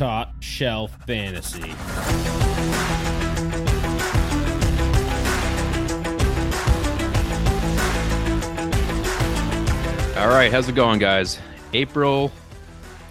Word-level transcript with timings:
Top 0.00 0.32
Shelf 0.40 0.96
Fantasy. 1.06 1.60
All 10.18 10.28
right, 10.28 10.50
how's 10.50 10.70
it 10.70 10.74
going, 10.74 11.00
guys? 11.00 11.38
April 11.74 12.32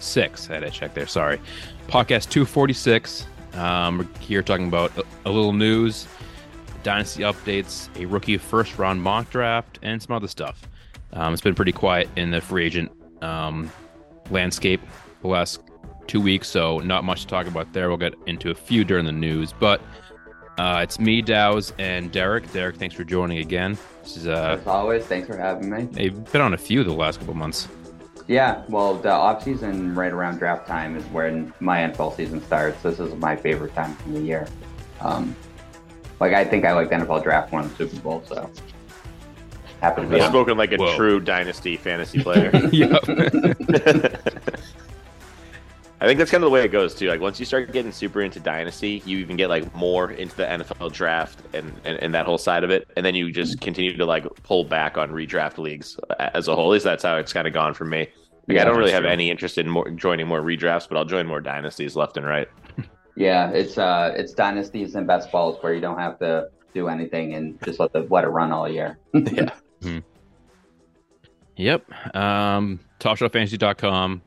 6th, 0.00 0.50
I 0.50 0.54
had 0.54 0.64
to 0.64 0.70
check 0.72 0.94
there, 0.94 1.06
sorry. 1.06 1.40
Podcast 1.86 2.28
246. 2.30 3.24
Um, 3.52 3.98
we're 3.98 4.08
here 4.18 4.42
talking 4.42 4.66
about 4.66 4.90
a, 5.24 5.30
little 5.30 5.52
news, 5.52 6.08
dynasty 6.82 7.22
updates, 7.22 7.88
a 8.00 8.06
rookie 8.06 8.36
first 8.36 8.78
round 8.78 9.00
mock 9.00 9.30
draft, 9.30 9.78
and 9.82 10.02
some 10.02 10.16
other 10.16 10.26
stuff. 10.26 10.66
Um, 11.12 11.34
it's 11.34 11.40
been 11.40 11.54
pretty 11.54 11.70
quiet 11.70 12.08
in 12.16 12.32
the 12.32 12.40
free 12.40 12.66
agent 12.66 12.90
um, 13.22 13.70
landscape 14.28 14.80
the 15.22 15.28
last 15.28 15.60
two 16.10 16.20
weeks, 16.20 16.48
so 16.48 16.78
not 16.80 17.04
much 17.04 17.20
to 17.22 17.26
talk 17.28 17.46
about 17.46 17.72
there. 17.72 17.88
We'll 17.88 17.96
get 17.96 18.14
into 18.26 18.50
a 18.50 18.54
few 18.54 18.82
during 18.82 19.04
the 19.06 19.12
news, 19.12 19.54
but 19.60 19.80
uh, 20.58 20.80
it's 20.82 20.98
me, 20.98 21.22
Dows, 21.22 21.72
and 21.78 22.10
Derek. 22.10 22.50
Derek, 22.52 22.76
thanks 22.76 22.96
for 22.96 23.04
joining 23.04 23.38
again. 23.38 23.78
This 24.02 24.16
is 24.16 24.26
uh, 24.26 24.58
As 24.60 24.66
always, 24.66 25.06
thanks 25.06 25.28
for 25.28 25.36
having 25.36 25.70
me. 25.70 25.88
I've 26.04 26.32
been 26.32 26.40
on 26.40 26.52
a 26.52 26.58
few 26.58 26.82
the 26.82 26.92
last 26.92 27.20
couple 27.20 27.34
months. 27.34 27.68
Yeah, 28.26 28.64
well, 28.68 28.94
the 28.94 29.10
off 29.12 29.44
season 29.44 29.94
right 29.94 30.10
around 30.12 30.38
draft 30.38 30.66
time 30.66 30.96
is 30.96 31.04
when 31.06 31.54
my 31.60 31.78
NFL 31.78 32.16
season 32.16 32.42
starts. 32.42 32.82
This 32.82 32.98
is 32.98 33.14
my 33.14 33.36
favorite 33.36 33.72
time 33.76 33.92
of 33.92 34.12
the 34.12 34.20
year. 34.20 34.48
Um, 35.00 35.36
like 36.18 36.32
I 36.34 36.44
think 36.44 36.64
I 36.64 36.72
like 36.72 36.90
the 36.90 36.96
NFL 36.96 37.22
draft 37.22 37.52
more 37.52 37.62
than 37.62 37.70
the 37.70 37.76
Super 37.76 38.00
Bowl, 38.02 38.22
so 38.26 38.50
happy 39.80 40.02
to 40.02 40.08
be 40.08 40.16
I've 40.16 40.22
on. 40.22 40.30
spoken 40.30 40.58
like 40.58 40.72
a 40.72 40.76
Whoa. 40.76 40.96
true 40.96 41.20
dynasty 41.20 41.76
fantasy 41.76 42.20
player. 42.22 42.50
yep. 42.72 43.04
I 46.00 46.06
think 46.06 46.18
that's 46.18 46.30
kind 46.30 46.42
of 46.42 46.46
the 46.46 46.52
way 46.54 46.64
it 46.64 46.72
goes 46.72 46.94
too. 46.94 47.08
Like 47.08 47.20
once 47.20 47.38
you 47.38 47.44
start 47.44 47.72
getting 47.72 47.92
super 47.92 48.22
into 48.22 48.40
dynasty, 48.40 49.02
you 49.04 49.18
even 49.18 49.36
get 49.36 49.48
like 49.50 49.74
more 49.74 50.12
into 50.12 50.34
the 50.34 50.44
NFL 50.44 50.92
draft 50.92 51.40
and, 51.52 51.72
and, 51.84 51.98
and 51.98 52.14
that 52.14 52.24
whole 52.24 52.38
side 52.38 52.64
of 52.64 52.70
it, 52.70 52.88
and 52.96 53.04
then 53.04 53.14
you 53.14 53.30
just 53.30 53.60
continue 53.60 53.94
to 53.94 54.06
like 54.06 54.24
pull 54.42 54.64
back 54.64 54.96
on 54.96 55.10
redraft 55.10 55.58
leagues 55.58 55.98
as 56.18 56.48
a 56.48 56.54
whole. 56.56 56.70
At 56.70 56.72
least 56.72 56.84
that's 56.84 57.02
how 57.02 57.16
it's 57.16 57.34
kind 57.34 57.46
of 57.46 57.52
gone 57.52 57.74
for 57.74 57.84
me. 57.84 58.08
Like 58.48 58.56
Yeah, 58.56 58.62
I 58.62 58.64
don't 58.64 58.78
really 58.78 58.92
have 58.92 59.02
true. 59.02 59.10
any 59.12 59.30
interest 59.30 59.58
in 59.58 59.68
more 59.68 59.90
joining 59.90 60.26
more 60.26 60.40
redrafts, 60.40 60.88
but 60.88 60.96
I'll 60.96 61.04
join 61.04 61.26
more 61.26 61.40
dynasties 61.40 61.96
left 61.96 62.16
and 62.16 62.26
right. 62.26 62.48
Yeah, 63.16 63.50
it's 63.50 63.76
uh, 63.76 64.14
it's 64.16 64.32
dynasties 64.32 64.94
and 64.94 65.06
best 65.06 65.30
balls 65.30 65.62
where 65.62 65.74
you 65.74 65.80
don't 65.82 65.98
have 65.98 66.18
to 66.20 66.48
do 66.72 66.88
anything 66.88 67.34
and 67.34 67.62
just 67.62 67.78
let 67.78 67.92
the 67.92 68.06
let 68.08 68.24
it 68.24 68.28
run 68.28 68.52
all 68.52 68.66
year. 68.66 68.98
yeah. 69.14 69.50
Yep. 71.56 72.16
Um, 72.16 72.80
TopShelfFantasy.com. 73.00 74.22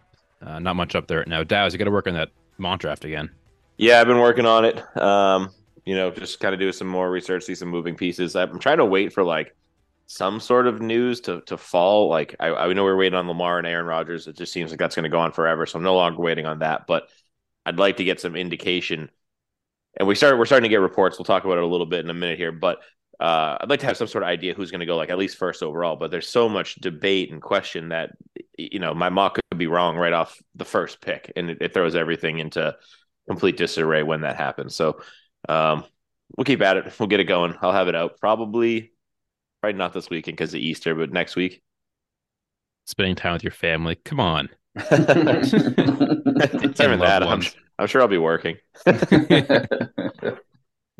Uh, 0.45 0.59
not 0.59 0.75
much 0.75 0.95
up 0.95 1.07
there 1.07 1.23
now. 1.27 1.43
Daz, 1.43 1.73
you 1.73 1.79
got 1.79 1.85
to 1.85 1.91
work 1.91 2.07
on 2.07 2.13
that 2.13 2.29
mock 2.57 2.79
draft 2.79 3.05
again. 3.05 3.29
Yeah, 3.77 3.99
I've 3.99 4.07
been 4.07 4.19
working 4.19 4.45
on 4.45 4.65
it. 4.65 4.97
Um, 4.97 5.49
you 5.85 5.95
know, 5.95 6.11
just 6.11 6.39
kind 6.39 6.53
of 6.53 6.59
do 6.59 6.71
some 6.71 6.87
more 6.87 7.09
research, 7.09 7.43
see 7.43 7.55
some 7.55 7.69
moving 7.69 7.95
pieces. 7.95 8.35
I'm 8.35 8.59
trying 8.59 8.77
to 8.77 8.85
wait 8.85 9.13
for 9.13 9.23
like 9.23 9.55
some 10.05 10.39
sort 10.39 10.67
of 10.67 10.81
news 10.81 11.21
to 11.21 11.41
to 11.41 11.57
fall. 11.57 12.09
Like 12.09 12.35
I, 12.39 12.49
I 12.49 12.73
know 12.73 12.83
we're 12.83 12.97
waiting 12.97 13.17
on 13.17 13.27
Lamar 13.27 13.57
and 13.57 13.67
Aaron 13.67 13.85
Rodgers. 13.85 14.27
It 14.27 14.37
just 14.37 14.53
seems 14.53 14.71
like 14.71 14.79
that's 14.79 14.95
going 14.95 15.03
to 15.03 15.09
go 15.09 15.19
on 15.19 15.31
forever. 15.31 15.65
So 15.65 15.77
I'm 15.77 15.83
no 15.83 15.95
longer 15.95 16.21
waiting 16.21 16.45
on 16.45 16.59
that. 16.59 16.87
But 16.87 17.09
I'd 17.65 17.79
like 17.79 17.97
to 17.97 18.03
get 18.03 18.19
some 18.19 18.35
indication. 18.35 19.09
And 19.97 20.07
we 20.07 20.15
start 20.15 20.37
we're 20.37 20.45
starting 20.45 20.69
to 20.69 20.73
get 20.73 20.81
reports. 20.81 21.17
We'll 21.17 21.25
talk 21.25 21.45
about 21.45 21.57
it 21.57 21.63
a 21.63 21.67
little 21.67 21.85
bit 21.85 22.03
in 22.03 22.09
a 22.09 22.13
minute 22.13 22.37
here. 22.37 22.51
But 22.51 22.79
uh, 23.23 23.57
I'd 23.61 23.69
like 23.69 23.79
to 23.79 23.85
have 23.85 23.95
some 23.95 24.07
sort 24.07 24.25
of 24.25 24.27
idea 24.27 24.53
who's 24.53 24.69
going 24.69 24.81
to 24.81 24.85
go 24.85 24.97
like 24.97 25.09
at 25.09 25.17
least 25.17 25.37
first 25.37 25.63
overall. 25.63 25.95
But 25.95 26.11
there's 26.11 26.27
so 26.27 26.49
much 26.49 26.75
debate 26.75 27.31
and 27.31 27.41
question 27.41 27.87
that 27.89 28.11
you 28.57 28.79
know 28.79 28.93
my 28.93 29.07
mock 29.07 29.35
could 29.35 29.57
be 29.57 29.67
wrong 29.67 29.95
right 29.95 30.11
off 30.11 30.37
the 30.55 30.65
first 30.65 30.99
pick, 30.99 31.31
and 31.37 31.49
it, 31.49 31.59
it 31.61 31.73
throws 31.73 31.95
everything 31.95 32.39
into 32.39 32.75
complete 33.29 33.55
disarray 33.55 34.03
when 34.03 34.21
that 34.21 34.35
happens. 34.35 34.75
So 34.75 34.99
um, 35.47 35.85
we'll 36.35 36.43
keep 36.43 36.61
at 36.61 36.75
it. 36.75 36.93
We'll 36.99 37.07
get 37.07 37.21
it 37.21 37.23
going. 37.23 37.55
I'll 37.61 37.71
have 37.71 37.87
it 37.87 37.95
out 37.95 38.19
probably, 38.19 38.91
probably 39.61 39.77
not 39.77 39.93
this 39.93 40.09
weekend 40.09 40.35
because 40.35 40.53
of 40.53 40.59
Easter, 40.59 40.93
but 40.93 41.13
next 41.13 41.37
week. 41.37 41.63
Spending 42.87 43.15
time 43.15 43.31
with 43.31 43.43
your 43.43 43.51
family. 43.51 43.95
Come 44.03 44.19
on. 44.19 44.49
even 44.75 44.99
that. 46.99 47.23
I'm. 47.23 47.41
I'm 47.79 47.87
sure 47.87 48.01
I'll 48.01 48.07
be 48.09 48.17
working. 48.17 48.57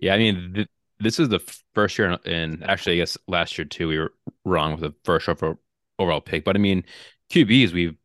Yeah, 0.03 0.15
I 0.15 0.17
mean, 0.17 0.53
th- 0.53 0.67
this 1.03 1.19
is 1.19 1.29
the 1.29 1.39
first 1.75 1.97
year, 1.97 2.11
in, 2.25 2.31
in 2.31 2.63
actually, 2.63 2.93
I 2.95 2.97
guess 2.97 3.17
last 3.27 3.57
year 3.57 3.65
too, 3.65 3.87
we 3.87 3.99
were 3.99 4.13
wrong 4.45 4.71
with 4.71 4.81
the 4.81 4.93
first 5.05 5.29
over, 5.29 5.57
overall 5.99 6.21
pick. 6.21 6.43
But 6.45 6.55
I 6.55 6.59
mean, 6.59 6.83
QBs, 7.29 7.73
we've, 7.73 7.95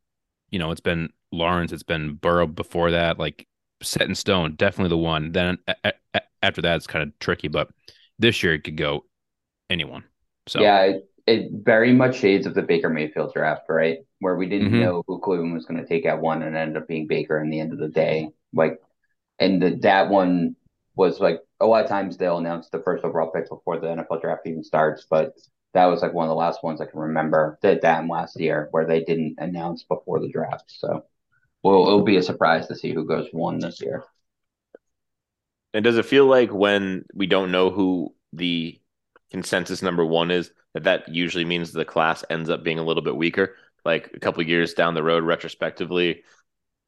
you 0.51 0.59
know, 0.59 0.71
it's 0.73 0.81
been 0.81 1.11
Lawrence, 1.33 1.73
it's 1.73 1.83
been 1.85 2.15
Burrow 2.15 2.47
before 2.47 2.93
that, 2.93 3.19
like 3.19 3.47
set 3.83 4.03
in 4.09 4.15
stone, 4.15 4.57
definitely 4.57 4.91
the 4.91 4.99
one. 4.99 5.33
Then 5.33 5.59
a- 5.69 5.95
a- 6.15 6.23
after 6.43 6.63
that, 6.63 6.77
it's 6.77 6.87
kind 6.87 7.05
of 7.09 7.19
tricky. 7.21 7.49
But 7.49 7.71
this 8.19 8.43
year, 8.43 8.55
it 8.55 8.65
could 8.65 8.77
go 8.77 9.07
anyone. 9.71 10.05
So 10.49 10.61
Yeah, 10.61 10.83
it, 10.83 11.05
it 11.27 11.51
very 11.53 11.93
much 11.93 12.19
shades 12.19 12.47
of 12.47 12.55
the 12.55 12.63
Baker 12.63 12.89
Mayfield 12.89 13.33
draft, 13.35 13.63
right? 13.69 13.99
Where 14.21 14.37
we 14.37 14.49
didn't 14.49 14.71
Mhm. 14.71 14.79
know 14.79 15.03
who 15.07 15.21
Cleveland 15.21 15.55
was 15.55 15.67
going 15.67 15.81
to 15.81 15.87
take 15.87 16.07
at 16.07 16.21
one 16.21 16.43
and 16.43 16.57
ended 16.57 16.83
up 16.83 16.89
being 16.89 17.07
Baker 17.07 17.41
in 17.41 17.51
the 17.51 17.61
end 17.61 17.73
of 17.73 17.79
the 17.79 17.89
day. 17.89 18.31
Like, 18.53 18.81
and 19.39 19.63
the, 19.63 19.77
that 19.83 20.11
one 20.11 20.57
was 20.99 21.21
like 21.21 21.41
a 21.61 21.67
lot 21.67 21.85
of 21.85 21.89
times 21.89 22.17
they'll 22.17 22.39
announce 22.39 22.69
the 22.69 22.81
first 22.81 23.05
overall 23.05 23.31
pick 23.31 23.49
before 23.49 23.79
the 23.79 23.87
NFL 23.87 24.21
draft 24.21 24.47
even 24.47 24.65
starts, 24.65 25.07
but 25.09 25.33
that 25.73 25.87
was 25.87 26.03
like 26.03 26.13
one 26.13 26.27
of 26.27 26.31
the 26.31 26.35
last 26.35 26.65
ones 26.65 26.81
I 26.81 26.87
can 26.87 26.99
remember 26.99 27.59
that 27.63 27.83
that 27.83 28.07
last 28.09 28.39
year 28.39 28.69
where 28.73 28.85
they 28.85 29.05
didn't 29.05 29.37
announce 29.39 29.85
before 29.85 30.19
the 30.19 30.29
draft. 30.29 30.65
So, 30.67 31.05
well, 31.63 31.87
it'll 31.87 32.03
be 32.03 32.17
a 32.17 32.23
surprise 32.23 32.67
to 32.67 32.75
see 32.75 32.93
who 32.93 33.07
goes 33.07 33.29
one 33.31 33.61
this 33.61 33.81
year. 33.81 34.05
And 35.73 35.85
does 35.85 35.99
it 35.99 36.07
feel 36.07 36.27
like 36.27 36.53
when 36.53 37.05
we 37.15 37.27
don't 37.27 37.53
know 37.53 37.71
who 37.71 38.15
the 38.33 38.81
consensus 39.31 39.83
number 39.83 40.05
one 40.05 40.33
is, 40.33 40.51
that 40.75 40.85
that 40.85 41.09
usually 41.09 41.45
means 41.45 41.71
the 41.71 41.85
class 41.85 42.25
ends 42.29 42.51
up 42.51 42.65
being 42.65 42.79
a 42.81 42.85
little 42.85 43.03
bit 43.03 43.17
weaker? 43.17 43.55
Like 43.85 44.11
a 44.15 44.19
couple 44.19 44.43
years 44.43 44.75
down 44.75 44.95
the 44.95 45.03
road, 45.03 45.23
retrospectively, 45.23 46.25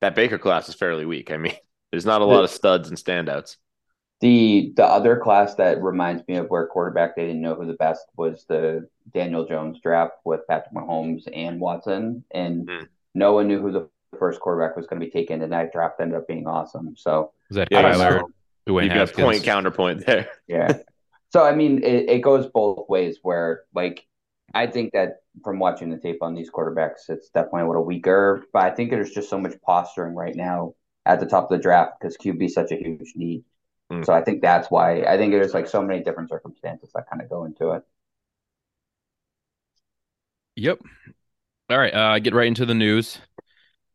that 0.00 0.16
Baker 0.16 0.38
class 0.38 0.68
is 0.68 0.74
fairly 0.74 1.06
weak. 1.06 1.30
I 1.30 1.36
mean, 1.36 1.54
there's 1.92 2.06
not 2.06 2.22
a 2.22 2.24
lot 2.26 2.44
of 2.44 2.50
studs 2.50 2.88
and 2.88 2.98
standouts. 2.98 3.56
The 4.20 4.72
the 4.76 4.84
other 4.84 5.16
class 5.16 5.54
that 5.54 5.82
reminds 5.82 6.26
me 6.28 6.36
of 6.36 6.48
where 6.50 6.66
quarterback 6.66 7.16
they 7.16 7.26
didn't 7.26 7.40
know 7.40 7.54
who 7.54 7.66
the 7.66 7.72
best 7.74 8.04
was 8.16 8.44
the 8.48 8.86
Daniel 9.14 9.46
Jones 9.46 9.80
draft 9.82 10.12
with 10.24 10.46
Patrick 10.46 10.74
Mahomes 10.74 11.22
and 11.32 11.58
Watson, 11.60 12.22
and 12.30 12.68
Hmm. 12.68 12.84
no 13.14 13.32
one 13.32 13.48
knew 13.48 13.60
who 13.60 13.72
the 13.72 13.88
first 14.18 14.40
quarterback 14.40 14.76
was 14.76 14.86
going 14.86 15.00
to 15.00 15.06
be 15.06 15.10
taken, 15.10 15.40
and 15.40 15.52
that 15.52 15.72
draft 15.72 16.00
ended 16.00 16.18
up 16.18 16.28
being 16.28 16.46
awesome. 16.46 16.94
So 16.96 17.32
is 17.50 17.56
that 17.56 17.68
Yeah, 17.70 17.82
Kyler, 17.82 18.20
so- 18.20 18.30
Dwayne 18.68 18.84
You've 18.84 18.88
got 18.90 18.98
Haskins? 19.08 19.24
point 19.24 19.42
counterpoint 19.42 20.04
there. 20.04 20.28
yeah, 20.46 20.78
so 21.32 21.42
I 21.44 21.54
mean 21.54 21.82
it, 21.82 22.10
it 22.10 22.18
goes 22.20 22.46
both 22.46 22.88
ways. 22.90 23.20
Where 23.22 23.62
like 23.74 24.06
I 24.52 24.66
think 24.66 24.92
that 24.92 25.20
from 25.42 25.58
watching 25.58 25.88
the 25.88 25.96
tape 25.96 26.22
on 26.22 26.34
these 26.34 26.50
quarterbacks, 26.50 27.08
it's 27.08 27.30
definitely 27.30 27.62
a 27.62 27.66
little 27.68 27.84
weaker, 27.86 28.44
but 28.52 28.64
I 28.64 28.70
think 28.70 28.90
there's 28.90 29.12
just 29.12 29.30
so 29.30 29.38
much 29.38 29.54
posturing 29.64 30.14
right 30.14 30.34
now 30.36 30.74
at 31.06 31.20
the 31.20 31.26
top 31.26 31.44
of 31.50 31.56
the 31.56 31.62
draft 31.62 31.92
because 31.98 32.18
QB 32.18 32.44
is 32.44 32.54
such 32.54 32.70
a 32.72 32.76
huge 32.76 33.12
need. 33.16 33.44
Hmm. 33.90 34.02
So 34.04 34.12
I 34.12 34.22
think 34.22 34.40
that's 34.42 34.70
why 34.70 35.02
I 35.02 35.16
think 35.16 35.32
there's 35.32 35.54
like 35.54 35.66
so 35.66 35.82
many 35.82 36.02
different 36.02 36.30
circumstances 36.30 36.90
that 36.94 37.08
kind 37.10 37.22
of 37.22 37.28
go 37.28 37.44
into 37.44 37.72
it. 37.72 37.82
Yep. 40.56 40.80
All 41.70 41.78
right. 41.78 41.94
Uh, 41.94 42.18
get 42.18 42.34
right 42.34 42.46
into 42.46 42.66
the 42.66 42.74
news. 42.74 43.18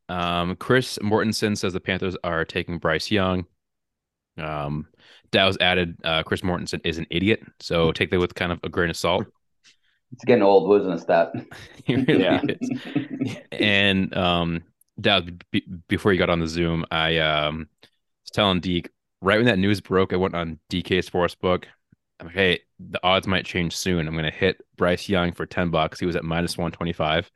Um, 0.09 0.55
Chris 0.57 0.97
Mortensen 1.01 1.57
says 1.57 1.73
the 1.73 1.79
Panthers 1.79 2.15
are 2.23 2.45
taking 2.45 2.77
Bryce 2.77 3.09
Young. 3.11 3.45
Um, 4.37 4.87
Dow's 5.31 5.57
added 5.59 5.97
uh, 6.03 6.23
Chris 6.23 6.41
Mortensen 6.41 6.81
is 6.83 6.97
an 6.97 7.07
idiot, 7.09 7.41
so 7.59 7.91
take 7.91 8.11
that 8.11 8.19
with 8.19 8.35
kind 8.35 8.51
of 8.51 8.59
a 8.63 8.69
grain 8.69 8.89
of 8.89 8.97
salt. 8.97 9.25
It's 10.11 10.25
getting 10.25 10.43
old 10.43 10.85
a 10.85 10.99
step. 10.99 11.33
He 11.85 11.95
really 11.95 12.23
Yeah. 12.23 12.41
is. 12.47 13.37
And 13.51 14.15
um, 14.15 14.63
Dow, 14.99 15.21
b- 15.51 15.65
before 15.87 16.13
you 16.13 16.19
got 16.19 16.29
on 16.29 16.39
the 16.39 16.47
Zoom, 16.47 16.85
I 16.91 17.17
um, 17.17 17.67
was 17.81 18.31
telling 18.31 18.59
Deke 18.59 18.89
right 19.21 19.37
when 19.37 19.45
that 19.45 19.59
news 19.59 19.81
broke, 19.81 20.13
I 20.13 20.17
went 20.17 20.35
on 20.35 20.59
DK 20.69 20.99
Sportsbook. 20.99 21.65
I'm 22.19 22.27
like, 22.27 22.35
hey, 22.35 22.59
the 22.79 22.99
odds 23.03 23.27
might 23.27 23.45
change 23.45 23.75
soon. 23.75 24.07
I'm 24.07 24.13
going 24.13 24.25
to 24.25 24.31
hit 24.31 24.61
Bryce 24.77 25.09
Young 25.09 25.31
for 25.33 25.45
10 25.45 25.69
bucks. 25.69 25.99
He 25.99 26.05
was 26.05 26.15
at 26.15 26.23
minus 26.23 26.57
125. 26.57 27.29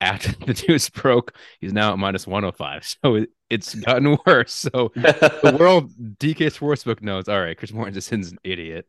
After 0.00 0.32
the 0.46 0.64
news 0.68 0.88
broke, 0.90 1.32
he's 1.60 1.72
now 1.72 1.92
at 1.92 1.98
minus 1.98 2.26
105. 2.26 2.86
So 3.02 3.14
it, 3.16 3.30
it's 3.50 3.74
gotten 3.74 4.16
worse. 4.26 4.52
So 4.52 4.92
the 5.42 5.56
world, 5.58 5.92
DK 6.18 6.46
Sportsbook 6.46 7.02
knows, 7.02 7.28
all 7.28 7.40
right, 7.40 7.56
Chris 7.56 7.72
Morton 7.72 7.94
Mortensen's 7.94 8.32
an 8.32 8.38
idiot. 8.44 8.86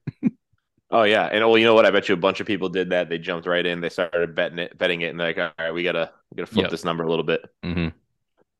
Oh 0.91 1.03
yeah, 1.03 1.25
and 1.25 1.45
well, 1.45 1.57
you 1.57 1.65
know 1.65 1.75
what? 1.75 1.85
I 1.85 1.91
bet 1.91 2.09
you 2.09 2.15
a 2.15 2.17
bunch 2.17 2.39
of 2.39 2.47
people 2.47 2.67
did 2.69 2.89
that. 2.89 3.09
They 3.09 3.19
jumped 3.19 3.45
right 3.47 3.63
in. 3.65 3.79
They 3.79 3.89
started 3.89 4.33
betting 4.33 4.57
it, 4.59 4.75
betting 4.77 5.01
it, 5.01 5.09
and 5.09 5.19
they're 5.19 5.27
like, 5.27 5.37
"All 5.37 5.51
right, 5.65 5.73
we 5.73 5.83
gotta, 5.83 6.11
we 6.31 6.35
gotta 6.37 6.51
flip 6.51 6.63
Yep. 6.63 6.71
this 6.71 6.83
number 6.83 7.03
a 7.03 7.09
little 7.09 7.23
bit, 7.23 7.45
hmm 7.63 7.89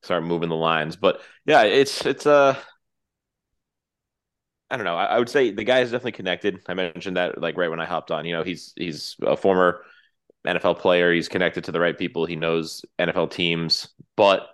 start 0.02 0.24
moving 0.24 0.48
the 0.48 0.56
lines." 0.56 0.96
But 0.96 1.20
yeah, 1.46 1.62
it's 1.62 2.04
it's 2.06 2.26
uh, 2.26 2.56
I 4.70 4.76
don't 4.76 4.84
know. 4.84 4.96
I, 4.96 5.06
I 5.06 5.18
would 5.18 5.28
say 5.28 5.50
the 5.50 5.64
guy 5.64 5.80
is 5.80 5.90
definitely 5.90 6.12
connected. 6.12 6.60
I 6.68 6.74
mentioned 6.74 7.16
that 7.16 7.40
like 7.40 7.56
right 7.56 7.70
when 7.70 7.80
I 7.80 7.86
hopped 7.86 8.10
on. 8.10 8.24
You 8.24 8.34
know, 8.34 8.44
he's 8.44 8.72
he's 8.76 9.16
a 9.22 9.36
former 9.36 9.84
NFL 10.46 10.78
player. 10.78 11.12
He's 11.12 11.28
connected 11.28 11.64
to 11.64 11.72
the 11.72 11.80
right 11.80 11.96
people. 11.98 12.26
He 12.26 12.36
knows 12.36 12.84
NFL 12.98 13.30
teams, 13.32 13.88
but 14.16 14.48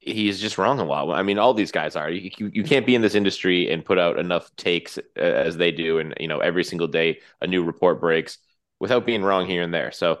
he's 0.00 0.40
just 0.40 0.58
wrong 0.58 0.80
a 0.80 0.84
lot. 0.84 1.10
I 1.10 1.22
mean, 1.22 1.38
all 1.38 1.54
these 1.54 1.72
guys 1.72 1.96
are. 1.96 2.10
You, 2.10 2.30
you, 2.38 2.50
you 2.52 2.64
can't 2.64 2.86
be 2.86 2.94
in 2.94 3.02
this 3.02 3.14
industry 3.14 3.70
and 3.70 3.84
put 3.84 3.98
out 3.98 4.18
enough 4.18 4.54
takes 4.56 4.98
uh, 4.98 5.20
as 5.20 5.56
they 5.56 5.70
do, 5.72 5.98
and 5.98 6.14
you 6.20 6.28
know 6.28 6.38
every 6.38 6.64
single 6.64 6.88
day 6.88 7.20
a 7.40 7.46
new 7.46 7.62
report 7.62 8.00
breaks 8.00 8.38
without 8.78 9.06
being 9.06 9.22
wrong 9.22 9.46
here 9.46 9.62
and 9.62 9.72
there. 9.72 9.92
So, 9.92 10.20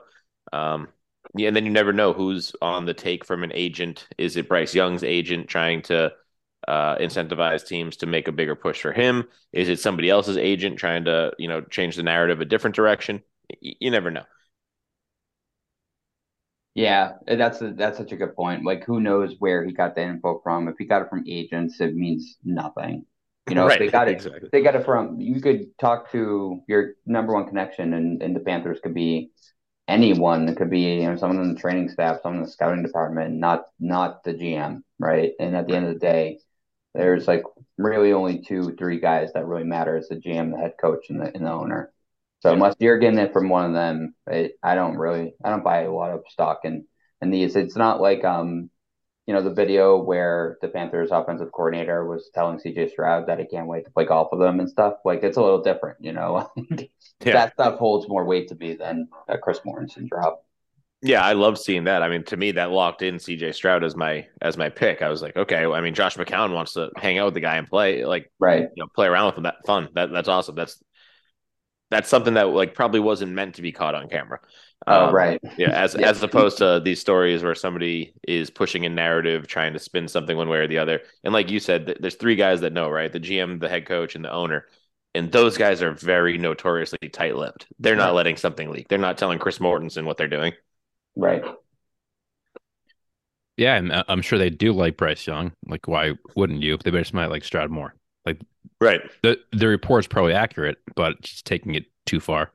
um, 0.52 0.88
yeah, 1.36 1.48
and 1.48 1.56
then 1.56 1.64
you 1.64 1.70
never 1.70 1.92
know 1.92 2.12
who's 2.12 2.52
on 2.62 2.86
the 2.86 2.94
take 2.94 3.24
from 3.24 3.42
an 3.44 3.52
agent. 3.54 4.08
Is 4.18 4.36
it 4.36 4.48
Bryce 4.48 4.74
Young's 4.74 5.04
agent 5.04 5.48
trying 5.48 5.82
to 5.82 6.12
uh, 6.68 6.96
incentivize 6.96 7.66
teams 7.66 7.96
to 7.98 8.06
make 8.06 8.28
a 8.28 8.32
bigger 8.32 8.56
push 8.56 8.80
for 8.82 8.92
him? 8.92 9.24
Is 9.52 9.68
it 9.68 9.80
somebody 9.80 10.10
else's 10.10 10.36
agent 10.36 10.78
trying 10.78 11.04
to 11.06 11.32
you 11.38 11.48
know 11.48 11.60
change 11.62 11.96
the 11.96 12.02
narrative 12.02 12.40
a 12.40 12.44
different 12.44 12.76
direction? 12.76 13.22
Y- 13.62 13.74
you 13.80 13.90
never 13.90 14.10
know. 14.10 14.24
Yeah, 16.74 17.14
that's 17.26 17.60
a, 17.62 17.72
that's 17.72 17.98
such 17.98 18.12
a 18.12 18.16
good 18.16 18.36
point. 18.36 18.64
Like, 18.64 18.84
who 18.84 19.00
knows 19.00 19.34
where 19.38 19.64
he 19.64 19.72
got 19.72 19.94
the 19.94 20.02
info 20.02 20.40
from? 20.42 20.68
If 20.68 20.76
he 20.78 20.84
got 20.86 21.02
it 21.02 21.10
from 21.10 21.24
agents, 21.26 21.80
it 21.80 21.94
means 21.96 22.36
nothing. 22.44 23.04
You 23.48 23.56
know, 23.56 23.66
Right, 23.66 23.72
if 23.72 23.78
they 23.78 23.88
got 23.88 24.08
it, 24.08 24.22
exactly. 24.22 24.50
they 24.52 24.62
got 24.62 24.76
it 24.76 24.84
from. 24.84 25.20
You 25.20 25.40
could 25.40 25.76
talk 25.78 26.12
to 26.12 26.62
your 26.68 26.94
number 27.06 27.34
one 27.34 27.46
connection, 27.48 27.94
and, 27.94 28.22
and 28.22 28.36
the 28.36 28.40
Panthers 28.40 28.78
could 28.82 28.94
be 28.94 29.32
anyone. 29.90 30.48
It 30.48 30.56
could 30.56 30.70
be 30.70 30.80
you 30.80 31.10
know 31.10 31.16
someone 31.16 31.42
in 31.42 31.54
the 31.54 31.60
training 31.60 31.90
staff, 31.90 32.20
someone 32.22 32.40
in 32.40 32.44
the 32.46 32.50
scouting 32.50 32.82
department, 32.82 33.34
not 33.34 33.64
not 33.80 34.24
the 34.24 34.34
GM, 34.34 34.82
right? 34.98 35.32
And 35.40 35.56
at 35.56 35.66
the 35.66 35.74
end 35.74 35.86
of 35.86 35.94
the 35.94 36.00
day, 36.00 36.38
there's 36.94 37.28
like 37.28 37.42
really 37.78 38.12
only 38.12 38.42
two, 38.42 38.74
three 38.78 39.00
guys 39.00 39.32
that 39.34 39.46
really 39.46 39.64
matter: 39.64 39.96
it's 39.96 40.08
the 40.08 40.16
GM, 40.16 40.52
the 40.52 40.58
head 40.58 40.74
coach, 40.80 41.10
and 41.10 41.20
the 41.20 41.34
and 41.34 41.46
the 41.46 41.52
owner. 41.52 41.92
So 42.40 42.52
unless 42.52 42.74
you're 42.78 42.98
getting 42.98 43.18
it 43.18 43.32
from 43.34 43.48
one 43.50 43.66
of 43.66 43.72
them, 43.74 44.14
it, 44.26 44.52
I 44.62 44.74
don't 44.74 44.96
really, 44.96 45.34
I 45.44 45.50
don't 45.50 45.64
buy 45.64 45.82
a 45.82 45.92
lot 45.92 46.12
of 46.12 46.24
stock 46.30 46.60
in 46.64 46.86
in 47.20 47.30
these. 47.30 47.56
It's 47.56 47.76
not 47.76 48.00
like 48.00 48.24
um, 48.24 48.70
you 49.30 49.36
know, 49.36 49.42
the 49.42 49.54
video 49.54 49.96
where 49.96 50.58
the 50.60 50.66
Panthers 50.66 51.12
offensive 51.12 51.52
coordinator 51.52 52.04
was 52.04 52.30
telling 52.34 52.58
CJ 52.58 52.90
Stroud 52.90 53.28
that 53.28 53.38
he 53.38 53.44
can't 53.44 53.68
wait 53.68 53.84
to 53.84 53.90
play 53.92 54.04
golf 54.04 54.26
with 54.32 54.40
them 54.40 54.58
and 54.58 54.68
stuff. 54.68 54.94
Like 55.04 55.22
it's 55.22 55.36
a 55.36 55.40
little 55.40 55.62
different, 55.62 55.98
you 56.00 56.12
know. 56.12 56.50
Yeah. 57.24 57.34
That 57.34 57.52
stuff 57.52 57.78
holds 57.78 58.08
more 58.08 58.24
weight 58.24 58.48
to 58.48 58.54
me 58.56 58.74
than 58.74 59.06
a 59.28 59.36
Chris 59.38 59.60
Mortensen 59.60 60.08
drop. 60.08 60.42
Yeah, 61.02 61.22
I 61.22 61.34
love 61.34 61.58
seeing 61.58 61.84
that. 61.84 62.02
I 62.02 62.08
mean, 62.08 62.24
to 62.24 62.36
me, 62.36 62.52
that 62.52 62.70
locked 62.70 63.02
in 63.02 63.16
CJ 63.16 63.54
Stroud 63.54 63.84
as 63.84 63.94
my 63.94 64.26
as 64.42 64.56
my 64.56 64.68
pick. 64.70 65.02
I 65.02 65.10
was 65.10 65.22
like, 65.22 65.36
okay. 65.36 65.64
I 65.66 65.80
mean, 65.82 65.94
Josh 65.94 66.16
McCown 66.16 66.54
wants 66.54 66.72
to 66.72 66.90
hang 66.96 67.18
out 67.18 67.26
with 67.26 67.34
the 67.34 67.40
guy 67.40 67.56
and 67.56 67.68
play, 67.68 68.04
like 68.04 68.32
Right. 68.40 68.62
you 68.74 68.82
know, 68.82 68.88
play 68.96 69.06
around 69.06 69.26
with 69.26 69.36
him. 69.36 69.42
That 69.44 69.66
fun. 69.66 69.90
That 69.94 70.10
that's 70.10 70.28
awesome. 70.28 70.56
That's 70.56 70.82
that's 71.90 72.08
something 72.08 72.34
that 72.34 72.48
like 72.48 72.74
probably 72.74 73.00
wasn't 73.00 73.32
meant 73.32 73.56
to 73.56 73.62
be 73.62 73.70
caught 73.72 73.94
on 73.94 74.08
camera. 74.08 74.40
Oh, 74.86 75.06
Um, 75.06 75.14
right. 75.14 75.40
Yeah, 75.56 75.70
as 75.70 75.94
Yeah. 75.94 76.08
as 76.08 76.22
opposed 76.22 76.58
to 76.58 76.80
these 76.82 77.00
stories 77.00 77.42
where 77.42 77.54
somebody 77.54 78.14
is 78.26 78.50
pushing 78.50 78.86
a 78.86 78.88
narrative, 78.88 79.46
trying 79.46 79.72
to 79.74 79.78
spin 79.78 80.08
something 80.08 80.36
one 80.36 80.48
way 80.48 80.58
or 80.58 80.66
the 80.68 80.78
other. 80.78 81.02
And 81.22 81.32
like 81.34 81.50
you 81.50 81.60
said, 81.60 81.86
th- 81.86 81.98
there's 82.00 82.14
three 82.16 82.36
guys 82.36 82.60
that 82.62 82.72
know, 82.72 82.88
right? 82.88 83.12
The 83.12 83.20
GM, 83.20 83.58
the 83.60 83.68
head 83.68 83.86
coach, 83.86 84.14
and 84.14 84.24
the 84.24 84.32
owner. 84.32 84.66
And 85.14 85.30
those 85.32 85.56
guys 85.58 85.82
are 85.82 85.92
very 85.92 86.38
notoriously 86.38 87.08
tight-lipped. 87.10 87.66
They're 87.78 87.96
not 87.96 88.14
letting 88.14 88.36
something 88.36 88.70
leak. 88.70 88.88
They're 88.88 88.98
not 88.98 89.18
telling 89.18 89.38
Chris 89.38 89.58
Mortensen 89.58 90.04
what 90.04 90.16
they're 90.16 90.28
doing. 90.28 90.52
Right. 91.16 91.44
Yeah, 93.56 93.74
I'm, 93.74 93.90
I'm 94.08 94.22
sure 94.22 94.38
they 94.38 94.50
do 94.50 94.72
like 94.72 94.96
Bryce 94.96 95.26
Young. 95.26 95.52
Like, 95.66 95.86
why 95.86 96.14
wouldn't 96.36 96.62
you? 96.62 96.78
They 96.78 96.90
just 96.92 97.12
might 97.12 97.26
like 97.30 97.44
Stroud 97.44 97.70
more. 97.70 97.94
Right. 98.80 99.02
The 99.22 99.38
the 99.52 99.68
report's 99.68 100.06
probably 100.06 100.32
accurate, 100.32 100.78
but 100.96 101.20
just 101.20 101.44
taking 101.44 101.74
it 101.74 101.84
too 102.06 102.18
far. 102.18 102.50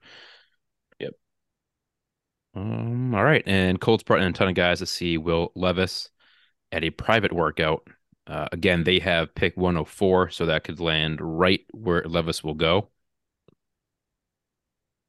Um. 2.56 3.14
All 3.14 3.24
right, 3.24 3.44
and 3.46 3.80
Colts 3.80 4.04
brought 4.04 4.22
in 4.22 4.28
a 4.28 4.34
ton 4.34 4.48
of 4.48 4.56
guys 4.56 4.80
to 4.80 4.86
see 4.86 5.18
Will 5.18 5.52
Levis 5.56 6.10
at 6.72 6.84
a 6.84 6.90
private 6.90 7.34
workout. 7.34 7.88
Uh, 8.28 8.48
again, 8.52 8.84
they 8.84 9.00
have 9.00 9.36
pick 9.36 9.56
104, 9.56 10.30
so 10.30 10.46
that 10.46 10.64
could 10.64 10.80
land 10.80 11.20
right 11.22 11.62
where 11.72 12.04
Levis 12.04 12.44
will 12.44 12.56
go. 12.56 12.90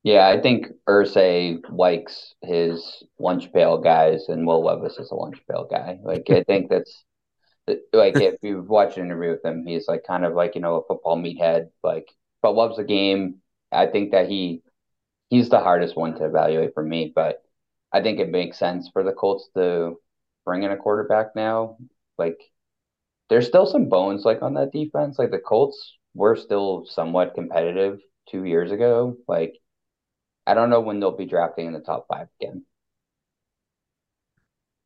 Yeah, 0.02 0.28
I 0.28 0.40
think 0.40 0.68
Irsay 0.88 1.58
likes 1.68 2.34
his 2.42 3.02
lunch 3.18 3.52
pail 3.52 3.78
guys, 3.78 4.28
and 4.28 4.46
Will 4.46 4.64
Levis 4.64 4.98
is 4.98 5.10
a 5.10 5.16
lunch 5.16 5.38
pail 5.50 5.66
guy. 5.68 5.98
Like, 6.02 6.28
I 6.30 6.44
think 6.44 6.68
that's 6.70 7.04
like 7.92 8.16
if 8.16 8.36
you've 8.42 8.68
watched 8.68 8.98
an 8.98 9.06
interview 9.06 9.30
with 9.30 9.44
him, 9.44 9.66
he's 9.66 9.88
like 9.88 10.04
kind 10.06 10.24
of 10.24 10.34
like 10.34 10.54
you 10.54 10.60
know 10.60 10.76
a 10.76 10.86
football 10.86 11.16
meathead, 11.16 11.70
like 11.82 12.08
but 12.42 12.54
loves 12.54 12.76
the 12.76 12.84
game. 12.84 13.36
I 13.72 13.86
think 13.86 14.12
that 14.12 14.28
he 14.28 14.62
he's 15.30 15.48
the 15.48 15.60
hardest 15.60 15.96
one 15.96 16.14
to 16.16 16.24
evaluate 16.26 16.74
for 16.74 16.82
me, 16.82 17.12
but 17.14 17.42
I 17.92 18.02
think 18.02 18.20
it 18.20 18.30
makes 18.30 18.58
sense 18.58 18.88
for 18.92 19.02
the 19.04 19.12
Colts 19.12 19.48
to 19.56 20.00
bring 20.44 20.62
in 20.64 20.72
a 20.72 20.76
quarterback 20.76 21.36
now. 21.36 21.78
Like, 22.18 22.38
there's 23.30 23.46
still 23.48 23.66
some 23.66 23.88
bones 23.88 24.24
like 24.24 24.42
on 24.42 24.54
that 24.54 24.72
defense. 24.72 25.18
Like 25.18 25.30
the 25.32 25.38
Colts 25.38 25.96
were 26.14 26.36
still 26.36 26.86
somewhat 26.86 27.34
competitive 27.34 28.00
two 28.30 28.44
years 28.44 28.72
ago. 28.72 29.16
Like. 29.28 29.54
I 30.46 30.54
don't 30.54 30.70
know 30.70 30.80
when 30.80 31.00
they'll 31.00 31.16
be 31.16 31.26
drafting 31.26 31.66
in 31.68 31.72
the 31.72 31.80
top 31.80 32.06
five 32.08 32.28
again. 32.40 32.66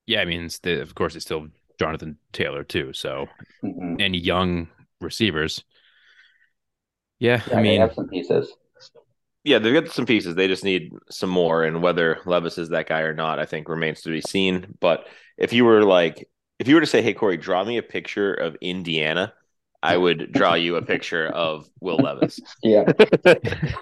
Yeah, 0.07 0.21
I 0.21 0.25
mean, 0.25 0.45
it's 0.45 0.59
the, 0.59 0.81
of 0.81 0.95
course, 0.95 1.15
it's 1.15 1.25
still 1.25 1.49
Jonathan 1.79 2.19
Taylor 2.33 2.65
too. 2.65 2.93
So 2.93 3.29
Mhm. 3.63 3.97
any 3.99 4.19
young 4.19 4.69
receivers. 5.01 5.65
Yeah, 7.19 7.43
Yeah, 7.45 7.59
I 7.59 7.63
they 7.65 7.75
mean, 7.77 7.77
have 7.77 7.93
some 7.95 8.09
pieces. 8.09 8.51
Yeah, 9.45 9.59
they've 9.59 9.73
got 9.73 9.93
some 9.93 10.07
pieces. 10.07 10.35
They 10.35 10.49
just 10.49 10.65
need 10.65 10.93
some 11.11 11.31
more. 11.31 11.65
And 11.65 11.83
whether 11.83 12.21
Levis 12.27 12.59
is 12.59 12.69
that 12.71 12.89
guy 12.89 13.01
or 13.01 13.15
not, 13.15 13.39
I 13.39 13.47
think 13.47 13.69
remains 13.69 14.03
to 14.03 14.11
be 14.11 14.21
seen. 14.21 14.77
But 14.81 15.07
if 15.39 15.53
you 15.53 15.65
were 15.65 15.83
like, 15.83 16.29
if 16.59 16.69
you 16.69 16.75
were 16.75 16.83
to 16.83 16.87
say, 16.87 17.01
hey, 17.01 17.15
Corey, 17.15 17.39
draw 17.39 17.65
me 17.65 17.79
a 17.79 17.83
picture 17.83 18.35
of 18.35 18.57
Indiana, 18.61 19.33
I 19.83 19.97
would 19.97 20.33
draw 20.33 20.55
you 20.55 20.77
a 20.77 20.83
picture 20.83 21.27
of 21.27 21.69
Will 21.81 21.97
Levis. 21.97 22.39
Yeah, 22.63 22.85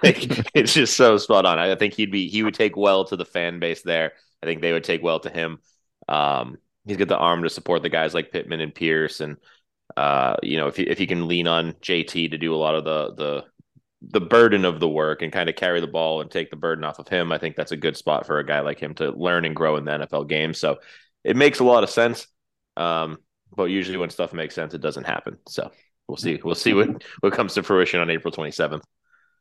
it's 0.03 0.73
just 0.73 0.95
so 0.95 1.17
spot 1.17 1.45
on. 1.45 1.59
I 1.59 1.75
think 1.75 1.93
he'd 1.93 2.11
be 2.11 2.29
he 2.29 2.43
would 2.43 2.53
take 2.53 2.77
well 2.77 3.03
to 3.05 3.17
the 3.17 3.25
fan 3.25 3.59
base 3.59 3.81
there. 3.81 4.13
I 4.41 4.45
think 4.45 4.61
they 4.61 4.71
would 4.71 4.85
take 4.85 5.03
well 5.03 5.19
to 5.19 5.29
him. 5.29 5.59
Um, 6.07 6.57
he's 6.85 6.95
got 6.95 7.09
the 7.09 7.17
arm 7.17 7.43
to 7.43 7.49
support 7.49 7.81
the 7.83 7.89
guys 7.89 8.13
like 8.13 8.31
Pittman 8.31 8.61
and 8.61 8.73
Pierce, 8.73 9.19
and 9.19 9.35
uh, 9.97 10.37
you 10.41 10.55
know 10.55 10.67
if 10.67 10.77
he, 10.77 10.83
if 10.83 10.97
he 10.97 11.07
can 11.07 11.27
lean 11.27 11.47
on 11.47 11.73
JT 11.73 12.31
to 12.31 12.37
do 12.37 12.55
a 12.55 12.57
lot 12.57 12.75
of 12.75 12.85
the 12.85 13.13
the 13.15 13.43
the 14.01 14.21
burden 14.21 14.63
of 14.65 14.79
the 14.79 14.87
work 14.87 15.21
and 15.21 15.31
kind 15.33 15.49
of 15.49 15.55
carry 15.55 15.81
the 15.81 15.87
ball 15.87 16.21
and 16.21 16.31
take 16.31 16.49
the 16.49 16.55
burden 16.55 16.83
off 16.85 16.99
of 16.99 17.07
him, 17.07 17.31
I 17.31 17.37
think 17.37 17.55
that's 17.55 17.71
a 17.73 17.77
good 17.77 17.97
spot 17.97 18.25
for 18.25 18.39
a 18.39 18.45
guy 18.45 18.61
like 18.61 18.79
him 18.79 18.93
to 18.95 19.11
learn 19.11 19.45
and 19.45 19.55
grow 19.55 19.75
in 19.75 19.85
the 19.85 19.91
NFL 19.91 20.29
game. 20.29 20.53
So 20.53 20.79
it 21.23 21.35
makes 21.35 21.59
a 21.59 21.65
lot 21.65 21.83
of 21.83 21.89
sense. 21.89 22.25
Um, 22.77 23.17
but 23.55 23.65
usually 23.65 23.97
when 23.97 24.09
stuff 24.09 24.31
makes 24.31 24.55
sense, 24.55 24.73
it 24.73 24.81
doesn't 24.81 25.05
happen. 25.05 25.37
So 25.47 25.71
we'll 26.07 26.17
see. 26.17 26.39
We'll 26.43 26.55
see 26.55 26.73
what 26.73 27.03
what 27.19 27.33
comes 27.33 27.53
to 27.55 27.63
fruition 27.63 27.99
on 27.99 28.09
April 28.09 28.31
27th. 28.31 28.83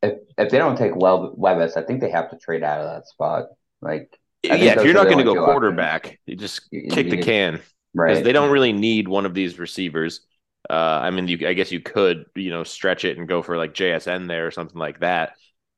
if 0.02 0.14
if 0.36 0.50
they 0.50 0.58
don't 0.58 0.76
take 0.76 0.96
well 0.96 1.34
Levis, 1.36 1.76
I 1.76 1.82
think 1.82 2.00
they 2.00 2.10
have 2.10 2.30
to 2.30 2.38
trade 2.38 2.62
out 2.64 2.80
of 2.80 2.86
that 2.88 3.06
spot. 3.06 3.46
Like, 3.80 4.18
yeah, 4.42 4.54
if 4.54 4.84
you're 4.84 4.94
not 4.94 5.04
going 5.04 5.18
to 5.18 5.24
go 5.24 5.44
quarterback, 5.44 6.18
you 6.26 6.34
just 6.36 6.62
You- 6.72 6.90
kick 6.90 7.06
you 7.06 7.10
the 7.12 7.22
can 7.22 7.52
because 7.54 8.16
right? 8.16 8.24
they 8.24 8.32
don't 8.32 8.50
really 8.50 8.72
need 8.72 9.06
one 9.08 9.24
of 9.26 9.34
these 9.34 9.58
receivers. 9.58 10.20
Uh, 10.70 11.00
I 11.02 11.10
mean, 11.10 11.28
you, 11.28 11.48
I 11.48 11.54
guess 11.54 11.72
you 11.72 11.80
could, 11.80 12.26
you 12.34 12.50
know, 12.50 12.62
stretch 12.64 13.04
it 13.04 13.16
and 13.18 13.26
go 13.28 13.42
for 13.42 13.56
like 13.56 13.72
JSN 13.74 14.28
there 14.28 14.46
or 14.46 14.50
something 14.50 14.78
like 14.78 15.00
that, 15.00 15.36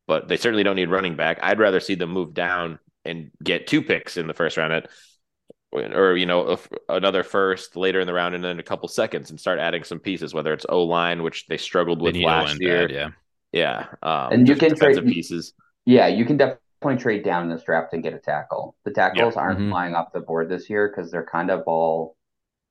but 0.09 0.27
they 0.29 0.37
certainly 0.37 0.65
don't 0.65 0.77
need 0.77 0.91
running 0.91 1.15
back. 1.17 1.39
I'd 1.43 1.59
rather 1.61 1.79
see 1.81 1.95
them 1.95 2.11
move 2.11 2.35
down 2.35 2.79
and 3.05 3.31
get 3.43 3.67
two 3.67 3.83
picks 3.83 4.17
in 4.17 4.27
the 4.27 4.35
first 4.35 4.57
round 4.57 4.73
at, 4.73 4.91
or 5.73 6.17
you 6.17 6.27
know, 6.27 6.59
another 6.89 7.23
first 7.23 7.77
later 7.77 8.01
in 8.01 8.07
the 8.09 8.13
round 8.13 8.35
and 8.35 8.43
then 8.43 8.59
a 8.59 8.63
couple 8.65 8.89
seconds 8.89 9.31
and 9.31 9.39
start 9.39 9.61
adding 9.61 9.85
some 9.85 10.01
pieces, 10.01 10.35
whether 10.35 10.53
it's 10.53 10.67
O 10.69 10.83
line, 10.83 11.23
which 11.23 11.47
they 11.47 11.57
struggled 11.57 12.03
with 12.03 12.15
need 12.15 12.27
last 12.27 12.61
year. 12.61 12.89
bad, 12.89 12.91
yeah. 12.95 13.09
Yeah, 13.53 13.87
um, 14.03 14.33
And 14.33 14.49
you 14.49 14.55
can 14.57 14.71
trade- 14.71 14.95
defensive 14.95 15.05
pieces. 15.07 15.55
Yeah, 15.85 16.09
you 16.09 16.25
can 16.25 16.37
definitely 16.37 16.97
trade 17.01 17.25
down 17.25 17.45
in 17.45 17.49
this 17.49 17.63
draft 17.65 17.93
and 17.93 18.03
get 18.03 18.13
a 18.15 18.19
tackle. 18.19 18.77
The 18.85 18.91
tackles 18.93 19.37
aren't 19.37 19.59
Mhm. 19.61 19.71
flying 19.71 19.95
off 19.95 20.13
the 20.13 20.21
board 20.21 20.49
this 20.49 20.69
year 20.71 20.89
because 20.89 21.11
they're 21.11 21.27
kind 21.27 21.51
of 21.51 21.63
all 21.67 22.17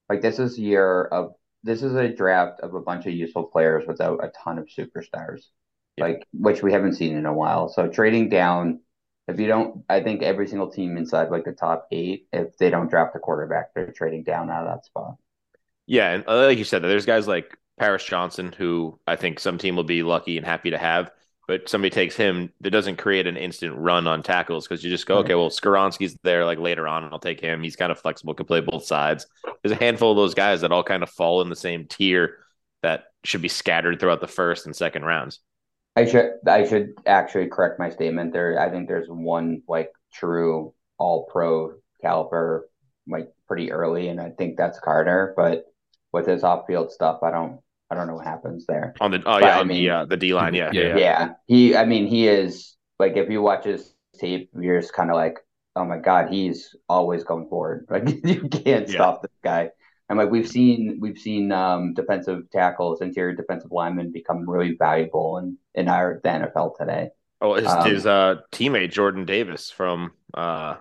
like 0.09 0.21
this 0.21 0.39
is 0.39 0.57
year 0.59 1.05
of 1.05 1.33
this 1.63 1.83
is 1.83 1.95
a 1.95 2.09
draft 2.09 2.61
of 2.61 2.73
a 2.73 2.81
bunch 2.81 3.05
of 3.05 3.13
useful 3.13 3.43
players 3.43 3.85
without 3.87 4.23
a 4.23 4.31
ton 4.43 4.57
of 4.59 4.67
superstars, 4.67 5.43
Yeah. 5.97 6.05
like 6.05 6.27
which 6.33 6.63
we 6.63 6.71
haven't 6.71 6.93
seen 6.95 7.17
in 7.17 7.25
a 7.25 7.33
while. 7.33 7.69
So 7.69 7.87
trading 7.87 8.29
down, 8.29 8.81
if 9.27 9.39
you 9.39 9.47
don't, 9.47 9.83
I 9.89 10.01
think 10.01 10.21
every 10.23 10.47
single 10.47 10.71
team 10.71 10.97
inside 10.97 11.29
like 11.31 11.45
the 11.45 11.53
top 11.53 11.87
eight, 11.91 12.27
if 12.33 12.57
they 12.57 12.69
don't 12.69 12.89
draft 12.89 13.15
a 13.15 13.19
quarterback, 13.19 13.73
they're 13.73 13.91
trading 13.91 14.23
down 14.23 14.49
out 14.49 14.65
of 14.67 14.75
that 14.75 14.85
spot. 14.85 15.15
Yeah, 15.87 16.11
and 16.11 16.23
uh, 16.27 16.45
like 16.45 16.57
you 16.57 16.63
said, 16.63 16.81
there's 16.83 17.05
guys 17.05 17.27
like 17.27 17.57
Paris 17.79 18.03
Johnson 18.05 18.53
who 18.57 18.99
I 19.07 19.15
think 19.15 19.39
some 19.39 19.57
team 19.57 19.75
will 19.75 19.83
be 19.83 20.03
lucky 20.03 20.37
and 20.37 20.45
happy 20.45 20.71
to 20.71 20.77
have, 20.77 21.11
but 21.49 21.67
somebody 21.67 21.89
takes 21.89 22.15
him 22.15 22.53
that 22.61 22.69
doesn't 22.69 22.97
create 22.97 23.25
an 23.25 23.35
instant 23.35 23.75
run 23.75 24.05
on 24.05 24.21
tackles 24.21 24.67
because 24.67 24.83
you 24.83 24.89
just 24.91 25.07
go, 25.07 25.17
okay, 25.17 25.33
well, 25.33 25.49
Skoronski's 25.49 26.15
there 26.21 26.45
like 26.45 26.59
later 26.59 26.87
on, 26.87 27.11
I'll 27.11 27.17
take 27.17 27.41
him. 27.41 27.63
He's 27.63 27.75
kind 27.75 27.91
of 27.91 27.99
flexible, 27.99 28.35
can 28.35 28.45
play 28.45 28.61
both 28.61 28.85
sides. 28.85 29.25
There's 29.63 29.71
a 29.71 29.83
handful 29.83 30.11
of 30.11 30.17
those 30.17 30.35
guys 30.35 30.61
that 30.61 30.71
all 30.71 30.83
kind 30.83 31.01
of 31.01 31.09
fall 31.09 31.41
in 31.41 31.49
the 31.49 31.55
same 31.55 31.87
tier 31.87 32.37
that 32.83 33.05
should 33.23 33.41
be 33.41 33.47
scattered 33.47 33.99
throughout 33.99 34.21
the 34.21 34.27
first 34.27 34.67
and 34.67 34.75
second 34.75 35.05
rounds. 35.05 35.39
I 35.95 36.05
should 36.05 36.33
I 36.45 36.67
should 36.67 36.93
actually 37.07 37.47
correct 37.47 37.79
my 37.79 37.89
statement 37.89 38.31
there. 38.31 38.59
I 38.59 38.69
think 38.69 38.87
there's 38.87 39.09
one 39.09 39.63
like 39.67 39.91
true 40.13 40.75
all 40.99 41.23
pro 41.31 41.73
caliber 41.99 42.69
like 43.07 43.27
pretty 43.47 43.71
early, 43.71 44.09
and 44.09 44.21
I 44.21 44.29
think 44.29 44.55
that's 44.55 44.79
Carter. 44.79 45.33
But 45.35 45.65
with 46.13 46.27
his 46.27 46.43
off-field 46.43 46.91
stuff, 46.91 47.23
I 47.23 47.31
don't 47.31 47.59
I 47.89 47.95
don't 47.95 48.07
know 48.07 48.15
what 48.15 48.25
happens 48.25 48.65
there. 48.65 48.97
On 49.01 49.11
the 49.11 49.21
oh 49.25 49.37
But, 49.39 49.49
yeah, 49.49 49.57
I 49.57 49.59
on 49.59 49.67
the 49.67 49.89
uh, 49.89 50.05
the 50.05 50.17
D 50.17 50.33
line, 50.33 50.53
yeah, 50.53 50.73
Yeah. 50.73 50.83
yeah, 50.83 51.01
Yeah, 51.01 51.33
he. 51.47 51.75
I 51.75 51.85
mean, 51.85 52.07
he 52.07 52.27
is 52.27 52.75
like 52.99 53.17
if 53.17 53.29
you 53.29 53.41
watch 53.41 53.65
his 53.65 53.93
tape, 54.19 54.49
you're 54.59 54.79
just 54.81 54.93
kind 54.93 55.09
of 55.09 55.15
like, 55.15 55.39
oh 55.75 55.85
my 55.85 55.97
god, 55.97 56.29
he's 56.31 56.75
always 56.87 57.23
going 57.23 57.47
forward. 57.49 57.87
Like 57.91 58.07
you 58.25 58.49
can't 58.49 58.87
Yeah. 58.87 58.89
stop 58.89 59.21
this 59.21 59.31
guy. 59.43 59.71
And 60.09 60.17
like 60.17 60.31
we've 60.31 60.47
seen, 60.49 60.97
we've 60.99 61.19
seen 61.19 61.51
um, 61.51 61.93
defensive 61.93 62.49
tackles, 62.51 63.01
interior 63.01 63.35
defensive 63.35 63.71
linemen 63.71 64.11
become 64.11 64.49
really 64.49 64.75
valuable 64.77 65.37
in 65.37 65.57
in 65.75 65.87
our 65.87 66.19
the 66.23 66.29
NFL 66.31 66.71
today. 66.71 67.11
Oh, 67.41 67.53
his, 67.55 67.73
Um, 67.73 67.79
his 67.81 68.05
uh, 68.05 68.35
teammate 68.51 68.91
Jordan 68.91 69.25
Davis 69.25 69.71
from 69.71 70.11
uh, 70.33 70.75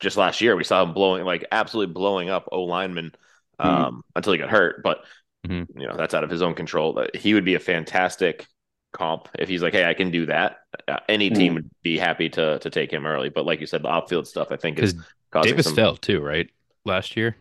just 0.00 0.16
last 0.16 0.40
year, 0.40 0.56
we 0.56 0.64
saw 0.64 0.82
him 0.82 0.94
blowing 0.94 1.24
like 1.24 1.46
absolutely 1.52 1.94
blowing 1.94 2.30
up 2.30 2.48
O 2.52 2.64
lineman 2.64 3.14
um, 3.58 4.04
until 4.16 4.32
he 4.34 4.38
got 4.40 4.50
hurt. 4.50 4.82
But 4.84 5.04
Mhm. 5.46 5.66
you 5.76 5.86
know 5.86 5.96
that's 5.96 6.14
out 6.14 6.24
of 6.24 6.30
his 6.30 6.42
own 6.42 6.54
control. 6.54 7.04
He 7.14 7.34
would 7.34 7.44
be 7.44 7.54
a 7.54 7.60
fantastic 7.60 8.46
comp 8.92 9.28
if 9.38 9.48
he's 9.48 9.62
like, 9.62 9.72
hey, 9.72 9.84
I 9.84 9.94
can 9.94 10.10
do 10.10 10.26
that. 10.26 10.58
Uh, 10.88 10.98
any 11.08 11.30
team 11.30 11.52
Mhm. 11.52 11.56
would 11.56 11.70
be 11.82 11.98
happy 11.98 12.28
to 12.30 12.58
to 12.58 12.70
take 12.70 12.90
him 12.92 13.06
early. 13.06 13.28
But 13.28 13.46
like 13.46 13.60
you 13.60 13.66
said, 13.66 13.82
the 13.82 13.88
off 13.88 14.08
field 14.08 14.26
stuff 14.26 14.48
I 14.50 14.56
think 14.56 14.78
is 14.78 14.94
Because 14.94 15.06
causing 15.30 15.52
Davis 15.52 15.66
some 15.66 15.76
fell 15.76 15.96
too, 15.96 16.20
right? 16.20 16.48
Last 16.84 17.16
year. 17.16 17.36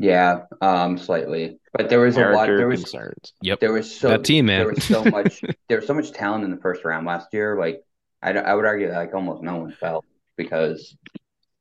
Yeah, 0.00 0.44
um, 0.60 0.96
slightly, 0.96 1.58
but 1.72 1.88
there 1.90 1.98
was 1.98 2.16
a 2.16 2.20
lot. 2.20 2.46
character 2.46 2.56
There 2.58 2.68
was 2.68 2.82
concerns. 2.84 3.32
Yep. 3.42 3.58
there 3.60 3.72
was 3.72 3.92
so 3.94 4.08
that 4.10 4.24
team, 4.24 4.46
man. 4.46 4.60
there 4.60 4.68
was 4.72 4.84
so 4.84 5.04
much 5.04 5.42
there 5.68 5.78
was 5.78 5.86
so 5.88 5.94
much 5.94 6.12
talent 6.12 6.44
in 6.44 6.50
the 6.52 6.56
first 6.58 6.84
round 6.84 7.04
last 7.04 7.34
year. 7.34 7.58
Like 7.58 7.82
I, 8.22 8.30
I 8.32 8.54
would 8.54 8.64
argue 8.64 8.88
that 8.88 8.96
like 8.96 9.12
almost 9.14 9.42
no 9.42 9.56
one 9.56 9.72
fell 9.72 10.04
because 10.36 10.96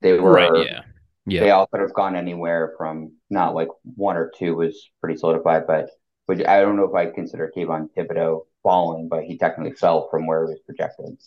they 0.02 0.14
were 0.14 0.32
right. 0.32 0.66
Yeah. 0.68 0.82
Yeah. 1.28 1.42
they 1.42 1.52
all 1.52 1.68
could 1.68 1.82
have 1.82 1.94
gone 1.94 2.16
anywhere 2.16 2.74
from 2.78 3.12
not 3.30 3.54
like 3.54 3.68
one 3.84 4.16
or 4.18 4.32
two 4.36 4.56
was 4.56 4.90
pretty 5.02 5.18
solidified, 5.20 5.68
but 5.68 5.90
which 6.26 6.44
I 6.46 6.62
don't 6.62 6.78
know 6.78 6.86
if 6.86 6.96
I 6.96 7.08
consider 7.12 7.52
Kayvon 7.56 7.90
Thibodeaux 7.96 8.46
falling, 8.64 9.10
but 9.10 9.24
he 9.24 9.38
technically 9.38 9.74
fell 9.74 10.10
from 10.10 10.26
where 10.26 10.46
he 10.46 10.52
was 10.52 10.60
projected. 10.66 11.18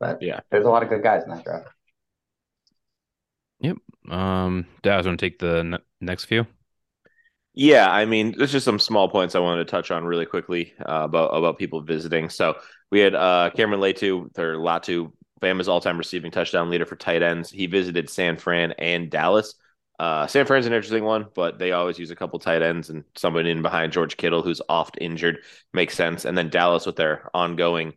But 0.00 0.20
Yeah. 0.20 0.40
there's 0.50 0.66
a 0.66 0.70
lot 0.70 0.82
of 0.82 0.88
good 0.88 1.02
guys 1.02 1.22
in 1.24 1.30
that 1.30 1.44
draft. 1.44 1.68
Yep. 3.60 3.76
Um, 4.10 4.66
Daz, 4.82 5.06
want 5.06 5.18
to 5.18 5.26
take 5.26 5.38
the 5.38 5.62
ne- 5.64 5.78
next 6.00 6.24
few? 6.26 6.46
Yeah, 7.54 7.88
I 7.90 8.04
mean, 8.04 8.34
there's 8.36 8.50
just 8.52 8.64
some 8.64 8.80
small 8.80 9.08
points 9.08 9.34
I 9.34 9.38
wanted 9.38 9.64
to 9.64 9.70
touch 9.70 9.90
on 9.92 10.04
really 10.04 10.26
quickly 10.26 10.74
uh, 10.80 11.02
about 11.04 11.28
about 11.28 11.56
people 11.58 11.80
visiting. 11.82 12.28
So 12.28 12.56
we 12.90 12.98
had 12.98 13.14
uh, 13.14 13.50
Cameron 13.54 13.80
Latu, 13.80 14.36
or 14.38 14.56
Latu, 14.56 15.12
Bama's 15.44 15.68
all-time 15.68 15.98
receiving 15.98 16.30
touchdown 16.30 16.70
leader 16.70 16.86
for 16.86 16.96
tight 16.96 17.22
ends. 17.22 17.50
He 17.50 17.66
visited 17.66 18.08
San 18.08 18.36
Fran 18.36 18.72
and 18.72 19.10
Dallas. 19.10 19.54
Uh, 19.98 20.26
San 20.26 20.44
Fran's 20.46 20.66
an 20.66 20.72
interesting 20.72 21.04
one, 21.04 21.26
but 21.34 21.58
they 21.58 21.72
always 21.72 21.98
use 21.98 22.10
a 22.10 22.16
couple 22.16 22.38
tight 22.38 22.62
ends 22.62 22.90
and 22.90 23.04
someone 23.14 23.46
in 23.46 23.62
behind 23.62 23.92
George 23.92 24.16
Kittle, 24.16 24.42
who's 24.42 24.60
oft 24.68 24.98
injured, 25.00 25.38
makes 25.72 25.94
sense. 25.94 26.24
And 26.24 26.36
then 26.36 26.48
Dallas 26.50 26.86
with 26.86 26.96
their 26.96 27.30
ongoing 27.34 27.92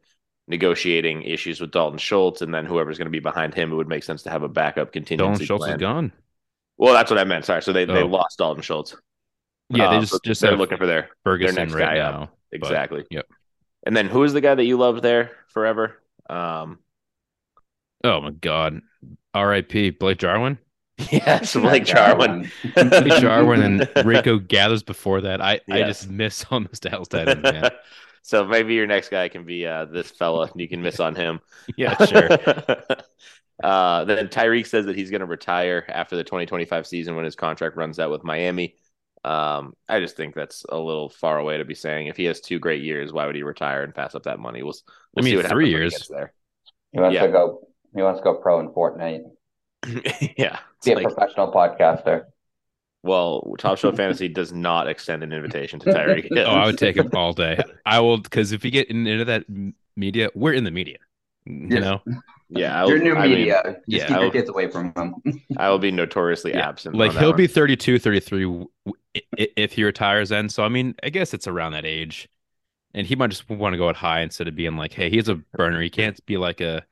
negotiating 0.48 1.24
issues 1.24 1.60
with 1.60 1.72
Dalton 1.72 1.98
Schultz, 2.00 2.42
and 2.42 2.54
then 2.54 2.66
whoever's 2.66 2.98
going 2.98 3.08
to 3.08 3.12
be 3.12 3.20
behind 3.20 3.54
him, 3.54 3.72
it 3.72 3.76
would 3.76 3.88
make 3.88 4.04
sense 4.04 4.24
to 4.24 4.30
have 4.30 4.44
a 4.44 4.48
backup 4.50 4.94
contingency 4.94 5.46
Dalton 5.46 5.46
Schultz 5.46 5.66
plan. 5.66 5.76
is 5.76 5.82
gone. 5.82 6.12
Well, 6.78 6.94
that's 6.94 7.10
what 7.10 7.20
I 7.20 7.24
meant. 7.24 7.46
Sorry, 7.46 7.62
so 7.64 7.74
they, 7.74 7.86
they 7.86 8.04
Oh. 8.04 8.08
lost 8.08 8.38
Dalton 8.38 8.62
Schultz. 8.62 8.96
Yeah, 9.70 9.88
Uh, 9.88 9.92
they 9.96 10.00
just 10.02 10.12
so 10.14 10.20
just 10.24 10.42
they're 10.42 10.56
looking 10.56 10.78
for 10.78 10.86
their 10.86 11.10
Ferguson 11.24 11.56
next 11.56 11.74
right 11.74 11.96
guy 11.96 12.00
up. 12.00 12.14
now. 12.14 12.30
but- 12.52 12.56
exactly. 12.58 13.06
yep. 13.10 13.26
And 13.86 13.96
then 13.98 14.08
who 14.08 14.24
is 14.24 14.34
the 14.34 14.42
guy 14.42 14.54
that 14.56 14.64
you 14.66 14.78
loved 14.78 15.02
there 15.02 15.32
forever? 15.50 16.02
Um, 16.30 16.80
Oh 18.04 18.22
my 18.22 18.32
God. 18.32 18.82
R.I.P. 19.34 19.92
Blake 19.92 20.18
Jarwin. 20.18 20.58
yes, 21.12 21.54
Blake 21.56 21.86
Jarwin. 21.86 22.50
Blake 22.74 23.22
Jarwin 23.22 23.62
and 23.62 23.90
Rico 24.06 24.40
Gathers 24.40 24.84
before 24.84 25.22
that. 25.22 25.42
I 25.42 25.62
I 25.70 25.84
just 25.84 26.10
miss 26.10 26.46
on 26.50 26.64
those 26.64 26.80
Dallas 26.80 27.08
tight 27.08 27.42
man. 27.42 27.70
so 28.24 28.46
maybe 28.46 28.74
your 28.74 28.88
next 28.88 29.10
guy 29.10 29.30
can 29.30 29.44
be 29.46 29.66
uh, 29.68 29.86
this 29.86 30.10
fella. 30.10 30.44
and 30.52 30.60
You 30.60 30.68
can 30.68 30.82
miss 30.82 31.00
on 31.00 31.14
him. 31.16 31.40
Yeah, 31.76 32.04
sure. 32.06 32.30
uh, 33.64 34.04
then 34.06 34.28
Tyreek 34.28 34.68
says 34.68 34.86
that 34.88 34.96
he's 34.96 35.12
going 35.12 35.22
to 35.22 35.28
retire 35.28 35.86
after 35.88 36.16
the 36.16 36.24
2025 36.24 36.88
season 36.88 37.16
when 37.16 37.26
his 37.26 37.36
contract 37.36 37.76
runs 37.76 38.00
out 38.00 38.12
with 38.12 38.24
Miami. 38.24 38.76
Um, 39.24 39.74
I 39.90 40.00
just 40.00 40.16
think 40.16 40.36
that's 40.36 40.64
a 40.70 40.78
little 40.78 41.10
far 41.10 41.38
away 41.38 41.58
to 41.58 41.66
be 41.66 41.76
saying. 41.76 42.08
If 42.08 42.18
he 42.18 42.26
has 42.26 42.40
two 42.40 42.60
great 42.60 42.82
years, 42.84 43.12
why 43.12 43.26
would 43.26 43.36
he 43.36 43.44
retire 43.44 43.84
and 43.84 43.94
pass 43.94 44.16
up 44.16 44.24
that 44.24 44.40
money? 44.40 44.64
We'll, 44.64 44.74
we'll 45.16 45.24
I 45.24 45.26
mean, 45.26 45.32
see 45.34 45.38
what 45.38 45.46
three 45.48 45.50
happens 45.50 45.56
when 45.60 45.66
he 45.66 45.72
years. 45.72 45.92
gets 45.94 46.08
there. 46.08 46.34
He 46.92 47.00
wants 47.00 47.16
Yeah. 47.16 47.26
to 47.28 47.32
go. 47.32 47.67
He 47.98 48.04
wants 48.04 48.20
to 48.20 48.24
go 48.24 48.36
pro 48.36 48.60
in 48.60 48.70
Fortnite. 48.70 49.24
yeah. 50.38 50.60
It's 50.78 50.86
Be 50.86 50.92
a 50.92 50.96
like, 50.96 51.08
professional 51.08 51.52
podcaster. 51.52 52.26
well, 53.04 53.56
Top 53.58 53.78
Shelf 53.80 53.96
Fantasy 53.96 54.28
does 54.28 54.54
not 54.54 54.88
extend 54.88 55.24
an 55.24 55.34
invitation 55.34 55.80
to 55.80 55.90
Tyreek 55.92 56.34
Hill. 56.34 56.46
Oh, 56.48 56.52
I 56.52 56.66
would 56.68 56.78
take 56.78 56.96
him 56.98 57.10
all 57.14 57.34
day. 57.34 57.58
I 57.86 58.00
will 58.00 58.20
because 58.20 58.52
if 58.52 58.64
you 58.64 58.72
get 58.72 58.90
in- 58.90 59.08
into 59.08 59.26
that 59.26 59.46
media, 59.96 60.30
we're 60.36 60.54
in 60.54 60.64
the 60.64 60.72
media. 60.72 60.98
You 61.46 61.68
Yeah. 61.72 61.80
know, 61.80 62.02
Yeah, 62.50 62.84
I 62.84 62.88
Your 62.88 63.00
new 63.00 63.16
I 63.16 63.24
mean, 63.28 63.32
media. 63.40 63.62
Just 63.66 63.80
yeah, 63.88 64.08
keep 64.08 64.16
I 64.16 64.20
your 64.20 64.24
will- 64.26 64.32
kids 64.32 64.50
away 64.50 64.70
from 64.70 64.94
him. 64.96 65.16
I 65.58 65.70
will 65.70 65.80
be 65.80 65.92
notoriously 65.92 66.52
Yeah, 66.54 66.70
absent. 66.70 66.96
like 66.96 67.14
he'll 67.14 67.30
one. 67.30 67.38
be 67.38 67.48
32, 67.48 67.98
33 68.00 68.44
w- 68.44 68.68
i- 69.16 69.22
i- 69.40 69.48
if 69.58 69.74
he 69.74 69.84
retires 69.84 70.30
then. 70.30 70.50
So 70.50 70.64
I 70.64 70.70
mean, 70.70 70.94
I 71.02 71.10
guess 71.10 71.34
it's 71.34 71.48
around 71.48 71.72
that 71.72 71.86
age. 71.86 72.30
And 72.94 73.06
he 73.08 73.16
might 73.16 73.30
just 73.32 73.50
want 73.50 73.74
to 73.74 73.78
go 73.78 73.90
out 73.90 73.96
high 73.96 74.22
instead 74.22 74.48
of 74.48 74.56
being 74.56 74.76
like, 74.78 74.94
hey, 74.94 75.10
he's 75.10 75.28
a 75.30 75.36
burner. 75.36 75.82
He 75.82 75.90
can't 75.90 76.24
be 76.26 76.38
like 76.38 76.62
a 76.62 76.84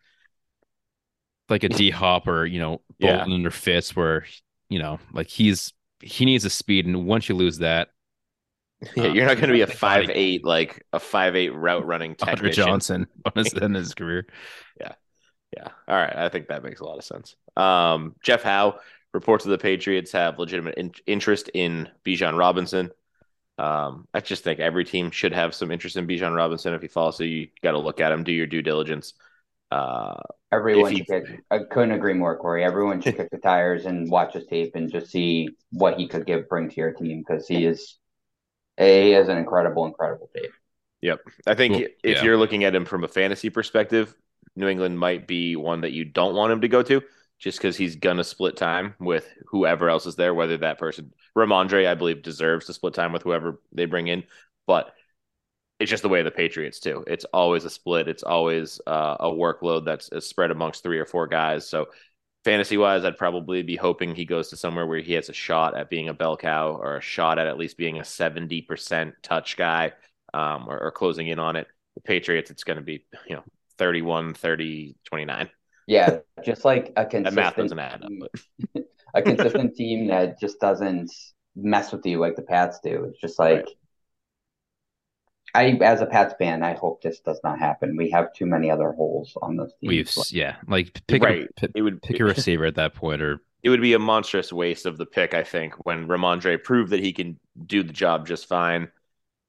like 1.50 1.64
a 1.64 1.70
D 1.70 1.90
hop 1.90 2.28
or, 2.28 2.46
you 2.46 2.60
know, 2.60 2.82
Yeah. 3.00 3.24
Boldin 3.26 3.46
or 3.46 3.52
Fitz 3.52 3.96
where, 3.96 4.26
you 4.70 4.80
know, 4.80 5.00
like 5.14 5.28
he's 5.28 5.74
he 6.02 6.26
needs 6.26 6.46
a 6.46 6.50
speed. 6.50 6.86
And 6.86 7.06
once 7.06 7.30
you 7.30 7.36
lose 7.36 7.60
that, 7.60 7.90
Yeah, 8.96 9.08
you're 9.08 9.26
not 9.26 9.36
going 9.38 9.48
to 9.50 9.54
be 9.54 9.62
a 9.62 9.68
five 9.86 10.10
eight 10.10 10.44
like 10.44 10.86
a 10.94 11.00
five 11.00 11.36
eight 11.36 11.54
route 11.54 11.86
running 11.86 12.16
Andre. 12.26 12.52
Johnson 12.52 13.08
on 13.36 13.44
in 13.62 13.74
his 13.74 13.94
career. 13.94 14.26
Yeah. 14.80 14.94
Yeah. 15.56 15.70
All 15.88 15.96
right. 15.96 16.16
I 16.16 16.30
think 16.30 16.48
that 16.48 16.64
makes 16.64 16.82
a 16.82 16.86
lot 16.86 16.98
of 16.98 17.04
sense. 17.04 17.36
Um, 17.56 18.16
Jeff 18.22 18.44
Howe 18.44 18.80
reports 19.14 19.46
that 19.46 19.52
the 19.52 19.58
Patriots 19.58 20.12
have 20.12 20.38
legitimate 20.40 20.76
in- 20.76 20.92
interest 21.08 21.50
in 21.54 21.90
Bijan 22.06 22.38
Robinson. 22.38 22.92
Um, 23.58 24.06
I 24.14 24.20
just 24.20 24.44
think 24.44 24.60
every 24.60 24.84
team 24.84 25.12
should 25.12 25.32
have 25.32 25.56
some 25.56 25.72
interest 25.72 25.96
in 25.96 26.06
Bijan 26.08 26.36
Robinson. 26.36 26.74
If 26.74 26.84
you 26.84 26.90
follow, 26.90 27.12
so 27.12 27.24
you 27.24 27.48
got 27.64 27.72
to 27.72 27.80
look 27.80 28.02
at 28.02 28.12
him, 28.12 28.26
do 28.26 28.34
your 28.34 28.48
due 28.48 28.62
diligence. 28.62 29.14
Uh, 29.76 30.16
Everyone 30.52 30.92
If 30.94 30.98
should 31.00 31.08
he- 31.08 31.22
kick. 31.34 31.40
I 31.52 31.60
couldn't 31.70 31.92
agree 31.92 32.14
more, 32.14 32.38
Corey. 32.38 32.64
Everyone 32.64 33.02
should 33.02 33.18
kick 33.18 33.30
the 33.30 33.38
tires 33.40 33.86
and 33.86 34.10
watch 34.10 34.34
his 34.34 34.46
tape 34.46 34.74
and 34.76 34.90
just 34.92 35.12
see 35.12 35.50
what 35.72 35.98
he 35.98 36.08
could 36.08 36.26
give 36.26 36.48
bring 36.48 36.70
to 36.70 36.76
your 36.78 36.94
team 36.94 37.24
because 37.28 37.48
he 37.48 37.66
is 37.66 37.98
a 38.78 39.04
he 39.08 39.12
has 39.12 39.28
an 39.28 39.38
incredible, 39.38 39.86
incredible 39.86 40.30
tape. 40.36 40.52
Yep, 41.02 41.20
I 41.46 41.56
think 41.56 41.74
Well, 41.74 41.84
if 42.04 42.18
yeah. 42.18 42.24
you're 42.24 42.38
looking 42.38 42.64
at 42.64 42.74
him 42.74 42.86
from 42.86 43.04
a 43.04 43.08
fantasy 43.08 43.50
perspective, 43.50 44.16
New 44.56 44.68
England 44.68 44.98
might 44.98 45.28
be 45.28 45.56
one 45.58 45.82
that 45.82 45.92
you 45.92 46.06
don't 46.06 46.36
want 46.36 46.54
him 46.54 46.62
to 46.62 46.68
go 46.70 46.82
to 46.84 47.02
just 47.38 47.58
because 47.58 47.76
he's 47.76 47.98
going 47.98 48.18
to 48.18 48.24
split 48.24 48.56
time 48.56 48.96
with 49.00 49.30
whoever 49.48 49.90
else 49.90 50.06
is 50.06 50.16
there, 50.16 50.34
whether 50.34 50.58
that 50.58 50.80
person, 50.80 51.12
Rhamondre, 51.38 51.86
I 51.86 51.96
believe, 51.96 52.22
deserves 52.24 52.68
to 52.68 52.74
split 52.74 52.94
time 52.94 53.12
with 53.12 53.24
whoever 53.24 53.60
they 53.74 53.86
bring 53.86 54.08
in. 54.08 54.24
But 54.68 54.94
it's 55.80 55.90
just 55.90 56.04
the 56.04 56.10
way 56.10 56.20
of 56.20 56.26
the 56.26 56.32
Patriots, 56.32 56.80
too. 56.80 57.04
It's 57.08 57.26
always 57.26 57.66
a 57.66 57.70
split, 57.70 58.08
it's 58.08 58.24
always 58.24 58.80
uh, 58.88 59.18
a 59.20 59.30
workload 59.30 59.86
that's 59.86 60.10
is 60.12 60.26
spread 60.26 60.52
amongst 60.52 60.84
three 60.84 61.00
or 61.00 61.06
four 61.06 61.28
guys. 61.28 61.68
So, 61.68 61.88
fantasy 62.44 62.78
wise, 62.78 63.04
I'd 63.04 63.18
probably 63.18 63.62
be 63.64 63.76
hoping 63.76 64.16
he 64.16 64.26
goes 64.26 64.50
to 64.50 64.58
somewhere 64.58 64.86
where 64.86 65.00
he 65.00 65.14
has 65.14 65.30
a 65.30 65.34
shot 65.34 65.76
at 65.78 65.90
being 65.90 66.10
a 66.10 66.14
bell 66.14 66.38
cow 66.38 66.72
or 66.72 66.98
a 66.98 67.02
shot 67.02 67.40
at 67.40 67.48
at 67.48 67.58
least 67.58 67.78
being 67.78 67.98
a 67.98 68.04
70% 68.04 69.14
touch 69.22 69.58
guy 69.58 69.94
um, 70.34 70.68
or, 70.68 70.80
or 70.80 70.92
closing 70.92 71.28
in 71.28 71.40
on 71.40 71.56
it. 71.56 71.68
The 71.96 72.02
Patriots, 72.02 72.52
it's 72.52 72.64
going 72.64 72.78
to 72.78 72.84
be, 72.84 73.06
you 73.28 73.36
know, 73.36 73.44
31, 73.78 74.34
30, 74.34 74.96
29. 75.06 75.50
Yeah, 75.88 76.20
just 76.44 76.66
like 76.66 76.94
a 76.96 77.04
That 77.04 77.10
consistent 77.10 77.36
math 77.36 77.56
doesn't 77.56 77.80
add 77.80 78.04
up. 78.04 78.12
But 78.20 78.84
a 79.14 79.22
consistent 79.22 79.76
team 79.76 80.08
that 80.08 80.40
just 80.40 80.60
doesn't 80.60 81.12
mess 81.56 81.92
with 81.92 82.06
you 82.06 82.20
like 82.20 82.36
the 82.36 82.42
Pats 82.42 82.80
do. 82.84 83.06
It's 83.06 83.20
just 83.20 83.40
like 83.40 83.68
I, 85.56 85.78
as 85.82 86.02
a 86.02 86.06
Pats 86.06 86.36
fan, 86.38 86.64
I 86.64 86.74
hope 86.74 87.02
this 87.02 87.20
does 87.20 87.40
not 87.44 87.60
happen. 87.60 87.96
We 87.96 88.10
have 88.12 88.34
too 88.34 88.46
many 88.46 88.70
other 88.70 88.92
holes 88.92 89.38
on 89.42 89.56
this 89.58 89.72
team. 89.82 89.88
We've 89.88 90.18
Like, 90.18 90.34
yeah, 90.34 90.56
like 90.68 91.02
pick 91.08 91.24
right. 91.24 91.48
a 91.62 91.70
It 91.74 91.82
would 91.82 92.02
pick 92.02 92.20
a 92.20 92.26
receiver 92.26 92.66
at 92.66 92.76
that 92.76 92.94
point, 92.94 93.22
or 93.22 93.40
it 93.64 93.70
would 93.70 93.82
be 93.82 93.94
a 93.94 94.00
monstrous 94.00 94.52
waste 94.52 94.86
of 94.86 94.98
the 94.98 95.06
pick, 95.06 95.34
I 95.34 95.44
think, 95.44 95.86
when 95.86 96.08
Rhamondre 96.08 96.64
proved 96.64 96.92
that 96.92 97.00
he 97.00 97.14
can 97.14 97.40
do 97.66 97.84
the 97.84 97.94
job 97.94 98.28
just 98.28 98.48
fine. 98.48 98.90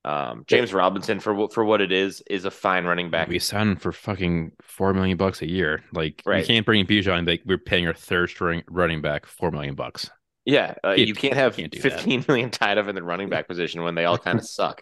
Um, 0.05 0.45
James 0.47 0.73
Robinson, 0.73 1.19
for 1.19 1.35
what 1.35 1.53
for 1.53 1.65
what 1.65 1.81
it 1.81 1.91
is, 1.91 2.23
is 2.31 2.45
a 2.45 2.51
fine 2.51 2.85
running 2.85 3.11
back. 3.11 3.27
we 3.27 3.41
signed 3.41 3.71
him 3.71 3.77
for 3.77 3.91
fucking 3.91 4.53
four 4.63 4.95
million 4.95 5.17
bucks 5.17 5.43
a 5.43 5.49
year. 5.49 5.83
Like 5.93 6.23
Right. 6.25 6.43
we 6.43 6.47
can't 6.47 6.65
bring 6.65 6.81
in 6.81 6.87
Bijan. 6.87 7.27
Like 7.27 7.43
we're 7.45 7.59
paying 7.59 7.89
our 7.89 7.95
third 7.95 8.31
string 8.31 8.63
running 8.69 9.03
back 9.03 9.27
four 9.27 9.51
million 9.51 9.75
bucks. 9.75 10.09
Yeah, 10.47 10.75
uh, 10.85 10.93
You 10.93 11.07
you 11.07 11.15
can't 11.15 11.35
have 11.35 11.57
can't 11.57 11.73
do 11.73 11.81
that. 11.81 11.93
15 11.93 12.25
million 12.29 12.51
tied 12.51 12.79
up 12.79 12.87
in 12.87 12.95
the 12.95 13.03
running 13.03 13.29
back 13.29 13.49
position 13.49 13.83
when 13.83 13.97
they 13.97 14.05
all 14.05 14.17
kind 14.17 14.39
of 14.39 14.47
suck. 14.47 14.81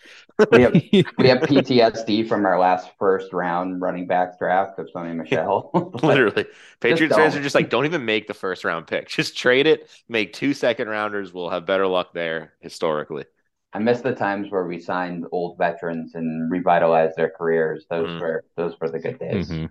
We 0.53 0.61
have 0.63 0.73
we 1.19 1.29
have 1.29 1.43
PTSD 1.43 2.23
from 2.29 2.45
our 2.45 2.59
last 2.59 2.91
first 2.99 3.33
round 3.33 3.81
running 3.81 4.07
back 4.07 4.39
draft 4.39 4.79
of 4.79 4.89
Sony 4.95 5.17
Michel. 5.17 5.71
Literally, 6.03 6.47
Patriots 6.81 7.17
fans 7.17 7.35
are 7.35 7.43
just 7.43 7.55
like, 7.55 7.71
don't 7.71 7.87
even 7.87 8.05
make 8.05 8.27
the 8.27 8.35
first 8.35 8.63
round 8.65 8.87
pick. 8.87 9.09
Just 9.09 9.39
trade 9.39 9.67
it. 9.67 9.91
Make 10.09 10.35
two 10.35 10.53
second 10.53 10.89
rounders. 10.89 11.33
We'll 11.33 11.51
have 11.51 11.65
better 11.65 11.87
luck 11.87 12.13
there 12.13 12.53
historically. 12.61 13.25
I 13.73 13.79
miss 13.79 14.03
the 14.03 14.15
times 14.15 14.51
where 14.53 14.67
we 14.67 14.79
signed 14.79 15.25
old 15.33 15.59
veterans 15.59 16.15
and 16.15 16.51
revitalized 16.51 17.17
their 17.17 17.31
careers. 17.31 17.87
Those 17.91 18.09
Mm. 18.09 18.21
were 18.21 18.45
those 18.57 18.79
were 18.81 18.91
the 18.91 19.01
good 19.01 19.19
days. 19.19 19.51
Mhm. 19.51 19.71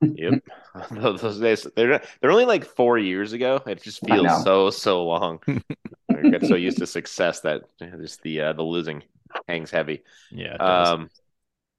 Yep, 0.00 0.44
those, 0.90 1.20
those 1.22 1.40
days 1.40 1.66
they're 1.74 2.02
they're 2.20 2.30
only 2.30 2.44
like 2.44 2.64
four 2.64 2.98
years 2.98 3.32
ago. 3.32 3.62
It 3.66 3.82
just 3.82 4.06
feels 4.06 4.44
so 4.44 4.70
so 4.70 5.04
long. 5.04 5.40
I 6.10 6.28
get 6.28 6.44
so 6.46 6.54
used 6.54 6.78
to 6.78 6.86
success 6.86 7.40
that 7.40 7.62
just 7.80 8.22
the 8.22 8.40
uh, 8.40 8.52
the 8.52 8.62
losing 8.62 9.02
hangs 9.48 9.70
heavy. 9.70 10.02
Yeah. 10.30 10.56
Um, 10.56 11.10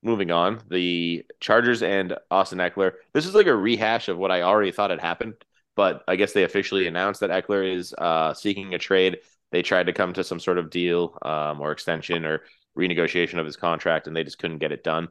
moving 0.04 0.32
on, 0.32 0.62
the 0.70 1.26
Chargers 1.40 1.84
and 1.84 2.16
Austin 2.32 2.60
Ekeler. 2.60 2.94
This 3.14 3.26
is 3.26 3.36
like 3.36 3.48
a 3.48 3.56
rehash 3.56 4.10
of 4.10 4.18
what 4.18 4.32
I 4.32 4.42
already 4.42 4.72
thought 4.72 4.90
had 4.90 5.02
happened, 5.02 5.36
but 5.76 6.04
I 6.08 6.16
guess 6.16 6.34
they 6.34 6.44
officially 6.44 6.88
announced 6.88 7.22
that 7.22 7.30
Ekeler 7.30 7.76
is 7.76 7.94
uh, 7.94 8.34
seeking 8.34 8.74
a 8.74 8.80
trade. 8.80 9.20
They 9.52 9.62
tried 9.62 9.88
to 9.88 9.94
come 9.94 10.14
to 10.14 10.24
some 10.24 10.40
sort 10.40 10.58
of 10.58 10.70
deal 10.70 11.18
um, 11.22 11.62
or 11.62 11.72
extension 11.72 12.26
or 12.26 12.44
renegotiation 12.78 13.40
of 13.40 13.46
his 13.46 13.58
contract, 13.58 14.08
and 14.08 14.16
they 14.16 14.24
just 14.24 14.40
couldn't 14.40 14.60
get 14.60 14.72
it 14.72 14.84
done. 14.84 15.10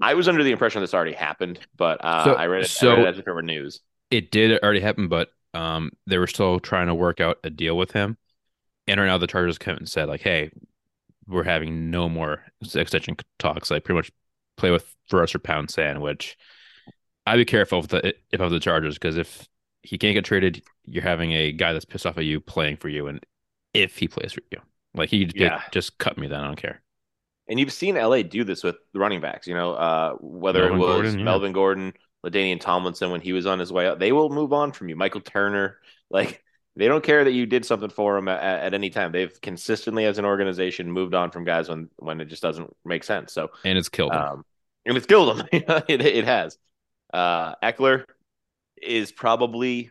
I 0.00 0.14
was 0.14 0.28
under 0.28 0.42
the 0.42 0.50
impression 0.52 0.80
this 0.80 0.94
already 0.94 1.12
happened, 1.12 1.60
but 1.76 2.04
uh, 2.04 2.24
So- 2.24 2.34
I 2.34 2.46
read 2.46 2.64
it. 2.64 2.68
so- 2.68 2.92
I 2.92 2.96
read 2.96 3.04
it 3.06 3.08
as 3.08 3.18
if 3.18 3.28
it 3.28 3.32
were 3.32 3.42
news. 3.42 3.80
it 4.10 4.30
did 4.30 4.60
already 4.62 4.80
happen, 4.80 5.08
but 5.08 5.30
um, 5.54 5.90
they 6.06 6.18
were 6.18 6.26
still 6.26 6.60
trying 6.60 6.86
to 6.88 6.94
work 6.94 7.20
out 7.20 7.38
a 7.44 7.50
deal 7.50 7.76
with 7.76 7.92
him. 7.92 8.16
And 8.86 9.00
right 9.00 9.06
now, 9.06 9.18
the 9.18 9.26
Chargers 9.26 9.58
came 9.58 9.76
and 9.76 9.88
said, 9.88 10.08
like, 10.08 10.20
"Hey, 10.22 10.50
we're 11.26 11.44
having 11.44 11.90
no 11.90 12.08
more 12.08 12.42
extension 12.74 13.16
talks. 13.38 13.70
Like, 13.70 13.84
pretty 13.84 13.96
much 13.98 14.10
play 14.56 14.70
with 14.70 14.92
first 15.08 15.34
or 15.34 15.38
pound 15.38 15.70
sandwich." 15.70 16.36
I'd 17.26 17.36
be 17.36 17.44
careful 17.44 17.78
if 17.78 17.88
the 17.88 18.14
if 18.32 18.40
I 18.40 18.44
was 18.44 18.52
the 18.52 18.58
Chargers 18.60 18.94
because 18.96 19.16
if 19.16 19.46
he 19.82 19.96
can't 19.98 20.14
get 20.14 20.24
traded, 20.24 20.62
you're 20.84 21.02
having 21.04 21.32
a 21.32 21.52
guy 21.52 21.72
that's 21.72 21.84
pissed 21.84 22.04
off 22.06 22.18
at 22.18 22.24
you 22.24 22.40
playing 22.40 22.76
for 22.76 22.88
you, 22.88 23.06
and 23.06 23.24
if 23.72 23.96
he 23.96 24.08
plays 24.08 24.32
for 24.32 24.42
you, 24.50 24.58
like 24.94 25.08
he 25.10 25.30
Yeah. 25.34 25.62
just 25.70 25.96
cut 25.98 26.18
me, 26.18 26.26
then 26.26 26.40
I 26.40 26.46
don't 26.46 26.56
care. 26.56 26.81
And 27.52 27.60
you've 27.60 27.70
seen 27.70 27.96
LA 27.96 28.22
do 28.22 28.44
this 28.44 28.64
with 28.64 28.76
the 28.94 28.98
running 28.98 29.20
backs, 29.20 29.46
you 29.46 29.52
know, 29.52 29.74
uh, 29.74 30.14
whether 30.20 30.60
Melvin 30.60 30.74
it 30.74 30.80
was 30.80 30.94
Gordon, 30.94 31.18
yeah. 31.18 31.24
Melvin 31.26 31.52
Gordon, 31.52 31.92
LaDainian 32.24 32.58
Tomlinson 32.58 33.10
when 33.10 33.20
he 33.20 33.34
was 33.34 33.44
on 33.44 33.58
his 33.58 33.70
way 33.70 33.86
out, 33.86 33.98
they 33.98 34.10
will 34.10 34.30
move 34.30 34.54
on 34.54 34.72
from 34.72 34.88
you. 34.88 34.96
Michael 34.96 35.20
Turner, 35.20 35.76
like 36.10 36.42
they 36.76 36.88
don't 36.88 37.04
care 37.04 37.24
that 37.24 37.32
you 37.32 37.44
did 37.44 37.66
something 37.66 37.90
for 37.90 38.14
them 38.16 38.28
at, 38.28 38.42
at 38.42 38.72
any 38.72 38.88
time. 38.88 39.12
They've 39.12 39.38
consistently, 39.42 40.06
as 40.06 40.16
an 40.16 40.24
organization, 40.24 40.90
moved 40.90 41.12
on 41.12 41.30
from 41.30 41.44
guys 41.44 41.68
when 41.68 41.90
when 41.96 42.22
it 42.22 42.24
just 42.24 42.40
doesn't 42.40 42.74
make 42.86 43.04
sense. 43.04 43.34
So, 43.34 43.50
And 43.66 43.76
it's 43.76 43.90
killed 43.90 44.14
him. 44.14 44.22
um, 44.22 44.44
and 44.86 44.96
it's 44.96 45.04
killed 45.04 45.36
them. 45.36 45.46
it, 45.52 46.00
it 46.00 46.24
has. 46.24 46.56
Uh, 47.12 47.54
Ekeler 47.56 48.06
is 48.80 49.12
probably 49.12 49.90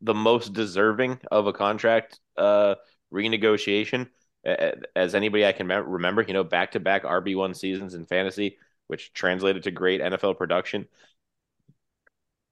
the 0.00 0.14
most 0.14 0.52
deserving 0.52 1.18
of 1.28 1.48
a 1.48 1.52
contract 1.52 2.20
uh, 2.36 2.76
renegotiation 3.12 4.06
as 4.44 5.14
anybody 5.14 5.44
I 5.46 5.52
can 5.52 5.66
remember. 5.68 6.22
You 6.22 6.32
know, 6.34 6.44
back 6.44 6.72
to 6.72 6.80
back 6.80 7.04
RB 7.04 7.36
one 7.36 7.54
seasons 7.54 7.94
in 7.94 8.06
fantasy, 8.06 8.58
which 8.86 9.12
translated 9.12 9.62
to 9.64 9.70
great 9.70 10.00
NFL 10.00 10.36
production. 10.38 10.86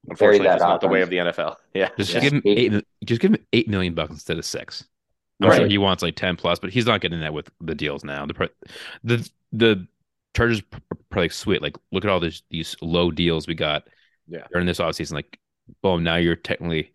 Unfortunately, 0.09 0.47
that's 0.49 0.63
not 0.63 0.81
the 0.81 0.89
way 0.89 1.03
of 1.03 1.11
the 1.11 1.17
NFL. 1.19 1.57
Yeah, 1.75 1.91
Just 1.97 2.15
Yeah. 2.15 2.21
give 2.21 2.33
him 2.33 2.43
eight. 2.47 2.85
Just 3.05 3.21
give 3.21 3.33
him 3.35 3.45
eight 3.53 3.69
million 3.69 3.95
bucks 3.95 4.11
instead 4.13 4.39
of 4.39 4.45
six. 4.45 4.85
I'm 5.43 5.51
Right. 5.51 5.59
sure 5.59 5.67
he 5.69 5.79
wants 5.79 6.03
like 6.03 6.17
ten 6.17 6.37
plus, 6.37 6.59
but 6.59 6.71
he's 6.71 6.87
not 6.87 7.01
getting 7.01 7.21
that 7.21 7.33
with 7.35 7.51
the 7.61 7.75
deals 7.75 8.05
now. 8.05 8.27
The 8.27 8.35
pri- 8.35 8.49
the 9.05 9.31
the 9.53 9.87
Chargers 10.37 10.61
are 10.61 10.81
probably 11.11 11.25
like, 11.25 11.33
sweet. 11.33 11.63
Like 11.63 11.77
look 11.93 12.05
at 12.05 12.11
all 12.11 12.21
these 12.21 12.43
these 12.51 12.77
low 12.81 13.11
deals 13.11 13.47
we 13.47 13.55
got 13.55 13.89
Yeah. 14.27 14.47
during 14.53 14.67
this 14.67 14.79
offseason. 14.81 15.13
Like, 15.13 15.39
boom, 15.83 16.03
now 16.05 16.17
you're 16.17 16.37
technically. 16.37 16.93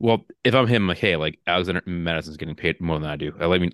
Well, 0.00 0.26
if 0.44 0.54
I'm 0.54 0.66
him, 0.68 0.86
like, 0.86 0.98
hey, 0.98 1.16
like 1.16 1.40
Alexander 1.46 1.82
Mattison's 1.86 2.36
getting 2.36 2.54
paid 2.54 2.80
more 2.80 2.98
than 2.98 3.08
I 3.08 3.16
do. 3.16 3.34
Uh, 3.40 3.48
Let 3.48 3.60
me 3.60 3.72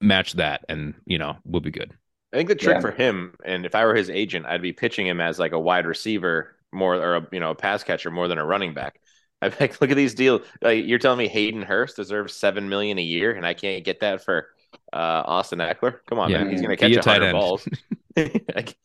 match 0.00 0.34
that, 0.34 0.64
and 0.68 0.94
you 1.06 1.18
know 1.18 1.36
we'll 1.44 1.60
be 1.60 1.70
good. 1.70 1.92
I 2.32 2.36
think 2.36 2.48
the 2.48 2.54
trick 2.54 2.76
Yeah. 2.76 2.80
for 2.80 2.90
him, 2.90 3.34
and 3.44 3.64
if 3.64 3.74
I 3.74 3.84
were 3.84 3.94
his 3.94 4.10
agent, 4.10 4.46
I'd 4.46 4.62
be 4.62 4.72
pitching 4.72 5.06
him 5.06 5.20
as 5.20 5.38
like 5.38 5.52
a 5.52 5.60
wide 5.60 5.86
receiver 5.86 6.56
more, 6.72 6.96
or 6.96 7.16
a 7.16 7.28
you 7.32 7.40
know 7.40 7.50
a 7.50 7.54
pass 7.54 7.82
catcher 7.84 8.10
more 8.10 8.28
than 8.28 8.38
a 8.38 8.44
running 8.44 8.74
back. 8.74 9.00
I 9.42 9.48
like 9.60 9.80
look 9.80 9.90
at 9.90 9.96
these 9.96 10.14
deals. 10.14 10.42
Like 10.62 10.86
you're 10.86 10.98
telling 10.98 11.18
me 11.18 11.28
Hayden 11.28 11.62
Hurst 11.62 11.96
deserves 11.96 12.34
seven 12.34 12.68
million 12.68 12.98
a 12.98 13.02
year, 13.02 13.32
and 13.32 13.46
I 13.46 13.54
can't 13.54 13.84
get 13.84 14.00
that 14.00 14.24
for 14.24 14.48
uh, 14.92 15.22
Austin 15.26 15.58
Ekeler. 15.60 16.00
Come 16.08 16.18
on, 16.18 16.30
Yeah. 16.30 16.38
man, 16.38 16.48
he's 16.48 16.60
going 16.62 16.76
to 16.76 16.76
Be 16.80 16.94
catch 16.94 16.96
a 16.96 17.00
tight 17.00 17.22
hundred 17.22 17.22
end. 17.22 17.32
balls. 17.32 17.68
Like, 18.54 18.76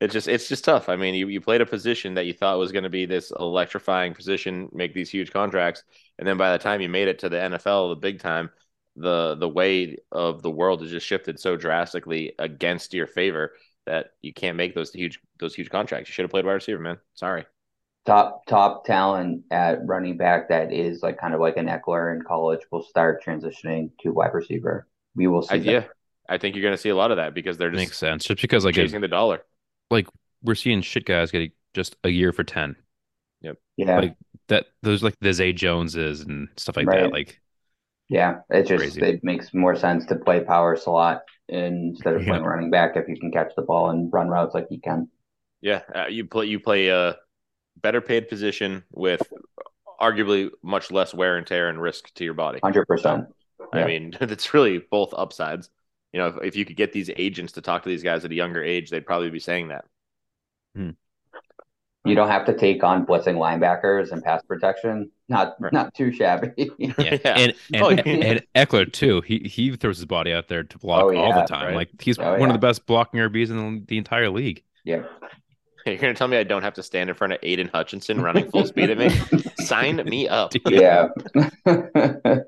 it's 0.00 0.12
just 0.12 0.26
it's 0.28 0.48
just 0.48 0.64
tough. 0.64 0.88
I 0.88 0.96
mean, 0.96 1.14
you, 1.14 1.28
you 1.28 1.40
played 1.40 1.60
a 1.60 1.66
position 1.66 2.14
that 2.14 2.26
you 2.26 2.32
thought 2.32 2.58
was 2.58 2.72
going 2.72 2.84
to 2.84 2.90
be 2.90 3.06
this 3.06 3.30
electrifying 3.38 4.14
position, 4.14 4.68
make 4.72 4.94
these 4.94 5.10
huge 5.10 5.30
contracts, 5.32 5.84
and 6.18 6.26
then 6.26 6.36
by 6.36 6.52
the 6.52 6.58
time 6.58 6.80
you 6.80 6.88
made 6.88 7.08
it 7.08 7.20
to 7.20 7.28
the 7.28 7.36
NFL, 7.40 7.90
the 7.90 7.96
big 8.00 8.18
time, 8.20 8.50
the 8.96 9.34
the 9.36 9.48
way 9.48 9.96
of 10.10 10.42
the 10.42 10.50
world 10.50 10.82
has 10.82 10.90
just 10.90 11.06
shifted 11.06 11.40
so 11.40 11.56
drastically 11.56 12.34
against 12.38 12.92
your 12.94 13.06
favor 13.06 13.52
that 13.86 14.12
you 14.20 14.32
can't 14.32 14.56
make 14.56 14.74
those 14.74 14.92
huge 14.92 15.18
those 15.40 15.54
huge 15.54 15.70
contracts. 15.70 16.08
You 16.08 16.12
should 16.12 16.22
have 16.24 16.30
played 16.30 16.44
wide 16.44 16.52
receiver, 16.52 16.78
man. 16.80 16.98
Sorry. 17.14 17.46
Top 18.04 18.46
top 18.46 18.84
talent 18.84 19.44
at 19.52 19.78
running 19.86 20.16
back 20.16 20.48
that 20.48 20.72
is 20.72 21.02
like 21.02 21.18
kind 21.18 21.34
of 21.34 21.40
like 21.40 21.56
an 21.56 21.66
Ekeler 21.66 22.14
in 22.14 22.22
college 22.22 22.60
will 22.72 22.82
start 22.82 23.22
transitioning 23.24 23.90
to 24.00 24.10
wide 24.12 24.34
receiver. 24.34 24.88
We 25.14 25.26
will 25.28 25.42
see. 25.42 25.54
I, 25.54 25.58
that. 25.58 25.66
yeah, 25.66 25.84
I 26.28 26.38
think 26.38 26.56
you're 26.56 26.62
going 26.62 26.74
to 26.74 26.80
see 26.80 26.88
a 26.88 26.96
lot 26.96 27.12
of 27.12 27.18
that 27.18 27.32
because 27.32 27.58
they're 27.58 27.70
just 27.70 27.80
Makes 27.80 27.98
sense. 27.98 28.24
Just 28.24 28.42
because 28.42 28.64
like 28.64 28.74
chasing 28.74 29.00
the 29.00 29.08
dollar. 29.08 29.42
like 29.90 30.08
we're 30.42 30.54
seeing 30.56 30.82
shit 30.82 31.04
guys 31.04 31.30
getting 31.30 31.52
just 31.74 31.94
a 32.02 32.08
year 32.08 32.32
for 32.32 32.42
ten. 32.44 32.74
Yep. 33.42 33.58
Yeah, 33.76 33.98
Like 33.98 34.16
that. 34.48 34.66
Those 34.82 35.02
like 35.04 35.14
the 35.20 35.32
Zay 35.32 35.52
Joneses 35.52 36.22
and 36.22 36.48
stuff 36.56 36.76
like 36.76 36.86
Right. 36.88 37.02
that. 37.04 37.12
Like 37.12 37.40
yeah. 38.08 38.40
It 38.50 38.66
just 38.66 38.98
Crazy. 38.98 39.00
it 39.02 39.24
makes 39.24 39.52
more 39.54 39.76
sense 39.76 40.06
to 40.06 40.16
play 40.16 40.40
power 40.44 40.76
slot 40.76 41.22
instead 41.48 42.14
of 42.14 42.22
Yeah. 42.22 42.28
playing 42.28 42.44
running 42.44 42.70
back 42.70 42.96
if 42.96 43.08
you 43.08 43.18
can 43.18 43.30
catch 43.32 43.52
the 43.56 43.62
ball 43.62 43.90
and 43.90 44.12
run 44.12 44.28
routes 44.28 44.54
like 44.54 44.66
he 44.68 44.78
can. 44.78 45.08
Yeah, 45.60 45.82
uh, 45.94 46.06
you 46.08 46.26
play 46.26 46.46
you 46.46 46.58
play 46.60 46.88
a 46.88 47.16
better 47.80 48.00
paid 48.00 48.28
position 48.28 48.84
with 48.92 49.22
arguably 50.00 50.50
much 50.62 50.90
less 50.90 51.14
wear 51.14 51.36
and 51.36 51.46
tear 51.46 51.68
and 51.68 51.80
risk 51.80 52.12
to 52.14 52.24
your 52.24 52.34
body. 52.34 52.58
Hundred 52.62 52.86
percent. 52.86 53.26
I 53.72 53.80
Yeah. 53.80 53.86
mean, 53.86 54.16
it's 54.20 54.52
really 54.54 54.78
both 54.78 55.14
upsides. 55.16 55.70
You 56.12 56.20
know, 56.20 56.26
if, 56.28 56.36
if 56.42 56.56
you 56.56 56.64
could 56.64 56.76
get 56.76 56.92
these 56.92 57.10
agents 57.16 57.52
to 57.54 57.62
talk 57.62 57.84
to 57.84 57.88
these 57.88 58.02
guys 58.02 58.24
at 58.24 58.30
a 58.30 58.34
younger 58.34 58.62
age, 58.62 58.90
they'd 58.90 59.06
probably 59.06 59.30
be 59.30 59.38
saying 59.40 59.68
that. 59.68 59.84
You 62.04 62.16
don't 62.16 62.28
have 62.28 62.44
to 62.46 62.54
take 62.56 62.82
on 62.82 63.06
blitzing 63.06 63.36
linebackers 63.36 64.10
and 64.10 64.24
pass 64.24 64.42
protection. 64.42 65.10
Not 65.28 65.54
Right. 65.60 65.72
not 65.72 65.94
too 65.94 66.10
shabby. 66.12 66.48
yeah, 66.78 66.92
Yeah. 66.98 67.18
and 67.24 67.54
and, 67.72 67.72
Oh, 67.82 67.90
yeah. 67.90 68.02
and 68.02 68.42
Ekeler 68.56 68.92
too. 68.92 69.20
He 69.20 69.38
he 69.40 69.76
throws 69.76 69.98
his 69.98 70.06
body 70.06 70.32
out 70.32 70.48
there 70.48 70.64
to 70.64 70.78
block 70.78 71.04
Oh, 71.04 71.16
all 71.16 71.32
the 71.32 71.46
time. 71.46 71.66
right. 71.68 71.76
Like 71.76 71.90
he's 72.02 72.18
Oh, 72.18 72.32
one 72.32 72.40
yeah. 72.40 72.46
of 72.48 72.52
the 72.54 72.58
best 72.66 72.86
blocking 72.86 73.20
RBs 73.20 73.50
in 73.50 73.84
the 73.86 73.98
entire 73.98 74.30
league. 74.30 74.64
yeah. 74.84 75.04
You're 75.84 75.96
going 75.96 76.14
to 76.14 76.18
tell 76.18 76.28
me 76.28 76.36
I 76.36 76.44
don't 76.44 76.62
have 76.62 76.74
to 76.74 76.82
stand 76.84 77.10
in 77.10 77.16
front 77.16 77.32
of 77.32 77.40
Aidan 77.42 77.68
Hutchinson 77.74 78.20
running 78.22 78.48
full 78.52 78.64
speed 78.66 78.90
at 78.90 78.98
me? 78.98 79.08
Sign 79.64 79.96
me 79.96 80.28
up. 80.28 80.52
Yeah. 80.64 81.08
All 81.66 82.44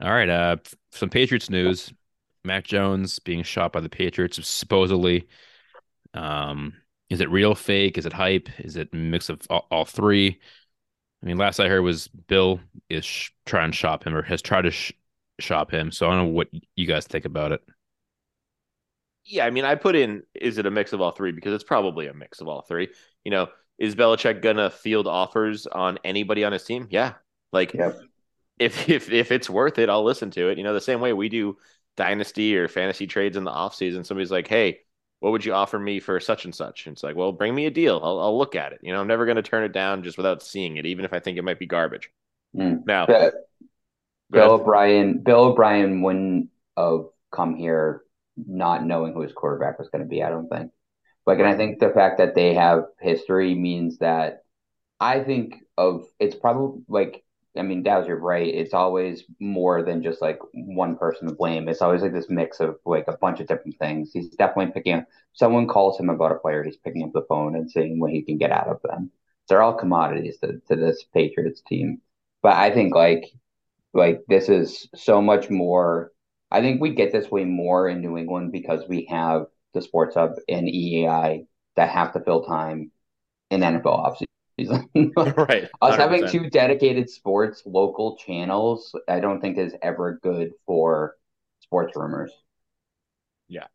right. 0.00 0.28
Uh, 0.28 0.56
some 0.90 1.08
Patriots 1.08 1.50
news. 1.50 1.92
Mac 2.44 2.64
Jones 2.64 3.20
being 3.20 3.44
shot 3.44 3.72
by 3.72 3.78
the 3.80 3.88
Patriots 3.88 4.44
supposedly. 4.48 5.28
Um, 6.14 6.74
is 7.12 7.20
it 7.20 7.30
real, 7.30 7.54
fake? 7.54 7.98
Is 7.98 8.06
it 8.06 8.12
hype? 8.12 8.48
Is 8.60 8.76
it 8.76 8.88
a 8.92 8.96
mix 8.96 9.28
of 9.28 9.40
all, 9.50 9.66
all 9.70 9.84
three? 9.84 10.40
I 11.22 11.26
mean, 11.26 11.38
last 11.38 11.60
I 11.60 11.68
heard 11.68 11.82
was 11.82 12.08
Bill 12.08 12.60
is 12.90 13.04
sh- 13.04 13.30
trying 13.46 13.72
to 13.72 13.76
shop 13.76 14.04
him 14.06 14.14
or 14.16 14.22
has 14.22 14.42
tried 14.42 14.62
to 14.62 14.72
sh- 14.72 14.92
shop 15.40 15.72
him. 15.72 15.92
So 15.92 16.08
I 16.08 16.16
don't 16.16 16.26
know 16.28 16.32
what 16.32 16.48
you 16.76 16.86
guys 16.86 17.06
think 17.06 17.24
about 17.26 17.52
it. 17.52 17.62
Yeah, 19.24 19.46
I 19.46 19.50
mean, 19.50 19.64
I 19.64 19.76
put 19.76 19.94
in 19.94 20.22
is 20.34 20.58
it 20.58 20.66
a 20.66 20.70
mix 20.70 20.92
of 20.92 21.00
all 21.00 21.12
three 21.12 21.32
because 21.32 21.54
it's 21.54 21.64
probably 21.64 22.06
a 22.08 22.14
mix 22.14 22.40
of 22.40 22.48
all 22.48 22.62
three. 22.62 22.88
You 23.24 23.30
know, 23.30 23.48
is 23.78 23.94
Belichick 23.94 24.42
gonna 24.42 24.70
field 24.70 25.06
offers 25.06 25.66
on 25.66 25.98
anybody 26.04 26.44
on 26.44 26.52
his 26.52 26.64
team? 26.64 26.88
Yeah, 26.90 27.14
like 27.52 27.74
Yep. 27.74 27.96
if 28.58 28.88
if 28.88 29.10
if 29.10 29.32
it's 29.32 29.50
worth 29.50 29.78
it, 29.78 29.88
I'll 29.90 30.04
listen 30.04 30.30
to 30.32 30.50
it. 30.50 30.58
You 30.58 30.64
know, 30.64 30.74
the 30.74 30.80
same 30.80 31.00
way 31.00 31.12
we 31.12 31.28
do 31.28 31.58
dynasty 31.96 32.56
or 32.56 32.68
fantasy 32.68 33.06
trades 33.06 33.36
in 33.36 33.44
the 33.44 33.52
offseason. 33.52 34.06
Somebody's 34.06 34.32
like, 34.32 34.48
"Hey, 34.48 34.80
what 35.22 35.30
would 35.30 35.44
you 35.44 35.54
offer 35.54 35.78
me 35.78 36.00
for 36.00 36.18
such 36.18 36.44
and 36.44 36.54
such?" 36.54 36.86
And 36.86 36.94
it's 36.94 37.02
like, 37.02 37.16
"Well, 37.16 37.32
bring 37.32 37.54
me 37.54 37.66
a 37.66 37.70
deal. 37.70 38.00
I'll, 38.02 38.18
I'll 38.18 38.36
look 38.36 38.56
at 38.56 38.72
it." 38.72 38.80
You 38.82 38.92
know, 38.92 39.00
I'm 39.00 39.06
never 39.06 39.24
gonna 39.24 39.42
turn 39.42 39.64
it 39.64 39.72
down 39.72 40.02
just 40.02 40.16
without 40.16 40.42
seeing 40.42 40.76
it, 40.76 40.86
even 40.86 41.04
if 41.04 41.12
I 41.12 41.20
think 41.20 41.38
it 41.38 41.44
might 41.44 41.58
be 41.58 41.66
garbage. 41.66 42.10
Mm. 42.56 42.84
Now, 42.84 43.06
Bill 43.06 43.32
Bill. 44.30 44.50
O'Brien 44.52 45.18
Bill 45.18 45.44
O'Brien 45.44 46.02
wouldn't 46.02 46.48
have 46.76 47.04
come 47.30 47.54
here 47.54 48.02
not 48.36 48.84
knowing 48.84 49.12
who 49.12 49.20
his 49.20 49.32
quarterback 49.32 49.78
was 49.78 49.90
going 49.90 50.02
to 50.02 50.08
be, 50.08 50.22
I 50.22 50.30
don't 50.30 50.48
think. 50.48 50.72
Like, 51.26 51.38
and 51.38 51.46
I 51.46 51.56
think 51.56 51.78
the 51.78 51.90
fact 51.90 52.18
that 52.18 52.34
they 52.34 52.54
have 52.54 52.86
history 53.00 53.54
means 53.54 53.98
that 53.98 54.42
I 54.98 55.20
think 55.20 55.56
of 55.76 56.04
it's 56.18 56.34
probably 56.34 56.82
like 56.88 57.24
I 57.56 57.62
mean, 57.62 57.82
Dow's 57.82 58.06
you're 58.08 58.18
right. 58.18 58.46
It's 58.46 58.72
always 58.74 59.24
more 59.38 59.82
than 59.82 60.02
just 60.02 60.22
like 60.22 60.38
one 60.54 60.96
person 60.96 61.28
to 61.28 61.34
blame. 61.34 61.68
It's 61.68 61.82
always 61.82 62.00
like 62.02 62.12
this 62.14 62.30
mix 62.30 62.60
of 62.60 62.78
like 62.86 63.04
a 63.08 63.16
bunch 63.18 63.40
of 63.40 63.46
different 63.46 63.78
things. 63.78 64.10
He's 64.12 64.30
definitely 64.30 64.72
picking 64.72 64.94
up. 64.94 65.06
Someone 65.34 65.68
calls 65.68 65.98
him 65.98 66.08
about 66.08 66.32
a 66.32 66.36
player, 66.36 66.62
he's 66.64 66.76
picking 66.78 67.04
up 67.04 67.12
the 67.12 67.26
phone 67.28 67.54
and 67.56 67.70
seeing 67.70 68.00
what 68.00 68.10
he 68.10 68.22
can 68.22 68.38
get 68.38 68.52
out 68.52 68.68
of 68.68 68.80
them. 68.82 69.10
They're 69.48 69.62
all 69.62 69.74
commodities 69.74 70.38
to, 70.38 70.60
to 70.68 70.76
this 70.76 71.04
Patriots 71.12 71.62
team. 71.66 72.00
But 72.42 72.54
I 72.56 72.70
think 72.72 72.94
like 72.94 73.32
like 73.94 74.22
this 74.28 74.48
is 74.48 74.88
so 74.94 75.20
much 75.22 75.50
more. 75.50 76.12
I 76.50 76.60
think 76.60 76.80
we 76.80 76.94
get 76.94 77.12
this 77.12 77.30
way 77.30 77.44
more 77.44 77.88
in 77.88 78.00
New 78.00 78.16
England 78.18 78.52
because 78.52 78.86
we 78.88 79.06
have 79.10 79.46
the 79.74 79.82
Sports 79.82 80.14
Hub 80.16 80.32
and 80.48 80.68
EAI 80.68 81.46
that 81.76 81.90
have 81.90 82.12
to 82.14 82.20
fill 82.20 82.44
time 82.44 82.92
in 83.50 83.62
NFL 83.62 84.06
offseason. 84.68 85.38
right. 85.48 85.68
Us 85.80 85.96
having 85.96 86.24
100%. 86.24 86.30
two 86.30 86.50
dedicated 86.50 87.10
sports 87.10 87.62
local 87.66 88.16
channels, 88.16 88.94
I 89.08 89.20
don't 89.20 89.40
think 89.40 89.58
is 89.58 89.74
ever 89.82 90.18
good 90.22 90.52
for 90.66 91.16
sports 91.60 91.92
rumors. 91.96 92.32
Yeah. 93.48 93.66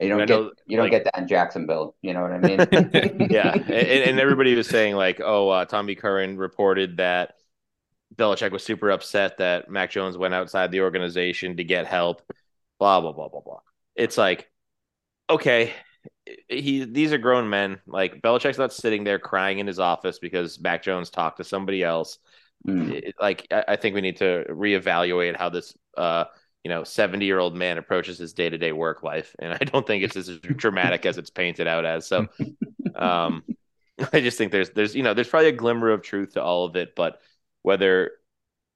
You 0.00 0.08
don't 0.10 0.20
I 0.20 0.26
get 0.26 0.40
know, 0.40 0.50
you 0.66 0.76
don't 0.76 0.84
like- 0.86 0.92
get 0.92 1.04
that 1.04 1.18
in 1.18 1.28
Jacksonville. 1.28 1.96
You 2.02 2.14
know 2.14 2.22
what 2.22 2.32
I 2.32 2.38
mean? 2.38 3.28
yeah, 3.30 3.52
and, 3.54 3.70
and 3.70 4.20
everybody 4.20 4.54
was 4.54 4.68
saying 4.68 4.94
like, 4.94 5.20
oh, 5.24 5.48
uh, 5.48 5.64
Tommy 5.64 5.94
Curran 5.94 6.36
reported 6.36 6.98
that 6.98 7.34
Belichick 8.14 8.52
was 8.52 8.62
super 8.62 8.90
upset 8.90 9.38
that 9.38 9.70
Mac 9.70 9.90
Jones 9.90 10.18
went 10.18 10.34
outside 10.34 10.70
the 10.70 10.82
organization 10.82 11.56
to 11.56 11.64
get 11.64 11.86
help. 11.86 12.22
Blah 12.78 13.00
blah 13.00 13.12
blah 13.12 13.28
blah 13.28 13.40
blah. 13.40 13.60
It's 13.94 14.18
like, 14.18 14.50
okay, 15.30 15.72
he 16.48 16.84
these 16.84 17.12
are 17.12 17.18
grown 17.18 17.48
men. 17.48 17.80
Like 17.86 18.22
Belichick's 18.22 18.58
not 18.58 18.72
sitting 18.72 19.04
there 19.04 19.18
crying 19.18 19.58
in 19.58 19.66
his 19.66 19.78
office 19.78 20.18
because 20.18 20.60
Mac 20.60 20.82
Jones 20.82 21.10
talked 21.10 21.38
to 21.38 21.44
somebody 21.44 21.82
else. 21.82 22.18
Mm. 22.66 23.12
Like 23.20 23.46
I, 23.50 23.64
I 23.68 23.76
think 23.76 23.94
we 23.94 24.00
need 24.00 24.16
to 24.18 24.44
reevaluate 24.48 25.36
how 25.36 25.48
this 25.48 25.76
uh 25.96 26.24
you 26.66 26.68
know 26.68 26.82
70 26.82 27.24
year 27.24 27.38
old 27.38 27.54
man 27.54 27.78
approaches 27.78 28.18
his 28.18 28.32
day-to-day 28.32 28.72
work 28.72 29.04
life 29.04 29.36
and 29.38 29.52
i 29.52 29.58
don't 29.58 29.86
think 29.86 30.02
it's 30.02 30.16
as 30.16 30.36
dramatic 30.40 31.06
as 31.06 31.16
it's 31.16 31.30
painted 31.30 31.68
out 31.68 31.84
as 31.84 32.08
so 32.08 32.26
um 32.96 33.44
i 34.12 34.20
just 34.20 34.36
think 34.36 34.50
there's 34.50 34.70
there's 34.70 34.92
you 34.92 35.04
know 35.04 35.14
there's 35.14 35.28
probably 35.28 35.48
a 35.48 35.52
glimmer 35.52 35.90
of 35.90 36.02
truth 36.02 36.32
to 36.32 36.42
all 36.42 36.64
of 36.64 36.74
it 36.74 36.96
but 36.96 37.20
whether 37.62 38.10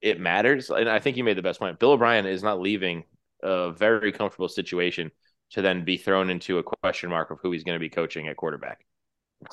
it 0.01 0.21
matters 0.21 0.71
and 0.71 0.89
i 0.89 1.01
think 1.01 1.17
you 1.17 1.25
made 1.25 1.37
the 1.37 1.43
best 1.43 1.59
point 1.59 1.81
bill 1.81 1.91
o'brien 1.91 2.27
is 2.27 2.45
not 2.45 2.61
leaving 2.61 3.03
a 3.43 3.73
very 3.73 4.13
comfortable 4.13 4.49
situation 4.49 5.11
to 5.51 5.63
then 5.63 5.85
be 5.85 5.97
thrown 5.97 6.31
into 6.31 6.59
a 6.59 6.63
question 6.63 7.11
mark 7.11 7.31
of 7.31 7.39
who 7.43 7.51
he's 7.53 7.65
going 7.65 7.77
to 7.77 7.81
be 7.81 7.89
coaching 7.91 8.29
at 8.29 8.37
quarterback 8.37 8.85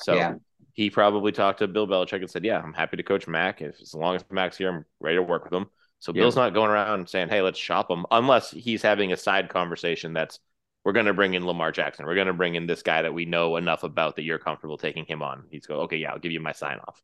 so 0.00 0.14
Yeah. 0.14 0.34
he 0.74 0.90
probably 0.90 1.32
talked 1.32 1.60
to 1.60 1.68
bill 1.68 1.86
belichick 1.86 2.20
and 2.20 2.30
said 2.30 2.44
yeah 2.44 2.60
i'm 2.60 2.72
happy 2.74 2.96
to 2.96 3.02
coach 3.02 3.26
mac 3.26 3.62
if 3.62 3.80
as 3.80 3.94
long 3.94 4.16
as 4.16 4.24
mac's 4.30 4.58
here 4.58 4.70
i'm 4.70 4.84
ready 5.00 5.16
to 5.16 5.22
work 5.22 5.44
with 5.44 5.52
him 5.52 5.66
so 6.00 6.12
Yeah. 6.14 6.22
Bill's 6.22 6.36
not 6.36 6.54
going 6.54 6.70
around 6.70 7.08
saying, 7.08 7.28
"Hey, 7.28 7.42
let's 7.42 7.58
shop 7.58 7.90
him," 7.90 8.06
unless 8.12 8.52
he's 8.52 8.82
having 8.82 9.12
a 9.12 9.16
side 9.16 9.48
conversation 9.48 10.12
that's, 10.12 10.38
"We're 10.84 10.92
going 10.92 11.06
to 11.06 11.12
bring 11.12 11.34
in 11.34 11.44
Lamar 11.44 11.72
Jackson. 11.72 12.06
We're 12.06 12.14
going 12.14 12.28
to 12.28 12.32
bring 12.32 12.54
in 12.54 12.68
this 12.68 12.82
guy 12.84 13.02
that 13.02 13.12
we 13.12 13.24
know 13.24 13.56
enough 13.56 13.82
about 13.82 14.14
that 14.14 14.22
you're 14.22 14.38
comfortable 14.38 14.78
taking 14.78 15.06
him 15.06 15.22
on." 15.22 15.48
He's 15.50 15.66
go, 15.66 15.80
"Okay, 15.80 15.96
yeah, 15.96 16.12
I'll 16.12 16.20
give 16.20 16.30
you 16.30 16.38
my 16.38 16.52
sign 16.52 16.78
off." 16.86 17.02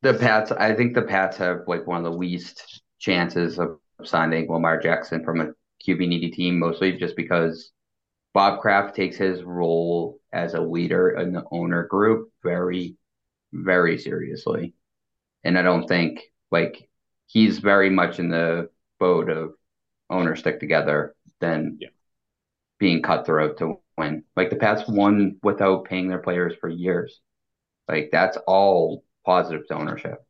The 0.00 0.14
Pats, 0.14 0.50
I 0.50 0.74
think 0.74 0.94
the 0.94 1.02
Pats 1.02 1.36
have 1.36 1.64
like 1.66 1.86
one 1.86 1.98
of 1.98 2.04
the 2.10 2.18
least 2.18 2.80
chances 3.00 3.58
of 3.58 3.78
signing 4.02 4.50
Lamar 4.50 4.80
Jackson 4.80 5.22
from 5.22 5.42
a 5.42 5.48
QB 5.86 6.08
needy 6.08 6.30
team, 6.30 6.58
mostly 6.58 6.96
just 6.96 7.16
because 7.16 7.70
Bob 8.34 8.60
Kraft 8.60 8.96
takes 8.96 9.16
his 9.16 9.42
role 9.42 10.20
as 10.32 10.54
a 10.54 10.60
leader 10.60 11.10
in 11.10 11.32
the 11.32 11.44
owner 11.52 11.86
group 11.86 12.30
very, 12.42 12.96
very 13.52 13.98
seriously. 13.98 14.74
And 15.44 15.58
I 15.58 15.62
don't 15.62 15.86
think 15.86 16.20
like 16.50 16.88
he's 17.26 17.58
very 17.60 17.90
much 17.90 18.18
in 18.18 18.28
the 18.28 18.70
boat 18.98 19.30
of 19.30 19.54
owners 20.10 20.40
stick 20.40 20.60
together 20.60 21.14
than 21.40 21.78
Yeah. 21.80 21.88
being 22.78 23.02
cutthroat 23.02 23.58
to 23.58 23.80
win. 23.96 24.24
Like 24.36 24.50
the 24.50 24.56
Pats 24.56 24.88
won 24.88 25.38
without 25.42 25.84
paying 25.84 26.08
their 26.08 26.18
players 26.18 26.54
for 26.60 26.68
years. 26.68 27.20
Like 27.88 28.10
that's 28.10 28.36
all 28.46 29.04
positive 29.24 29.66
to 29.68 29.74
ownership. 29.74 30.24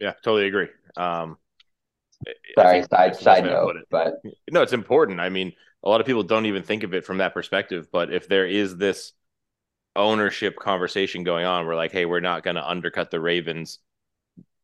Yeah, 0.00 0.12
totally 0.22 0.46
agree. 0.46 0.68
Um, 0.96 1.38
Sorry, 2.56 2.82
side 2.82 2.90
that's 2.90 3.18
the 3.18 3.24
best 3.24 3.38
side 3.38 3.44
note, 3.44 3.76
but 3.90 4.14
No, 4.50 4.62
it's 4.62 4.72
important. 4.72 5.20
I 5.20 5.28
mean, 5.28 5.52
a 5.84 5.88
lot 5.88 6.00
of 6.00 6.06
people 6.06 6.22
don't 6.22 6.46
even 6.46 6.62
think 6.62 6.82
of 6.82 6.94
it 6.94 7.04
from 7.04 7.18
that 7.18 7.34
perspective. 7.34 7.88
But 7.92 8.12
if 8.12 8.28
there 8.28 8.46
is 8.46 8.76
this 8.76 9.12
ownership 9.94 10.56
conversation 10.56 11.22
going 11.22 11.44
on, 11.44 11.66
we're 11.66 11.76
like, 11.76 11.92
"Hey, 11.92 12.06
we're 12.06 12.20
not 12.20 12.42
going 12.42 12.56
to 12.56 12.68
undercut 12.68 13.10
the 13.10 13.20
Ravens." 13.20 13.78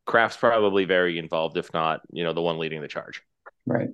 Kraft's 0.05 0.37
probably 0.37 0.85
very 0.85 1.19
involved, 1.19 1.57
if 1.57 1.73
not, 1.73 2.01
you 2.11 2.23
know, 2.23 2.33
the 2.33 2.41
one 2.41 2.57
leading 2.57 2.81
the 2.81 2.87
charge. 2.87 3.21
right. 3.65 3.89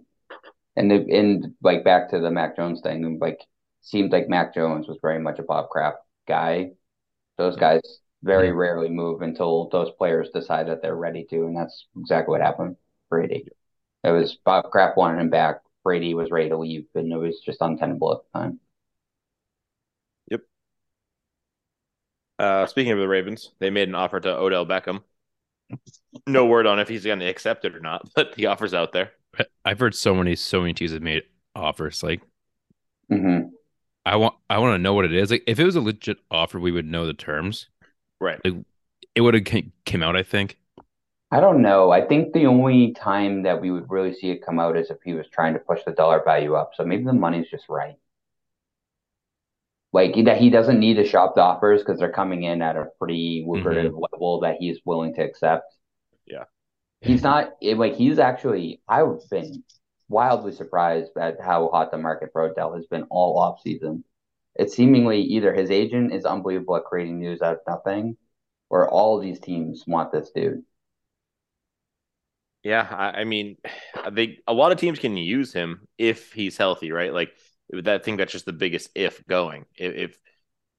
And 0.76 0.92
the, 0.92 0.96
and 0.96 1.56
like 1.62 1.84
back 1.84 2.10
to 2.12 2.20
the 2.20 2.32
Mac 2.32 2.56
Jones 2.56 2.82
thing, 2.82 3.18
like 3.20 3.40
seemed 3.82 4.12
like 4.12 4.30
Mac 4.30 4.54
Jones 4.54 4.88
was 4.88 4.98
very 5.02 5.20
much 5.20 5.40
a 5.40 5.44
Bob 5.44 5.70
Kraft 5.70 5.98
guy. 6.28 6.72
Those 7.38 7.56
guys 7.56 7.82
very 8.24 8.52
rarely 8.52 8.90
move 8.90 9.22
until 9.22 9.70
those 9.70 9.92
players 9.98 10.30
decide 10.34 10.68
that 10.68 10.82
they're 10.82 10.96
ready 10.96 11.26
to, 11.30 11.46
and 11.46 11.58
that's 11.58 11.86
exactly 12.00 12.32
what 12.32 12.42
happened. 12.42 12.78
Brady. 13.10 13.46
It 14.04 14.12
was 14.12 14.38
Bob 14.46 14.66
Kraft 14.72 14.98
wanted 14.98 15.20
him 15.20 15.30
back. 15.30 15.62
Brady 15.88 16.14
was 16.14 16.32
ready 16.32 16.50
to 16.50 16.58
leave, 16.58 16.88
and 16.96 17.14
it 17.14 17.18
was 17.18 17.40
just 17.40 17.62
untenable 17.62 18.12
at 18.12 18.20
the 18.34 18.40
time. 18.40 18.60
Yep. 20.32 20.42
Uh, 22.40 22.66
speaking 22.68 22.92
of 22.92 23.00
the 23.00 23.08
Ravens, 23.08 23.52
they 23.60 23.70
made 23.70 23.88
an 23.90 23.96
offer 23.96 24.20
to 24.20 24.38
Odell 24.38 24.66
Beckham. 24.66 25.04
No 26.26 26.46
word 26.46 26.66
on 26.68 26.80
if 26.80 26.88
he's 26.88 27.06
going 27.06 27.20
to 27.20 27.26
accept 27.26 27.66
it 27.66 27.76
or 27.76 27.80
not, 27.80 28.10
but 28.16 28.36
the 28.36 28.48
offer's 28.48 28.74
out 28.74 28.92
there. 28.92 29.12
I've 29.64 29.80
heard 29.80 29.96
so 29.96 30.16
many 30.16 30.36
so 30.36 30.62
many 30.62 30.74
teams 30.74 30.92
have 30.92 31.02
made 31.02 31.24
offers. 31.56 32.04
Like 32.04 32.22
hmm 33.10 33.58
I 34.06 34.16
want 34.16 34.36
I 34.50 34.58
want 34.60 34.74
to 34.74 34.78
know 34.82 34.94
what 34.94 35.06
it 35.06 35.14
is. 35.14 35.30
Like 35.32 35.44
if 35.48 35.60
it 35.60 35.66
was 35.66 35.76
a 35.76 35.82
legit 35.82 36.18
offer, 36.32 36.60
we 36.60 36.72
would 36.72 36.86
know 36.86 37.06
the 37.06 37.14
terms. 37.14 37.68
Right. 38.20 38.42
It 39.16 39.22
would 39.22 39.34
have 39.34 39.46
came, 39.46 39.74
came 39.86 40.04
out. 40.04 40.16
I 40.16 40.24
think. 40.24 40.58
I 41.30 41.42
don't 41.42 41.62
know. 41.62 41.92
I 41.92 42.06
think 42.06 42.34
the 42.34 42.46
only 42.46 42.94
time 42.94 43.44
that 43.44 43.62
we 43.62 43.70
would 43.70 43.90
really 43.90 44.14
see 44.14 44.30
it 44.30 44.46
come 44.46 44.60
out 44.60 44.78
is 44.78 44.90
if 44.90 44.98
he 45.04 45.14
was 45.14 45.28
trying 45.28 45.54
to 45.54 45.60
push 45.60 45.82
the 45.86 45.92
dollar 45.92 46.24
value 46.24 46.54
up. 46.54 46.72
So 46.76 46.86
maybe 46.86 47.04
the 47.04 47.14
money's 47.14 47.50
just 47.50 47.66
right. 47.68 47.98
Like 49.92 50.16
that 50.26 50.38
he 50.38 50.50
doesn't 50.50 50.80
need 50.80 50.96
to 50.96 51.06
shop 51.06 51.36
the 51.36 51.42
offers 51.42 51.82
because 51.82 52.00
they're 52.00 52.12
coming 52.12 52.44
in 52.44 52.62
at 52.62 52.76
a 52.76 52.88
pretty 52.98 53.46
lucrative 53.48 53.94
mm-hmm. 53.94 54.06
level 54.12 54.42
that 54.42 54.58
he's 54.60 54.80
willing 54.86 55.16
to 55.16 55.22
accept. 55.24 55.74
Yeah. 56.26 56.44
He's 57.02 57.24
not 57.24 57.54
like 57.62 57.96
he's 57.96 58.20
actually 58.20 58.82
I've 58.88 59.20
been 59.30 59.64
wildly 60.10 60.52
surprised 60.54 61.12
at 61.18 61.42
how 61.42 61.70
hot 61.70 61.92
the 61.92 61.98
market 61.98 62.30
for 62.32 62.44
Odell 62.44 62.76
has 62.76 62.86
been 62.86 63.04
all 63.10 63.38
off 63.38 63.62
season. 63.62 64.04
It's 64.56 64.76
seemingly 64.76 65.22
either 65.22 65.54
his 65.54 65.72
agent 65.72 66.14
is 66.14 66.26
unbelievable 66.26 66.78
at 66.78 66.86
creating 66.86 67.20
news 67.20 67.42
out 67.42 67.58
of 67.58 67.60
nothing, 67.68 68.18
or 68.70 68.90
all 68.90 69.20
these 69.20 69.40
teams 69.40 69.84
want 69.86 70.12
this 70.12 70.32
dude. 70.32 70.64
Yeah, 72.64 72.88
I, 72.90 73.22
I 73.22 73.24
mean, 73.24 73.58
they 74.12 74.40
a 74.48 74.54
lot 74.54 74.72
of 74.72 74.78
teams 74.78 75.00
can 75.00 75.18
use 75.18 75.54
him 75.54 75.88
if 75.98 76.34
he's 76.34 76.58
healthy, 76.58 76.92
right? 76.92 77.14
Like 77.14 77.32
that. 77.72 78.04
thing 78.04 78.18
that's 78.18 78.32
just 78.32 78.46
the 78.46 78.54
biggest 78.54 78.90
if 78.96 79.26
going. 79.28 79.66
If, 79.76 79.96
if 79.96 80.20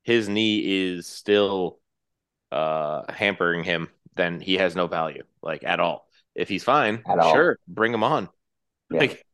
his 0.02 0.28
knee 0.28 0.86
is 0.86 1.06
still 1.06 1.80
uh 2.52 3.10
hampering 3.12 3.64
him, 3.64 3.88
then 4.16 4.40
he 4.40 4.54
has 4.54 4.74
no 4.76 4.86
value, 4.86 5.24
like 5.42 5.64
at 5.64 5.80
all. 5.80 6.06
If 6.34 6.48
he's 6.48 6.64
fine, 6.64 7.02
sure, 7.32 7.58
bring 7.66 7.92
him 7.92 8.04
on. 8.04 8.28
Yeah. 8.90 9.00
Like, 9.00 9.24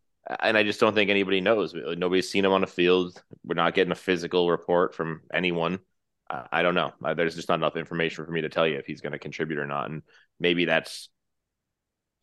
and 0.40 0.56
I 0.56 0.62
just 0.62 0.80
don't 0.80 0.94
think 0.94 1.10
anybody 1.10 1.40
knows. 1.40 1.74
Nobody's 1.74 2.30
seen 2.30 2.44
him 2.44 2.52
on 2.52 2.62
the 2.62 2.66
field. 2.66 3.22
We're 3.44 3.54
not 3.54 3.74
getting 3.74 3.92
a 3.92 3.96
physical 3.96 4.50
report 4.50 4.94
from 4.94 5.20
anyone. 5.32 5.80
I 6.30 6.46
I 6.50 6.62
don't 6.62 6.74
know. 6.74 6.92
There's 7.14 7.36
just 7.36 7.48
not 7.48 7.58
enough 7.58 7.76
information 7.76 8.24
for 8.24 8.32
me 8.32 8.40
to 8.40 8.48
tell 8.48 8.66
you 8.66 8.78
if 8.78 8.86
he's 8.86 9.02
going 9.02 9.12
to 9.12 9.18
contribute 9.18 9.58
or 9.58 9.66
not. 9.66 9.90
And 9.90 10.02
maybe 10.40 10.64
that's 10.64 11.10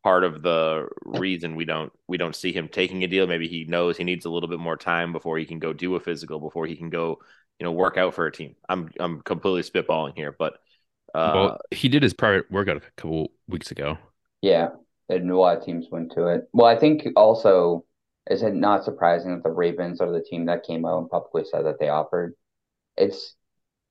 part 0.04 0.24
of 0.24 0.42
the 0.42 0.88
reason 1.04 1.56
we 1.56 1.66
don't 1.66 1.92
we 2.08 2.18
don't 2.18 2.36
see 2.36 2.52
him 2.52 2.68
taking 2.68 3.04
a 3.04 3.08
deal. 3.08 3.28
Maybe 3.28 3.48
he 3.48 3.66
knows 3.66 3.98
he 3.98 4.04
needs 4.04 4.26
a 4.26 4.30
little 4.30 4.50
bit 4.50 4.60
more 4.60 4.78
time 4.78 5.14
before 5.14 5.38
he 5.38 5.46
can 5.46 5.60
go 5.60 5.74
do 5.74 5.96
a 5.96 6.00
physical, 6.00 6.40
before 6.40 6.66
he 6.66 6.76
can 6.76 6.90
go, 6.90 7.20
you 7.60 7.66
know, 7.66 7.72
work 7.72 7.98
out 7.98 8.14
for 8.14 8.26
a 8.26 8.32
team. 8.32 8.56
I'm 8.68 8.90
I'm 9.00 9.22
completely 9.22 9.64
spitballing 9.64 10.16
here, 10.16 10.36
but 10.38 10.54
uh, 11.14 11.32
well, 11.36 11.62
he 11.72 11.90
did 11.90 12.04
his 12.04 12.14
private 12.14 12.50
workout 12.52 12.78
a 12.78 12.82
couple 12.98 13.32
weeks 13.48 13.72
ago. 13.72 13.98
Yeah, 14.42 14.70
and 15.10 15.30
a 15.30 15.38
lot 15.38 15.58
of 15.58 15.66
teams 15.66 15.88
went 15.92 16.14
to 16.14 16.28
it. 16.28 16.48
Well, 16.54 16.68
I 16.68 16.78
think 16.78 17.08
also, 17.16 17.86
is 18.30 18.44
it 18.44 18.54
not 18.54 18.84
surprising 18.84 19.36
that 19.36 19.44
the 19.44 19.52
Ravens 19.52 20.02
are 20.02 20.12
the 20.12 20.24
team 20.24 20.46
that 20.46 20.64
came 20.64 20.86
out 20.86 21.00
and 21.00 21.10
publicly 21.10 21.44
said 21.50 21.66
that 21.66 21.80
they 21.80 21.90
offered? 21.90 22.34
It's 22.98 23.36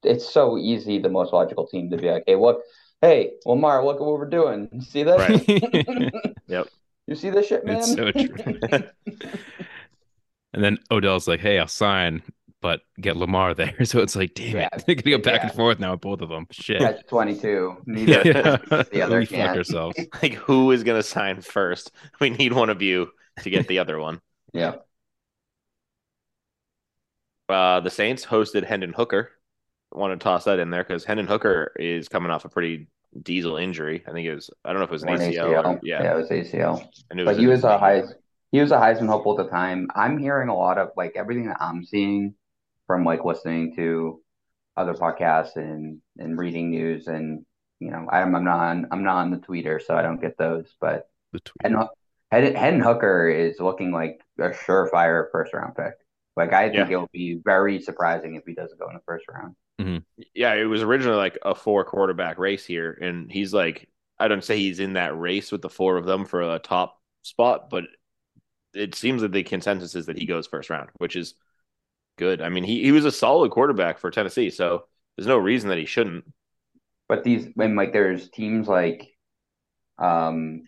it's 0.02 0.28
so 0.28 0.56
easy, 0.56 0.98
the 0.98 1.08
most 1.10 1.32
logical 1.32 1.66
team 1.66 1.90
to 1.90 1.96
be 1.98 2.10
like, 2.10 2.24
hey, 2.26 2.36
look, 2.36 2.62
hey, 3.00 3.32
Lamar, 3.46 3.84
look 3.84 3.96
at 3.96 4.02
what 4.02 4.18
we're 4.18 4.28
doing. 4.28 4.68
You 4.72 4.80
see 4.82 5.02
this? 5.02 5.18
Right. 5.18 6.12
Yep. 6.48 6.66
You 7.06 7.14
see 7.14 7.30
this 7.30 7.46
shit, 7.46 7.64
man? 7.64 7.76
It's 7.76 7.94
so 7.94 8.10
true. 8.10 8.88
and 10.52 10.64
then 10.64 10.78
Odell's 10.90 11.28
like, 11.28 11.38
"Hey, 11.40 11.58
I'll 11.60 11.68
sign." 11.68 12.22
but 12.62 12.82
get 13.00 13.16
Lamar 13.16 13.54
there. 13.54 13.74
So 13.86 14.00
it's 14.00 14.14
like, 14.14 14.34
damn 14.34 14.54
Yeah. 14.56 14.68
it, 14.72 14.84
they're 14.86 14.94
gonna 14.94 15.16
go 15.16 15.22
back 15.22 15.42
and 15.44 15.52
forth 15.52 15.78
now 15.78 15.92
with 15.92 16.02
both 16.02 16.20
of 16.20 16.28
them. 16.28 16.46
Shit. 16.50 16.80
That's 16.80 17.02
22. 17.08 17.78
Neither 17.86 18.12
Yeah. 18.22 18.56
the 18.92 19.00
other 19.02 19.20
we 19.20 19.24
fucked 19.24 19.34
can't. 19.36 19.56
ourselves. 19.56 19.96
Like, 20.22 20.34
who 20.34 20.70
is 20.70 20.84
going 20.84 20.98
to 20.98 21.02
sign 21.02 21.40
first? 21.40 21.90
We 22.20 22.28
need 22.28 22.52
one 22.52 22.68
of 22.68 22.82
you 22.82 23.10
to 23.42 23.48
get 23.48 23.66
the 23.66 23.78
other 23.78 23.98
one. 23.98 24.20
Yeah. 24.52 24.74
Uh, 27.48 27.80
the 27.80 27.90
Saints 27.90 28.26
hosted 28.26 28.64
Hendon 28.64 28.92
Hooker. 28.92 29.30
Want 29.92 30.18
to 30.18 30.22
toss 30.22 30.44
that 30.44 30.58
in 30.60 30.70
there 30.70 30.84
because 30.84 31.04
Hendon 31.04 31.26
Hooker 31.26 31.72
is 31.76 32.08
coming 32.08 32.30
off 32.30 32.44
a 32.44 32.48
pretty 32.48 32.88
diesel 33.22 33.56
injury. 33.56 34.04
I 34.06 34.12
think 34.12 34.26
it 34.26 34.34
was. 34.34 34.50
I 34.64 34.70
don't 34.72 34.78
know 34.78 34.84
if 34.84 34.90
it 34.90 34.92
was 34.92 35.02
an 35.02 35.08
Or 35.08 35.14
an 35.14 35.20
ACL. 35.32 35.64
or- 35.66 35.80
yeah. 35.82 36.02
yeah, 36.02 36.14
it 36.14 36.16
was 36.16 36.30
ACL. 36.30 36.88
I 37.10 37.14
knew 37.14 37.22
it 37.22 37.26
But 37.26 37.38
he 37.38 37.46
was 37.46 37.58
his 37.58 37.64
a 37.64 37.78
high 37.78 38.02
he 38.52 38.60
was 38.60 38.72
a 38.72 38.76
Heisman 38.76 39.06
hopeful 39.08 39.38
at 39.38 39.44
the 39.46 39.50
time. 39.50 39.88
I'm 39.94 40.18
hearing 40.18 40.48
a 40.48 40.56
lot 40.56 40.78
of 40.78 40.90
like 40.96 41.12
everything 41.16 41.46
that 41.46 41.58
I'm 41.60 41.84
seeing 41.84 42.34
from 42.86 43.04
like 43.04 43.24
listening 43.24 43.74
to 43.76 44.20
other 44.76 44.94
podcasts 44.94 45.56
and 45.56 46.00
and 46.18 46.38
reading 46.38 46.70
news 46.70 47.06
and 47.08 47.44
you 47.80 47.90
know 47.90 48.06
I'm 48.10 48.34
I'm 48.34 48.44
not 48.44 48.58
on 48.60 48.86
I'm 48.92 49.02
not 49.04 49.16
on 49.16 49.30
the 49.30 49.38
Twitter 49.38 49.80
so 49.80 49.94
I 49.96 50.02
don't 50.02 50.20
get 50.20 50.38
those 50.38 50.74
but 50.80 51.08
The 51.32 51.40
and 51.64 51.76
Hed- 52.30 52.54
Hendon 52.56 52.80
Hooker 52.82 53.28
is 53.28 53.58
looking 53.58 53.90
like 53.92 54.20
a 54.38 54.50
surefire 54.50 55.26
first 55.32 55.52
round 55.52 55.74
pick. 55.74 55.94
Like 56.36 56.52
I 56.52 56.66
think 56.68 56.88
Yeah. 56.88 56.94
it'll 56.96 57.10
be 57.12 57.40
very 57.44 57.80
surprising 57.82 58.36
if 58.36 58.44
he 58.46 58.54
doesn't 58.54 58.78
go 58.78 58.88
in 58.88 58.94
the 58.94 59.02
first 59.04 59.26
round. 59.28 59.56
Yeah, 60.34 60.54
it 60.54 60.64
was 60.64 60.82
originally 60.82 61.16
like 61.16 61.38
a 61.42 61.54
four 61.54 61.84
quarterback 61.84 62.38
race 62.38 62.64
here, 62.66 62.92
and 62.92 63.30
he's 63.30 63.54
like, 63.54 63.88
I 64.18 64.28
don't 64.28 64.44
say 64.44 64.58
he's 64.58 64.80
in 64.80 64.94
that 64.94 65.18
race 65.18 65.50
with 65.50 65.62
the 65.62 65.70
four 65.70 65.96
of 65.96 66.04
them 66.06 66.24
for 66.24 66.42
a 66.42 66.58
top 66.58 67.00
spot, 67.22 67.70
but 67.70 67.84
it 68.74 68.94
seems 68.94 69.22
that 69.22 69.32
the 69.32 69.42
consensus 69.42 69.94
is 69.94 70.06
that 70.06 70.18
he 70.18 70.26
goes 70.26 70.46
first 70.46 70.70
round, 70.70 70.90
which 70.98 71.16
is 71.16 71.34
good. 72.16 72.42
I 72.42 72.48
mean, 72.48 72.64
he, 72.64 72.82
he 72.82 72.92
was 72.92 73.04
a 73.04 73.12
solid 73.12 73.50
quarterback 73.50 73.98
for 73.98 74.10
Tennessee, 74.10 74.50
so 74.50 74.84
there's 75.16 75.26
no 75.26 75.38
reason 75.38 75.70
that 75.70 75.78
he 75.78 75.86
shouldn't. 75.86 76.24
But 77.08 77.24
these 77.24 77.48
when 77.54 77.74
like 77.74 77.92
there's 77.92 78.28
teams 78.28 78.68
like 78.68 79.08
um 79.98 80.62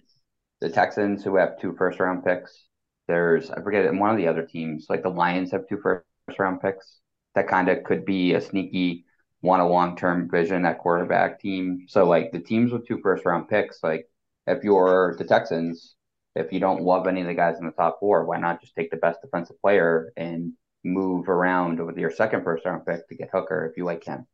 the 0.61 0.71
Texans 0.71 1.25
who 1.25 1.37
have 1.37 1.61
two 1.61 1.75
first 1.77 2.01
round 2.01 2.25
picks. 2.25 2.67
There's 3.09 3.51
I 3.51 3.63
forget 3.63 3.87
and 3.87 4.01
one 4.01 4.11
of 4.11 4.17
the 4.17 4.29
other 4.29 4.47
teams, 4.47 4.87
like 4.89 5.03
the 5.03 5.11
Lions 5.11 5.53
have 5.53 5.69
two 5.69 5.79
first 5.79 6.05
round 6.39 6.61
picks. 6.61 7.01
That 7.35 7.49
kind 7.49 7.69
of 7.69 7.85
could 7.85 8.05
be 8.05 8.35
a 8.35 8.41
sneaky 8.41 9.07
one 9.41 9.61
a 9.61 9.69
long 9.69 9.97
term 9.97 10.31
vision 10.31 10.65
at 10.65 10.79
quarterback 10.79 11.41
team. 11.41 11.87
So 11.89 12.05
like 12.05 12.33
the 12.33 12.41
teams 12.41 12.73
with 12.73 12.87
two 12.87 13.01
first 13.03 13.25
round 13.27 13.49
picks, 13.49 13.83
like 13.83 14.09
if 14.47 14.65
you're 14.65 15.15
the 15.19 15.25
Texans, 15.25 15.95
if 16.35 16.53
you 16.53 16.61
don't 16.61 16.83
love 16.83 17.07
any 17.07 17.21
of 17.21 17.27
the 17.27 17.35
guys 17.35 17.59
in 17.59 17.67
the 17.67 17.73
top 17.73 17.99
four, 18.01 18.25
why 18.25 18.39
not 18.39 18.61
just 18.61 18.75
take 18.75 18.91
the 18.91 18.97
best 18.97 19.21
defensive 19.21 19.61
player 19.61 20.13
and 20.17 20.53
move 20.85 21.29
around 21.29 21.85
with 21.85 21.99
your 21.99 22.11
second 22.11 22.45
first 22.45 22.65
round 22.65 22.87
pick 22.87 23.07
to 23.09 23.15
get 23.15 23.31
Hooker 23.33 23.67
if 23.71 23.77
you 23.77 23.85
like 23.85 24.05
him. 24.05 24.27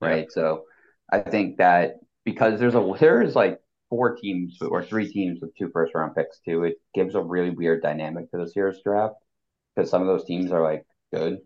Right. 0.00 0.30
So 0.30 0.64
I 1.10 1.20
think 1.20 1.58
that 1.58 1.96
because 2.24 2.58
there's 2.58 2.74
a 2.74 2.94
there's 2.98 3.36
like 3.36 3.60
four 3.90 4.16
teams 4.16 4.58
or 4.60 4.82
three 4.82 5.10
teams 5.10 5.40
with 5.40 5.56
two 5.56 5.70
first 5.72 5.94
round 5.94 6.14
picks 6.14 6.40
too, 6.40 6.64
it 6.64 6.80
gives 6.94 7.14
a 7.14 7.22
really 7.22 7.50
weird 7.50 7.82
dynamic 7.82 8.30
to 8.30 8.38
this 8.38 8.56
year's 8.56 8.80
draft 8.82 9.14
because 9.74 9.90
some 9.90 10.02
of 10.02 10.08
those 10.08 10.24
teams 10.24 10.50
are 10.50 10.62
like 10.62 10.84
good, 11.12 11.38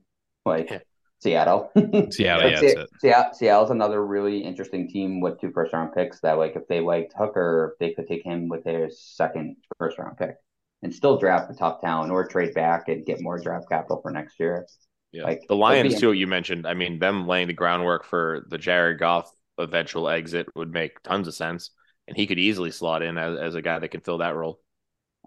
like 0.44 0.70
Yeah. 0.70 0.78
Seattle. 1.20 1.70
Seattle, 2.10 2.44
Like, 2.44 2.52
yeah, 2.52 2.60
Se- 2.60 2.74
that's 2.74 2.90
it. 2.92 3.00
Seattle, 3.00 3.34
Seattle's 3.34 3.70
another 3.70 4.04
really 4.06 4.38
interesting 4.38 4.88
team 4.88 5.20
with 5.20 5.40
two 5.40 5.50
first 5.52 5.72
round 5.72 5.92
picks 5.94 6.20
that 6.20 6.38
like 6.38 6.54
if 6.56 6.66
they 6.68 6.80
liked 6.80 7.12
Hooker, 7.18 7.76
they 7.80 7.92
could 7.92 8.06
take 8.06 8.24
him 8.24 8.48
with 8.48 8.64
their 8.64 8.88
second 8.90 9.56
first 9.78 9.98
round 9.98 10.16
pick 10.16 10.36
and 10.82 10.94
still 10.94 11.18
draft 11.18 11.48
the 11.48 11.56
top 11.56 11.80
talent 11.80 12.12
or 12.12 12.26
trade 12.26 12.54
back 12.54 12.88
and 12.88 13.04
get 13.04 13.20
more 13.20 13.38
draft 13.40 13.68
capital 13.68 14.00
for 14.00 14.12
next 14.12 14.38
year. 14.38 14.66
Yeah. 15.10 15.24
Like, 15.24 15.42
the 15.48 15.56
Lions, 15.56 15.94
be- 15.94 16.00
too, 16.00 16.12
you 16.12 16.26
mentioned. 16.26 16.66
I 16.66 16.74
mean, 16.74 16.98
them 16.98 17.26
laying 17.26 17.48
the 17.48 17.52
groundwork 17.54 18.04
for 18.04 18.44
the 18.48 18.58
Jared 18.58 19.00
Goff 19.00 19.30
eventual 19.58 20.08
exit 20.08 20.46
would 20.54 20.72
make 20.72 21.02
tons 21.02 21.26
of 21.26 21.34
sense. 21.34 21.70
And 22.06 22.16
he 22.16 22.26
could 22.26 22.38
easily 22.38 22.70
slot 22.70 23.02
in 23.02 23.18
as, 23.18 23.38
as 23.38 23.54
a 23.54 23.62
guy 23.62 23.78
that 23.78 23.88
can 23.88 24.00
fill 24.02 24.18
that 24.18 24.36
role. 24.36 24.60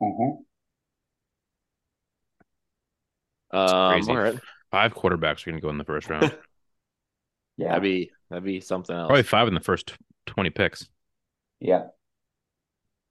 Mhm. 0.01 0.37
Um, 3.53 4.09
all 4.09 4.17
right. 4.17 4.39
Five 4.71 4.95
quarterbacks 4.95 5.45
are 5.45 5.51
gonna 5.51 5.61
go 5.61 5.69
in 5.69 5.77
the 5.77 5.83
first 5.83 6.09
round. 6.09 6.35
Yeah. 7.57 7.69
That'd 7.69 7.83
be 7.83 8.11
that'd 8.29 8.43
be 8.43 8.59
something 8.59 8.95
else. 8.95 9.07
Probably 9.07 9.23
five 9.23 9.47
in 9.47 9.53
the 9.53 9.59
first 9.59 9.93
twenty 10.25 10.49
picks. 10.49 10.89
Yeah. 11.59 11.87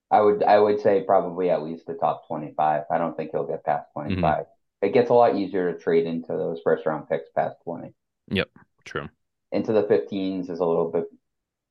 I 0.09 0.19
would 0.19 0.43
I 0.43 0.59
would 0.59 0.81
say 0.81 1.03
probably 1.05 1.49
at 1.49 1.63
least 1.63 1.85
the 1.85 1.93
top 1.93 2.27
25. 2.27 2.83
I 2.91 2.97
don't 2.97 3.15
think 3.15 3.31
he'll 3.31 3.47
get 3.47 3.63
past 3.63 3.87
25. 3.93 4.21
Mm-hmm. 4.21 4.85
It 4.85 4.93
gets 4.93 5.09
a 5.09 5.13
lot 5.13 5.37
easier 5.37 5.71
to 5.71 5.79
trade 5.79 6.05
into 6.05 6.33
those 6.33 6.59
first 6.63 6.85
round 6.85 7.07
picks 7.07 7.29
past 7.33 7.55
20. 7.63 7.93
Yep, 8.29 8.49
True. 8.83 9.07
Into 9.53 9.71
the 9.71 9.83
15s 9.83 10.49
is 10.49 10.59
a 10.59 10.65
little 10.65 10.91
bit 10.91 11.05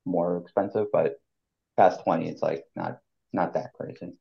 more 0.06 0.38
expensive, 0.38 0.86
but 0.90 1.20
past 1.76 2.02
20 2.04 2.28
it's 2.28 2.40
like 2.40 2.64
not 2.74 2.98
not 3.32 3.54
that 3.54 3.74
crazy. 3.74 4.14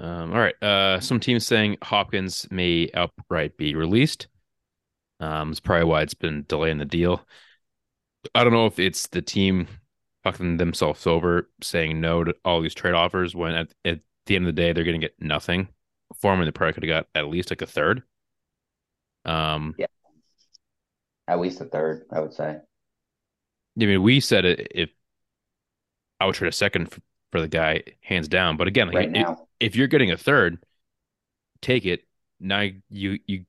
Um, 0.00 0.32
all 0.32 0.38
right. 0.38 0.60
Uh, 0.62 0.98
some 1.00 1.20
teams 1.20 1.46
saying 1.46 1.76
Hopkins 1.82 2.46
may 2.50 2.90
outright 2.94 3.56
be 3.56 3.74
released. 3.74 4.28
Um, 5.20 5.50
it's 5.50 5.60
probably 5.60 5.84
why 5.84 6.00
it's 6.02 6.14
been 6.14 6.46
delaying 6.48 6.78
the 6.78 6.86
deal. 6.86 7.26
I 8.34 8.42
don't 8.42 8.52
know 8.54 8.66
if 8.66 8.78
it's 8.78 9.08
the 9.08 9.22
team 9.22 9.68
fucking 10.24 10.56
themselves 10.56 11.06
over 11.06 11.50
saying 11.62 12.00
no 12.00 12.24
to 12.24 12.34
all 12.44 12.60
these 12.60 12.74
trade 12.74 12.94
offers 12.94 13.34
when 13.34 13.54
at, 13.54 13.74
at 13.84 14.00
the 14.26 14.36
end 14.36 14.46
of 14.46 14.54
the 14.54 14.60
day 14.60 14.72
they're 14.72 14.84
going 14.84 15.00
to 15.00 15.06
get 15.06 15.14
nothing 15.20 15.68
for 16.20 16.32
him 16.32 16.40
and 16.40 16.46
they 16.46 16.52
probably 16.52 16.72
could 16.72 16.82
have 16.82 16.88
got 16.88 17.06
at 17.14 17.28
least 17.28 17.50
like 17.50 17.62
a 17.62 17.66
third. 17.66 18.02
Um, 19.26 19.74
yeah, 19.78 19.86
At 21.28 21.40
least 21.40 21.60
a 21.60 21.66
third, 21.66 22.04
I 22.10 22.20
would 22.20 22.32
say. 22.32 22.56
I 23.80 23.84
mean, 23.86 24.02
we 24.02 24.20
said 24.20 24.44
it 24.44 24.68
if 24.74 24.90
I 26.18 26.26
would 26.26 26.34
trade 26.34 26.48
a 26.48 26.52
second 26.52 26.90
for, 26.90 27.00
for 27.32 27.40
the 27.40 27.48
guy, 27.48 27.82
hands 28.00 28.28
down. 28.28 28.56
But 28.56 28.68
again, 28.68 28.88
like, 28.88 28.96
Right 28.96 29.08
it- 29.08 29.12
now. 29.12 29.46
If 29.60 29.76
you're 29.76 29.86
getting 29.86 30.10
a 30.10 30.16
third, 30.16 30.64
take 31.62 31.84
it. 31.84 32.00
Now 32.40 32.66
you 32.88 33.18
you 33.26 33.44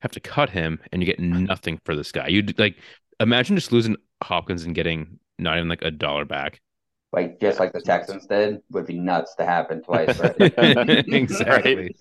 have 0.00 0.12
to 0.12 0.20
cut 0.20 0.50
him, 0.50 0.80
and 0.92 1.00
you 1.00 1.06
get 1.06 1.20
nothing 1.20 1.80
for 1.84 1.96
this 1.96 2.12
guy. 2.12 2.28
You 2.28 2.42
like 2.58 2.76
imagine 3.20 3.56
just 3.56 3.72
losing 3.72 3.96
Hopkins 4.22 4.64
and 4.64 4.74
getting 4.74 5.18
not 5.38 5.56
even 5.56 5.68
like 5.68 5.82
a 5.82 5.90
dollar 5.90 6.24
back. 6.24 6.60
Like 7.12 7.40
just 7.40 7.60
like 7.60 7.72
the 7.72 7.80
Texans 7.80 8.26
did 8.26 8.60
would 8.70 8.86
be 8.86 8.98
nuts 8.98 9.34
to 9.36 9.46
happen 9.46 9.82
twice, 9.82 10.18
right? 10.18 10.34
exactly. 11.08 11.96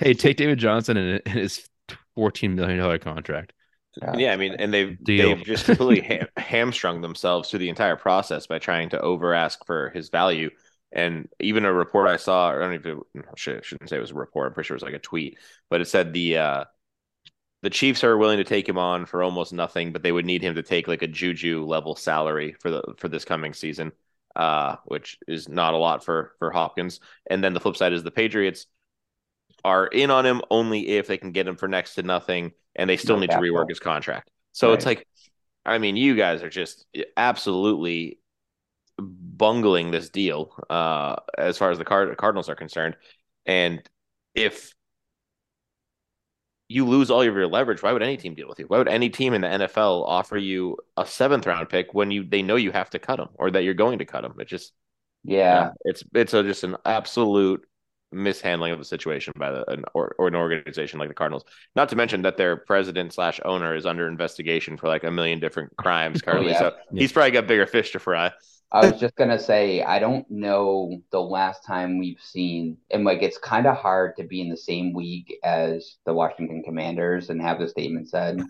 Hey, 0.00 0.14
take 0.14 0.38
David 0.38 0.58
Johnson 0.58 0.96
and 0.96 1.22
and 1.26 1.38
his 1.38 1.68
fourteen 2.14 2.54
million 2.54 2.78
dollar 2.78 2.98
contract. 2.98 3.52
Yeah, 4.16 4.32
I 4.32 4.36
mean, 4.36 4.54
and 4.58 4.74
they've 4.74 5.02
Deal. 5.02 5.34
they've 5.34 5.44
just 5.44 5.64
completely 5.64 6.00
ham- 6.00 6.28
hamstrung 6.36 7.00
themselves 7.00 7.48
through 7.48 7.60
the 7.60 7.68
entire 7.68 7.96
process 7.96 8.46
by 8.46 8.58
trying 8.58 8.90
to 8.90 9.00
over 9.00 9.32
ask 9.32 9.64
for 9.64 9.90
his 9.90 10.10
value. 10.10 10.50
And 10.96 11.28
even 11.40 11.66
a 11.66 11.72
report 11.72 12.08
I 12.08 12.16
saw, 12.16 12.50
I 12.50 12.58
don't 12.58 12.72
even 12.72 13.02
I 13.16 13.20
should, 13.36 13.62
shouldn't 13.62 13.90
say 13.90 13.98
it 13.98 14.00
was 14.00 14.12
a 14.12 14.14
report. 14.14 14.48
I'm 14.48 14.54
pretty 14.54 14.66
sure 14.66 14.74
it 14.74 14.82
was 14.82 14.82
like 14.82 14.94
a 14.94 14.98
tweet, 14.98 15.38
but 15.68 15.82
it 15.82 15.88
said 15.88 16.14
the 16.14 16.38
uh, 16.38 16.64
the 17.62 17.68
Chiefs 17.68 18.02
are 18.02 18.16
willing 18.16 18.38
to 18.38 18.44
take 18.44 18.66
him 18.66 18.78
on 18.78 19.04
for 19.04 19.22
almost 19.22 19.52
nothing, 19.52 19.92
but 19.92 20.02
they 20.02 20.10
would 20.10 20.24
need 20.24 20.40
him 20.40 20.54
to 20.54 20.62
take 20.62 20.88
like 20.88 21.02
a 21.02 21.06
Juju 21.06 21.66
level 21.66 21.96
salary 21.96 22.56
for 22.60 22.70
the 22.70 22.82
for 22.96 23.08
this 23.08 23.26
coming 23.26 23.52
season, 23.52 23.92
uh, 24.36 24.76
which 24.86 25.18
is 25.28 25.50
not 25.50 25.74
a 25.74 25.76
lot 25.76 26.02
for 26.02 26.32
for 26.38 26.50
Hopkins. 26.50 27.00
And 27.28 27.44
then 27.44 27.52
the 27.52 27.60
flip 27.60 27.76
side 27.76 27.92
is 27.92 28.02
the 28.02 28.10
Patriots 28.10 28.66
are 29.64 29.86
in 29.86 30.10
on 30.10 30.24
him 30.24 30.40
only 30.50 30.88
if 30.88 31.08
they 31.08 31.18
can 31.18 31.32
get 31.32 31.46
him 31.46 31.56
for 31.56 31.68
next 31.68 31.96
to 31.96 32.02
nothing, 32.02 32.52
and 32.74 32.88
they 32.88 32.96
still 32.96 33.16
No 33.16 33.20
need 33.20 33.32
to 33.32 33.36
rework 33.36 33.68
his 33.68 33.80
contract. 33.80 34.30
So 34.52 34.72
it's 34.72 34.86
like, 34.86 35.06
I 35.66 35.76
mean, 35.76 35.96
you 35.96 36.16
guys 36.16 36.42
are 36.42 36.48
just 36.48 36.86
absolutely 37.18 38.18
bungling 38.98 39.90
this 39.90 40.10
deal 40.10 40.54
uh, 40.70 41.16
as 41.36 41.58
far 41.58 41.70
as 41.70 41.78
the 41.78 41.84
Card- 41.84 42.16
Cardinals 42.16 42.48
are 42.48 42.54
concerned. 42.56 42.96
And 43.44 43.82
if 44.34 44.72
you 46.68 46.84
lose 46.84 47.10
all 47.10 47.20
of 47.22 47.26
your 47.34 47.46
leverage, 47.46 47.82
why 47.82 47.92
would 47.92 48.02
any 48.02 48.16
team 48.16 48.34
deal 48.34 48.48
with 48.48 48.58
you? 48.58 48.64
Why 48.66 48.78
would 48.78 48.88
any 48.88 49.08
team 49.08 49.34
in 49.34 49.40
the 49.42 49.46
NFL 49.48 50.04
offer 50.06 50.36
you 50.36 50.78
a 50.96 51.06
seventh 51.06 51.46
round 51.46 51.68
pick 51.68 51.94
when 51.94 52.10
you 52.10 52.24
they 52.24 52.42
know 52.42 52.56
you 52.56 52.72
have 52.72 52.90
to 52.90 52.98
cut 52.98 53.16
them 53.18 53.28
or 53.34 53.50
that 53.52 53.62
you're 53.62 53.74
going 53.74 53.98
to 54.00 54.04
cut 54.04 54.22
them? 54.22 54.34
It 54.40 54.48
just 54.48 54.72
Yeah. 55.22 55.70
it's 55.84 56.02
it's 56.12 56.34
a, 56.34 56.42
just 56.42 56.64
an 56.64 56.76
absolute 56.84 57.64
mishandling 58.10 58.72
of 58.72 58.78
the 58.78 58.84
situation 58.84 59.32
by 59.36 59.50
the 59.52 59.70
an, 59.70 59.84
or, 59.94 60.14
or 60.18 60.26
an 60.28 60.34
organization 60.34 60.98
like 60.98 61.08
the 61.08 61.14
Cardinals. 61.14 61.44
Not 61.76 61.88
to 61.90 61.96
mention 61.96 62.22
that 62.22 62.36
their 62.36 62.56
president 62.56 63.12
slash 63.12 63.40
owner 63.44 63.76
is 63.76 63.86
under 63.86 64.08
investigation 64.08 64.76
for 64.76 64.88
like 64.88 65.04
a 65.04 65.10
million 65.10 65.38
different 65.38 65.76
crimes 65.76 66.20
currently. 66.22 66.50
yeah. 66.50 66.58
So 66.58 66.72
he's 66.96 67.12
probably 67.12 67.30
got 67.30 67.46
bigger 67.46 67.66
fish 67.66 67.92
to 67.92 68.00
fry. 68.00 68.32
I 68.72 68.84
was 68.84 69.00
just 69.00 69.14
gonna 69.16 69.38
say, 69.38 69.82
I 69.82 69.98
don't 69.98 70.28
know 70.30 71.00
the 71.10 71.20
last 71.20 71.64
time 71.64 71.98
we've 71.98 72.20
seen, 72.20 72.78
and 72.90 73.04
like 73.04 73.22
it's 73.22 73.38
kind 73.38 73.66
of 73.66 73.76
hard 73.76 74.16
to 74.16 74.24
be 74.24 74.40
in 74.40 74.48
the 74.48 74.56
same 74.56 74.94
league 74.94 75.32
as 75.44 75.96
the 76.04 76.12
Washington 76.12 76.62
Commanders 76.64 77.30
and 77.30 77.40
have 77.40 77.58
the 77.60 77.68
statement 77.68 78.08
said 78.08 78.40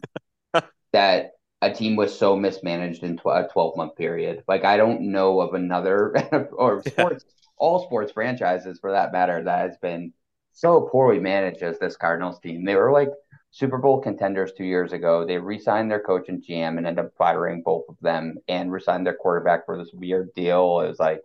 that 0.93 1.33
a 1.63 1.73
team 1.73 1.97
was 1.97 2.17
so 2.19 2.37
mismanaged 2.37 3.03
in 3.03 3.17
tw- 3.19 3.27
a 3.27 3.49
12 3.53 3.77
month 3.77 3.97
period. 3.97 4.43
Like 4.49 4.65
I 4.65 4.77
don't 4.77 5.13
know 5.13 5.41
of 5.41 5.55
another 5.55 6.17
or 6.53 6.83
sports, 6.83 7.25
all 7.59 7.85
sports 7.85 8.13
franchises 8.13 8.79
for 8.81 8.93
that 8.93 9.13
matter, 9.13 9.43
that 9.45 9.69
has 9.71 9.77
been 9.79 10.13
so 10.53 10.89
poorly 10.91 11.21
managed 11.21 11.63
as 11.63 11.79
this 11.79 11.97
Cardinals 11.97 12.41
team. 12.41 12.65
They 12.65 12.75
were 12.77 12.91
like 12.93 13.11
Super 13.51 13.79
Bowl 13.79 14.01
contenders 14.01 14.53
two 14.53 14.65
years 14.65 14.93
ago. 14.93 15.25
They 15.25 15.39
re-signed 15.39 15.91
their 15.91 16.03
coach 16.03 16.29
and 16.29 16.43
GM 16.43 16.77
and 16.77 16.87
ended 16.87 17.07
up 17.07 17.13
firing 17.17 17.63
both 17.63 17.85
of 17.89 17.97
them 18.01 18.37
and 18.49 18.71
re-signed 18.71 19.07
their 19.07 19.17
quarterback 19.17 19.65
for 19.65 19.79
this 19.79 19.91
weird 19.95 20.35
deal. 20.35 20.81
It 20.81 20.89
was 20.89 20.99
like 20.99 21.23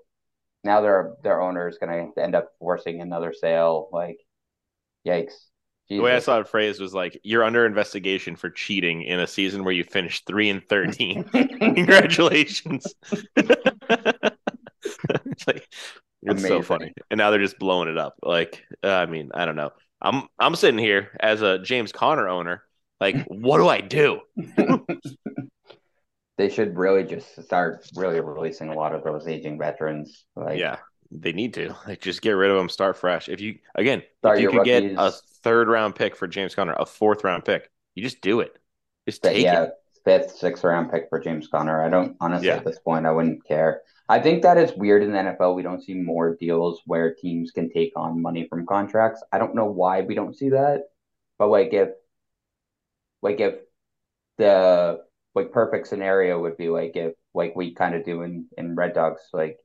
now 0.63 0.81
their 0.81 1.13
their 1.23 1.41
owner 1.41 1.67
is 1.67 1.77
going 1.77 2.13
to 2.13 2.21
end 2.21 2.35
up 2.35 2.49
forcing 2.59 3.01
another 3.01 3.33
sale. 3.33 3.89
Like, 3.91 4.19
yikes! 5.05 5.33
The 5.89 5.99
way 5.99 6.15
I 6.15 6.19
saw 6.19 6.39
it 6.39 6.47
phrased 6.47 6.79
was 6.79 6.93
like, 6.93 7.19
"You're 7.23 7.43
under 7.43 7.65
investigation 7.65 8.37
for 8.37 8.49
cheating 8.49 9.01
in 9.01 9.19
a 9.19 9.27
season 9.27 9.63
where 9.63 9.73
you 9.73 9.83
finished 9.83 10.25
three 10.25 10.49
and 10.49 10.65
thirteen. 10.69 11.23
Congratulations!" 11.25 12.95
it's 13.35 15.47
like 15.47 15.67
it's 16.21 16.43
so 16.43 16.61
funny, 16.61 16.93
and 17.09 17.17
now 17.17 17.29
they're 17.29 17.41
just 17.41 17.59
blowing 17.59 17.89
it 17.89 17.97
up. 17.97 18.15
Like, 18.23 18.63
uh, 18.83 18.89
I 18.89 19.05
mean, 19.05 19.31
I 19.33 19.45
don't 19.45 19.57
know. 19.57 19.71
I'm 20.01 20.27
I'm 20.39 20.55
sitting 20.55 20.79
here 20.79 21.09
as 21.19 21.41
a 21.41 21.59
James 21.59 21.91
Conner 21.91 22.27
owner. 22.27 22.63
Like, 22.99 23.25
what 23.27 23.57
do 23.57 23.67
I 23.67 23.81
do? 23.81 24.21
they 26.37 26.49
should 26.49 26.77
really 26.77 27.03
just 27.03 27.43
start 27.43 27.87
really 27.95 28.19
releasing 28.19 28.69
a 28.69 28.75
lot 28.75 28.93
of 28.93 29.03
those 29.03 29.27
aging 29.27 29.57
veterans. 29.57 30.25
Like, 30.35 30.59
yeah, 30.59 30.77
they 31.11 31.33
need 31.33 31.53
to 31.55 31.75
like 31.87 32.01
just 32.01 32.21
get 32.21 32.31
rid 32.31 32.51
of 32.51 32.57
them, 32.57 32.69
start 32.69 32.97
fresh. 32.97 33.29
If 33.29 33.41
you 33.41 33.59
again, 33.75 34.03
if 34.23 34.39
you 34.39 34.49
could 34.49 34.65
get 34.65 34.83
a 34.97 35.11
third 35.43 35.67
round 35.67 35.95
pick 35.95 36.15
for 36.15 36.27
James 36.27 36.55
Conner, 36.55 36.75
a 36.77 36.85
fourth 36.85 37.23
round 37.23 37.45
pick, 37.45 37.69
you 37.95 38.03
just 38.03 38.21
do 38.21 38.39
it. 38.39 38.55
Just 39.07 39.23
take 39.23 39.43
yeah, 39.43 39.63
it. 39.63 39.71
fifth, 40.05 40.35
sixth 40.37 40.63
round 40.63 40.91
pick 40.91 41.07
for 41.09 41.19
James 41.19 41.47
Conner. 41.47 41.83
I 41.83 41.89
don't 41.89 42.15
honestly 42.21 42.47
Yeah. 42.47 42.57
at 42.57 42.65
this 42.65 42.79
point. 42.79 43.05
I 43.05 43.11
wouldn't 43.11 43.45
care. 43.45 43.81
I 44.11 44.19
think 44.19 44.41
that 44.41 44.57
is 44.57 44.73
weird 44.75 45.03
in 45.03 45.13
the 45.13 45.19
NFL. 45.19 45.55
We 45.55 45.63
don't 45.63 45.81
see 45.81 45.93
more 45.93 46.35
deals 46.35 46.81
where 46.85 47.15
teams 47.15 47.51
can 47.51 47.69
take 47.69 47.93
on 47.95 48.21
money 48.21 48.45
from 48.49 48.65
contracts. 48.65 49.23
I 49.31 49.37
don't 49.37 49.55
know 49.55 49.67
why 49.67 50.01
we 50.01 50.15
don't 50.15 50.35
see 50.35 50.49
that, 50.49 50.89
but 51.39 51.47
like 51.47 51.71
if, 51.71 51.91
like 53.21 53.39
if 53.39 53.55
the 54.37 54.99
like 55.33 55.53
perfect 55.53 55.87
scenario 55.87 56.41
would 56.41 56.57
be 56.57 56.67
like 56.67 56.97
if 56.97 57.13
like 57.33 57.55
we 57.55 57.73
kind 57.73 57.95
of 57.95 58.03
do 58.03 58.23
in 58.23 58.47
in 58.57 58.75
Red 58.75 58.93
Dogs, 58.93 59.21
like 59.31 59.59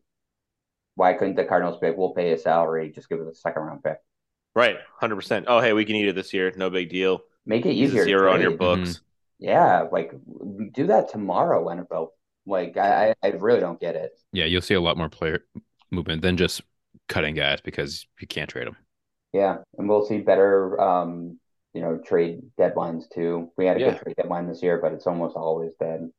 why 0.94 1.14
couldn't 1.14 1.34
the 1.34 1.44
Cardinals 1.44 1.80
pick? 1.80 1.96
We'll 1.96 2.14
pay 2.14 2.30
a 2.30 2.38
salary, 2.38 2.92
just 2.94 3.08
give 3.08 3.18
us 3.18 3.26
a 3.26 3.34
second 3.34 3.62
round 3.62 3.82
pick. 3.82 3.98
Right, 4.54 4.76
hundred 5.00 5.16
percent. 5.16 5.46
Oh, 5.48 5.60
hey, 5.60 5.72
we 5.72 5.84
can 5.84 5.96
eat 5.96 6.06
it 6.06 6.14
this 6.14 6.32
year. 6.32 6.52
No 6.56 6.70
big 6.70 6.88
deal. 6.88 7.22
Make 7.46 7.66
it 7.66 7.72
easier. 7.72 8.04
zero 8.04 8.32
on 8.32 8.40
your 8.40 8.50
trade. 8.50 8.58
books. 8.60 8.90
Mm-hmm. 8.90 9.44
Yeah, 9.44 9.86
like 9.90 10.12
do 10.72 10.86
that 10.86 11.10
tomorrow, 11.10 11.66
NFL. 11.66 12.10
Like 12.46 12.76
I, 12.76 13.10
I 13.10 13.14
I 13.22 13.28
really 13.32 13.60
don't 13.60 13.80
get 13.80 13.96
it. 13.96 14.12
Yeah, 14.32 14.44
you'll 14.44 14.62
see 14.62 14.74
a 14.74 14.80
lot 14.80 14.96
more 14.96 15.08
player 15.08 15.44
movement 15.90 16.22
than 16.22 16.36
just 16.36 16.62
cutting 17.08 17.34
guys 17.34 17.60
because 17.60 18.06
you 18.20 18.26
can't 18.26 18.48
trade 18.48 18.66
them. 18.66 18.76
Yeah, 19.32 19.58
and 19.78 19.88
we'll 19.88 20.06
see 20.06 20.18
better, 20.18 20.80
um, 20.80 21.38
you 21.74 21.80
know, 21.82 21.98
trade 21.98 22.40
deadlines 22.58 23.04
too. 23.12 23.50
We 23.56 23.66
had 23.66 23.76
a 23.76 23.80
Yeah. 23.80 23.90
good 23.90 24.02
trade 24.02 24.16
deadline 24.16 24.46
this 24.48 24.62
year, 24.62 24.78
but 24.80 24.92
it's 24.92 25.06
almost 25.06 25.36
always 25.36 25.72
dead. 25.80 26.10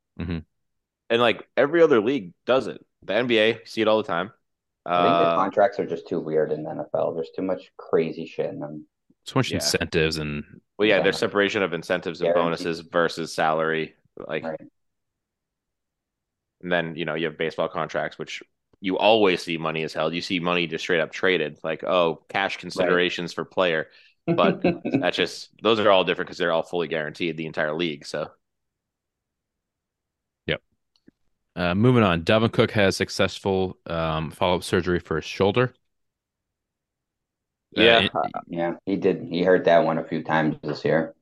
And 1.09 1.21
like 1.21 1.47
every 1.55 1.81
other 1.81 2.01
league 2.01 2.33
does 2.45 2.67
it. 2.67 2.85
The 3.03 3.13
NBA 3.13 3.65
see 3.65 3.81
it 3.81 3.87
all 3.87 3.97
the 3.97 4.03
time. 4.07 4.31
I 4.85 5.03
think 5.03 5.27
the 5.27 5.31
Uh, 5.33 5.35
contracts 5.35 5.79
are 5.79 5.85
just 5.85 6.07
too 6.07 6.19
weird 6.19 6.51
in 6.51 6.63
the 6.63 6.69
NFL. 6.69 7.13
There's 7.15 7.31
too 7.35 7.41
much 7.41 7.71
crazy 7.77 8.25
shit 8.25 8.47
in 8.49 8.59
them. 8.59 8.85
So 9.23 9.39
much 9.39 9.51
Yeah. 9.51 9.55
incentives 9.55 10.17
and 10.17 10.43
well, 10.77 10.87
yeah, 10.87 10.97
Yeah. 10.97 11.03
there's 11.03 11.17
separation 11.17 11.63
of 11.63 11.73
incentives 11.73 12.21
and 12.21 12.27
Guaranteed. 12.33 12.43
bonuses 12.65 12.79
versus 12.81 13.33
salary. 13.33 13.95
Like, 14.17 14.43
Right. 14.43 14.61
And 16.61 16.71
then 16.71 16.95
you 16.95 17.05
know 17.05 17.15
you 17.15 17.25
have 17.27 17.37
baseball 17.37 17.69
contracts, 17.69 18.17
which 18.17 18.43
you 18.81 18.97
always 18.97 19.41
see 19.41 19.57
money 19.57 19.83
is 19.83 19.93
held. 19.93 20.13
You 20.13 20.21
see 20.21 20.39
money 20.39 20.67
just 20.67 20.83
straight 20.83 20.99
up 20.99 21.11
traded, 21.11 21.59
like 21.63 21.83
oh, 21.83 22.23
cash 22.29 22.57
considerations 22.57 23.33
for 23.33 23.45
player. 23.45 23.87
But 24.35 24.61
that's 25.01 25.17
just 25.17 25.49
those 25.61 25.79
are 25.79 25.91
all 25.91 26.03
different 26.03 26.27
because 26.27 26.37
they're 26.37 26.51
all 26.51 26.63
fully 26.63 26.87
guaranteed 26.87 27.37
the 27.37 27.45
entire 27.47 27.73
league. 27.75 28.05
So 28.05 28.31
yep. 30.45 30.61
uh, 31.55 31.75
moving 31.75 32.03
on. 32.03 32.23
Dalvin 32.23 32.51
Cook 32.51 32.71
has 32.71 32.95
successful 32.97 33.77
um, 33.87 34.31
follow 34.31 34.57
up 34.57 34.63
surgery 34.63 34.99
for 34.99 35.17
his 35.17 35.25
shoulder. 35.25 35.73
Uh, 37.77 37.81
Yeah. 37.83 37.99
it- 37.99 38.11
yeah, 38.47 38.73
he 38.85 38.95
did. 38.95 39.23
He 39.29 39.43
hurt 39.43 39.65
that 39.65 39.83
one 39.83 39.97
a 39.97 40.03
few 40.03 40.23
times 40.23 40.57
this 40.63 40.83
year. 40.85 41.13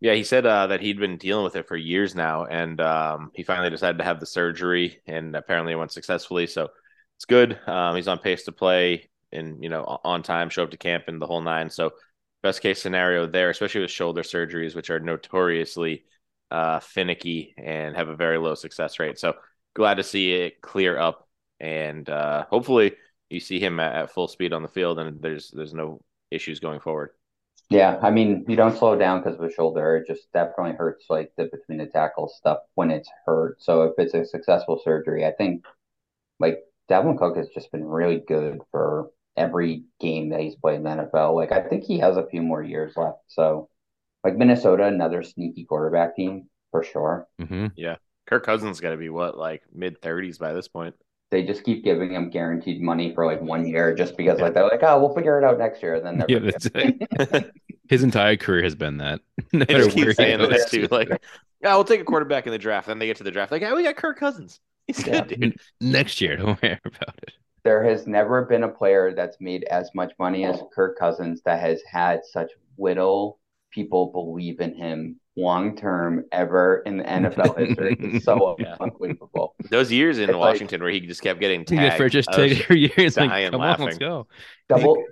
Yeah, 0.00 0.14
he 0.14 0.22
said 0.22 0.46
uh, 0.46 0.68
that 0.68 0.80
he'd 0.80 0.98
been 1.00 1.16
dealing 1.16 1.44
with 1.44 1.56
it 1.56 1.66
for 1.66 1.76
years 1.76 2.14
now, 2.14 2.44
and 2.44 2.80
um, 2.80 3.30
he 3.34 3.42
finally 3.42 3.70
decided 3.70 3.98
to 3.98 4.04
have 4.04 4.20
the 4.20 4.26
surgery, 4.26 5.00
and 5.06 5.34
apparently 5.34 5.72
it 5.72 5.76
went 5.76 5.90
successfully. 5.92 6.46
So 6.46 6.68
it's 7.16 7.24
good. 7.24 7.58
Um, 7.66 7.96
he's 7.96 8.06
on 8.06 8.18
pace 8.18 8.44
to 8.44 8.52
play, 8.52 9.10
and 9.32 9.62
you 9.62 9.68
know, 9.68 9.98
on 10.04 10.22
time, 10.22 10.50
show 10.50 10.62
up 10.62 10.70
to 10.70 10.76
camp, 10.76 11.04
and 11.08 11.20
the 11.20 11.26
whole 11.26 11.40
nine. 11.40 11.68
So 11.70 11.92
best 12.44 12.60
case 12.62 12.80
scenario 12.80 13.26
there, 13.26 13.50
especially 13.50 13.80
with 13.80 13.90
shoulder 13.90 14.22
surgeries, 14.22 14.76
which 14.76 14.90
are 14.90 15.00
notoriously 15.00 16.04
uh, 16.52 16.78
finicky 16.78 17.54
and 17.58 17.96
have 17.96 18.08
a 18.08 18.16
very 18.16 18.38
low 18.38 18.54
success 18.54 19.00
rate. 19.00 19.18
So 19.18 19.34
glad 19.74 19.94
to 19.96 20.04
see 20.04 20.32
it 20.32 20.60
clear 20.60 20.96
up, 20.96 21.28
and 21.58 22.08
uh, 22.08 22.44
hopefully 22.48 22.94
you 23.30 23.40
see 23.40 23.58
him 23.58 23.80
at, 23.80 23.96
at 23.96 24.12
full 24.12 24.28
speed 24.28 24.52
on 24.52 24.62
the 24.62 24.68
field, 24.68 25.00
and 25.00 25.20
there's 25.20 25.50
there's 25.50 25.74
no 25.74 26.00
issues 26.30 26.60
going 26.60 26.78
forward. 26.78 27.10
Yeah, 27.70 27.98
I 28.02 28.10
mean, 28.10 28.46
you 28.48 28.56
don't 28.56 28.76
slow 28.76 28.96
down 28.96 29.20
because 29.22 29.38
of 29.38 29.44
a 29.44 29.52
shoulder. 29.52 29.96
It 29.96 30.06
just 30.06 30.32
definitely 30.32 30.72
hurts 30.72 31.04
like 31.10 31.32
the 31.36 31.44
between 31.46 31.78
the 31.78 31.86
tackle 31.86 32.28
stuff 32.28 32.60
when 32.74 32.90
it's 32.90 33.10
hurt. 33.26 33.62
So 33.62 33.82
if 33.82 33.94
it's 33.98 34.14
a 34.14 34.24
successful 34.24 34.80
surgery, 34.82 35.26
I 35.26 35.32
think 35.32 35.64
like 36.40 36.60
Dalvin 36.90 37.18
Cook 37.18 37.36
has 37.36 37.48
just 37.50 37.72
been 37.72 37.84
really 37.86 38.20
good 38.20 38.60
for 38.72 39.10
every 39.36 39.84
game 40.00 40.30
that 40.30 40.40
he's 40.40 40.56
played 40.56 40.76
in 40.76 40.84
the 40.84 40.90
NFL. 40.90 41.34
Like 41.36 41.52
I 41.52 41.62
think 41.68 41.84
he 41.84 41.98
has 42.00 42.16
a 42.16 42.26
few 42.28 42.42
more 42.42 42.62
years 42.62 42.96
left. 42.96 43.20
So 43.28 43.70
like 44.24 44.36
Minnesota, 44.36 44.84
another 44.86 45.22
sneaky 45.22 45.64
quarterback 45.66 46.16
team 46.16 46.50
for 46.72 46.84
sure. 46.84 47.28
mhm. 47.40 47.72
Yeah, 47.76 47.96
Kirk 48.26 48.44
Cousins 48.44 48.80
got 48.80 48.90
to 48.90 48.96
be 48.96 49.08
what 49.08 49.36
like 49.36 49.62
mid 49.72 50.00
thirties 50.00 50.38
by 50.38 50.52
this 50.52 50.68
point. 50.68 50.94
They 51.30 51.42
just 51.44 51.64
keep 51.64 51.84
giving 51.84 52.12
him 52.14 52.30
guaranteed 52.30 52.80
money 52.80 53.14
for 53.14 53.26
like 53.26 53.42
one 53.42 53.66
year 53.66 53.94
just 53.94 54.16
because 54.16 54.40
like 54.40 54.54
they're 54.54 54.64
like, 54.64 54.82
oh, 54.82 54.98
we'll 55.00 55.14
figure 55.14 55.38
it 55.38 55.44
out 55.44 55.58
next 55.58 55.82
year. 55.82 55.96
And 55.96 56.06
then 56.20 56.24
Yeah, 56.28 56.38
that's 56.40 56.66
it. 56.74 56.96
His 57.88 58.02
entire 58.02 58.36
career 58.36 58.62
has 58.62 58.74
been 58.74 58.98
that. 58.98 59.20
No 59.52 59.64
They 59.68 59.74
just 59.74 59.90
keep 59.90 60.12
saying 60.12 60.38
this 60.48 60.70
too, 60.70 60.88
like, 60.90 61.08
yeah, 61.62 61.74
we'll 61.74 61.84
take 61.84 62.00
a 62.00 62.04
quarterback 62.04 62.46
in 62.46 62.52
the 62.52 62.58
draft. 62.58 62.86
Then 62.86 62.98
they 62.98 63.06
get 63.06 63.16
to 63.18 63.24
the 63.24 63.30
draft, 63.30 63.50
like, 63.52 63.62
yeah, 63.62 63.74
we 63.74 63.82
got 63.82 63.96
Kirk 63.96 64.18
Cousins. 64.18 64.60
He's 64.86 65.00
Yeah. 65.04 65.24
good, 65.26 65.28
dude. 65.28 65.56
Next 65.80 66.20
year, 66.20 66.36
don't 66.36 66.60
worry 66.62 66.78
about 66.84 67.18
it. 67.22 67.32
there 67.64 67.82
has 67.84 68.06
never 68.06 68.44
been 68.44 68.62
a 68.64 68.68
player 68.68 69.12
that's 69.14 69.36
made 69.40 69.64
as 69.64 69.90
much 69.94 70.12
money 70.18 70.44
as 70.44 70.62
Kirk 70.74 70.98
Cousins 70.98 71.42
that 71.44 71.60
has 71.60 71.82
had 71.90 72.20
such 72.24 72.50
little 72.78 73.38
people 73.70 74.12
believe 74.12 74.60
in 74.60 74.74
him 74.74 75.20
long 75.38 75.76
term 75.76 76.24
ever 76.32 76.82
in 76.86 76.98
the 76.98 77.04
NFL 77.04 77.58
history. 77.58 77.96
It's 78.00 78.24
so 78.24 78.56
Yeah. 78.60 78.76
unbelievable. 78.80 79.54
Those 79.70 79.92
years 79.92 80.18
in 80.18 80.24
It's 80.24 80.32
like- 80.32 80.52
Washington 80.54 80.82
where 80.82 80.90
he 80.90 81.00
just 81.00 81.22
kept 81.22 81.40
getting 81.40 81.64
tagged. 81.64 81.96
for 81.96 82.08
just 82.08 82.28
I 82.32 82.36
years, 82.38 82.52
take 82.56 82.64
every 82.64 82.80
year. 82.80 82.90
It's 82.96 83.16
like, 83.16 83.30
dying 83.30 83.50
come 83.52 83.60
on, 83.60 83.80
let's 83.80 83.98
go. 83.98 84.26
Double 84.68 85.02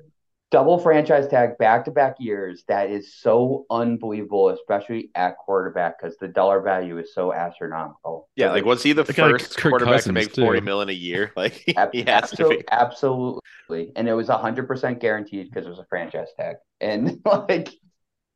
double 0.52 0.78
franchise 0.78 1.26
tag 1.26 1.58
back 1.58 1.84
to 1.84 1.90
back 1.90 2.14
years. 2.20 2.62
That 2.68 2.88
is 2.88 3.14
so 3.14 3.66
unbelievable, 3.68 4.50
especially 4.50 5.10
at 5.16 5.36
quarterback, 5.38 6.00
because 6.00 6.16
the 6.18 6.28
dollar 6.28 6.60
value 6.60 6.98
is 6.98 7.12
so 7.14 7.32
astronomical. 7.32 8.28
yeah, 8.36 8.52
like 8.52 8.64
was 8.64 8.82
he 8.82 8.92
the 8.92 9.02
The 9.02 9.12
like 9.20 9.32
first 9.32 9.56
Kirk 9.56 9.70
quarterback 9.72 9.92
to 9.94 9.98
Cousins, 10.10 10.14
make 10.14 10.32
too. 10.32 10.42
forty 10.42 10.60
million 10.60 10.88
a 10.88 10.92
year? 10.92 11.32
Like 11.36 11.62
Ab- 11.76 11.90
he 11.92 12.02
has 12.04 12.30
to 12.32 12.48
be. 12.48 12.62
absolutely. 12.70 13.92
And 13.96 14.08
it 14.08 14.12
was 14.14 14.28
100% 14.28 15.00
guaranteed 15.00 15.50
because 15.50 15.66
it 15.66 15.68
was 15.70 15.78
a 15.80 15.86
franchise 15.88 16.28
tag. 16.38 16.56
And 16.80 17.20
like, 17.26 17.68
it's 17.68 17.76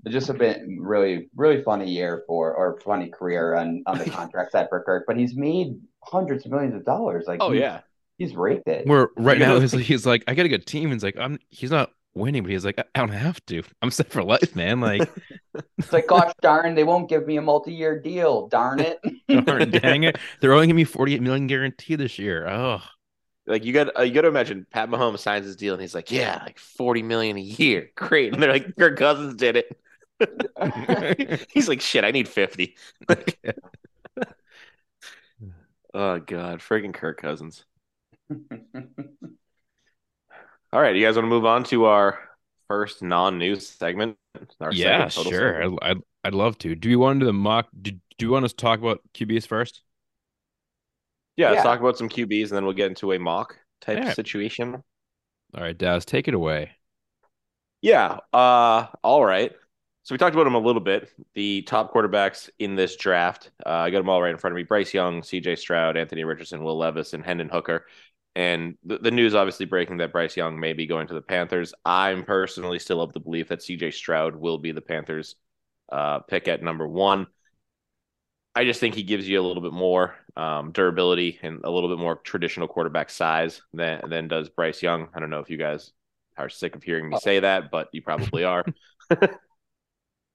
just 0.08 0.28
a 0.30 0.34
bit 0.34 0.62
really, 0.78 1.28
really 1.36 1.62
funny 1.62 1.90
year 1.90 2.24
for, 2.26 2.54
or 2.54 2.80
funny 2.80 3.08
career 3.10 3.54
on, 3.54 3.82
on 3.86 3.98
the 3.98 4.08
contract 4.10 4.52
side 4.52 4.66
for 4.68 4.82
Kirk. 4.82 5.04
But 5.06 5.16
he's 5.16 5.34
made 5.36 5.78
hundreds 6.04 6.44
of 6.46 6.52
millions 6.52 6.74
of 6.74 6.84
dollars. 6.84 7.26
Like, 7.26 7.40
Oh 7.42 7.52
he's, 7.52 7.60
yeah, 7.60 7.80
he's 8.18 8.34
raked 8.34 8.68
it. 8.68 8.86
Where 8.86 9.08
right 9.16 9.36
You 9.38 9.44
now 9.44 9.54
know- 9.54 9.60
he's 9.60 9.74
like, 9.74 9.84
he's 9.84 10.06
like, 10.06 10.24
I 10.26 10.34
got 10.34 10.46
a 10.46 10.48
good 10.50 10.66
team. 10.66 10.90
He's 10.92 11.02
like, 11.04 11.16
I'm. 11.18 11.38
He's 11.50 11.70
not 11.70 11.90
winning, 12.14 12.42
but 12.42 12.50
he's 12.50 12.64
like, 12.64 12.78
I 12.78 12.84
I 12.94 12.98
don't 13.00 13.10
have 13.10 13.44
to. 13.46 13.62
I'm 13.82 13.90
set 13.90 14.10
for 14.10 14.22
life, 14.22 14.56
man. 14.56 14.80
Like, 14.80 15.08
It's 15.78 15.92
like, 15.92 16.06
gosh 16.06 16.32
darn, 16.40 16.74
they 16.74 16.84
won't 16.84 17.08
give 17.08 17.26
me 17.26 17.36
a 17.36 17.42
multi 17.42 17.72
year 17.72 17.98
deal. 18.00 18.48
Darn 18.48 18.80
it. 18.80 19.00
darn, 19.46 19.70
dang 19.70 20.04
it, 20.04 20.16
they're 20.40 20.52
only 20.52 20.66
giving 20.66 20.76
me 20.76 20.84
48 20.84 21.20
million 21.22 21.46
guarantee 21.46 21.96
this 21.96 22.18
year. 22.18 22.48
Oh, 22.48 22.80
like 23.46 23.64
you 23.64 23.72
got 23.72 23.96
uh, 23.98 24.02
you 24.02 24.12
got 24.12 24.22
to 24.22 24.28
imagine 24.28 24.66
Pat 24.70 24.88
Mahomes 24.88 25.18
signs 25.20 25.44
his 25.46 25.56
deal 25.56 25.74
and 25.74 25.80
he's 25.80 25.94
like, 25.94 26.10
yeah, 26.12 26.40
like 26.44 26.58
forty 26.58 27.02
million 27.02 27.36
a 27.36 27.40
year, 27.40 27.90
great. 27.96 28.32
And 28.32 28.42
they're 28.42 28.52
like, 28.52 28.76
Kirk 28.76 28.96
Cousins 28.98 29.34
did 29.34 29.56
it. 29.56 29.76
He's 31.50 31.68
like, 31.68 31.80
shit, 31.80 32.04
I 32.04 32.10
need 32.10 32.28
fifty. 32.28 32.76
oh 35.94 36.18
god, 36.18 36.60
friggin' 36.60 36.94
Kirk 36.94 37.20
Cousins. 37.20 37.64
All 40.72 40.80
right, 40.80 40.94
you 40.94 41.04
guys 41.04 41.16
want 41.16 41.24
to 41.24 41.30
move 41.30 41.46
on 41.46 41.64
to 41.64 41.86
our 41.86 42.20
first 42.68 43.02
non-news 43.02 43.68
segment? 43.68 44.16
Our 44.60 44.72
yeah, 44.72 45.08
second 45.08 45.32
sure. 45.32 45.62
segment? 45.62 45.78
I'd, 45.82 45.90
I'd 45.90 45.98
I'd 46.22 46.34
love 46.34 46.58
to. 46.58 46.74
Do 46.74 46.88
you 46.90 46.98
want 46.98 47.16
to 47.16 47.20
do 47.20 47.26
the 47.26 47.32
mock? 47.32 47.68
Do, 47.80 47.92
do 47.92 48.26
you 48.26 48.30
want 48.30 48.44
us 48.44 48.52
to 48.52 48.56
talk 48.56 48.78
about 48.78 49.00
QBs 49.14 49.46
first? 49.46 49.82
Yeah, 51.36 51.50
let's 51.50 51.62
talk 51.62 51.80
about 51.80 51.96
some 51.96 52.08
QBs 52.08 52.48
and 52.48 52.52
then 52.52 52.64
we'll 52.64 52.74
get 52.74 52.88
into 52.88 53.12
a 53.12 53.18
mock 53.18 53.56
type 53.80 53.98
Yeah. 53.98 54.12
situation. 54.12 54.82
All 55.54 55.62
right, 55.62 55.76
Daz, 55.76 56.04
take 56.04 56.28
it 56.28 56.34
away. 56.34 56.72
Yeah, 57.80 58.18
uh, 58.32 58.88
all 59.02 59.24
right. 59.24 59.52
So 60.02 60.14
we 60.14 60.18
talked 60.18 60.34
about 60.34 60.44
them 60.44 60.54
a 60.54 60.58
little 60.58 60.80
bit. 60.80 61.10
The 61.34 61.62
top 61.62 61.92
quarterbacks 61.92 62.48
in 62.58 62.74
this 62.74 62.96
draft, 62.96 63.50
uh, 63.66 63.70
I 63.70 63.90
got 63.90 63.98
them 63.98 64.08
all 64.08 64.22
right 64.22 64.30
in 64.30 64.38
front 64.38 64.52
of 64.52 64.56
me: 64.56 64.62
Bryce 64.62 64.94
Young, 64.94 65.22
C.J. 65.22 65.56
Stroud, 65.56 65.96
Anthony 65.96 66.24
Richardson, 66.24 66.64
Will 66.64 66.78
Levis, 66.78 67.12
and 67.12 67.24
Hendon 67.24 67.48
Hooker. 67.48 67.86
And 68.34 68.76
the, 68.84 68.98
the 68.98 69.10
news 69.10 69.34
obviously 69.34 69.66
breaking 69.66 69.98
that 69.98 70.12
Bryce 70.12 70.36
Young 70.36 70.58
may 70.58 70.72
be 70.72 70.86
going 70.86 71.08
to 71.08 71.14
the 71.14 71.20
Panthers. 71.20 71.74
I'm 71.84 72.24
personally 72.24 72.78
still 72.78 73.02
of 73.02 73.12
the 73.12 73.20
belief 73.20 73.48
that 73.48 73.62
C.J. 73.62 73.90
Stroud 73.90 74.36
will 74.36 74.58
be 74.58 74.72
the 74.72 74.80
Panthers' 74.80 75.36
uh, 75.90 76.20
pick 76.20 76.48
at 76.48 76.62
number 76.62 76.88
one. 76.88 77.26
I 78.54 78.64
just 78.64 78.80
think 78.80 78.94
he 78.94 79.02
gives 79.02 79.28
you 79.28 79.40
a 79.40 79.46
little 79.46 79.62
bit 79.62 79.72
more 79.72 80.16
um, 80.36 80.72
durability 80.72 81.38
and 81.42 81.60
a 81.62 81.70
little 81.70 81.88
bit 81.88 81.98
more 81.98 82.16
traditional 82.16 82.68
quarterback 82.68 83.10
size 83.10 83.62
than 83.74 84.08
than 84.08 84.28
does 84.28 84.48
Bryce 84.48 84.82
Young. 84.82 85.08
I 85.14 85.20
don't 85.20 85.30
know 85.30 85.40
if 85.40 85.50
you 85.50 85.56
guys 85.56 85.92
are 86.36 86.48
sick 86.48 86.74
of 86.74 86.82
hearing 86.82 87.08
me 87.10 87.18
say 87.20 87.40
that, 87.40 87.70
but 87.70 87.88
you 87.92 88.02
probably 88.02 88.44
are. 88.44 88.64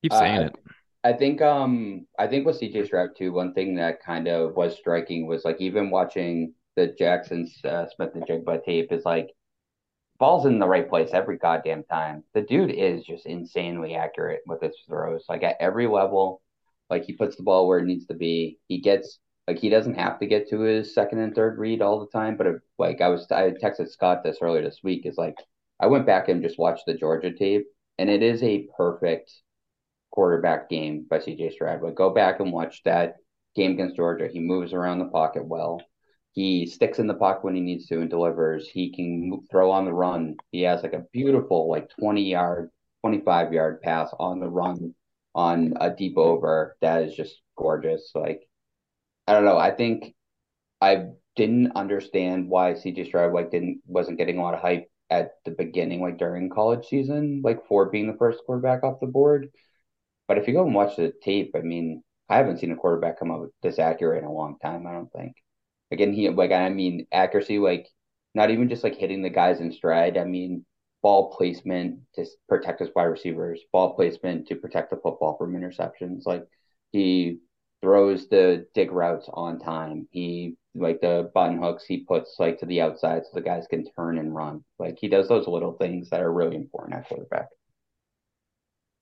Keep 0.05 0.13
saying 0.13 0.37
Uh, 0.37 0.41
it. 0.43 0.55
I 1.03 1.13
think 1.13 1.41
um 1.41 2.07
I 2.19 2.27
think 2.27 2.45
with 2.45 2.59
CJ 2.59 2.85
Stroud 2.85 3.09
too, 3.17 3.31
one 3.33 3.53
thing 3.53 3.75
that 3.75 4.03
kind 4.03 4.27
of 4.27 4.55
was 4.55 4.75
striking 4.77 5.27
was 5.27 5.45
like 5.45 5.59
even 5.61 5.89
watching 5.89 6.53
the 6.75 6.87
Jackson 6.87 7.49
uh, 7.63 7.85
Smith-Njigba 7.95 8.63
tape 8.65 8.91
is 8.91 9.05
like 9.05 9.29
ball's 10.19 10.45
in 10.45 10.59
the 10.59 10.67
right 10.67 10.89
place 10.89 11.09
every 11.13 11.37
goddamn 11.37 11.83
time. 11.85 12.23
The 12.33 12.41
dude 12.41 12.71
is 12.71 13.05
just 13.05 13.25
insanely 13.25 13.95
accurate 13.95 14.41
with 14.47 14.61
his 14.61 14.75
throws, 14.87 15.25
like 15.29 15.43
at 15.43 15.57
every 15.59 15.87
level. 15.87 16.41
Like 16.89 17.05
he 17.05 17.13
puts 17.13 17.35
the 17.35 17.43
ball 17.43 17.67
where 17.67 17.79
it 17.79 17.85
needs 17.85 18.05
to 18.07 18.13
be. 18.13 18.59
He 18.67 18.79
gets 18.79 19.19
like 19.47 19.59
he 19.59 19.69
doesn't 19.69 19.95
have 19.95 20.19
to 20.19 20.27
get 20.27 20.49
to 20.49 20.59
his 20.61 20.93
second 20.93 21.19
and 21.19 21.33
third 21.35 21.57
read 21.59 21.81
all 21.81 21.99
the 21.99 22.07
time. 22.17 22.37
But 22.37 22.47
if, 22.47 22.55
like 22.77 23.01
I 23.01 23.09
was, 23.09 23.25
I 23.31 23.51
texted 23.51 23.89
Scott 23.89 24.23
this 24.23 24.37
earlier 24.41 24.63
this 24.63 24.81
week. 24.83 25.05
Is 25.05 25.17
like 25.17 25.37
I 25.79 25.87
went 25.87 26.05
back 26.05 26.29
and 26.29 26.43
just 26.43 26.59
watched 26.59 26.85
the 26.85 26.93
Georgia 26.93 27.31
tape, 27.33 27.65
and 27.97 28.09
it 28.09 28.23
is 28.23 28.43
a 28.43 28.67
perfect 28.77 29.31
quarterback 30.15 30.69
game 30.69 31.05
by 31.09 31.19
CJ 31.19 31.51
Stroud. 31.51 31.83
Like 31.83 31.95
go 31.95 32.09
back 32.09 32.39
and 32.39 32.51
watch 32.51 32.81
that 32.83 33.15
game 33.55 33.71
against 33.73 33.97
Georgia. 33.97 34.27
He 34.31 34.39
moves 34.39 34.73
around 34.73 34.99
the 34.99 35.05
pocket 35.05 35.45
well. 35.45 35.81
He 36.31 36.65
sticks 36.65 36.99
in 36.99 37.07
the 37.07 37.13
pocket 37.13 37.43
when 37.43 37.55
he 37.55 37.61
needs 37.61 37.87
to 37.87 38.01
and 38.01 38.09
delivers. 38.09 38.67
He 38.67 38.91
can 38.93 39.45
throw 39.51 39.71
on 39.71 39.85
the 39.85 39.93
run. 39.93 40.37
He 40.51 40.63
has 40.63 40.83
like 40.83 40.93
a 40.93 41.05
beautiful 41.13 41.69
like 41.69 41.89
20 41.99 42.23
yard, 42.23 42.71
25 43.01 43.53
yard 43.53 43.81
pass 43.81 44.09
on 44.19 44.39
the 44.39 44.49
run 44.49 44.95
on 45.35 45.73
a 45.79 45.89
deep 45.91 46.17
over 46.17 46.77
that 46.81 47.03
is 47.03 47.15
just 47.15 47.41
gorgeous. 47.57 48.11
Like 48.15 48.41
I 49.27 49.33
don't 49.33 49.45
know. 49.45 49.57
I 49.57 49.71
think 49.71 50.13
I 50.81 51.07
didn't 51.35 51.73
understand 51.75 52.49
why 52.49 52.73
CJ 52.73 53.07
Stroud 53.07 53.33
like 53.33 53.51
didn't 53.51 53.81
wasn't 53.85 54.17
getting 54.17 54.37
a 54.37 54.41
lot 54.41 54.53
of 54.53 54.61
hype 54.61 54.89
at 55.09 55.31
the 55.45 55.51
beginning, 55.51 56.01
like 56.01 56.17
during 56.17 56.49
college 56.49 56.85
season, 56.87 57.41
like 57.43 57.65
for 57.67 57.89
being 57.89 58.07
the 58.07 58.17
first 58.17 58.39
quarterback 58.45 58.83
off 58.83 58.99
the 58.99 59.07
board. 59.07 59.49
But 60.27 60.37
if 60.37 60.47
you 60.47 60.53
go 60.53 60.65
and 60.65 60.75
watch 60.75 60.95
the 60.95 61.13
tape, 61.23 61.51
I 61.55 61.61
mean, 61.61 62.03
I 62.29 62.37
haven't 62.37 62.59
seen 62.59 62.71
a 62.71 62.75
quarterback 62.75 63.19
come 63.19 63.31
up 63.31 63.49
this 63.61 63.79
accurate 63.79 64.23
in 64.23 64.29
a 64.29 64.33
long 64.33 64.57
time. 64.61 64.87
I 64.87 64.93
don't 64.93 65.11
think. 65.11 65.35
Again, 65.91 66.13
he 66.13 66.29
like 66.29 66.51
I 66.51 66.69
mean 66.69 67.07
accuracy, 67.11 67.59
like 67.59 67.87
not 68.33 68.49
even 68.51 68.69
just 68.69 68.83
like 68.83 68.95
hitting 68.95 69.21
the 69.21 69.29
guys 69.29 69.59
in 69.61 69.71
stride. 69.71 70.17
I 70.17 70.23
mean 70.25 70.65
ball 71.03 71.29
placement 71.31 71.99
to 72.15 72.25
protect 72.49 72.79
his 72.79 72.89
wide 72.95 73.03
receivers, 73.03 73.61
ball 73.71 73.93
placement 73.93 74.47
to 74.47 74.55
protect 74.55 74.89
the 74.89 74.97
football 74.97 75.37
from 75.37 75.53
interceptions. 75.53 76.25
Like 76.25 76.45
he 76.91 77.39
throws 77.81 78.27
the 78.27 78.65
dig 78.73 78.91
routes 78.91 79.29
on 79.31 79.59
time. 79.59 80.07
He 80.11 80.55
like 80.73 81.01
the 81.01 81.29
button 81.33 81.61
hooks 81.61 81.85
he 81.85 81.99
puts 81.99 82.35
like 82.39 82.59
to 82.59 82.65
the 82.65 82.81
outside 82.81 83.23
so 83.23 83.29
the 83.33 83.41
guys 83.41 83.67
can 83.69 83.85
turn 83.95 84.17
and 84.17 84.33
run. 84.33 84.63
Like 84.79 84.97
he 84.99 85.07
does 85.07 85.27
those 85.27 85.47
little 85.47 85.73
things 85.73 86.09
that 86.09 86.21
are 86.21 86.33
really 86.33 86.55
important 86.55 86.95
at 86.95 87.07
quarterback. 87.07 87.49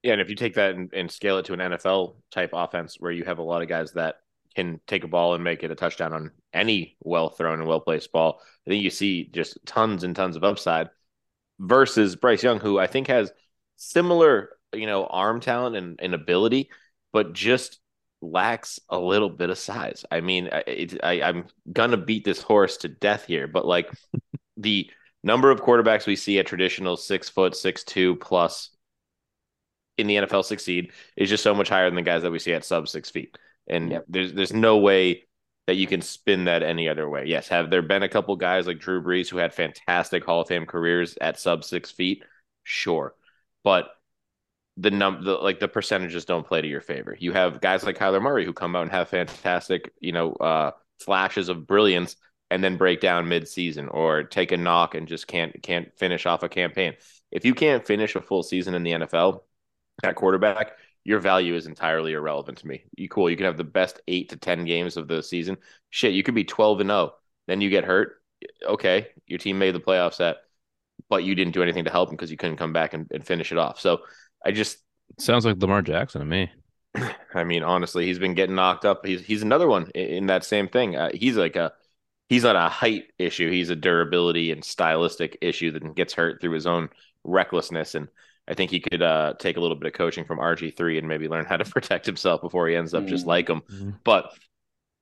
Yeah, 0.04 0.12
and 0.12 0.20
if 0.20 0.28
you 0.28 0.36
take 0.36 0.54
that 0.54 0.74
and, 0.74 0.92
and 0.92 1.10
scale 1.10 1.38
it 1.38 1.46
to 1.46 1.54
an 1.54 1.60
NFL 1.60 2.16
type 2.30 2.50
offense 2.52 2.96
where 3.00 3.10
you 3.10 3.24
have 3.24 3.38
a 3.38 3.42
lot 3.42 3.62
of 3.62 3.68
guys 3.68 3.92
that 3.92 4.16
can 4.54 4.78
take 4.86 5.02
a 5.02 5.08
ball 5.08 5.34
and 5.34 5.42
make 5.42 5.62
it 5.62 5.70
a 5.70 5.74
touchdown 5.74 6.12
on 6.12 6.30
any 6.52 6.98
well 7.00 7.30
thrown 7.30 7.58
and 7.58 7.66
well 7.66 7.80
placed 7.80 8.12
ball, 8.12 8.42
I 8.66 8.70
think 8.70 8.84
you 8.84 8.90
see 8.90 9.24
just 9.32 9.56
tons 9.64 10.04
and 10.04 10.14
tons 10.14 10.36
of 10.36 10.44
upside 10.44 10.90
versus 11.58 12.16
Bryce 12.16 12.42
Young, 12.42 12.60
who 12.60 12.78
I 12.78 12.86
think 12.86 13.06
has 13.08 13.32
similar, 13.76 14.50
you 14.74 14.84
know, 14.86 15.06
arm 15.06 15.40
talent 15.40 15.74
and, 15.74 15.98
and 16.02 16.12
ability, 16.12 16.68
but 17.10 17.32
just 17.32 17.80
lacks 18.20 18.78
a 18.90 18.98
little 18.98 19.30
bit 19.30 19.48
of 19.48 19.56
size. 19.56 20.04
I 20.10 20.20
mean, 20.20 20.50
it, 20.66 21.02
I, 21.02 21.22
I'm 21.22 21.46
gonna 21.72 21.96
beat 21.96 22.26
this 22.26 22.42
horse 22.42 22.76
to 22.78 22.88
death 22.88 23.24
here, 23.24 23.48
but 23.48 23.64
like 23.64 23.90
the 24.58 24.90
number 25.22 25.50
of 25.50 25.62
quarterbacks 25.62 26.06
we 26.06 26.14
see 26.16 26.38
at 26.38 26.46
traditional 26.46 26.98
six 26.98 27.30
foot, 27.30 27.56
six 27.56 27.84
two 27.84 28.16
plus 28.16 28.68
in 29.98 30.06
the 30.06 30.16
NFL 30.16 30.42
succeed 30.42 30.92
is 31.16 31.28
just 31.28 31.42
so 31.42 31.54
much 31.54 31.68
higher 31.68 31.86
than 31.86 31.94
the 31.96 32.02
guys 32.02 32.22
that 32.22 32.30
we 32.30 32.38
see 32.38 32.52
at 32.54 32.64
sub 32.64 32.88
six 32.88 33.10
feet. 33.10 33.36
And 33.66 33.92
Yep. 33.92 34.04
there's 34.08 34.32
there's 34.32 34.52
no 34.52 34.78
way 34.78 35.24
that 35.66 35.76
you 35.76 35.86
can 35.86 36.02
spin 36.02 36.44
that 36.44 36.62
any 36.62 36.88
other 36.88 37.08
way. 37.08 37.24
Yes, 37.26 37.48
have 37.48 37.70
there 37.70 37.82
been 37.82 38.02
a 38.02 38.08
couple 38.08 38.36
guys 38.36 38.66
like 38.66 38.78
Drew 38.78 39.02
Brees 39.02 39.28
who 39.28 39.38
had 39.38 39.54
fantastic 39.54 40.24
Hall 40.24 40.42
of 40.42 40.48
Fame 40.48 40.66
careers 40.66 41.16
at 41.20 41.38
sub 41.38 41.64
six 41.64 41.90
feet? 41.90 42.24
Sure, 42.64 43.14
but 43.62 43.88
the 44.76 44.90
num 44.90 45.24
the 45.24 45.32
like 45.34 45.60
the 45.60 45.68
percentages 45.68 46.24
don't 46.24 46.46
play 46.46 46.60
to 46.60 46.68
your 46.68 46.80
favor. 46.80 47.16
You 47.18 47.32
have 47.32 47.60
guys 47.60 47.84
like 47.84 47.96
Kyler 47.98 48.20
Murray 48.20 48.44
who 48.44 48.52
come 48.52 48.74
out 48.74 48.82
and 48.82 48.90
have 48.90 49.08
fantastic, 49.08 49.92
you 50.00 50.12
know, 50.12 50.32
uh, 50.34 50.72
flashes 51.00 51.48
of 51.48 51.66
brilliance 51.66 52.16
and 52.50 52.62
then 52.62 52.76
break 52.76 53.00
down 53.00 53.28
mid-season 53.28 53.88
or 53.88 54.24
take 54.24 54.52
a 54.52 54.56
knock 54.56 54.94
and 54.94 55.08
just 55.08 55.26
can't 55.26 55.62
can't 55.62 55.96
finish 55.96 56.26
off 56.26 56.42
a 56.42 56.48
campaign. 56.48 56.94
If 57.30 57.44
you 57.44 57.54
can't 57.54 57.86
finish 57.86 58.14
a 58.16 58.20
full 58.20 58.42
season 58.42 58.74
in 58.74 58.82
the 58.82 58.92
NFL 58.92 59.44
at 60.02 60.16
quarterback, 60.16 60.72
your 61.04 61.20
value 61.20 61.54
is 61.54 61.66
entirely 61.66 62.12
irrelevant 62.12 62.58
to 62.58 62.66
me. 62.66 62.84
You 62.96 63.08
cool, 63.08 63.30
you 63.30 63.36
can 63.36 63.46
have 63.46 63.56
the 63.56 63.64
best 63.64 64.00
8 64.08 64.30
to 64.30 64.36
10 64.36 64.64
games 64.64 64.96
of 64.96 65.08
the 65.08 65.22
season. 65.22 65.58
Shit, 65.90 66.14
you 66.14 66.22
could 66.22 66.34
be 66.34 66.44
12 66.44 66.80
and 66.80 66.90
0. 66.90 67.14
Then 67.46 67.60
you 67.60 67.70
get 67.70 67.84
hurt. 67.84 68.22
Okay, 68.66 69.08
your 69.26 69.38
team 69.38 69.58
made 69.58 69.74
the 69.74 69.80
playoffs 69.80 70.20
at 70.20 70.38
but 71.08 71.24
you 71.24 71.34
didn't 71.34 71.54
do 71.54 71.62
anything 71.62 71.84
to 71.84 71.90
help 71.90 72.08
him 72.08 72.16
because 72.16 72.30
you 72.30 72.36
couldn't 72.36 72.56
come 72.56 72.72
back 72.72 72.94
and, 72.94 73.06
and 73.12 73.26
finish 73.26 73.52
it 73.52 73.58
off. 73.58 73.80
So 73.80 74.00
I 74.44 74.52
just 74.52 74.78
Sounds 75.18 75.44
like 75.44 75.58
Lamar 75.58 75.82
Jackson 75.82 76.20
to 76.20 76.24
me. 76.24 76.50
I 77.34 77.44
mean, 77.44 77.62
honestly, 77.62 78.06
he's 78.06 78.18
been 78.18 78.34
getting 78.34 78.54
knocked 78.54 78.84
up. 78.84 79.04
He's 79.04 79.20
he's 79.20 79.42
another 79.42 79.68
one 79.68 79.90
in, 79.94 80.06
in 80.06 80.26
that 80.26 80.44
same 80.44 80.68
thing. 80.68 80.96
Uh, 80.96 81.10
he's 81.12 81.36
like 81.36 81.56
a 81.56 81.72
he's 82.28 82.44
not 82.44 82.56
a 82.56 82.68
height 82.68 83.12
issue. 83.18 83.50
He's 83.50 83.70
a 83.70 83.76
durability 83.76 84.50
and 84.50 84.64
stylistic 84.64 85.38
issue 85.40 85.72
that 85.72 85.94
gets 85.94 86.14
hurt 86.14 86.40
through 86.40 86.52
his 86.52 86.66
own 86.66 86.88
recklessness. 87.22 87.94
And 87.94 88.08
I 88.46 88.54
think 88.54 88.70
he 88.70 88.80
could 88.80 89.02
uh, 89.02 89.34
take 89.38 89.56
a 89.56 89.60
little 89.60 89.76
bit 89.76 89.86
of 89.86 89.94
coaching 89.94 90.24
from 90.24 90.38
RG 90.38 90.70
three 90.70 90.98
and 90.98 91.08
maybe 91.08 91.28
learn 91.28 91.46
how 91.46 91.56
to 91.56 91.64
protect 91.70 92.06
himself 92.06 92.40
before 92.40 92.68
he 92.68 92.76
ends 92.76 92.94
up 92.94 93.06
just 93.06 93.24
Mm. 93.24 93.28
like 93.28 93.48
him. 93.48 93.62
Mhm. 93.70 93.98
But 94.04 94.32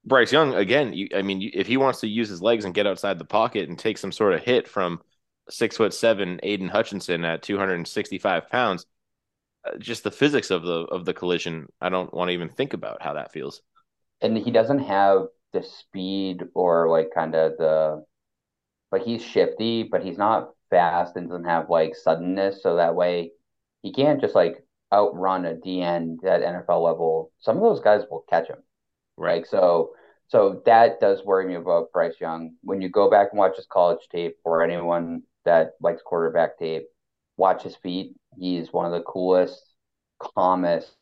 Bryce 0.05 0.33
Young, 0.33 0.55
again, 0.55 0.93
you, 0.93 1.09
I 1.15 1.23
mean, 1.23 1.41
you, 1.41 1.51
if 1.55 1.67
he 1.67 1.77
wants 1.77 2.01
to 2.01 2.09
use 2.09 2.29
his 2.29 2.43
legs 2.43 2.65
and 2.65 2.75
get 2.75 2.87
outside 2.87 3.19
the 3.19 3.25
pocket 3.25 3.69
and 3.69 3.79
take 3.79 3.99
some 3.99 4.13
sort 4.13 4.35
of 4.35 4.43
hit 4.43 4.69
from 4.69 5.01
six 5.51 5.77
foot 5.77 5.95
seven 5.95 6.41
Aidan 6.43 6.69
Hutchinson 6.69 7.25
at 7.25 7.43
265 7.43 8.49
pounds, 8.49 8.87
uh, 9.65 9.77
just 9.79 10.05
the 10.05 10.11
physics 10.11 10.51
of 10.51 10.63
the 10.63 10.83
of 10.91 11.05
the 11.05 11.15
collision, 11.15 11.69
I 11.81 11.89
don't 11.89 12.13
want 12.13 12.29
to 12.29 12.35
even 12.35 12.49
think 12.49 12.75
about 12.75 13.03
how 13.03 13.15
that 13.15 13.33
feels. 13.33 13.63
And 14.21 14.37
he 14.37 14.51
doesn't 14.51 14.81
have 14.81 15.27
the 15.53 15.63
speed 15.63 16.45
or 16.55 16.89
like 16.89 17.11
kind 17.15 17.35
of 17.35 17.53
the 17.59 18.05
like 18.91 19.03
he's 19.05 19.23
shifty, 19.25 19.85
but 19.85 20.03
he's 20.05 20.19
not 20.19 20.51
fast 20.73 21.17
and 21.17 21.29
doesn't 21.29 21.45
have 21.45 21.71
like 21.71 21.95
suddenness. 21.95 22.63
So 22.63 22.77
that 22.77 22.97
way 22.97 23.33
he 23.83 23.93
can't 23.93 24.21
just 24.21 24.35
like 24.35 24.65
outrun 24.93 25.45
a 25.45 25.55
DN 25.55 26.17
at 26.25 26.43
NFL 26.43 26.83
level. 26.83 27.31
Some 27.39 27.57
of 27.59 27.63
those 27.63 27.81
guys 27.81 28.03
will 28.11 28.25
catch 28.29 28.49
him. 28.49 28.63
Like 29.17 29.47
so 29.47 29.93
so 30.29 30.63
that 30.65 30.99
does 30.99 31.23
worry 31.25 31.47
me 31.47 31.57
about 31.57 31.93
Bryce 31.93 32.19
Young. 32.21 32.55
When 32.63 32.81
you 32.81 32.89
go 32.89 33.11
back 33.11 33.29
and 33.31 33.39
watch 33.39 33.57
his 33.57 33.67
college 33.67 34.09
tape 34.11 34.39
or 34.45 34.63
anyone 34.63 35.23
that 35.45 35.73
likes 35.81 36.01
quarterback 36.03 36.59
tape, 36.59 36.87
watch 37.37 37.63
his 37.63 37.77
feet. 37.77 38.15
He's 38.39 38.73
one 38.73 38.87
of 38.87 38.93
the 38.93 39.03
coolest, 39.03 39.63
calmest 40.19 40.97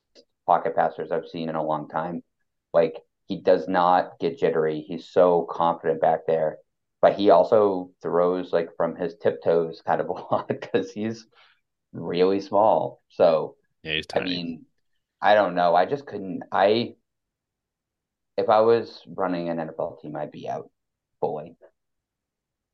pocket 0.46 0.74
passers 0.74 1.12
I've 1.12 1.28
seen 1.28 1.48
in 1.48 1.54
a 1.54 1.64
long 1.64 1.88
time. 1.88 2.24
Like 2.72 2.96
he 3.26 3.40
does 3.40 3.68
not 3.68 4.18
get 4.18 4.38
jittery. 4.38 4.80
He's 4.80 5.08
so 5.08 5.46
confident 5.48 6.00
back 6.00 6.26
there. 6.26 6.58
But 7.02 7.14
he 7.14 7.30
also 7.30 7.90
throws 8.02 8.52
like 8.52 8.76
from 8.76 8.96
his 8.96 9.16
tiptoes 9.16 9.82
kind 9.86 10.00
of 10.00 10.08
a 10.08 10.12
lot 10.32 10.48
because 10.48 10.92
he's 10.92 11.26
really 11.92 12.40
small. 12.40 13.02
So 13.10 13.56
Yeah, 13.82 13.94
he's 13.94 14.06
tiny. 14.06 14.24
I 14.24 14.30
mean, 14.34 14.66
I 15.22 15.34
don't 15.34 15.54
know. 15.54 15.74
I 15.74 15.86
just 15.86 16.06
couldn't. 16.06 16.42
I, 16.52 16.94
if 18.36 18.48
I 18.48 18.60
was 18.60 19.02
running 19.06 19.48
an 19.48 19.58
NFL 19.60 19.96
team, 20.00 20.16
I'd 20.16 20.32
be 20.32 20.48
out 20.48 20.70
fully. 21.20 21.56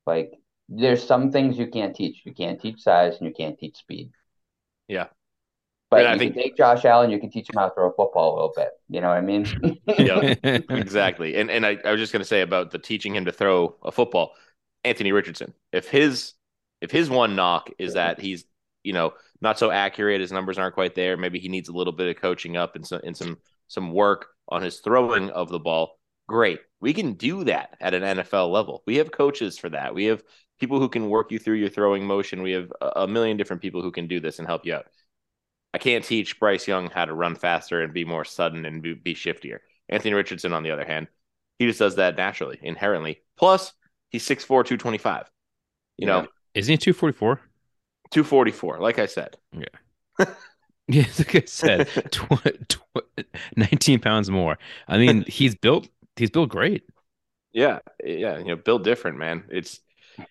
Like, 0.07 0.33
there's 0.69 1.03
some 1.05 1.31
things 1.31 1.57
you 1.57 1.67
can't 1.67 1.95
teach. 1.95 2.21
You 2.25 2.33
can't 2.33 2.59
teach 2.59 2.81
size 2.81 3.17
and 3.17 3.27
you 3.27 3.33
can't 3.33 3.57
teach 3.59 3.77
speed. 3.77 4.11
Yeah. 4.87 5.07
But 5.89 6.05
I 6.05 6.13
you 6.13 6.19
think- 6.19 6.33
can 6.33 6.43
take 6.43 6.57
Josh 6.57 6.83
Allen, 6.85 7.09
you 7.09 7.19
can 7.19 7.29
teach 7.29 7.49
him 7.49 7.55
how 7.57 7.69
to 7.69 7.73
throw 7.73 7.89
a 7.89 7.93
football 7.93 8.33
a 8.33 8.35
little 8.35 8.53
bit. 8.55 8.69
You 8.89 9.01
know 9.01 9.07
what 9.09 9.17
I 9.17 9.21
mean? 9.21 9.45
Yeah. 9.97 10.35
exactly. 10.43 11.35
And 11.35 11.49
and 11.49 11.65
I, 11.65 11.77
I 11.83 11.91
was 11.91 11.99
just 11.99 12.11
going 12.11 12.21
to 12.21 12.27
say 12.27 12.41
about 12.41 12.71
the 12.71 12.79
teaching 12.79 13.15
him 13.15 13.25
to 13.25 13.31
throw 13.31 13.75
a 13.83 13.91
football, 13.91 14.33
Anthony 14.83 15.11
Richardson. 15.11 15.53
If 15.71 15.87
his 15.87 16.33
if 16.81 16.91
his 16.91 17.09
one 17.09 17.35
knock 17.35 17.69
is 17.79 17.93
that 17.93 18.19
he's 18.19 18.45
you 18.83 18.93
know 18.93 19.13
not 19.41 19.59
so 19.59 19.71
accurate. 19.71 20.21
His 20.21 20.31
numbers 20.31 20.57
aren't 20.57 20.73
quite 20.73 20.95
there. 20.95 21.15
Maybe 21.17 21.39
he 21.39 21.47
needs 21.49 21.69
a 21.69 21.73
little 21.73 21.93
bit 21.93 22.15
of 22.15 22.21
coaching 22.21 22.57
up 22.57 22.75
and 22.75 22.85
some 22.85 23.01
and 23.03 23.15
some 23.15 23.37
some 23.67 23.93
work 23.93 24.27
on 24.49 24.61
his 24.61 24.79
throwing 24.79 25.29
of 25.29 25.49
the 25.49 25.59
ball. 25.59 25.99
Great. 26.27 26.59
We 26.79 26.93
can 26.93 27.13
do 27.13 27.43
that 27.45 27.77
at 27.79 27.93
an 27.93 28.03
NFL 28.03 28.51
level. 28.51 28.83
We 28.85 28.97
have 28.97 29.11
coaches 29.11 29.57
for 29.57 29.69
that. 29.69 29.95
We 29.95 30.05
have 30.05 30.23
people 30.59 30.79
who 30.79 30.89
can 30.89 31.09
work 31.09 31.31
you 31.31 31.39
through 31.39 31.55
your 31.55 31.69
throwing 31.69 32.05
motion. 32.05 32.41
We 32.41 32.51
have 32.51 32.71
a 32.81 33.07
million 33.07 33.37
different 33.37 33.61
people 33.61 33.81
who 33.81 33.91
can 33.91 34.07
do 34.07 34.19
this 34.19 34.39
and 34.39 34.47
help 34.47 34.65
you 34.65 34.75
out. 34.75 34.87
I 35.73 35.77
can't 35.77 36.03
teach 36.03 36.39
Bryce 36.39 36.67
Young 36.67 36.89
how 36.89 37.05
to 37.05 37.13
run 37.13 37.35
faster 37.35 37.81
and 37.81 37.93
be 37.93 38.05
more 38.05 38.25
sudden 38.25 38.65
and 38.65 38.81
be, 38.81 38.93
be 38.93 39.13
shiftier. 39.15 39.59
Anthony 39.89 40.13
Richardson, 40.13 40.53
on 40.53 40.63
the 40.63 40.71
other 40.71 40.85
hand, 40.85 41.07
he 41.59 41.67
just 41.67 41.79
does 41.79 41.95
that 41.95 42.17
naturally, 42.17 42.59
inherently. 42.61 43.21
Plus, 43.37 43.73
he's 44.09 44.25
6'4, 44.25 44.65
225. 44.65 45.29
You 45.97 46.07
know, 46.07 46.27
Isn't 46.53 46.73
he 46.73 46.77
244? 46.77 47.39
244, 48.11 48.79
like 48.79 48.99
I 48.99 49.05
said. 49.05 49.37
Yeah, 49.51 49.65
yeah, 50.87 51.05
like 51.17 51.35
I 51.35 51.43
said, 51.45 51.87
tw- 52.11 52.69
tw- 52.69 53.25
19 53.55 53.99
pounds 53.99 54.29
more. 54.29 54.57
I 54.87 54.97
mean, 54.97 55.25
he's 55.27 55.55
built 55.55 55.89
he's 56.15 56.31
built 56.31 56.49
great. 56.49 56.83
Yeah, 57.51 57.79
yeah, 58.03 58.37
you 58.37 58.45
know, 58.45 58.55
built 58.55 58.83
different, 58.83 59.17
man. 59.17 59.45
It's 59.49 59.79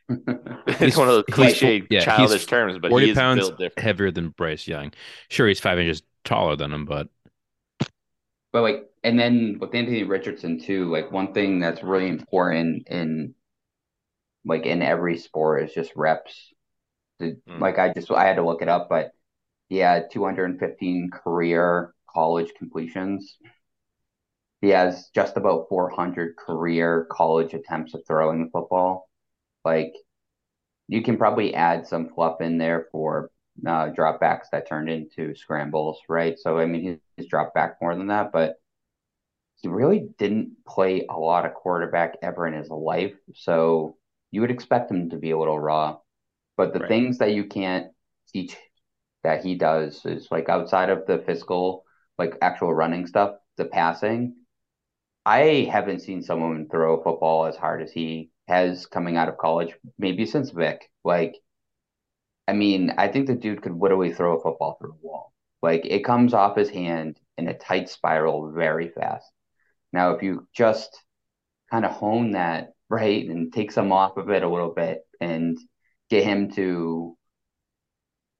it's 0.08 0.96
one 0.96 1.08
of 1.08 1.14
those 1.14 1.24
cliche 1.30 1.86
yeah, 1.90 2.00
childish 2.04 2.46
terms, 2.46 2.78
but 2.78 2.90
40 2.90 3.06
he 3.06 3.10
is 3.12 3.18
pounds 3.18 3.40
built 3.40 3.58
different. 3.58 3.78
heavier 3.78 4.10
than 4.10 4.30
Bryce 4.30 4.66
Young. 4.66 4.92
Sure, 5.28 5.46
he's 5.48 5.60
five 5.60 5.78
inches 5.78 6.02
taller 6.24 6.56
than 6.56 6.72
him, 6.72 6.84
but 6.84 7.08
But 8.52 8.62
like, 8.62 8.86
and 9.04 9.18
then 9.18 9.58
with 9.60 9.74
Anthony 9.74 10.02
Richardson 10.02 10.58
too, 10.60 10.90
like 10.90 11.12
one 11.12 11.32
thing 11.32 11.60
that's 11.60 11.82
really 11.82 12.08
important 12.08 12.88
in 12.88 13.34
like 14.44 14.64
in 14.66 14.82
every 14.82 15.18
sport 15.18 15.64
is 15.64 15.74
just 15.74 15.92
reps. 15.96 16.52
The- 17.18 17.40
Mm. 17.48 17.60
Like 17.60 17.78
I 17.78 17.92
just 17.92 18.10
I 18.10 18.24
had 18.26 18.36
to 18.36 18.44
look 18.46 18.62
it 18.62 18.68
up, 18.68 18.88
but 18.88 19.12
he 19.68 19.78
had 19.78 20.10
215 20.12 21.10
career 21.10 21.94
college 22.12 22.52
completions. 22.58 23.38
He 24.60 24.68
has 24.70 25.08
just 25.14 25.36
about 25.38 25.68
400 25.70 26.36
career 26.36 27.06
college 27.10 27.54
attempts 27.54 27.94
of 27.94 28.02
throwing 28.06 28.44
the 28.44 28.50
football. 28.50 29.08
Like 29.66 29.94
you 30.88 31.02
can 31.02 31.16
probably 31.18 31.54
add 31.54 31.86
some 31.86 32.08
fluff 32.10 32.40
in 32.40 32.58
there 32.58 32.88
for 32.92 33.30
uh, 33.66 33.90
dropbacks 33.90 34.46
that 34.52 34.68
turned 34.68 34.90
into 34.90 35.34
scrambles, 35.34 35.98
right? 36.08 36.38
So 36.38 36.58
I 36.58 36.66
mean, 36.66 36.82
he's, 36.82 36.98
he's 37.16 37.28
dropped 37.28 37.54
back 37.54 37.76
more 37.82 37.94
than 37.96 38.08
that, 38.08 38.32
but 38.32 38.56
he 39.60 39.68
really 39.68 40.08
didn't 40.18 40.64
play 40.66 41.06
a 41.08 41.18
lot 41.18 41.46
of 41.46 41.54
quarterback 41.54 42.16
ever 42.22 42.46
in 42.46 42.54
his 42.54 42.70
life. 42.70 43.14
So 43.34 43.96
you 44.30 44.40
would 44.42 44.50
expect 44.50 44.90
him 44.90 45.10
to 45.10 45.16
be 45.16 45.30
a 45.30 45.38
little 45.38 45.58
raw. 45.58 45.98
But 46.56 46.72
the 46.74 46.80
Right. 46.80 46.80
things 46.80 47.18
that 47.18 47.32
you 47.34 47.46
can't 47.46 47.92
teach 48.32 48.56
that 49.24 49.44
he 49.44 49.56
does 49.56 50.04
is 50.06 50.28
like 50.30 50.48
outside 50.48 50.90
of 50.90 51.06
the 51.06 51.18
physical, 51.26 51.84
like 52.18 52.36
actual 52.42 52.74
running 52.74 53.06
stuff, 53.06 53.36
the 53.56 53.66
passing. 53.66 54.36
I 55.26 55.68
haven't 55.70 56.00
seen 56.00 56.22
someone 56.22 56.68
throw 56.70 57.00
a 57.00 57.04
football 57.04 57.46
as 57.46 57.56
hard 57.56 57.82
as 57.82 57.92
he 57.92 58.30
has 58.46 58.86
coming 58.86 59.16
out 59.16 59.28
of 59.28 59.38
college, 59.38 59.74
maybe 59.98 60.26
since 60.26 60.50
Vic. 60.50 60.90
Like, 61.04 61.36
I 62.48 62.52
mean, 62.52 62.92
I 62.96 63.08
think 63.08 63.26
the 63.26 63.34
dude 63.34 63.62
could 63.62 63.76
literally 63.76 64.12
throw 64.12 64.38
a 64.38 64.42
football 64.42 64.76
through 64.78 64.92
a 64.92 65.06
wall. 65.06 65.32
Like, 65.62 65.84
it 65.84 66.04
comes 66.04 66.32
off 66.32 66.56
his 66.56 66.70
hand 66.70 67.18
in 67.38 67.48
a 67.48 67.58
tight 67.58 67.88
spiral 67.88 68.52
very 68.52 68.88
fast. 68.88 69.30
Now, 69.92 70.12
if 70.12 70.22
you 70.22 70.46
just 70.54 71.02
kind 71.70 71.84
of 71.84 71.92
hone 71.92 72.32
that 72.32 72.72
right 72.88 73.26
and 73.28 73.52
take 73.52 73.72
some 73.72 73.92
off 73.92 74.16
of 74.16 74.30
it 74.30 74.42
a 74.42 74.48
little 74.48 74.72
bit 74.72 75.00
and 75.20 75.58
get 76.10 76.24
him 76.24 76.52
to, 76.52 77.16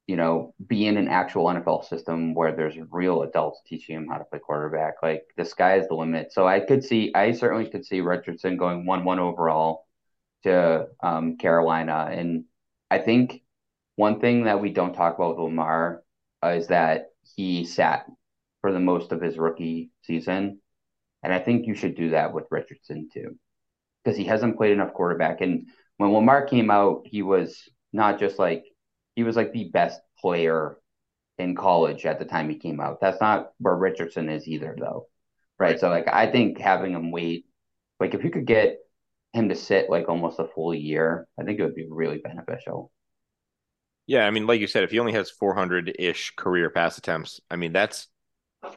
you 0.07 0.17
know, 0.17 0.55
be 0.65 0.87
in 0.87 0.97
an 0.97 1.09
actual 1.09 1.47
NFL 1.47 1.89
system 1.89 2.35
where 2.35 2.55
there's 2.55 2.77
real 2.91 3.23
adults 3.23 3.61
teaching 3.67 3.97
him 3.97 4.07
how 4.09 4.19
to 4.19 4.25
play 4.25 4.39
quarterback, 4.39 5.03
like 5.03 5.25
the 5.37 5.45
sky 5.45 5.79
is 5.79 5.89
the 5.89 5.95
limit. 5.95 6.33
So 6.33 6.47
I 6.47 6.61
could 6.61 6.85
see, 6.85 7.13
I 7.15 7.33
certainly 7.33 7.69
could 7.69 7.85
see 7.85 8.01
Richardson 8.03 8.57
going 8.57 8.87
1 8.87 9.05
1 9.05 9.19
overall 9.19 9.86
to 10.47 10.87
um, 11.03 11.37
Carolina. 11.37 12.09
And 12.11 12.45
I 12.91 12.99
think 12.99 13.43
one 13.97 14.21
thing 14.21 14.45
that 14.45 14.61
we 14.61 14.71
don't 14.71 14.95
talk 14.95 15.17
about 15.17 15.37
with 15.37 15.45
Lamar 15.45 16.03
is 16.45 16.69
that 16.69 17.07
he 17.37 17.65
sat 17.65 18.07
for 18.61 18.73
the 18.73 18.81
most 18.81 19.13
of 19.13 19.21
his 19.21 19.39
rookie 19.39 19.91
season. 20.03 20.61
And 21.23 21.33
I 21.33 21.39
think 21.39 21.67
you 21.67 21.75
should 21.75 21.97
do 21.97 22.11
that 22.11 22.33
with 22.33 22.47
Richardson 22.51 23.09
too, 23.13 23.37
because 24.05 24.17
he 24.17 24.25
hasn't 24.25 24.57
played 24.57 24.73
enough 24.73 24.95
quarterback. 24.95 25.41
And 25.41 25.69
when 25.97 26.13
Lamar 26.13 26.47
came 26.47 26.71
out, 26.71 27.03
he 27.05 27.23
was 27.23 27.69
not 27.93 28.19
just 28.19 28.39
like, 28.39 28.65
he 29.15 29.25
was 29.25 29.37
like 29.37 29.53
the 29.53 29.71
best 29.71 30.01
player 30.21 30.77
in 31.39 31.55
college 31.55 32.07
at 32.07 32.19
the 32.19 32.25
time 32.25 32.49
he 32.49 32.59
came 32.59 32.81
out. 32.81 33.01
That's 33.01 33.21
not 33.21 33.53
where 33.59 33.75
Richardson 33.75 34.29
is 34.29 34.47
either, 34.47 34.77
though. 34.79 35.09
Right. 35.59 35.81
So, 35.81 35.89
like, 35.89 36.07
I 36.07 36.31
think 36.31 36.59
having 36.59 36.93
him 36.93 37.11
wait, 37.11 37.47
like, 37.99 38.15
if 38.15 38.23
you 38.23 38.31
could 38.31 38.47
get 38.47 38.79
him 39.33 39.49
to 39.49 39.55
sit 39.55 39.91
like 39.91 40.09
almost 40.09 40.39
a 40.39 40.49
full 40.49 40.75
year, 40.75 41.27
I 41.39 41.45
think 41.45 41.59
it 41.59 41.65
would 41.65 41.75
be 41.75 41.87
really 41.89 42.19
beneficial. 42.19 42.91
Yeah, 44.07 44.27
I 44.27 44.31
mean, 44.31 44.47
like 44.47 44.61
you 44.61 44.67
said, 44.67 44.85
if 44.85 44.93
he 44.93 45.01
only 45.01 45.13
has 45.13 45.31
400 45.31 45.97
ish 45.99 46.35
career 46.37 46.71
pass 46.71 46.97
attempts, 46.97 47.41
I 47.51 47.57
mean, 47.57 47.73
that's 47.73 48.07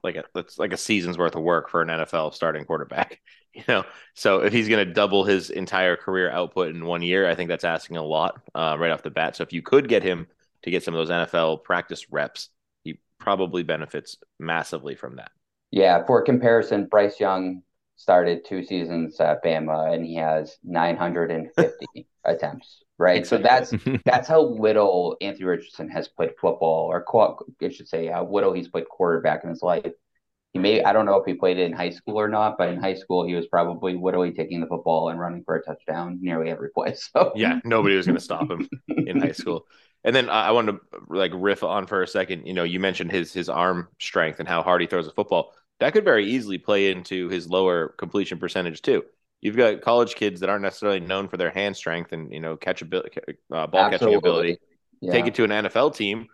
like 0.03 0.15
a 0.15 0.23
that's 0.33 0.57
like 0.57 0.73
a 0.73 0.77
season's 0.77 1.17
worth 1.17 1.35
of 1.35 1.43
work 1.43 1.69
for 1.69 1.81
an 1.81 1.89
NFL 1.89 2.33
starting 2.33 2.65
quarterback. 2.65 3.19
You 3.51 3.63
know, 3.67 3.83
so 4.13 4.43
if 4.43 4.53
he's 4.53 4.69
going 4.69 4.87
to 4.87 4.93
double 4.93 5.23
his 5.23 5.49
entire 5.49 5.95
career 5.97 6.29
output 6.29 6.69
in 6.69 6.85
one 6.85 7.01
year, 7.01 7.27
I 7.27 7.33
think 7.33 7.49
that's 7.49 7.63
asking 7.63 7.97
a 7.97 8.03
lot 8.03 8.39
uh, 8.53 8.77
right 8.79 8.91
off 8.91 9.01
the 9.01 9.09
bat. 9.09 9.35
So 9.35 9.41
if 9.41 9.51
you 9.51 9.63
could 9.63 9.89
get 9.89 10.03
him 10.03 10.27
to 10.61 10.69
get 10.71 10.83
some 10.83 10.93
of 10.93 10.99
those 10.99 11.09
NFL 11.09 11.63
practice 11.63 12.11
reps, 12.11 12.49
he 12.83 12.99
probably 13.17 13.63
benefits 13.63 14.17
massively 14.39 14.95
from 14.95 15.15
that. 15.15 15.31
Yeah. 15.71 16.05
For 16.05 16.21
comparison, 16.21 16.85
Bryce 16.85 17.19
Young 17.19 17.63
started 17.99 18.45
two 18.45 18.63
seasons 18.63 19.19
at 19.19 19.43
Bama 19.43 19.93
and 19.93 20.05
he 20.05 20.15
has 20.15 20.57
950 20.63 22.07
attempts. 22.25 22.83
Right. 22.97 23.27
So 23.27 23.37
that's 23.37 23.73
that's 24.05 24.27
how 24.27 24.41
little 24.41 25.17
Anthony 25.21 25.45
Richardson 25.45 25.89
has 25.89 26.07
played 26.07 26.31
football, 26.39 26.87
or 26.89 27.05
I 27.61 27.69
should 27.69 27.87
say, 27.87 28.07
how 28.07 28.25
little 28.25 28.53
he's 28.53 28.69
played 28.69 28.87
quarterback 28.89 29.43
in 29.43 29.49
his 29.49 29.61
life. 29.61 29.91
He 30.53 30.59
may, 30.59 30.83
I 30.83 30.93
don't 30.93 31.05
know 31.05 31.17
if 31.17 31.25
he 31.27 31.35
played 31.35 31.59
it 31.59 31.65
in 31.65 31.73
high 31.73 31.91
school 31.91 32.19
or 32.19 32.27
not, 32.27 32.57
but 32.57 32.69
in 32.69 32.81
high 32.81 32.95
school, 32.95 33.27
he 33.27 33.35
was 33.35 33.45
probably 33.47 33.93
literally 33.93 34.31
taking 34.31 34.61
the 34.61 34.65
football 34.65 35.09
and 35.09 35.19
running 35.19 35.43
for 35.43 35.55
a 35.55 35.63
touchdown 35.63 36.17
nearly 36.21 36.49
every 36.49 36.69
play. 36.71 36.95
So, 37.13 37.31
Yeah, 37.35 37.59
nobody 37.63 37.95
was 37.95 38.07
going 38.07 38.17
to 38.17 38.23
stop 38.23 38.49
him 38.49 38.67
in 38.87 39.19
high 39.19 39.33
school. 39.33 39.67
And 40.03 40.15
then 40.15 40.29
I 40.29 40.47
I 40.47 40.51
wanted 40.51 40.71
to 40.71 40.79
like 41.09 41.31
riff 41.35 41.63
on 41.63 41.85
for 41.85 42.01
a 42.01 42.07
second. 42.07 42.47
You 42.47 42.53
know, 42.53 42.63
you 42.63 42.79
mentioned 42.79 43.11
his 43.11 43.33
his 43.33 43.49
arm 43.49 43.89
strength 43.99 44.39
and 44.39 44.47
how 44.47 44.63
hard 44.63 44.81
he 44.81 44.87
throws 44.87 45.07
a 45.07 45.11
football. 45.11 45.53
That 45.79 45.93
could 45.93 46.03
very 46.03 46.25
easily 46.29 46.57
play 46.57 46.91
into 46.91 47.29
his 47.29 47.47
lower 47.49 47.89
completion 47.97 48.37
percentage 48.37 48.81
too. 48.81 49.03
You've 49.41 49.55
got 49.55 49.81
college 49.81 50.15
kids 50.15 50.41
that 50.41 50.49
aren't 50.49 50.63
necessarily 50.63 50.99
known 50.99 51.29
for 51.29 51.37
their 51.37 51.49
hand 51.51 51.75
strength 51.77 52.11
and 52.11 52.33
you 52.33 52.39
know 52.41 52.57
catch 52.57 52.81
ability, 52.81 53.21
uh, 53.53 53.67
ball 53.67 53.89
catching 53.89 54.13
ability. 54.13 54.57
yeah. 55.01 55.11
Take 55.13 55.27
it 55.27 55.35
to 55.35 55.43
an 55.45 55.51
NFL 55.51 55.95
team. 55.95 56.27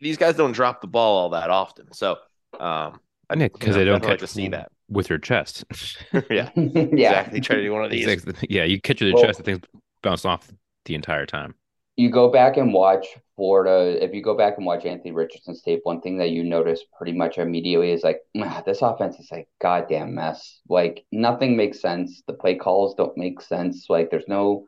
These 0.00 0.16
guys 0.16 0.34
don't 0.36 0.52
drop 0.52 0.80
the 0.80 0.86
ball 0.86 1.18
all 1.18 1.28
that 1.30 1.50
often, 1.50 1.92
so 1.92 2.12
um, 2.58 2.98
I 3.28 3.34
Yeah, 3.36 3.48
because 3.48 3.74
they 3.74 3.84
don't 3.84 4.00
definitely 4.00 4.08
like 4.12 4.18
catch 4.20 4.20
to 4.20 4.26
see 4.26 4.48
that. 4.48 4.72
with 4.88 5.10
your 5.10 5.18
chest. 5.18 5.64
yeah, 6.12 6.48
yeah. 6.54 7.20
exactly. 7.20 7.40
Try 7.40 7.56
to 7.56 7.62
do 7.62 7.72
one 7.72 7.84
of 7.84 7.90
these. 7.90 8.24
Yeah, 8.48 8.64
you 8.64 8.80
catch 8.80 9.02
it 9.02 9.04
with 9.06 9.14
Well- 9.14 9.22
your 9.24 9.28
chest, 9.28 9.38
the 9.38 9.44
thing's 9.44 9.60
bounce 10.02 10.24
off 10.24 10.50
the 10.86 10.94
entire 10.94 11.26
time. 11.26 11.54
You 11.96 12.10
go 12.10 12.30
back 12.30 12.56
and 12.56 12.72
watch 12.72 13.06
Florida. 13.36 14.02
If 14.02 14.14
you 14.14 14.22
go 14.22 14.36
back 14.36 14.56
and 14.56 14.66
watch 14.66 14.84
Anthony 14.86 15.12
Richardson's 15.12 15.62
tape, 15.62 15.80
one 15.84 16.00
thing 16.00 16.16
that 16.18 16.30
you 16.30 16.42
notice 16.44 16.82
pretty 16.96 17.12
much 17.12 17.36
immediately 17.38 17.92
is 17.92 18.02
like, 18.02 18.20
"Ah, 18.38 18.62
this 18.64 18.82
offense 18.82 19.18
is 19.20 19.30
like 19.30 19.48
goddamn 19.60 20.14
mess. 20.14 20.60
Like 20.68 21.04
nothing 21.12 21.56
makes 21.56 21.80
sense. 21.80 22.22
The 22.26 22.32
play 22.32 22.54
calls 22.56 22.94
don't 22.94 23.16
make 23.16 23.40
sense. 23.40 23.88
Like 23.90 24.10
there's 24.10 24.28
no 24.28 24.66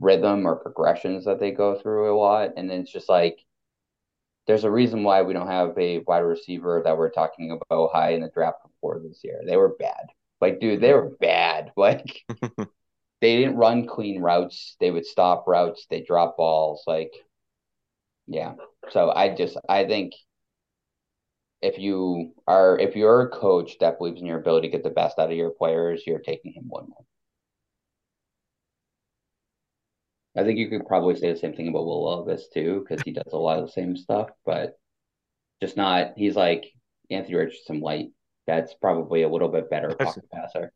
rhythm 0.00 0.46
or 0.46 0.56
progressions 0.56 1.24
that 1.26 1.40
they 1.40 1.50
go 1.52 1.76
through 1.78 2.14
a 2.14 2.18
lot. 2.18 2.52
And 2.56 2.70
then 2.70 2.80
it's 2.80 2.92
just 2.92 3.08
like 3.10 3.38
there's 4.46 4.64
a 4.64 4.70
reason 4.70 5.02
why 5.04 5.22
we 5.22 5.32
don't 5.32 5.46
have 5.46 5.76
a 5.78 5.98
wide 6.06 6.20
receiver 6.20 6.82
that 6.84 6.96
we're 6.96 7.10
talking 7.10 7.50
about 7.52 7.90
high 7.92 8.10
in 8.10 8.20
the 8.20 8.28
draft 8.30 8.58
before 8.64 9.00
this 9.00 9.20
year. 9.22 9.40
They 9.46 9.56
were 9.56 9.76
bad. 9.78 10.06
Like, 10.40 10.60
dude, 10.60 10.80
they 10.80 10.92
were 10.92 11.10
bad. 11.20 11.72
Like 11.76 12.24
they 13.20 13.36
didn't 13.36 13.56
run 13.56 13.86
clean 13.86 14.20
routes. 14.20 14.76
They 14.80 14.90
would 14.90 15.06
stop 15.06 15.44
routes. 15.46 15.86
They 15.90 16.02
drop 16.02 16.36
balls. 16.36 16.84
Like, 16.86 17.12
yeah. 18.26 18.54
So 18.90 19.10
I 19.10 19.34
just 19.34 19.56
I 19.68 19.84
think 19.86 20.14
if 21.62 21.78
you 21.78 22.32
are 22.46 22.78
if 22.78 22.96
you're 22.96 23.22
a 23.22 23.28
coach 23.28 23.78
that 23.80 23.98
believes 23.98 24.20
in 24.20 24.26
your 24.26 24.38
ability 24.38 24.68
to 24.68 24.72
get 24.72 24.82
the 24.82 24.90
best 24.90 25.18
out 25.18 25.30
of 25.30 25.36
your 25.36 25.50
players, 25.50 26.02
you're 26.06 26.20
taking 26.20 26.52
him 26.52 26.64
one 26.68 26.88
more. 26.88 27.04
I 30.36 30.44
think 30.44 30.58
you 30.58 30.68
could 30.68 30.86
probably 30.86 31.16
say 31.16 31.32
the 31.32 31.38
same 31.38 31.54
thing 31.54 31.68
about 31.68 31.84
Will 31.84 32.24
Levis 32.24 32.48
too, 32.48 32.84
because 32.88 33.02
he 33.02 33.12
does 33.12 33.32
a 33.32 33.36
lot 33.36 33.58
of 33.58 33.66
the 33.66 33.72
same 33.72 33.96
stuff, 33.96 34.30
but 34.46 34.78
just 35.60 35.76
not. 35.76 36.12
He's 36.16 36.36
like 36.36 36.72
Anthony 37.10 37.34
Richardson 37.34 37.80
light. 37.80 38.10
That's 38.46 38.72
probably 38.74 39.22
a 39.22 39.28
little 39.28 39.48
bit 39.48 39.68
better 39.68 39.94
pocket 39.94 40.24
passer. 40.32 40.72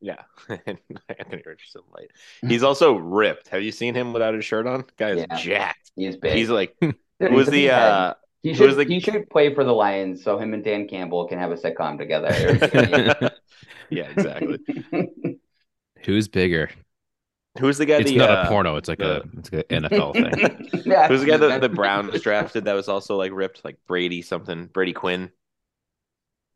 Yeah, 0.00 0.22
Anthony 0.48 1.42
Richardson 1.44 1.82
light. 1.94 2.10
He's 2.46 2.62
also 2.62 2.96
ripped. 2.96 3.48
Have 3.48 3.62
you 3.62 3.72
seen 3.72 3.94
him 3.94 4.12
without 4.12 4.34
his 4.34 4.44
shirt 4.44 4.66
on? 4.66 4.84
Guy 4.98 5.10
is 5.12 5.26
Yeah. 5.28 5.36
jacked. 5.36 5.90
He's 5.96 6.16
big. 6.16 6.34
He's 6.34 6.50
like 6.50 6.76
Dude, 6.80 6.94
Who 7.20 7.30
was 7.34 7.48
the 7.48 7.70
uh 7.70 8.14
He 8.42 8.52
should 8.54 8.66
was 8.66 8.76
the- 8.76 8.84
he 8.84 9.00
should 9.00 9.28
play 9.30 9.54
for 9.54 9.64
the 9.64 9.72
Lions 9.72 10.22
so 10.22 10.38
him 10.38 10.52
and 10.54 10.62
Dan 10.62 10.86
Campbell 10.86 11.26
can 11.26 11.38
have 11.38 11.50
a 11.50 11.56
sitcom 11.56 11.96
together. 11.98 12.28
yeah, 13.90 14.08
exactly. 14.10 14.58
Who's 16.04 16.28
bigger? 16.28 16.70
Who's 17.58 17.78
the 17.78 17.86
guy 17.86 17.96
It's 18.00 18.10
the 18.10 18.18
not 18.18 18.30
uh, 18.30 18.42
a 18.44 18.48
porno. 18.48 18.76
It's 18.76 18.88
like 18.88 19.00
a 19.00 19.22
it's 19.38 19.50
like 19.50 19.66
an 19.70 19.84
NFL 19.84 20.12
thing. 20.12 20.82
yeah, 20.84 21.08
Who's 21.08 21.20
the 21.22 21.26
guy 21.26 21.38
that 21.38 21.62
the 21.62 21.70
Browns 21.70 22.20
drafted 22.20 22.66
that 22.66 22.74
was 22.74 22.86
also 22.88 23.16
like 23.16 23.32
ripped, 23.32 23.64
like 23.64 23.78
Brady 23.86 24.20
something, 24.20 24.66
Brady 24.66 24.92
Quinn? 24.92 25.30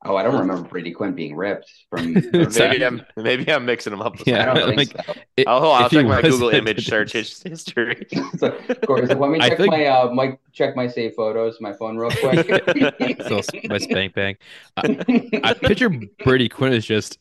Oh, 0.03 0.17
I 0.17 0.23
don't 0.23 0.39
remember 0.39 0.67
Brady 0.67 0.93
Quinn 0.93 1.15
being 1.15 1.37
ripped 1.37 1.71
from. 1.91 2.15
Maybe 2.33 2.85
I'm 2.85 3.03
maybe 3.17 3.53
I'm 3.53 3.67
mixing 3.67 3.91
them 3.91 4.01
up. 4.01 4.19
With 4.19 4.27
Yeah, 4.27 4.51
I 4.51 4.55
don't 4.55 4.75
think 4.77 4.95
like- 4.97 5.07
so. 5.07 5.15
It- 5.37 5.47
I'll, 5.47 5.73
I'll 5.73 5.91
check 5.91 6.07
my 6.07 6.23
Google 6.23 6.49
image 6.61 6.87
search 6.87 7.13
history. 7.13 8.07
So, 8.39 8.51
Corey, 8.87 9.07
so 9.07 9.15
let 9.19 9.31
me 9.31 9.39
check 9.41 9.59
think- 9.59 9.71
my 9.71 9.85
uh, 9.87 10.11
my 10.11 10.39
check 10.53 10.75
my 10.75 10.87
save 10.87 11.15
photos, 11.15 11.61
my 11.61 11.75
phone 11.75 11.99
real 11.99 12.11
quick. 12.13 13.21
so 13.29 13.43
my 13.69 13.77
spank 13.77 14.15
bang. 14.15 14.37
I 14.79 15.55
picture 15.61 15.91
Brady 16.25 16.49
Quinn 16.49 16.73
is 16.73 16.87
just 16.87 17.19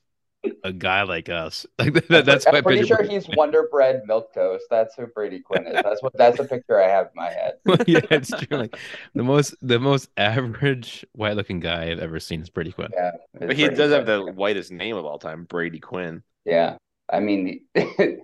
a 0.64 0.74
guy 0.74 1.04
like 1.04 1.30
us. 1.30 1.66
Like 1.78 1.94
that, 2.08 2.26
that's 2.26 2.46
I'm 2.48 2.64
pretty 2.64 2.82
picture. 2.82 2.96
sure 2.96 3.04
he's 3.04 3.28
Wonder 3.36 3.68
Bread 3.72 4.04
milk 4.06 4.34
toast. 4.34 4.66
That's 4.70 4.96
who 4.96 5.08
Brady 5.08 5.40
Quinn 5.40 5.68
is. 5.68 5.82
That's 5.84 6.02
what 6.02 6.14
that's 6.18 6.38
the 6.38 6.46
picture 6.46 6.82
I 6.82 6.88
have 6.88 7.08
in 7.08 7.12
my 7.16 7.30
head. 7.30 7.54
yeah, 7.88 8.02
it's 8.12 8.30
true. 8.30 8.58
Like 8.58 8.78
the 9.16 9.24
most 9.24 9.56
the 9.62 9.80
most 9.80 10.10
average 10.18 11.06
white 11.14 11.36
looking 11.36 11.60
guy 11.60 11.92
I've 11.92 12.00
ever 12.00 12.20
seen 12.20 12.42
is 12.42 12.50
Brady 12.50 12.72
Quinn. 12.72 12.90
Yeah, 12.94 13.12
But 13.34 13.56
he 13.56 13.64
Brady 13.64 13.76
does 13.76 13.92
have 13.92 14.06
the 14.06 14.32
whitest 14.32 14.72
name 14.72 14.96
of 14.96 15.06
all 15.06 15.20
time, 15.20 15.46
Brady 15.46 15.80
Quinn. 15.80 16.24
Yeah, 16.46 16.78
I 17.12 17.20
mean, 17.20 17.62
if 17.76 18.20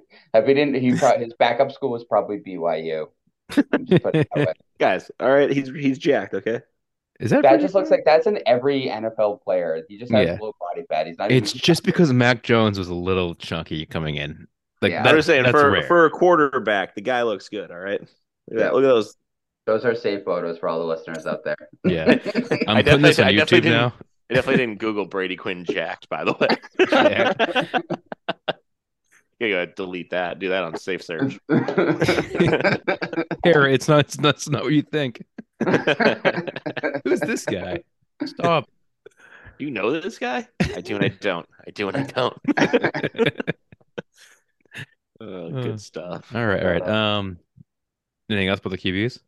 he 0.45 0.53
didn't, 0.53 0.75
he 0.75 0.95
probably 0.97 1.25
his 1.25 1.33
backup 1.33 1.71
school 1.71 1.91
was 1.91 2.03
probably 2.03 2.39
BYU. 2.39 3.07
Just 3.51 3.69
put 4.03 4.15
it 4.15 4.27
that 4.33 4.47
way. 4.47 4.53
Guys, 4.79 5.11
all 5.19 5.29
right, 5.29 5.51
he's 5.51 5.69
he's 5.69 5.97
jacked. 5.97 6.33
Okay, 6.33 6.61
Is 7.19 7.31
that 7.31 7.43
That 7.43 7.49
Brady 7.51 7.63
just 7.63 7.75
looks 7.75 7.89
like 7.89 8.03
that's 8.05 8.27
in 8.27 8.39
every 8.45 8.87
NFL 8.87 9.41
player. 9.43 9.81
He 9.87 9.97
just 9.97 10.11
has 10.11 10.27
Yeah. 10.27 10.37
low 10.41 10.53
body 10.59 10.83
fat. 10.89 11.07
He's 11.07 11.17
not. 11.17 11.31
It's 11.31 11.51
even, 11.55 11.61
just 11.63 11.83
because 11.83 12.11
Mac 12.11 12.43
Jones 12.43 12.77
was 12.77 12.89
a 12.89 12.93
little 12.93 13.35
chunky 13.35 13.85
coming 13.85 14.15
in. 14.15 14.47
Like 14.81 14.91
Yeah. 14.91 15.03
that, 15.03 15.09
I'm 15.11 15.15
just 15.15 15.27
saying 15.27 15.45
for 15.51 15.71
rare. 15.71 15.83
for 15.83 16.05
a 16.05 16.09
quarterback, 16.09 16.95
the 16.95 17.01
guy 17.01 17.23
looks 17.23 17.47
good. 17.47 17.71
All 17.71 17.79
right, 17.79 18.01
look 18.01 18.09
at, 18.51 18.57
that. 18.57 18.73
Look 18.73 18.83
at 18.83 18.87
those. 18.87 19.15
those 19.65 19.85
are 19.85 19.95
safe 19.95 20.23
photos 20.25 20.57
for 20.59 20.67
all 20.69 20.79
the 20.79 20.85
listeners 20.85 21.25
out 21.25 21.43
there. 21.45 21.55
Yeah. 21.85 22.05
I'm 22.67 22.77
I 22.77 22.83
putting 22.83 23.01
this 23.01 23.15
definitely- 23.15 23.23
on 23.23 23.27
I 23.27 23.31
definitely 23.31 23.41
YouTube 23.41 23.49
didn't- 23.49 23.71
now. 23.71 23.93
I 24.29 24.33
definitely 24.33 24.65
didn't 24.65 24.79
Google 24.79 25.05
Brady 25.05 25.35
Quinn 25.35 25.65
jacked, 25.65 26.09
by 26.09 26.23
the 26.23 26.33
way. 26.33 26.47
yeah. 26.91 27.33
you 29.39 29.53
gotta 29.53 29.67
delete 29.67 30.09
that. 30.09 30.39
Do 30.39 30.49
that 30.49 30.63
on 30.63 30.75
safe 30.77 31.03
search. 31.03 31.37
Here, 31.49 31.59
it's 33.67 33.87
not. 33.87 33.99
It's 34.01 34.19
not, 34.19 34.35
it's 34.35 34.49
not 34.49 34.63
what 34.63 34.73
you 34.73 34.81
think. 34.81 35.23
Who's 37.03 37.19
this 37.21 37.45
guy? 37.45 37.83
Stop. 38.25 38.69
you 39.59 39.71
know 39.71 39.99
this 39.99 40.17
guy? 40.19 40.47
I 40.61 40.81
do 40.81 40.95
and 40.95 41.05
I 41.05 41.09
don't. 41.09 41.47
I 41.67 41.71
do 41.71 41.87
and 41.89 41.97
I 41.97 42.03
don't. 42.03 42.37
Oh, 45.21 45.47
Uh, 45.47 45.61
good 45.61 45.79
stuff. 45.79 46.35
all 46.35 46.45
right, 46.45 46.61
all 46.61 46.69
right. 46.71 46.81
Um, 46.87 47.39
anything 48.29 48.49
else 48.49 48.59
about 48.59 48.71
the 48.71 48.77
QBs? 48.77 49.19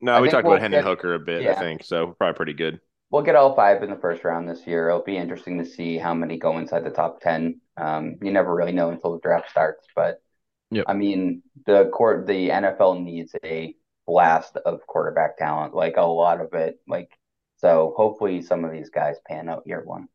No, 0.00 0.12
I 0.12 0.20
we 0.20 0.28
talked 0.30 0.44
we'll 0.44 0.52
about 0.54 0.62
Hendon 0.62 0.78
get- 0.78 0.88
Hooker 0.88 1.14
a 1.14 1.18
bit, 1.18 1.44
I 1.46 1.54
think. 1.58 1.82
So 1.82 2.14
probably 2.18 2.36
pretty 2.36 2.52
good. 2.52 2.80
We'll 3.10 3.22
get 3.22 3.34
all 3.34 3.54
five 3.56 3.82
in 3.82 3.90
the 3.90 3.96
first 3.96 4.22
round 4.24 4.48
this 4.48 4.64
year. 4.66 4.88
It'll 4.88 5.02
be 5.02 5.16
interesting 5.16 5.58
to 5.58 5.64
see 5.66 5.98
how 5.98 6.14
many 6.14 6.38
go 6.38 6.56
inside 6.58 6.84
the 6.84 6.90
top 6.90 7.20
ten. 7.20 7.60
Um, 7.76 8.14
you 8.22 8.30
never 8.30 8.54
really 8.54 8.70
know 8.72 8.90
until 8.90 9.12
the 9.12 9.18
draft 9.20 9.50
starts, 9.50 9.86
but 9.96 10.22
Yep. 10.70 10.84
I 10.88 10.94
mean, 10.94 11.42
the 11.66 11.90
court, 11.92 12.26
the 12.26 12.48
NFL 12.48 13.02
needs 13.04 13.34
a 13.44 13.74
blast 14.06 14.56
of 14.56 14.86
quarterback 14.86 15.38
talent, 15.38 15.74
like 15.74 15.96
a 15.96 16.02
lot 16.02 16.40
of 16.40 16.52
it. 16.54 16.78
Like, 16.88 17.10
so 17.56 17.94
hopefully 17.96 18.42
some 18.42 18.64
of 18.64 18.72
these 18.72 18.90
guys 18.90 19.16
pan 19.28 19.48
out 19.48 19.62
year 19.66 19.82
one. 19.84 20.08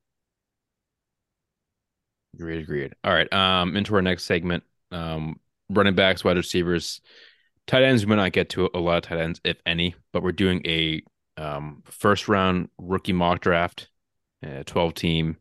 Agreed, 2.36 2.62
agreed. 2.62 2.94
All 3.04 3.14
right. 3.14 3.32
Um, 3.34 3.76
into 3.76 3.96
our 3.96 4.02
next 4.02 4.26
segment. 4.26 4.64
Um, 4.92 5.40
running 5.70 5.96
backs, 5.96 6.24
wide 6.24 6.38
receivers, 6.38 7.02
tight 7.66 7.84
ends. 7.84 8.06
We 8.06 8.10
might 8.10 8.22
not 8.22 8.32
get 8.32 8.50
to 8.50 8.70
a 8.74 8.80
lot 8.80 8.98
of 8.98 9.04
tight 9.04 9.20
ends, 9.20 9.42
if 9.44 9.58
any, 9.66 9.96
but 10.14 10.24
we're 10.24 10.32
doing 10.32 10.62
a 10.66 11.02
um 11.38 11.84
first 11.86 12.28
round 12.28 12.70
rookie 12.78 13.14
mock 13.14 13.42
draft, 13.42 13.90
uh, 14.46 14.64
twelve 14.66 14.94
team, 14.94 15.38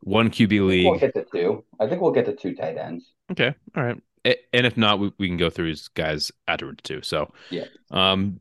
one 0.00 0.30
QB 0.30 0.60
think 0.66 0.82
we'll 0.82 0.96
league. 0.96 1.00
get 1.00 1.14
to 1.14 1.24
two. 1.24 1.64
I 1.80 1.88
think 1.88 2.00
we'll 2.00 2.12
get 2.12 2.26
to 2.26 2.34
two 2.36 2.54
tight 2.54 2.76
ends. 2.76 3.12
Okay, 3.30 3.54
all 3.76 3.82
right. 3.82 4.00
A- 4.26 4.36
And 4.52 4.66
if 4.66 4.76
not, 4.76 4.98
we, 4.98 5.12
we 5.18 5.28
can 5.28 5.36
go 5.36 5.50
through 5.50 5.66
these 5.66 5.88
guys 5.88 6.30
afterwards 6.46 6.80
too. 6.82 7.02
So, 7.02 7.32
Yeah. 7.50 7.64
Um, 7.90 8.40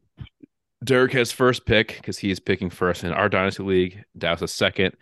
Derek 0.83 1.11
has 1.13 1.31
first 1.31 1.65
pick 1.65 1.95
because 1.95 2.19
he 2.19 2.29
is 2.29 2.39
picking 2.39 2.69
first 2.69 3.03
in 3.03 3.11
our 3.11 3.29
dynasty 3.29 3.63
league. 3.63 4.03
Dallas 4.17 4.41
has 4.41 4.51
second, 4.51 4.95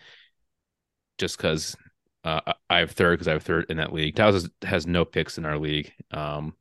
just 1.17 1.37
because 1.37 1.75
uh, 2.23 2.39
I- 2.47 2.53
I 2.69 2.79
have 2.79 2.91
third 2.91 3.13
because 3.19 3.27
I 3.27 3.33
have 3.33 3.43
third 3.43 3.65
in 3.69 3.77
that 3.77 3.93
league. 3.93 4.15
Dallas 4.15 4.43
has, 4.43 4.49
has 4.63 4.87
no 4.87 5.03
picks 5.05 5.37
in 5.37 5.45
our 5.45 5.57
league. 5.57 5.91
Um, 6.11 6.55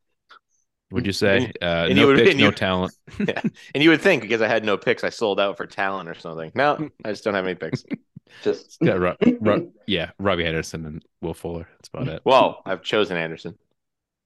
would 0.90 1.06
you 1.06 1.12
say 1.12 1.52
uh, 1.62 1.86
And 1.88 1.94
no 1.96 2.00
you 2.02 2.06
would- 2.08 2.16
picks, 2.18 2.30
and 2.32 2.40
you- 2.40 2.46
no 2.46 2.50
talent? 2.50 2.92
yeah. 3.20 3.40
And 3.74 3.82
you 3.84 3.90
would 3.90 4.00
think 4.00 4.22
because 4.22 4.42
I 4.42 4.48
had 4.48 4.64
no 4.64 4.76
picks, 4.76 5.04
I 5.04 5.10
sold 5.10 5.38
out 5.40 5.56
for 5.56 5.66
talent 5.66 6.08
or 6.08 6.14
something. 6.14 6.50
No, 6.54 6.90
I 7.04 7.10
just 7.10 7.22
don't 7.24 7.34
have 7.34 7.44
any 7.46 7.54
picks. 7.54 7.84
Just 8.42 8.78
Yeah, 8.80 8.94
Ro- 8.94 9.16
Ro- 9.40 9.70
yeah, 9.86 10.10
Robby 10.18 10.44
Anderson 10.44 10.86
and 10.86 11.04
Will 11.20 11.34
Fuller. 11.34 11.68
That's 11.76 11.88
about 11.88 12.08
it. 12.14 12.22
Well, 12.24 12.62
I've 12.66 12.82
chosen 12.82 13.16
Anderson. 13.16 13.56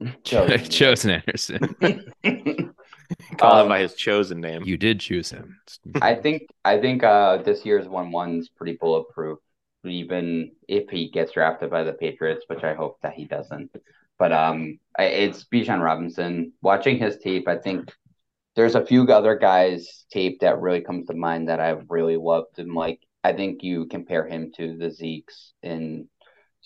chosen 0.24 1.10
Anderson. 1.10 1.76
Call 3.38 3.60
him 3.60 3.66
Um, 3.66 3.68
by 3.68 3.80
his 3.80 3.94
chosen 3.94 4.40
name. 4.40 4.62
You 4.64 4.76
did 4.76 5.00
choose 5.00 5.30
him. 5.30 5.58
I 6.00 6.14
think 6.14 6.42
I 6.64 6.78
think 6.80 7.02
uh 7.02 7.38
this 7.38 7.64
year's 7.64 7.88
one 7.88 8.10
one's 8.12 8.48
pretty 8.48 8.76
bulletproof, 8.80 9.38
even 9.84 10.52
if 10.68 10.90
he 10.90 11.10
gets 11.10 11.32
drafted 11.32 11.70
by 11.70 11.84
the 11.84 11.92
Patriots, 11.94 12.44
which 12.48 12.64
I 12.64 12.74
hope 12.74 12.98
that 13.02 13.14
he 13.14 13.24
doesn't. 13.24 13.70
But 14.18 14.32
um, 14.32 14.78
it's 14.98 15.44
Bijan 15.44 15.82
Robinson. 15.82 16.52
Watching 16.60 16.98
his 16.98 17.18
tape, 17.18 17.46
I 17.48 17.56
think 17.58 17.90
there's 18.56 18.74
a 18.74 18.84
few 18.84 19.04
other 19.04 19.36
guys' 19.36 20.04
tape 20.10 20.40
that 20.40 20.60
really 20.60 20.80
comes 20.80 21.06
to 21.06 21.14
mind 21.14 21.48
that 21.48 21.60
I've 21.60 21.86
really 21.88 22.16
loved, 22.16 22.58
and 22.58 22.74
like 22.74 23.00
I 23.24 23.32
think 23.32 23.62
you 23.62 23.86
compare 23.86 24.26
him 24.26 24.52
to 24.56 24.76
the 24.76 24.90
Zeke's 24.90 25.52
and 25.62 26.08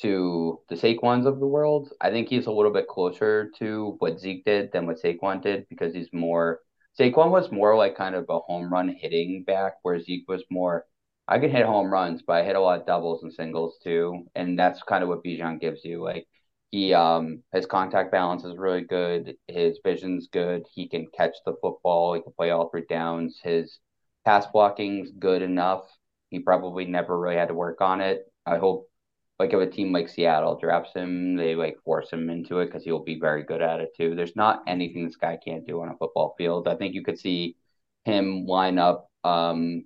to 0.00 0.60
the 0.68 0.74
Saquons 0.76 1.26
of 1.26 1.38
the 1.40 1.46
world. 1.46 1.92
I 2.00 2.10
think 2.10 2.28
he's 2.28 2.46
a 2.46 2.52
little 2.52 2.72
bit 2.72 2.88
closer 2.88 3.50
to 3.58 3.96
what 3.98 4.18
Zeke 4.20 4.44
did 4.44 4.72
than 4.72 4.86
what 4.86 5.00
Saquon 5.00 5.42
did 5.42 5.66
because 5.68 5.94
he's 5.94 6.08
more 6.12 6.60
Saquon 6.98 7.30
was 7.30 7.50
more 7.50 7.76
like 7.76 7.96
kind 7.96 8.14
of 8.14 8.26
a 8.28 8.38
home 8.40 8.72
run 8.72 8.88
hitting 8.88 9.44
back, 9.44 9.74
where 9.82 9.98
Zeke 10.00 10.28
was 10.28 10.44
more, 10.50 10.84
I 11.26 11.38
can 11.38 11.50
hit 11.50 11.64
home 11.64 11.90
runs, 11.90 12.22
but 12.22 12.34
I 12.34 12.44
hit 12.44 12.56
a 12.56 12.60
lot 12.60 12.80
of 12.80 12.86
doubles 12.86 13.22
and 13.22 13.32
singles 13.32 13.78
too. 13.82 14.26
And 14.34 14.58
that's 14.58 14.82
kind 14.82 15.02
of 15.02 15.08
what 15.08 15.24
Bijan 15.24 15.60
gives 15.60 15.84
you. 15.84 16.02
Like 16.02 16.26
he 16.70 16.92
um 16.94 17.42
his 17.52 17.66
contact 17.66 18.12
balance 18.12 18.44
is 18.44 18.56
really 18.58 18.82
good, 18.82 19.36
his 19.48 19.78
vision's 19.84 20.28
good, 20.28 20.64
he 20.74 20.88
can 20.88 21.06
catch 21.16 21.34
the 21.46 21.54
football, 21.62 22.14
he 22.14 22.20
can 22.22 22.32
play 22.32 22.50
all 22.50 22.68
three 22.68 22.84
downs, 22.88 23.40
his 23.42 23.78
pass 24.24 24.46
blocking's 24.52 25.10
good 25.18 25.42
enough. 25.42 25.84
He 26.30 26.40
probably 26.40 26.84
never 26.86 27.18
really 27.18 27.36
had 27.36 27.48
to 27.48 27.54
work 27.54 27.80
on 27.80 28.00
it. 28.00 28.30
I 28.46 28.58
hope 28.58 28.88
like 29.38 29.52
if 29.52 29.60
a 29.60 29.66
team 29.70 29.92
like 29.92 30.08
Seattle 30.08 30.58
drafts 30.58 30.94
him, 30.94 31.36
they 31.36 31.54
like 31.54 31.78
force 31.84 32.10
him 32.10 32.30
into 32.30 32.60
it 32.60 32.66
because 32.66 32.84
he'll 32.84 33.02
be 33.04 33.18
very 33.18 33.42
good 33.42 33.62
at 33.62 33.80
it 33.80 33.90
too. 33.96 34.14
There's 34.14 34.36
not 34.36 34.62
anything 34.66 35.04
this 35.04 35.16
guy 35.16 35.38
can't 35.42 35.66
do 35.66 35.80
on 35.82 35.88
a 35.88 35.96
football 35.96 36.34
field. 36.38 36.68
I 36.68 36.76
think 36.76 36.94
you 36.94 37.02
could 37.02 37.18
see 37.18 37.56
him 38.04 38.46
line 38.46 38.78
up, 38.78 39.10
um, 39.24 39.84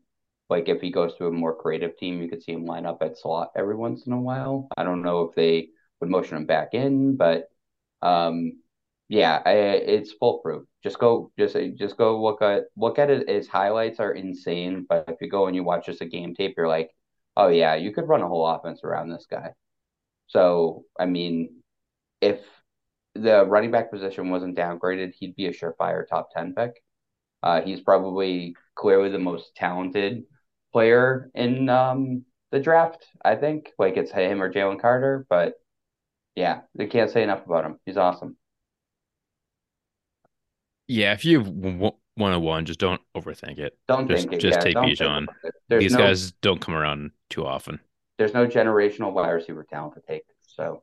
like 0.51 0.68
if 0.68 0.80
he 0.80 0.90
goes 0.90 1.14
to 1.16 1.26
a 1.26 1.30
more 1.32 1.55
creative 1.55 1.97
team, 1.97 2.22
you 2.22 2.28
could 2.28 2.42
see 2.42 2.53
him 2.53 2.66
line 2.66 2.86
up 2.86 2.99
at 3.03 3.18
slot 3.18 3.51
every 3.57 3.76
once 3.76 4.07
in 4.07 4.12
a 4.12 4.20
while. 4.20 4.68
I 4.76 4.84
don't 4.84 5.03
know 5.03 5.22
if 5.22 5.34
they 5.34 5.70
would 6.01 6.11
motion 6.11 6.36
him 6.36 6.47
back 6.47 6.74
in, 6.74 7.16
but 7.16 7.49
um, 8.03 8.61
yeah, 9.09 9.42
I, 9.44 9.53
it's 9.53 10.12
foolproof. 10.12 10.66
Just 10.82 10.99
go, 10.99 11.32
just 11.38 11.57
just 11.76 11.97
go 11.97 12.22
look 12.22 12.42
at 12.42 12.64
look 12.76 12.99
at 12.99 13.11
it. 13.11 13.28
His 13.28 13.49
highlights 13.49 14.01
are 14.01 14.12
insane, 14.12 14.86
but 14.88 15.05
if 15.09 15.16
you 15.20 15.28
go 15.28 15.47
and 15.47 15.57
you 15.57 15.64
watch 15.64 15.86
just 15.86 16.01
a 16.03 16.07
game 16.07 16.34
tape, 16.34 16.55
you're 16.57 16.68
like, 16.68 16.90
oh 17.37 17.49
yeah, 17.49 17.74
you 17.74 17.93
could 17.93 18.09
run 18.09 18.22
a 18.22 18.28
whole 18.28 18.47
offense 18.47 18.80
around 18.84 19.11
this 19.11 19.26
guy. 19.30 19.53
So 20.28 20.84
I 20.99 21.07
mean, 21.07 21.62
if 22.20 22.41
the 23.14 23.45
running 23.47 23.70
back 23.70 23.91
position 23.91 24.30
wasn't 24.30 24.59
downgraded, 24.59 25.14
he'd 25.14 25.37
be 25.37 25.47
a 25.47 25.53
surefire 25.53 26.07
top 26.09 26.30
ten 26.32 26.55
pick. 26.55 26.82
Uh, 27.43 27.62
he's 27.62 27.80
probably 27.80 28.57
clearly 28.76 29.11
the 29.11 29.18
most 29.18 29.55
talented 29.57 30.24
player 30.72 31.30
in 31.34 31.68
um, 31.68 32.24
the 32.53 32.61
draft. 32.61 33.07
I 33.24 33.37
think 33.37 33.70
like 33.78 33.97
it's 33.97 34.12
him 34.12 34.43
or 34.43 34.53
Jalen 34.53 34.80
Carter, 34.80 35.26
but 35.30 35.55
yeah, 36.37 36.62
they 36.74 36.87
can't 36.87 37.11
say 37.11 37.22
enough 37.22 37.47
about 37.47 37.64
him. 37.66 37.80
He's 37.87 37.97
awesome. 37.97 38.37
Yeah, 40.89 41.12
if 41.12 41.24
you 41.24 41.39
have 41.43 41.93
one 42.17 42.33
on 42.33 42.43
one, 42.43 42.64
just 42.64 42.81
don't 42.81 43.01
overthink 43.17 43.59
it. 43.59 43.79
Don't 43.89 44.09
Just- 44.09 44.23
think 44.25 44.35
it. 44.35 44.41
just 44.41 44.59
yeah, 44.59 44.64
take 44.64 44.75
don't 44.75 44.87
think 44.87 44.99
Bijan. 44.99 45.27
it. 45.71 45.79
These 45.81 45.93
no, 45.93 45.99
guys 45.99 46.33
don't 46.43 46.61
come 46.61 46.75
around 46.75 47.11
too 47.31 47.47
often. 47.47 47.79
there's 48.19 48.35
no 48.35 48.47
generational 48.47 49.12
wide 49.12 49.31
receiver 49.31 49.64
talent 49.64 49.95
to 49.95 50.01
take. 50.01 50.23
So 50.43 50.83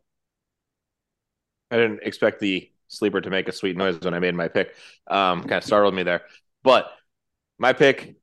I 1.71 1.77
didn't 1.77 2.03
expect 2.03 2.39
the 2.39 2.69
sleeper 2.87 3.19
to 3.21 3.29
make 3.29 3.47
a 3.47 3.51
sweet 3.51 3.75
noise 3.75 3.99
when 4.01 4.13
I 4.13 4.19
made 4.19 4.35
my 4.35 4.47
pick. 4.47 4.75
Um, 5.07 5.41
kind 5.41 5.53
of 5.53 5.63
startled 5.63 5.95
me 5.95 6.03
there. 6.03 6.21
But 6.61 6.91
my 7.57 7.73
pick, 7.73 8.15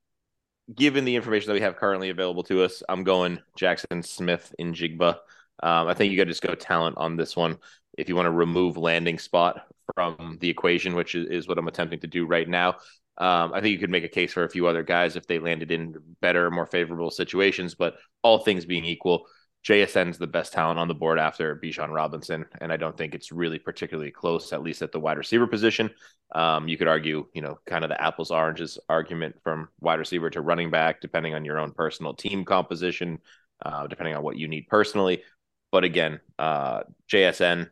given 0.72 1.04
the 1.04 1.16
information 1.16 1.48
that 1.48 1.54
we 1.54 1.60
have 1.62 1.74
currently 1.76 2.10
available 2.10 2.44
to 2.44 2.62
us, 2.62 2.82
I'm 2.88 3.02
going 3.02 3.40
Jackson 3.56 4.02
Smith-Njigba. 4.04 5.16
Um, 5.62 5.88
I 5.88 5.94
think 5.94 6.12
you 6.12 6.16
got 6.16 6.24
to 6.24 6.30
just 6.30 6.42
go 6.42 6.54
talent 6.54 6.96
on 6.98 7.16
this 7.16 7.36
one. 7.36 7.58
If 7.98 8.08
you 8.08 8.14
want 8.14 8.26
to 8.26 8.30
remove 8.30 8.76
landing 8.76 9.18
spot 9.18 9.66
from 9.94 10.38
the 10.40 10.48
equation, 10.48 10.94
which 10.94 11.14
is, 11.14 11.28
is 11.28 11.48
what 11.48 11.58
I'm 11.58 11.68
attempting 11.68 12.00
to 12.00 12.06
do 12.06 12.26
right 12.26 12.48
now, 12.48 12.76
um, 13.18 13.52
I 13.52 13.60
think 13.60 13.72
you 13.72 13.78
could 13.78 13.90
make 13.90 14.04
a 14.04 14.08
case 14.08 14.32
for 14.32 14.44
a 14.44 14.50
few 14.50 14.66
other 14.66 14.82
guys 14.82 15.14
if 15.14 15.26
they 15.26 15.38
landed 15.38 15.70
in 15.70 15.94
better, 16.22 16.50
more 16.50 16.66
favorable 16.66 17.10
situations. 17.10 17.74
But 17.74 17.96
all 18.22 18.38
things 18.38 18.64
being 18.64 18.84
equal, 18.84 19.26
JSN 19.66 20.08
is 20.08 20.18
the 20.18 20.26
best 20.26 20.54
talent 20.54 20.78
on 20.78 20.88
the 20.88 20.94
board 20.94 21.18
after 21.18 21.54
Bijan 21.56 21.92
Robinson, 21.92 22.46
and 22.62 22.72
I 22.72 22.78
don't 22.78 22.96
think 22.96 23.14
it's 23.14 23.30
really 23.30 23.58
particularly 23.58 24.10
close, 24.10 24.54
at 24.54 24.62
least 24.62 24.80
at 24.80 24.90
the 24.90 25.00
wide 25.00 25.18
receiver 25.18 25.46
position. 25.46 25.90
Um, 26.34 26.66
you 26.66 26.78
could 26.78 26.88
argue, 26.88 27.26
you 27.34 27.42
know, 27.42 27.58
kind 27.66 27.84
of 27.84 27.90
the 27.90 28.02
apples 28.02 28.30
oranges 28.30 28.78
argument 28.88 29.36
from 29.44 29.68
wide 29.80 29.98
receiver 29.98 30.30
to 30.30 30.40
running 30.40 30.70
back, 30.70 31.02
depending 31.02 31.34
on 31.34 31.44
your 31.44 31.58
own 31.58 31.72
personal 31.72 32.14
team 32.14 32.44
composition, 32.46 33.18
uh, 33.62 33.86
depending 33.86 34.16
on 34.16 34.22
what 34.22 34.38
you 34.38 34.48
need 34.48 34.66
personally. 34.68 35.22
But 35.70 35.84
again, 35.84 36.20
uh, 36.38 36.84
JSN, 37.12 37.68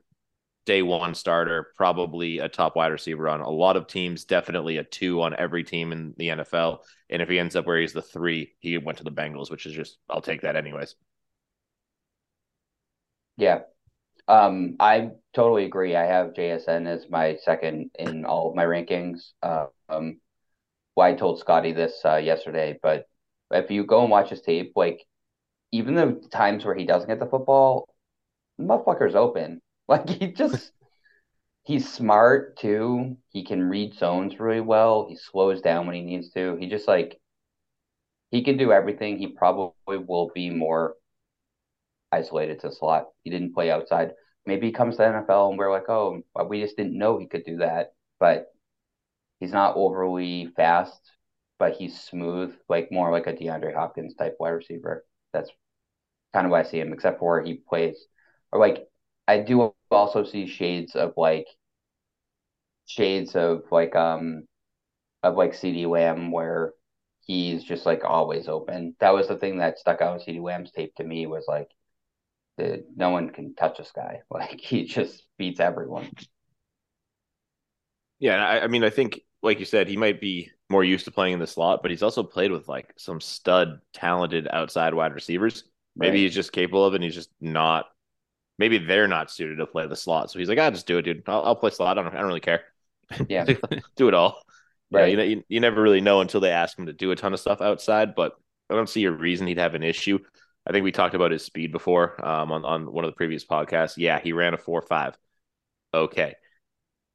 day 0.69 0.83
one 0.83 1.15
starter, 1.15 1.73
probably 1.77 2.41
a 2.41 2.49
top 2.49 2.77
wide 2.77 2.93
receiver 2.93 3.27
on 3.27 3.41
a 3.41 3.49
lot 3.49 3.79
of 3.79 3.87
teams, 3.87 4.27
definitely 4.27 4.77
a 4.77 4.85
two 4.85 5.23
on 5.23 5.35
every 5.39 5.65
team 5.65 5.93
in 5.93 6.13
the 6.19 6.29
NFL. 6.29 6.81
And 7.09 7.23
if 7.23 7.29
he 7.31 7.39
ends 7.39 7.57
up 7.57 7.67
where 7.67 7.81
he's 7.81 7.95
the 7.95 8.03
three, 8.03 8.53
he 8.59 8.77
went 8.77 8.99
to 8.99 9.05
the 9.05 9.11
Bengals, 9.11 9.51
which 9.51 9.65
is 9.65 9.73
just, 9.73 9.97
I'll 10.11 10.21
take 10.21 10.43
that 10.43 10.57
anyways. 10.57 10.95
Yeah. 13.39 13.61
Um, 14.29 14.77
I 14.79 15.13
totally 15.33 15.65
agree. 15.65 15.97
I 15.97 16.05
have 16.05 16.35
JSN 16.35 16.87
as 16.87 17.09
my 17.09 17.37
second 17.37 17.91
in 17.99 18.27
all 18.27 18.51
of 18.51 18.55
my 18.55 18.67
rankings. 18.67 19.31
Uh, 19.43 19.69
um, 19.89 20.21
well, 20.95 21.07
I 21.07 21.15
told 21.15 21.41
Scotty 21.41 21.73
this 21.73 21.99
uh, 22.05 22.17
yesterday, 22.17 22.79
but 22.83 23.07
if 23.51 23.71
you 23.71 23.87
go 23.87 24.03
and 24.03 24.11
watch 24.11 24.29
his 24.29 24.43
tape, 24.43 24.73
like 24.77 25.03
even 25.73 25.95
the 25.95 26.23
times 26.31 26.67
where 26.67 26.75
he 26.75 26.85
doesn't 26.85 27.09
get 27.09 27.21
the 27.21 27.25
football, 27.25 27.89
the 28.59 28.65
motherfucker's 28.65 29.15
open. 29.15 29.63
Like 29.91 30.09
he 30.09 30.33
just 30.33 30.73
he's 31.65 31.93
smart 31.93 32.59
too. 32.59 33.17
He 33.31 33.45
can 33.45 33.63
read 33.69 33.95
zones 33.95 34.41
really 34.41 34.61
well. 34.63 35.09
He 35.09 35.17
slows 35.17 35.63
down 35.63 35.87
when 35.87 35.97
he 35.97 36.03
needs 36.03 36.31
to. 36.33 36.57
He 36.57 36.69
just 36.69 36.89
like 36.89 37.21
he 38.31 38.43
can 38.43 38.57
do 38.57 38.73
everything. 38.73 39.19
He 39.19 39.27
probably 39.27 39.99
will 39.99 40.31
be 40.35 40.49
more 40.51 40.97
isolated 42.13 42.61
to 42.61 42.73
slot. 42.73 43.09
He 43.23 43.31
didn't 43.31 43.55
play 43.55 43.71
outside. 43.71 44.13
Maybe 44.47 44.67
he 44.69 44.73
comes 44.73 44.97
to 44.97 45.07
NFL 45.07 45.51
and 45.51 45.59
we're 45.59 45.71
like, 45.73 45.89
oh, 45.89 46.23
we 46.49 46.63
just 46.63 46.77
didn't 46.77 46.97
know 46.99 47.19
he 47.19 47.27
could 47.27 47.45
do 47.45 47.59
that. 47.59 47.93
But 48.19 48.47
he's 49.41 49.53
not 49.53 49.77
overly 49.77 50.49
fast, 50.57 51.01
but 51.59 51.75
he's 51.75 52.01
smooth, 52.01 52.57
like 52.69 52.93
more 52.93 53.13
like 53.13 53.27
a 53.29 53.35
DeAndre 53.35 53.75
Hopkins 53.75 54.15
type 54.15 54.37
wide 54.41 54.51
receiver. 54.51 55.05
That's 55.33 55.51
kind 56.35 56.47
of 56.47 56.53
why 56.53 56.61
I 56.61 56.65
see 56.65 56.81
him, 56.81 56.93
except 56.95 57.21
for 57.21 57.43
he 57.43 57.57
plays. 57.57 57.99
Or 58.53 58.61
like 58.61 58.89
I 59.29 59.41
do 59.41 59.75
also 59.91 60.25
see 60.25 60.47
shades 60.47 60.95
of 60.95 61.15
like 61.17 61.47
shades 62.87 63.35
of 63.37 63.63
like 63.71 63.95
um 63.95 64.45
of 65.23 65.37
like 65.37 65.53
CeeDee 65.53 65.89
Lamb 65.89 66.31
where 66.31 66.73
he's 67.21 67.63
just 67.65 67.87
like 67.87 68.05
always 68.05 68.49
open. 68.49 68.97
That 69.01 69.15
was 69.15 69.29
the 69.29 69.37
thing 69.37 69.59
that 69.59 69.79
stuck 69.79 70.01
out 70.01 70.15
with 70.15 70.27
CeeDee 70.27 70.43
Lamb's 70.43 70.73
tape 70.73 70.95
to 70.97 71.05
me 71.05 71.27
was 71.27 71.45
like 71.47 71.69
the 72.57 72.85
no 72.97 73.11
one 73.11 73.31
can 73.31 73.55
touch 73.55 73.79
this 73.79 73.93
guy. 73.95 74.21
Like 74.31 74.61
he 74.61 74.85
just 74.85 75.23
beats 75.37 75.61
everyone. 75.61 76.11
Yeah, 78.19 78.45
I, 78.45 78.65
I 78.65 78.67
mean 78.67 78.85
I 78.85 78.91
think 78.91 79.21
like 79.43 79.61
you 79.61 79.65
said, 79.65 79.89
he 79.89 79.97
might 79.97 80.21
be 80.21 80.51
more 80.69 80.85
used 80.85 81.05
to 81.05 81.11
playing 81.11 81.35
in 81.35 81.39
the 81.39 81.47
slot, 81.47 81.81
but 81.83 81.91
he's 81.91 82.03
also 82.03 82.23
played 82.23 82.51
with 82.51 82.69
like 82.69 82.93
some 82.97 83.21
stud 83.21 83.81
talented 83.93 84.49
outside 84.53 84.95
wide 84.95 85.15
receivers. 85.15 85.65
Maybe 85.97 86.11
right. 86.11 86.23
he's 86.25 86.35
just 86.35 86.53
capable 86.53 86.85
of 86.85 86.95
it 86.95 86.97
and 86.97 87.05
he's 87.05 87.15
just 87.15 87.31
not 87.41 87.87
maybe 88.59 88.79
they're 88.79 89.09
not 89.09 89.31
suited 89.31 89.57
to 89.57 89.67
play 89.67 89.87
the 89.87 89.97
slot. 89.97 90.31
So 90.31 90.39
he's 90.39 90.49
like, 90.49 90.59
"I 90.59 90.67
ah, 90.67 90.71
just 90.71 90.87
do 90.87 90.99
it, 90.99 91.03
dude. 91.03 91.23
I'll, 91.27 91.43
I'll 91.43 91.57
play 91.57 91.71
slot. 91.71 91.99
I 91.99 92.03
don't, 92.03 92.15
I 92.15 92.19
don't 92.19 92.27
really 92.27 92.41
care. 92.41 92.63
Yeah, 93.29 93.47
do 93.97 94.09
it 94.09 94.15
all. 94.15 94.43
Right. 94.91 95.17
Yeah, 95.17 95.23
you, 95.23 95.31
you, 95.31 95.45
you 95.49 95.61
never 95.61 95.81
really 95.81 96.03
know 96.03 96.21
until 96.21 96.41
they 96.41 96.51
ask 96.51 96.79
him 96.79 96.87
to 96.87 96.93
do 96.93 97.11
a 97.11 97.17
ton 97.17 97.33
of 97.33 97.41
stuff 97.41 97.63
outside. 97.63 98.15
But 98.15 98.33
I 98.69 98.75
don't 98.75 98.89
see 98.89 99.05
a 99.05 99.11
reason 99.11 99.47
he'd 99.47 99.59
have 99.59 99.75
an 99.75 99.83
issue. 99.83 100.19
I 100.67 100.73
think 100.73 100.85
we 100.85 100.93
talked 100.93 101.15
about 101.15 101.31
his 101.31 101.43
speed 101.43 101.73
before 101.73 102.23
um, 102.25 102.53
on 102.53 102.65
on 102.65 102.93
one 102.93 103.05
of 103.05 103.11
the 103.11 103.17
previous 103.17 103.47
podcasts. 103.47 103.95
Yeah, 103.97 104.21
he 104.21 104.33
ran 104.33 104.53
a 104.53 104.59
four 104.59 104.83
five. 104.83 105.17
Okay. 105.95 106.35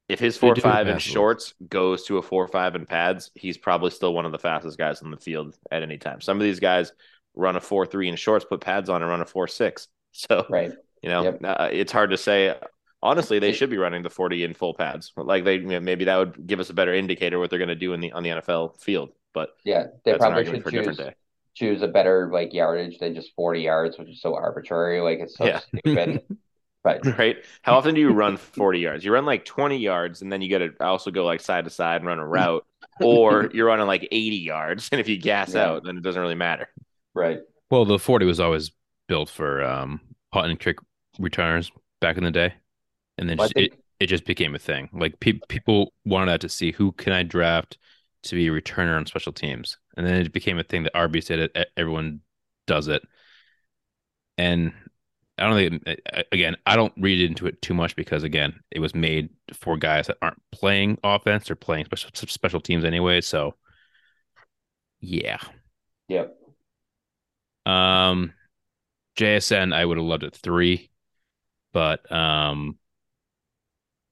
If 0.08 0.18
his 0.18 0.36
four 0.36 0.54
five 0.56 0.88
in 0.88 0.98
shorts 0.98 1.54
goes 1.68 2.04
to 2.04 2.18
a 2.18 2.22
four 2.22 2.46
five 2.48 2.74
in 2.74 2.84
pads, 2.84 3.30
he's 3.34 3.56
probably 3.56 3.90
still 3.90 4.12
one 4.12 4.26
of 4.26 4.32
the 4.32 4.38
fastest 4.38 4.76
guys 4.76 5.00
on 5.00 5.10
the 5.10 5.16
field 5.16 5.56
at 5.70 5.82
any 5.82 5.96
time. 5.96 6.20
Some 6.20 6.36
of 6.36 6.42
these 6.42 6.60
guys 6.60 6.92
run 7.34 7.56
a 7.56 7.60
four 7.60 7.86
three 7.86 8.08
in 8.08 8.16
shorts, 8.16 8.44
put 8.44 8.60
pads 8.60 8.90
on, 8.90 9.02
and 9.02 9.10
run 9.10 9.20
a 9.20 9.26
four 9.26 9.46
six. 9.48 9.88
So 10.16 10.46
right. 10.48 10.70
You 11.04 11.10
know, 11.10 11.24
yep. 11.24 11.40
uh, 11.44 11.68
it's 11.70 11.92
hard 11.92 12.10
to 12.10 12.16
say. 12.16 12.56
Honestly, 13.02 13.38
they 13.38 13.52
should 13.52 13.68
be 13.68 13.76
running 13.76 14.02
the 14.02 14.08
40 14.08 14.44
in 14.44 14.54
full 14.54 14.72
pads. 14.72 15.12
Like 15.14 15.44
they 15.44 15.58
maybe 15.58 16.06
that 16.06 16.16
would 16.16 16.46
give 16.46 16.60
us 16.60 16.70
a 16.70 16.72
better 16.72 16.94
indicator 16.94 17.38
what 17.38 17.50
they're 17.50 17.58
going 17.58 17.68
to 17.68 17.74
do 17.74 17.92
in 17.92 18.00
the 18.00 18.12
on 18.12 18.22
the 18.22 18.30
NFL 18.30 18.80
field. 18.80 19.10
But 19.34 19.50
yeah, 19.64 19.88
they 20.06 20.14
probably 20.16 20.46
should 20.46 20.66
choose 20.66 20.98
choose 21.52 21.82
a 21.82 21.88
better 21.88 22.30
like 22.32 22.54
yardage 22.54 22.98
than 23.00 23.14
just 23.14 23.34
40 23.36 23.60
yards, 23.60 23.98
which 23.98 24.08
is 24.08 24.22
so 24.22 24.34
arbitrary. 24.34 25.02
Like 25.02 25.18
it's 25.18 25.36
so 25.36 25.44
yeah. 25.44 25.60
stupid. 25.60 26.22
But 26.82 27.18
right, 27.18 27.38
how 27.62 27.78
often 27.78 27.94
do 27.94 28.00
you 28.02 28.10
run 28.10 28.36
40 28.36 28.78
yards? 28.78 29.06
You 29.06 29.10
run 29.10 29.24
like 29.24 29.46
20 29.46 29.78
yards, 29.78 30.20
and 30.20 30.30
then 30.30 30.42
you 30.42 30.50
got 30.50 30.58
to 30.58 30.84
also 30.84 31.10
go 31.10 31.24
like 31.24 31.40
side 31.40 31.64
to 31.64 31.70
side 31.70 32.02
and 32.02 32.06
run 32.06 32.18
a 32.18 32.26
route, 32.26 32.66
or 33.00 33.50
you're 33.54 33.68
running 33.68 33.86
like 33.86 34.06
80 34.12 34.36
yards, 34.36 34.90
and 34.92 35.00
if 35.00 35.08
you 35.08 35.16
gas 35.16 35.54
yeah. 35.54 35.64
out, 35.64 35.84
then 35.84 35.96
it 35.96 36.02
doesn't 36.02 36.20
really 36.20 36.34
matter. 36.34 36.68
Right. 37.14 37.40
Well, 37.70 37.86
the 37.86 37.98
40 37.98 38.26
was 38.26 38.38
always 38.38 38.70
built 39.08 39.30
for 39.30 39.64
um, 39.64 39.98
punt 40.30 40.50
and 40.50 40.60
kick 40.60 40.76
returners 41.18 41.70
back 42.00 42.16
in 42.16 42.24
the 42.24 42.30
day, 42.30 42.54
and 43.18 43.28
then 43.28 43.38
just, 43.38 43.54
think... 43.54 43.72
it 43.72 43.78
it 44.00 44.06
just 44.06 44.24
became 44.24 44.54
a 44.54 44.58
thing. 44.58 44.88
Like 44.92 45.20
pe- 45.20 45.40
people 45.48 45.92
wanted 46.04 46.40
to 46.42 46.48
see 46.48 46.72
who 46.72 46.92
can 46.92 47.12
I 47.12 47.22
draft 47.22 47.78
to 48.24 48.34
be 48.34 48.48
a 48.48 48.50
returner 48.50 48.96
on 48.96 49.06
special 49.06 49.32
teams, 49.32 49.78
and 49.96 50.06
then 50.06 50.14
it 50.14 50.32
became 50.32 50.58
a 50.58 50.64
thing 50.64 50.84
that 50.84 50.94
RB 50.94 51.22
said 51.22 51.38
it. 51.38 51.70
Everyone 51.76 52.20
does 52.66 52.88
it, 52.88 53.02
and 54.38 54.72
I 55.38 55.48
don't 55.48 55.82
think 55.82 56.00
again. 56.32 56.56
I 56.64 56.76
don't 56.76 56.92
read 56.96 57.28
into 57.28 57.46
it 57.46 57.60
too 57.60 57.74
much 57.74 57.96
because 57.96 58.22
again, 58.22 58.60
it 58.70 58.78
was 58.80 58.94
made 58.94 59.30
for 59.52 59.76
guys 59.76 60.06
that 60.06 60.18
aren't 60.22 60.40
playing 60.52 60.98
offense 61.02 61.50
or 61.50 61.56
playing 61.56 61.86
special 61.86 62.10
special 62.14 62.60
teams 62.60 62.84
anyway. 62.84 63.20
So, 63.20 63.54
yeah. 65.00 65.38
Yep. 66.08 66.36
Um, 67.66 68.32
JSN, 69.18 69.74
I 69.74 69.84
would 69.84 69.96
have 69.96 70.06
loved 70.06 70.22
it 70.22 70.34
three. 70.36 70.90
But 71.74 72.10
um, 72.10 72.78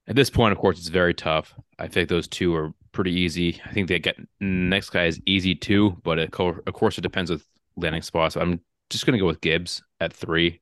at 0.09 0.17
this 0.17 0.29
point, 0.29 0.53
of 0.53 0.59
course, 0.59 0.79
it's 0.79 0.89
very 0.89 1.15
tough. 1.15 1.55
I 1.79 1.87
think 1.87 2.11
those 2.11 2.29
two 2.29 2.55
are 2.55 2.75
pretty 2.91 3.13
easy. 3.13 3.63
I 3.65 3.73
think 3.73 3.89
they 3.89 4.01
get 4.01 4.19
next 4.41 4.91
guy 4.91 5.07
is 5.07 5.23
easy 5.25 5.55
too, 5.55 5.97
but 6.03 6.19
it, 6.19 6.35
of 6.39 6.75
course 6.75 6.99
it 6.99 7.03
depends 7.03 7.31
with 7.31 7.47
landing 7.77 8.03
spots. 8.03 8.37
I'm 8.37 8.61
just 8.91 9.07
gonna 9.07 9.19
go 9.19 9.27
with 9.27 9.41
Gibbs 9.41 9.83
at 10.01 10.13
three. 10.13 10.61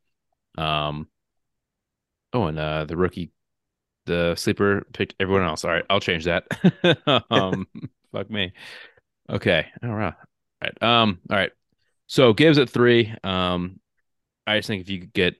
Um, 0.58 1.08
oh, 2.34 2.44
and 2.44 2.58
uh, 2.58 2.84
the 2.84 2.98
rookie, 2.98 3.32
the 4.04 4.34
sleeper 4.36 4.86
picked 4.92 5.14
everyone 5.18 5.44
else. 5.44 5.64
All 5.64 5.70
right, 5.70 5.84
I'll 5.88 6.00
change 6.00 6.26
that. 6.26 6.46
um, 7.30 7.66
fuck 8.12 8.30
me. 8.30 8.52
Okay, 9.30 9.66
all 9.82 9.94
right, 9.94 10.14
all 10.14 10.68
right. 10.68 10.82
Um, 10.82 11.18
all 11.30 11.36
right. 11.38 11.52
So 12.08 12.34
Gibbs 12.34 12.58
at 12.58 12.68
three. 12.68 13.14
Um, 13.24 13.80
I 14.46 14.58
just 14.58 14.68
think 14.68 14.82
if 14.82 14.90
you 14.90 15.06
get 15.06 15.36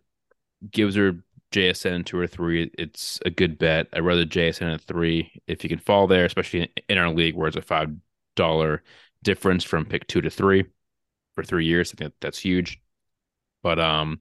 Gibbs 0.69 0.97
or 0.97 1.23
JSN 1.53 2.07
two 2.07 2.19
or 2.19 2.27
three, 2.27 2.71
it's 2.79 3.19
a 3.25 3.31
good 3.31 3.59
bet. 3.59 3.89
I'd 3.93 4.05
rather 4.05 4.25
JSN 4.25 4.75
at 4.75 4.83
three 4.83 5.33
if 5.47 5.65
you 5.65 5.69
can 5.69 5.79
fall 5.79 6.07
there, 6.07 6.25
especially 6.25 6.73
in 6.89 6.99
our 6.99 7.11
league 7.11 7.35
where 7.35 7.49
it's 7.49 7.57
a 7.57 7.63
five 7.63 7.91
dollar 8.37 8.83
difference 9.23 9.65
from 9.65 9.85
pick 9.85 10.07
two 10.07 10.21
to 10.21 10.31
three 10.31 10.65
for 11.35 11.43
three 11.43 11.67
years. 11.67 11.93
I 11.93 11.97
think 11.97 12.15
that's 12.21 12.39
huge. 12.39 12.81
But 13.63 13.79
um, 13.79 14.21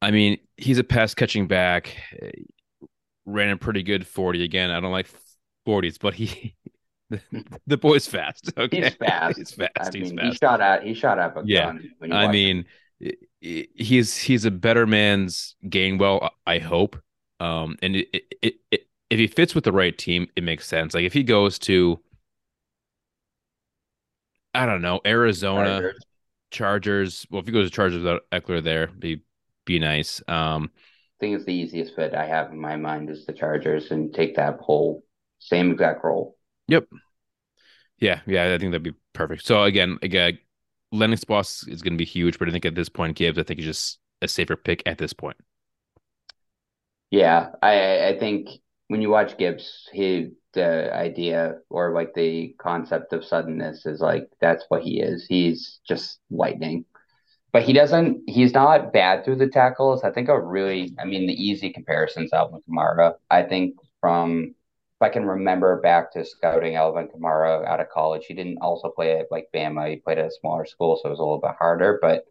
I 0.00 0.10
mean, 0.10 0.38
he's 0.56 0.78
a 0.78 0.84
pass 0.84 1.14
catching 1.14 1.48
back. 1.48 1.96
Ran 3.26 3.50
a 3.50 3.56
pretty 3.56 3.82
good 3.82 4.06
forty 4.06 4.44
again. 4.44 4.70
I 4.70 4.80
don't 4.80 4.92
like 4.92 5.08
forties, 5.64 5.98
but 5.98 6.14
he 6.14 6.54
the, 7.10 7.20
the 7.66 7.76
boy's 7.76 8.06
fast. 8.06 8.52
Okay, 8.56 8.82
he's 8.82 8.94
fast. 8.94 9.36
he's 9.38 9.52
fast. 9.52 9.72
I 9.78 9.90
he's 9.92 10.12
mean, 10.12 10.18
fast. 10.18 10.32
He 10.32 10.38
shot 10.38 10.60
at 10.60 10.82
he 10.84 10.94
shot 10.94 11.18
at 11.18 11.36
a 11.36 11.42
yeah. 11.44 11.72
I 12.10 12.28
mean. 12.30 12.66
He's 13.44 14.16
he's 14.16 14.44
a 14.44 14.50
better 14.50 14.86
man's 14.86 15.56
Gainwell, 15.66 16.30
I 16.46 16.58
hope. 16.58 16.96
Um, 17.40 17.76
and 17.82 17.96
it, 17.96 18.08
it, 18.42 18.54
it, 18.70 18.80
if 19.10 19.18
he 19.18 19.26
fits 19.26 19.54
with 19.54 19.64
the 19.64 19.72
right 19.72 19.96
team, 19.96 20.28
it 20.34 20.42
makes 20.44 20.66
sense. 20.66 20.94
Like 20.94 21.04
if 21.04 21.12
he 21.12 21.22
goes 21.22 21.58
to, 21.60 22.00
I 24.54 24.66
don't 24.66 24.82
know, 24.82 25.00
Arizona, 25.04 25.80
Chargers. 25.80 26.02
Chargers 26.50 27.26
well, 27.30 27.40
if 27.40 27.46
he 27.46 27.52
goes 27.52 27.70
to 27.70 27.74
Chargers 27.74 27.98
without 27.98 28.22
Ekeler 28.32 28.62
there, 28.62 28.86
be 28.86 29.22
be 29.66 29.78
nice. 29.78 30.22
Um, 30.26 30.70
I 30.74 31.20
think 31.20 31.36
it's 31.36 31.44
the 31.44 31.54
easiest 31.54 31.94
fit 31.94 32.14
I 32.14 32.26
have 32.26 32.50
in 32.50 32.58
my 32.58 32.76
mind 32.76 33.10
is 33.10 33.26
the 33.26 33.32
Chargers 33.32 33.90
and 33.90 34.12
take 34.12 34.36
that 34.36 34.58
whole 34.60 35.04
same 35.38 35.72
exact 35.72 36.02
role. 36.02 36.36
Yep. 36.68 36.86
Yeah, 38.00 38.20
yeah, 38.26 38.52
I 38.52 38.58
think 38.58 38.72
that'd 38.72 38.82
be 38.82 38.94
perfect. 39.12 39.46
So 39.46 39.62
again, 39.62 39.98
again, 40.02 40.38
Lennox 40.94 41.24
Boss 41.24 41.66
is 41.68 41.82
going 41.82 41.94
to 41.94 41.98
be 41.98 42.04
huge, 42.04 42.38
but 42.38 42.48
I 42.48 42.52
think 42.52 42.64
at 42.64 42.74
this 42.74 42.88
point, 42.88 43.16
Gibbs, 43.16 43.38
I 43.38 43.42
think 43.42 43.60
is 43.60 43.66
just 43.66 43.98
a 44.22 44.28
safer 44.28 44.56
pick 44.56 44.82
at 44.86 44.98
this 44.98 45.12
point. 45.12 45.36
Yeah, 47.10 47.50
I 47.62 48.08
I 48.08 48.18
think 48.18 48.48
when 48.88 49.02
you 49.02 49.10
watch 49.10 49.36
Gibbs, 49.38 49.88
he 49.92 50.32
the 50.52 50.94
idea 50.94 51.56
or 51.68 51.92
like 51.92 52.14
the 52.14 52.54
concept 52.58 53.12
of 53.12 53.24
suddenness 53.24 53.86
is 53.86 54.00
like 54.00 54.28
that's 54.40 54.64
what 54.68 54.82
he 54.82 55.00
is. 55.00 55.26
He's 55.26 55.80
just 55.86 56.20
lightning. 56.30 56.84
But 57.52 57.64
he 57.64 57.72
doesn't 57.72 58.22
he's 58.28 58.52
not 58.54 58.92
bad 58.92 59.24
through 59.24 59.36
the 59.36 59.48
tackles. 59.48 60.04
I 60.04 60.10
think 60.12 60.28
a 60.28 60.40
really 60.40 60.94
I 60.98 61.04
mean 61.04 61.26
the 61.26 61.34
easy 61.34 61.70
comparisons 61.72 62.32
Alvin 62.32 62.60
Kamara. 62.68 63.14
I 63.30 63.42
think 63.44 63.76
from 64.00 64.54
I 65.04 65.10
can 65.10 65.26
remember 65.26 65.80
back 65.82 66.12
to 66.12 66.24
scouting 66.24 66.76
Alvin 66.76 67.08
Kamara 67.08 67.66
out 67.66 67.80
of 67.80 67.90
college, 67.90 68.24
he 68.26 68.34
didn't 68.34 68.58
also 68.62 68.88
play 68.90 69.18
at 69.18 69.26
like 69.30 69.48
Bama. 69.54 69.90
He 69.90 69.96
played 69.96 70.18
at 70.18 70.26
a 70.26 70.30
smaller 70.40 70.64
school, 70.64 70.96
so 70.96 71.08
it 71.08 71.10
was 71.10 71.18
a 71.18 71.22
little 71.22 71.40
bit 71.40 71.56
harder. 71.58 71.98
But 72.00 72.24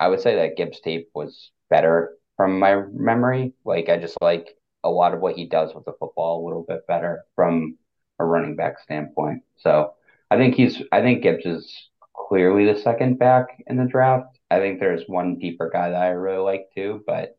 I 0.00 0.08
would 0.08 0.20
say 0.20 0.36
that 0.36 0.56
Gibbs 0.56 0.80
tape 0.80 1.10
was 1.14 1.50
better 1.70 2.16
from 2.36 2.58
my 2.58 2.82
memory. 2.92 3.52
Like 3.64 3.90
I 3.90 3.98
just 3.98 4.16
like 4.22 4.56
a 4.84 4.90
lot 4.90 5.12
of 5.14 5.20
what 5.20 5.36
he 5.36 5.46
does 5.46 5.74
with 5.74 5.84
the 5.84 5.92
football 6.00 6.42
a 6.42 6.46
little 6.46 6.64
bit 6.66 6.86
better 6.86 7.24
from 7.36 7.76
a 8.18 8.24
running 8.24 8.56
back 8.56 8.78
standpoint. 8.80 9.42
So 9.58 9.94
I 10.30 10.38
think 10.38 10.54
he's 10.54 10.82
I 10.92 11.02
think 11.02 11.22
Gibbs 11.22 11.44
is 11.44 11.90
clearly 12.16 12.64
the 12.72 12.80
second 12.80 13.18
back 13.18 13.62
in 13.66 13.76
the 13.76 13.84
draft. 13.84 14.38
I 14.50 14.60
think 14.60 14.80
there's 14.80 15.04
one 15.08 15.38
deeper 15.38 15.70
guy 15.70 15.90
that 15.90 16.02
I 16.02 16.08
really 16.08 16.42
like 16.42 16.70
too, 16.74 17.04
but 17.06 17.36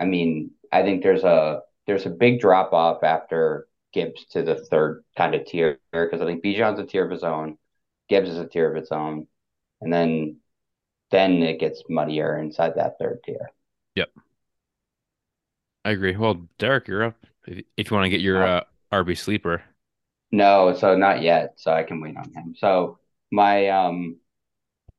I 0.00 0.04
mean, 0.06 0.50
I 0.72 0.82
think 0.82 1.02
there's 1.02 1.24
a 1.24 1.62
there's 1.86 2.06
a 2.06 2.10
big 2.10 2.40
drop 2.40 2.72
off 2.72 3.02
after 3.02 3.68
Gibbs 3.92 4.24
to 4.30 4.42
the 4.42 4.56
third 4.56 5.04
kind 5.16 5.34
of 5.34 5.46
tier 5.46 5.78
because 5.92 6.20
I 6.20 6.24
think 6.24 6.44
Bijan's 6.44 6.80
a 6.80 6.86
tier 6.86 7.04
of 7.04 7.10
his 7.10 7.22
own, 7.22 7.58
Gibbs 8.08 8.28
is 8.28 8.38
a 8.38 8.46
tier 8.46 8.70
of 8.70 8.76
its 8.76 8.92
own, 8.92 9.26
and 9.80 9.92
then 9.92 10.38
then 11.10 11.42
it 11.42 11.60
gets 11.60 11.82
muddier 11.88 12.38
inside 12.38 12.74
that 12.76 12.98
third 12.98 13.20
tier. 13.24 13.52
Yep. 13.94 14.10
I 15.84 15.90
agree. 15.90 16.16
Well, 16.16 16.48
Derek, 16.58 16.88
you're 16.88 17.04
up. 17.04 17.16
If 17.46 17.90
you 17.90 17.94
want 17.94 18.06
to 18.06 18.10
get 18.10 18.20
your 18.20 18.44
uh, 18.44 18.64
RB 18.92 19.16
sleeper. 19.16 19.62
No, 20.32 20.74
so 20.74 20.96
not 20.96 21.22
yet. 21.22 21.54
So 21.56 21.72
I 21.72 21.84
can 21.84 22.00
wait 22.00 22.16
on 22.16 22.32
him. 22.32 22.54
So 22.58 22.98
my 23.30 23.68
um, 23.68 24.16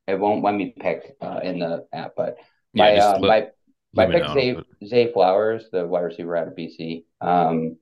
it 0.07 0.19
won't 0.19 0.43
let 0.43 0.53
me 0.53 0.73
pick 0.79 1.15
uh, 1.21 1.39
in 1.43 1.59
the 1.59 1.87
app, 1.91 2.13
but 2.15 2.37
my 2.73 2.95
Yeah, 2.95 3.07
uh, 3.09 3.19
my 3.19 3.47
my 3.95 4.05
let 4.05 4.13
me 4.13 4.19
pick 4.21 4.33
Zay, 4.33 4.53
but- 4.53 4.87
Zay 4.87 5.11
Flowers, 5.11 5.69
the 5.71 5.85
wide 5.85 6.01
receiver 6.01 6.35
out 6.35 6.47
of 6.47 6.55
BC. 6.55 7.05
Um, 7.21 7.77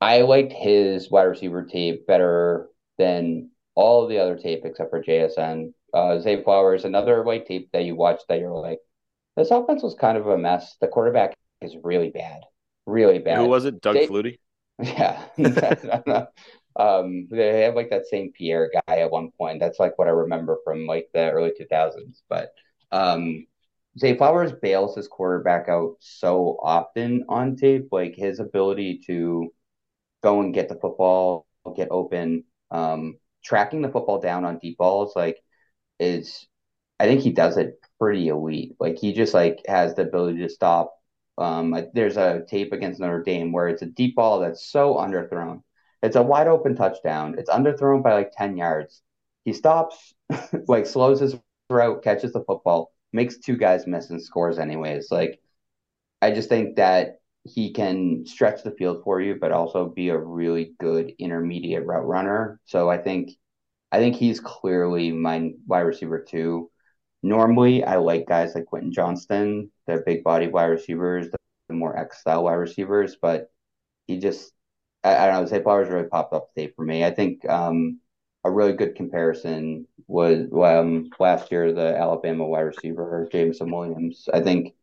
I 0.00 0.22
liked 0.22 0.52
his 0.52 1.10
wide 1.10 1.24
receiver 1.24 1.64
tape 1.64 2.06
better 2.06 2.68
than 2.98 3.50
all 3.74 4.02
of 4.02 4.08
the 4.10 4.18
other 4.18 4.36
tape 4.36 4.62
except 4.64 4.90
for 4.90 5.02
JSN. 5.02 5.72
Uh, 5.92 6.18
Zay 6.20 6.42
Flowers, 6.42 6.84
another 6.84 7.24
like 7.24 7.46
tape 7.46 7.70
that 7.72 7.84
you 7.84 7.94
watch 7.94 8.20
that 8.28 8.38
you're 8.38 8.50
like, 8.52 8.80
this 9.36 9.50
offense 9.50 9.82
was 9.82 9.94
kind 9.94 10.18
of 10.18 10.26
a 10.26 10.38
mess. 10.38 10.76
The 10.80 10.88
quarterback 10.88 11.34
is 11.60 11.76
really 11.82 12.10
bad, 12.10 12.40
really 12.86 13.18
bad. 13.18 13.38
Who 13.38 13.46
was 13.46 13.64
it? 13.64 13.80
Doug 13.80 13.94
They- 13.94 14.06
Flutie. 14.06 14.38
Yeah. 14.78 15.24
um, 16.76 17.28
they 17.30 17.62
have 17.62 17.74
like 17.74 17.88
that 17.88 18.06
same 18.06 18.32
Pierre 18.32 18.70
guy 18.70 18.98
at 18.98 19.10
one 19.10 19.30
point. 19.38 19.58
That's 19.58 19.80
like 19.80 19.98
what 19.98 20.08
I 20.08 20.10
remember 20.10 20.58
from 20.64 20.86
like 20.86 21.08
the 21.14 21.30
early 21.30 21.52
2000s. 21.58 22.20
But 22.28 22.50
um, 22.92 23.46
Zay 23.98 24.16
Flowers 24.16 24.52
bails 24.52 24.94
his 24.96 25.08
quarterback 25.08 25.68
out 25.68 25.96
so 26.00 26.58
often 26.62 27.24
on 27.28 27.56
tape. 27.56 27.88
Like 27.92 28.14
his 28.16 28.40
ability 28.40 29.00
to 29.06 29.52
go 30.22 30.40
and 30.40 30.54
get 30.54 30.68
the 30.68 30.76
football, 30.76 31.46
get 31.76 31.88
open, 31.90 32.44
um, 32.70 33.18
tracking 33.44 33.82
the 33.82 33.90
football 33.90 34.20
down 34.20 34.44
on 34.44 34.58
deep 34.58 34.78
balls, 34.78 35.14
like 35.16 35.42
is 36.00 36.46
I 37.00 37.06
think 37.06 37.20
he 37.22 37.32
does 37.32 37.56
it 37.58 37.80
pretty 38.00 38.28
elite. 38.28 38.76
Like 38.80 38.98
he 38.98 39.12
just 39.12 39.34
like 39.34 39.60
has 39.68 39.94
the 39.94 40.02
ability 40.02 40.38
to 40.40 40.48
stop. 40.48 40.94
Um, 41.38 41.76
there's 41.94 42.16
a 42.16 42.44
tape 42.48 42.72
against 42.72 43.00
Notre 43.00 43.22
Dame 43.22 43.52
where 43.52 43.68
it's 43.68 43.82
a 43.82 43.86
deep 43.86 44.16
ball 44.16 44.40
that's 44.40 44.66
so 44.66 44.94
underthrown. 44.96 45.62
It's 46.02 46.16
a 46.16 46.22
wide 46.22 46.48
open 46.48 46.76
touchdown. 46.76 47.36
It's 47.38 47.50
underthrown 47.50 48.02
by 48.02 48.14
like 48.14 48.32
10 48.36 48.56
yards. 48.56 49.02
He 49.44 49.52
stops, 49.52 50.14
like 50.68 50.86
slows 50.86 51.20
his 51.20 51.36
route, 51.70 52.02
catches 52.02 52.32
the 52.32 52.44
football, 52.44 52.92
makes 53.12 53.38
two 53.38 53.56
guys 53.56 53.86
miss 53.86 54.10
and 54.10 54.22
scores 54.22 54.58
anyways. 54.58 55.08
Like 55.10 55.40
I 56.22 56.32
just 56.32 56.48
think 56.48 56.76
that 56.76 57.20
he 57.44 57.72
can 57.72 58.26
stretch 58.26 58.62
the 58.62 58.72
field 58.72 59.02
for 59.04 59.20
you, 59.20 59.36
but 59.40 59.52
also 59.52 59.88
be 59.88 60.08
a 60.08 60.18
really 60.18 60.74
good 60.80 61.12
intermediate 61.18 61.86
route 61.86 62.06
runner. 62.06 62.60
So 62.64 62.90
I 62.90 62.98
think 62.98 63.30
I 63.92 63.98
think 63.98 64.16
he's 64.16 64.40
clearly 64.40 65.12
my 65.12 65.52
wide 65.66 65.80
receiver 65.80 66.20
too. 66.20 66.70
Normally, 67.22 67.84
I 67.84 67.96
like 67.96 68.26
guys 68.26 68.54
like 68.54 68.66
Quentin 68.66 68.92
Johnston, 68.92 69.70
the 69.86 70.02
big 70.04 70.24
body 70.24 70.48
wide 70.48 70.66
receivers, 70.66 71.30
the, 71.30 71.38
the 71.68 71.74
more 71.74 71.96
X 71.96 72.20
style 72.20 72.44
wide 72.44 72.54
receivers, 72.54 73.16
but 73.20 73.50
he 74.06 74.18
just, 74.18 74.52
I, 75.04 75.16
I 75.16 75.26
don't 75.26 75.42
know, 75.42 75.46
Zay 75.46 75.62
Flowers 75.62 75.88
really 75.88 76.08
popped 76.08 76.34
up 76.34 76.52
today 76.54 76.72
for 76.76 76.84
me. 76.84 77.04
I 77.04 77.10
think 77.12 77.48
um, 77.48 78.00
a 78.46 78.50
really 78.50 78.72
good 78.72 78.94
comparison 78.94 79.86
was 80.06 80.46
um, 80.52 81.10
last 81.18 81.50
year, 81.50 81.72
the 81.72 81.96
Alabama 81.96 82.46
wide 82.46 82.60
receiver, 82.60 83.28
Jameson 83.30 83.70
Williams. 83.70 84.28
I 84.32 84.40
think 84.40 84.74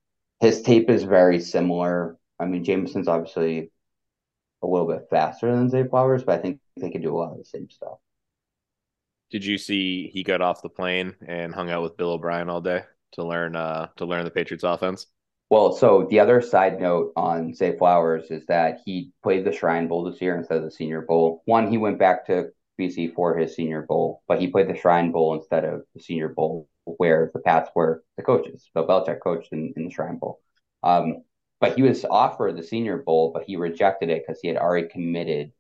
his 0.41 0.61
tape 0.61 0.89
is 0.89 1.03
very 1.03 1.39
similar. 1.39 2.18
I 2.39 2.45
mean, 2.45 2.64
Jameson's 2.64 3.07
obviously 3.07 3.72
a 4.61 4.68
little 4.68 4.88
bit 4.88 5.07
faster 5.09 5.53
than 5.55 5.70
Zay 5.70 5.86
Flowers, 5.88 6.24
but 6.24 6.39
I 6.39 6.41
think 6.41 6.59
they 6.78 6.89
can 6.89 7.01
do 7.01 7.16
a 7.16 7.18
lot 7.18 7.32
of 7.32 7.38
the 7.38 7.45
same 7.45 7.70
stuff. 7.70 7.99
Did 9.32 9.45
you 9.45 9.57
see 9.57 10.09
he 10.09 10.24
got 10.24 10.41
off 10.41 10.61
the 10.61 10.70
plane 10.70 11.16
and 11.26 11.55
hung 11.55 11.70
out 11.70 11.84
with 11.84 11.97
Bill 11.97 12.11
O'Brien 12.11 12.49
all 12.49 12.61
day 12.61 12.84
to 13.14 13.24
learn 13.24 13.55
uh 13.55 13.88
to 13.97 14.05
learn 14.05 14.26
the 14.26 14.32
Patriots 14.32 14.64
offense? 14.64 15.07
Well, 15.49 15.72
so 15.74 16.07
the 16.09 16.20
other 16.20 16.41
side 16.41 16.80
note 16.80 17.14
on 17.16 17.53
Zay 17.53 17.78
Flowers 17.78 18.30
is 18.30 18.45
that 18.47 18.80
he 18.86 19.11
played 19.22 19.45
the 19.45 19.51
Shrine 19.51 19.88
Bowl 19.88 20.03
this 20.03 20.22
year 20.22 20.36
instead 20.36 20.57
of 20.57 20.64
the 20.64 20.72
Senior 20.72 21.01
Bowl. 21.01 21.43
One, 21.45 21.70
he 21.70 21.78
went 21.78 21.99
back 21.99 22.26
to 22.28 22.49
BC 22.80 23.13
for 23.13 23.38
his 23.38 23.55
Senior 23.55 23.84
Bowl, 23.84 24.24
but 24.28 24.39
he 24.39 24.47
played 24.47 24.67
the 24.67 24.76
Shrine 24.78 25.11
Bowl 25.11 25.36
instead 25.36 25.63
of 25.65 25.84
the 25.93 26.01
Senior 26.01 26.30
Bowl, 26.30 26.67
where 26.86 27.30
the 27.34 27.39
Pats 27.39 27.69
were 27.76 28.03
the 28.17 28.24
coaches. 28.24 28.69
So 28.74 28.84
Belichick 28.86 29.19
coached 29.21 29.49
in, 29.51 29.74
in 29.78 29.86
the 29.86 29.91
Shrine 29.91 30.17
Bowl. 30.17 30.39
Um, 30.84 31.24
but 31.61 31.76
he 31.76 31.82
was 31.84 32.03
offered 32.05 32.57
the 32.57 32.63
Senior 32.63 32.97
Bowl, 32.97 33.32
but 33.34 33.43
he 33.43 33.55
rejected 33.55 34.09
it 34.09 34.24
because 34.26 34.41
he 34.41 34.47
had 34.49 34.57
already 34.57 34.88
committed 34.88 35.51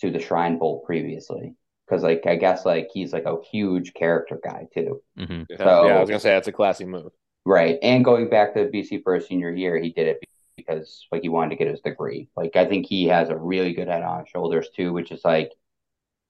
to 0.00 0.10
the 0.10 0.18
Shrine 0.18 0.58
Bowl 0.58 0.80
previously. 0.84 1.54
Because, 1.86 2.02
like, 2.04 2.24
I 2.26 2.36
guess, 2.36 2.64
like, 2.64 2.88
he's 2.92 3.12
like 3.12 3.24
a 3.26 3.36
huge 3.50 3.94
character 3.94 4.38
guy 4.42 4.66
too. 4.72 5.02
hmm 5.18 5.42
yeah, 5.50 5.56
So- 5.58 5.88
I 5.88 6.00
was 6.00 6.08
gonna 6.08 6.20
say 6.20 6.30
that's 6.30 6.48
a 6.48 6.52
classy 6.52 6.84
move. 6.84 7.12
Right. 7.44 7.78
And 7.82 8.04
going 8.04 8.28
back 8.28 8.54
to 8.54 8.66
BC 8.68 9.02
for 9.02 9.14
his 9.14 9.26
senior 9.26 9.50
year, 9.50 9.78
he 9.78 9.90
did 9.90 10.06
it 10.06 10.20
because 10.56 11.06
like 11.10 11.22
he 11.22 11.28
wanted 11.28 11.50
to 11.50 11.56
get 11.56 11.68
his 11.68 11.80
degree. 11.80 12.28
Like 12.36 12.54
I 12.54 12.66
think 12.66 12.86
he 12.86 13.06
has 13.06 13.30
a 13.30 13.36
really 13.36 13.72
good 13.72 13.88
head 13.88 14.02
on 14.02 14.20
his 14.20 14.28
shoulders 14.28 14.68
too, 14.76 14.92
which 14.92 15.10
is 15.10 15.22
like 15.24 15.52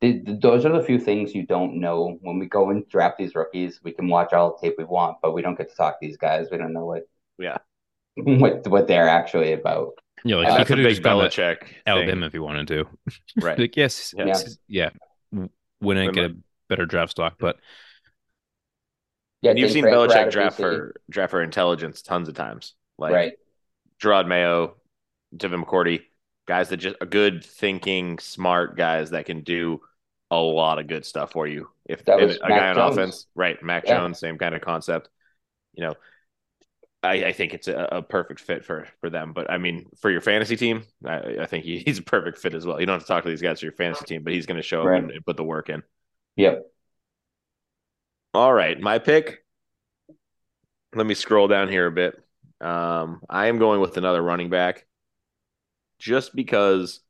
th- 0.01 0.25
th- 0.25 0.41
those 0.41 0.65
are 0.65 0.73
the 0.73 0.83
few 0.83 0.99
things 0.99 1.35
you 1.35 1.47
don't 1.47 1.75
know 1.81 2.19
when 2.23 2.39
we 2.39 2.47
go 2.47 2.71
and 2.71 2.89
draft 2.89 3.19
these 3.19 3.35
rookies. 3.35 3.81
We 3.83 3.93
can 3.93 4.09
watch 4.09 4.33
all 4.33 4.53
the 4.57 4.59
tape 4.67 4.77
we 4.79 4.85
want, 4.85 5.19
but 5.23 5.33
we 5.33 5.43
don't 5.43 5.57
get 5.57 5.71
to 5.71 5.77
talk 5.77 6.01
to 6.01 6.07
these 6.07 6.17
guys. 6.17 6.49
We 6.51 6.59
don't 6.59 6.73
know 6.73 6.87
what 6.87 7.09
Yeah. 7.39 7.59
what 8.17 8.67
what 8.69 8.89
they're 8.89 9.09
actually 9.09 9.53
about. 9.53 9.93
Yeah, 10.25 10.37
like 10.37 10.49
Uh, 10.49 10.51
he 10.53 10.57
That's 10.59 10.63
a 10.63 10.73
could 10.75 10.79
have 10.79 10.85
big 10.85 10.93
just 10.97 11.03
gone 11.03 11.19
to 11.23 11.29
Belichick 11.29 11.61
thing. 11.61 11.75
Alabama 11.87 12.27
if 12.27 12.33
he 12.33 12.39
wanted 12.39 12.69
to. 12.69 12.87
Right. 13.41 13.59
like 13.59 13.77
yes, 13.77 14.15
Yeah. 14.17 14.27
yes, 14.27 14.59
yeah, 14.69 14.91
win 15.81 15.97
and 15.99 16.13
get 16.15 16.31
a 16.31 16.37
better 16.69 16.85
draft 16.87 17.13
stock, 17.13 17.37
but 17.39 17.57
Yeah, 19.43 19.53
You've 19.57 19.71
seen 19.71 19.85
Frank, 19.85 19.97
we're 19.97 20.07
Belichick 20.09 20.27
of 20.27 20.33
draft 20.33 20.57
for 20.59 20.95
draft 21.09 21.31
for 21.31 21.43
intelligence 21.43 22.03
tons 22.03 22.29
of 22.29 22.35
times. 22.35 22.75
Like 22.99 23.13
right. 23.15 23.33
Jerod 24.03 24.27
Mayo, 24.27 24.77
Devin 25.35 25.65
McCourty, 25.65 26.03
guys 26.47 26.69
that 26.69 26.77
just 26.79 26.97
a 27.01 27.07
good 27.07 27.43
thinking, 27.45 28.19
smart 28.19 28.77
guys 28.77 29.11
that 29.11 29.25
can 29.25 29.41
do 29.43 29.81
a 30.31 30.37
lot 30.37 30.79
of 30.79 30.87
good 30.87 31.05
stuff 31.05 31.33
for 31.33 31.47
you. 31.47 31.69
If 31.87 32.05
That 32.05 32.21
if 32.21 32.37
a 32.43 32.49
Mac 32.49 32.59
guy 32.59 32.69
on 32.71 32.77
Jones. 32.77 32.95
offense, 32.99 33.27
right? 33.35 33.63
Mac 33.63 33.87
Yeah. 33.87 33.97
Jones, 33.99 34.19
same 34.19 34.39
kind 34.39 34.55
of 34.55 34.61
concept. 34.61 35.09
You 35.75 35.85
know, 35.85 35.95
I, 37.03 37.25
I 37.27 37.33
think 37.33 37.55
it's 37.55 37.69
a, 37.69 37.89
a 37.93 38.03
perfect 38.03 38.41
fit 38.41 38.65
for 38.65 38.87
for 39.01 39.11
them. 39.11 39.33
But 39.33 39.51
I 39.51 39.59
mean, 39.59 39.87
for 40.01 40.11
your 40.11 40.21
fantasy 40.21 40.57
team, 40.57 40.85
I, 41.05 41.39
I 41.43 41.47
think 41.47 41.65
he, 41.65 41.79
he's 41.87 41.99
a 41.99 42.03
perfect 42.03 42.39
fit 42.39 42.55
as 42.55 42.67
well. 42.67 42.79
You 42.81 42.87
don't 42.87 42.95
have 42.97 43.03
to 43.03 43.09
talk 43.09 43.25
to 43.25 43.31
these 43.31 43.43
guys 43.43 43.61
for 43.61 43.67
your 43.67 43.73
fantasy 43.73 44.05
team, 44.05 44.23
but 44.23 44.33
he's 44.33 44.47
going 44.47 44.59
to 44.59 44.63
show 44.63 44.85
Right. 44.85 44.99
up 44.99 45.03
and, 45.05 45.11
and 45.13 45.25
put 45.27 45.37
the 45.37 45.45
work 45.45 45.69
in. 45.69 45.83
Yep. 46.37 46.67
All 48.33 48.53
right, 48.53 48.79
my 48.81 48.99
pick. 48.99 49.45
Let 50.95 51.07
me 51.07 51.15
scroll 51.15 51.49
down 51.49 51.69
here 51.69 51.87
a 51.87 51.91
bit. 51.93 52.21
Um, 52.61 53.23
I 53.29 53.47
am 53.47 53.59
going 53.59 53.81
with 53.81 53.97
another 53.97 54.23
running 54.23 54.51
back, 54.51 54.87
just 55.99 56.35
because 56.35 57.01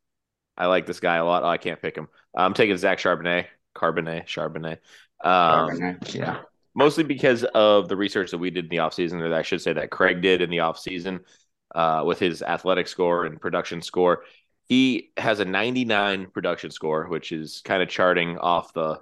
I 0.56 0.66
like 0.66 0.86
this 0.86 1.00
guy 1.00 1.16
a 1.16 1.24
lot. 1.24 1.42
Oh, 1.42 1.46
I 1.48 1.58
can't 1.58 1.80
pick 1.80 1.96
him. 1.96 2.08
I'm 2.34 2.54
taking 2.54 2.76
Zach 2.76 2.98
Charbonnet, 2.98 3.46
Carbonet, 3.74 4.26
Charbonnet. 4.26 4.78
Um, 5.22 5.98
yeah. 6.12 6.40
mostly 6.74 7.04
because 7.04 7.44
of 7.44 7.88
the 7.88 7.96
research 7.96 8.30
that 8.30 8.38
we 8.38 8.50
did 8.50 8.64
in 8.64 8.70
the 8.70 8.76
offseason, 8.78 9.20
or 9.20 9.34
I 9.34 9.42
should 9.42 9.60
say 9.60 9.72
that 9.72 9.90
Craig 9.90 10.22
did 10.22 10.40
in 10.40 10.50
the 10.50 10.58
offseason 10.58 11.20
uh, 11.74 12.02
with 12.06 12.18
his 12.18 12.42
athletic 12.42 12.88
score 12.88 13.26
and 13.26 13.40
production 13.40 13.82
score. 13.82 14.24
he 14.68 15.10
has 15.16 15.40
a 15.40 15.44
99 15.44 16.26
production 16.32 16.70
score, 16.70 17.08
which 17.08 17.32
is 17.32 17.60
kind 17.64 17.82
of 17.82 17.88
charting 17.88 18.38
off 18.38 18.72
the, 18.72 19.00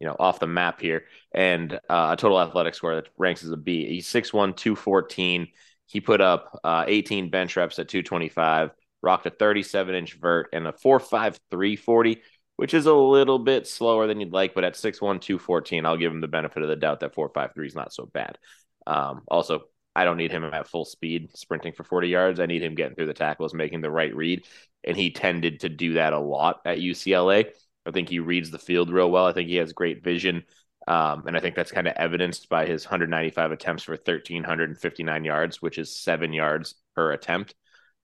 you 0.00 0.06
know, 0.06 0.16
off 0.18 0.40
the 0.40 0.46
map 0.46 0.80
here, 0.80 1.04
and 1.32 1.74
uh, 1.88 2.10
a 2.12 2.16
total 2.16 2.40
athletic 2.40 2.74
score 2.74 2.94
that 2.94 3.08
ranks 3.16 3.44
as 3.44 3.50
a 3.50 3.56
B. 3.56 3.86
He's 3.86 4.08
6'1", 4.08 4.56
214. 4.56 5.48
He 5.86 6.00
put 6.00 6.20
up 6.20 6.58
uh, 6.64 6.84
18 6.86 7.30
bench 7.30 7.56
reps 7.56 7.78
at 7.78 7.88
225, 7.88 8.70
rocked 9.02 9.26
a 9.26 9.30
37 9.30 9.94
inch 9.94 10.14
vert 10.14 10.48
and 10.52 10.66
a 10.66 10.72
4'5", 10.72 11.38
340, 11.50 12.22
which 12.58 12.74
is 12.74 12.86
a 12.86 12.92
little 12.92 13.38
bit 13.38 13.68
slower 13.68 14.08
than 14.08 14.18
you'd 14.18 14.32
like, 14.32 14.52
but 14.52 14.64
at 14.64 14.74
6'1", 14.74 15.20
214, 15.20 15.86
I'll 15.86 15.96
give 15.96 16.10
him 16.10 16.20
the 16.20 16.26
benefit 16.26 16.60
of 16.60 16.68
the 16.68 16.74
doubt 16.74 17.00
that 17.00 17.14
4'5'3 17.14 17.66
is 17.68 17.76
not 17.76 17.92
so 17.92 18.04
bad. 18.04 18.36
Um, 18.84 19.22
also, 19.28 19.62
I 19.94 20.02
don't 20.02 20.16
need 20.16 20.32
him 20.32 20.42
at 20.42 20.66
full 20.66 20.84
speed 20.84 21.36
sprinting 21.36 21.72
for 21.72 21.84
40 21.84 22.08
yards. 22.08 22.40
I 22.40 22.46
need 22.46 22.64
him 22.64 22.74
getting 22.74 22.96
through 22.96 23.06
the 23.06 23.14
tackles, 23.14 23.54
making 23.54 23.80
the 23.80 23.92
right 23.92 24.12
read. 24.12 24.44
And 24.82 24.96
he 24.96 25.12
tended 25.12 25.60
to 25.60 25.68
do 25.68 25.94
that 25.94 26.12
a 26.12 26.18
lot 26.18 26.60
at 26.64 26.78
UCLA. 26.78 27.50
I 27.86 27.90
think 27.92 28.08
he 28.08 28.18
reads 28.18 28.50
the 28.50 28.58
field 28.58 28.90
real 28.90 29.08
well. 29.08 29.26
I 29.26 29.32
think 29.32 29.48
he 29.48 29.56
has 29.56 29.72
great 29.72 30.02
vision. 30.02 30.42
Um, 30.88 31.28
and 31.28 31.36
I 31.36 31.40
think 31.40 31.54
that's 31.54 31.70
kind 31.70 31.86
of 31.86 31.94
evidenced 31.94 32.48
by 32.48 32.66
his 32.66 32.86
195 32.86 33.52
attempts 33.52 33.84
for 33.84 33.92
1,359 33.92 35.24
yards, 35.24 35.62
which 35.62 35.78
is 35.78 35.94
seven 35.94 36.32
yards 36.32 36.74
per 36.96 37.12
attempt. 37.12 37.54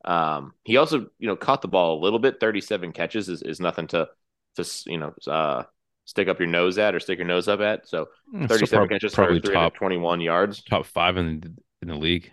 Um, 0.04 0.52
he 0.62 0.76
also, 0.76 1.06
you 1.18 1.26
know, 1.26 1.34
caught 1.34 1.62
the 1.62 1.68
ball 1.68 1.98
a 1.98 2.04
little 2.04 2.20
bit. 2.20 2.38
37 2.38 2.92
catches 2.92 3.28
is, 3.28 3.42
is 3.42 3.58
nothing 3.58 3.86
to, 3.88 4.08
to, 4.54 4.64
you 4.86 4.98
know, 4.98 5.14
uh, 5.26 5.64
stick 6.04 6.28
up 6.28 6.38
your 6.38 6.48
nose 6.48 6.78
at 6.78 6.94
or 6.94 7.00
stick 7.00 7.18
your 7.18 7.26
nose 7.26 7.48
up 7.48 7.60
at. 7.60 7.88
So 7.88 8.08
37 8.46 8.66
so 8.66 8.76
prob- 8.76 8.88
catches 8.90 9.14
probably 9.14 9.40
for 9.40 9.52
top 9.52 9.74
21 9.74 10.20
yards. 10.20 10.62
top 10.62 10.86
five 10.86 11.16
in 11.16 11.56
in 11.82 11.88
the 11.88 11.94
league. 11.96 12.30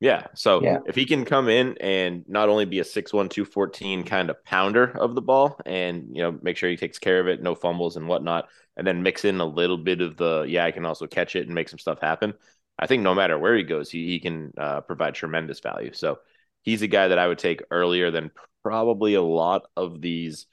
Yeah. 0.00 0.26
So 0.34 0.60
Yeah. 0.62 0.78
if 0.86 0.96
he 0.96 1.04
can 1.04 1.24
come 1.24 1.48
in 1.48 1.76
and 1.78 2.24
not 2.28 2.48
only 2.48 2.64
be 2.64 2.80
a 2.80 2.84
6'1, 2.84 3.28
214 3.28 4.02
kind 4.04 4.30
of 4.30 4.42
pounder 4.44 4.84
of 4.98 5.14
the 5.14 5.22
ball 5.22 5.58
and, 5.64 6.08
you 6.16 6.22
know, 6.22 6.38
make 6.42 6.56
sure 6.56 6.68
he 6.68 6.76
takes 6.76 6.98
care 6.98 7.20
of 7.20 7.28
it, 7.28 7.40
no 7.42 7.54
fumbles 7.54 7.96
and 7.96 8.08
whatnot, 8.08 8.48
and 8.76 8.84
then 8.86 9.02
mix 9.04 9.24
in 9.24 9.38
a 9.40 9.44
little 9.46 9.78
bit 9.78 10.00
of 10.00 10.16
the, 10.16 10.44
yeah, 10.48 10.64
I 10.64 10.72
can 10.72 10.84
also 10.86 11.06
catch 11.06 11.36
it 11.36 11.46
and 11.46 11.54
make 11.54 11.68
some 11.68 11.78
stuff 11.78 12.00
happen. 12.00 12.34
I 12.78 12.86
think 12.88 13.02
no 13.04 13.14
matter 13.14 13.38
where 13.38 13.56
he 13.56 13.62
goes, 13.62 13.90
he, 13.90 14.06
he 14.08 14.18
can 14.18 14.52
uh, 14.58 14.80
provide 14.80 15.14
tremendous 15.14 15.60
value. 15.60 15.92
So 15.92 16.18
he's 16.62 16.82
a 16.82 16.88
guy 16.88 17.08
that 17.08 17.18
I 17.18 17.28
would 17.28 17.38
take 17.38 17.62
earlier 17.70 18.10
than 18.10 18.32
probably 18.64 19.14
a 19.14 19.22
lot 19.22 19.68
of 19.76 20.00
these 20.00 20.46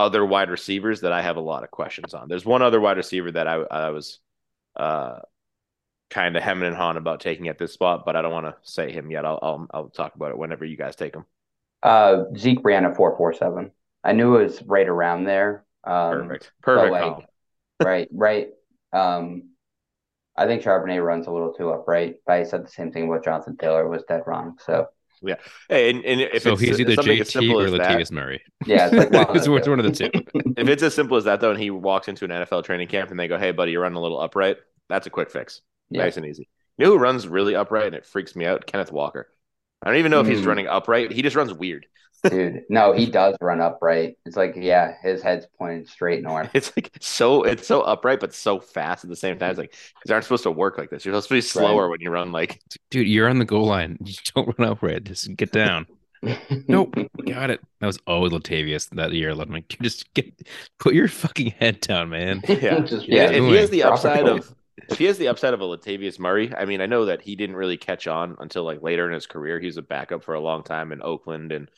other 0.00 0.24
wide 0.24 0.50
receivers 0.50 1.02
that 1.02 1.12
I 1.12 1.22
have 1.22 1.36
a 1.36 1.40
lot 1.40 1.64
of 1.64 1.70
questions 1.70 2.14
on. 2.14 2.28
There's 2.28 2.44
one 2.44 2.62
other 2.62 2.80
wide 2.80 2.96
receiver 2.96 3.30
that 3.32 3.46
I, 3.46 3.54
I 3.54 3.90
was 3.90 4.18
uh, 4.76 5.20
kind 6.10 6.36
of 6.36 6.42
hemming 6.42 6.66
and 6.68 6.76
hawing 6.76 6.96
about 6.96 7.20
taking 7.20 7.48
at 7.48 7.58
this 7.58 7.72
spot, 7.72 8.04
but 8.04 8.16
I 8.16 8.22
don't 8.22 8.32
want 8.32 8.46
to 8.46 8.56
say 8.62 8.90
him 8.90 9.10
yet. 9.10 9.24
I'll, 9.24 9.38
I'll 9.42 9.66
I'll 9.72 9.88
talk 9.88 10.14
about 10.14 10.30
it 10.30 10.38
whenever 10.38 10.64
you 10.64 10.76
guys 10.76 10.96
take 10.96 11.14
him. 11.14 11.24
Uh, 11.82 12.24
Zeke 12.36 12.64
ran 12.64 12.84
a 12.84 12.94
four 12.94 13.16
four 13.16 13.32
seven. 13.32 13.70
I 14.02 14.12
knew 14.12 14.36
it 14.36 14.44
was 14.44 14.62
right 14.62 14.88
around 14.88 15.24
there. 15.24 15.64
Um, 15.84 16.28
Perfect, 16.28 16.52
perfect. 16.62 16.92
like- 16.92 17.02
call. 17.02 17.24
right, 17.82 18.08
right. 18.12 18.48
Um, 18.92 19.50
I 20.36 20.46
think 20.46 20.62
Charbonnet 20.62 21.04
runs 21.04 21.26
a 21.26 21.30
little 21.30 21.52
too 21.52 21.70
upright, 21.70 22.16
but 22.26 22.34
I 22.34 22.44
said 22.44 22.64
the 22.64 22.70
same 22.70 22.92
thing 22.92 23.08
about 23.08 23.24
Jonathan 23.24 23.56
Taylor 23.56 23.88
was 23.88 24.04
dead 24.08 24.22
wrong. 24.26 24.58
So 24.64 24.88
Hey, 25.68 25.90
and, 25.90 26.04
and 26.04 26.20
if 26.20 26.42
so 26.42 26.52
it's 26.52 26.60
he's 26.60 26.80
either 26.80 26.94
something 26.94 27.18
as 27.20 27.30
JT 27.30 27.54
or 27.54 27.66
as 27.66 27.72
that, 27.72 27.80
Latavius 27.82 28.10
Murray. 28.12 28.42
yeah, 28.66 28.86
it's 28.90 28.94
like 28.94 29.10
one 29.12 29.26
of 29.28 29.36
it's 29.36 29.46
the 29.46 29.54
it's 29.54 29.64
two. 29.66 29.70
one 29.70 29.80
of 29.80 29.86
the 29.86 29.92
two. 29.92 30.54
if 30.56 30.68
it's 30.68 30.82
as 30.82 30.94
simple 30.94 31.16
as 31.16 31.24
that 31.24 31.40
though, 31.40 31.50
and 31.50 31.60
he 31.60 31.70
walks 31.70 32.08
into 32.08 32.24
an 32.24 32.30
NFL 32.30 32.64
training 32.64 32.88
camp 32.88 33.10
and 33.10 33.20
they 33.20 33.28
go, 33.28 33.38
"Hey, 33.38 33.52
buddy, 33.52 33.72
you're 33.72 33.82
running 33.82 33.96
a 33.96 34.00
little 34.00 34.20
upright," 34.20 34.56
that's 34.88 35.06
a 35.06 35.10
quick 35.10 35.30
fix, 35.30 35.60
Yeah. 35.90 36.02
nice 36.04 36.16
and 36.16 36.24
easy. 36.26 36.48
You 36.78 36.86
know 36.86 36.92
who 36.92 36.98
runs 36.98 37.28
really 37.28 37.54
upright 37.54 37.86
and 37.86 37.94
it 37.94 38.06
freaks 38.06 38.34
me 38.34 38.46
out? 38.46 38.66
Kenneth 38.66 38.90
Walker. 38.92 39.28
I 39.82 39.88
don't 39.90 39.98
even 39.98 40.10
know 40.10 40.20
if 40.20 40.26
he's 40.26 40.40
Mm. 40.40 40.46
running 40.46 40.66
upright. 40.68 41.12
He 41.12 41.20
just 41.22 41.36
runs 41.36 41.52
weird. 41.52 41.86
Dude, 42.28 42.64
no, 42.68 42.92
he 42.92 43.06
does 43.06 43.36
run 43.40 43.60
upright. 43.60 44.16
It's 44.26 44.36
like, 44.36 44.54
yeah, 44.56 44.94
his 45.02 45.22
head's 45.22 45.46
pointed 45.58 45.88
straight 45.88 46.22
north. 46.22 46.50
It's 46.54 46.72
like 46.76 46.90
so 47.00 47.42
it's 47.44 47.66
so 47.66 47.80
upright 47.82 48.20
but 48.20 48.34
so 48.34 48.60
fast 48.60 49.04
at 49.04 49.10
the 49.10 49.16
same 49.16 49.38
time. 49.38 49.50
It's 49.50 49.58
like 49.58 49.74
these 50.04 50.12
aren't 50.12 50.24
supposed 50.24 50.42
to 50.42 50.50
work 50.50 50.76
like 50.76 50.90
this. 50.90 51.04
You're 51.04 51.14
supposed 51.14 51.28
to 51.28 51.34
be 51.34 51.40
slower 51.40 51.88
when 51.88 52.00
you 52.00 52.10
run 52.10 52.32
like 52.32 52.60
Dude, 52.90 53.08
you're 53.08 53.28
on 53.28 53.38
the 53.38 53.44
goal 53.44 53.66
line. 53.66 53.98
You 54.04 54.14
don't 54.34 54.58
run 54.58 54.68
upright. 54.68 55.04
Just 55.04 55.34
get 55.36 55.52
down. 55.52 55.86
Nope. 56.68 56.96
Got 57.26 57.50
it. 57.50 57.60
That 57.80 57.86
was 57.86 57.98
always 58.06 58.32
Latavius 58.32 58.90
that 58.90 59.12
year. 59.12 59.30
I'm 59.30 59.50
like, 59.50 59.68
just 59.80 60.12
get 60.12 60.30
put 60.78 60.94
your 60.94 61.08
fucking 61.08 61.52
head 61.52 61.80
down, 61.80 62.10
man. 62.10 62.42
Yeah. 62.46 62.80
Just, 62.80 63.08
Yeah, 63.08 63.30
yeah, 63.30 63.30
if 63.30 63.44
he 63.44 63.54
has 63.54 63.70
the 63.70 63.84
upside 63.84 64.28
of 64.28 64.54
if 64.88 64.98
he 64.98 65.04
has 65.04 65.18
the 65.18 65.28
upside 65.28 65.54
of 65.54 65.60
a 65.60 65.64
Latavius 65.64 66.18
Murray, 66.18 66.52
I 66.54 66.64
mean, 66.64 66.80
I 66.80 66.86
know 66.86 67.04
that 67.06 67.22
he 67.22 67.36
didn't 67.36 67.56
really 67.56 67.76
catch 67.76 68.06
on 68.06 68.36
until 68.40 68.64
like 68.64 68.82
later 68.82 69.06
in 69.06 69.12
his 69.12 69.26
career. 69.26 69.60
He 69.60 69.66
was 69.66 69.76
a 69.76 69.82
backup 69.82 70.24
for 70.24 70.34
a 70.34 70.40
long 70.40 70.62
time 70.62 70.92
in 70.92 71.02
Oakland 71.02 71.52
and 71.52 71.70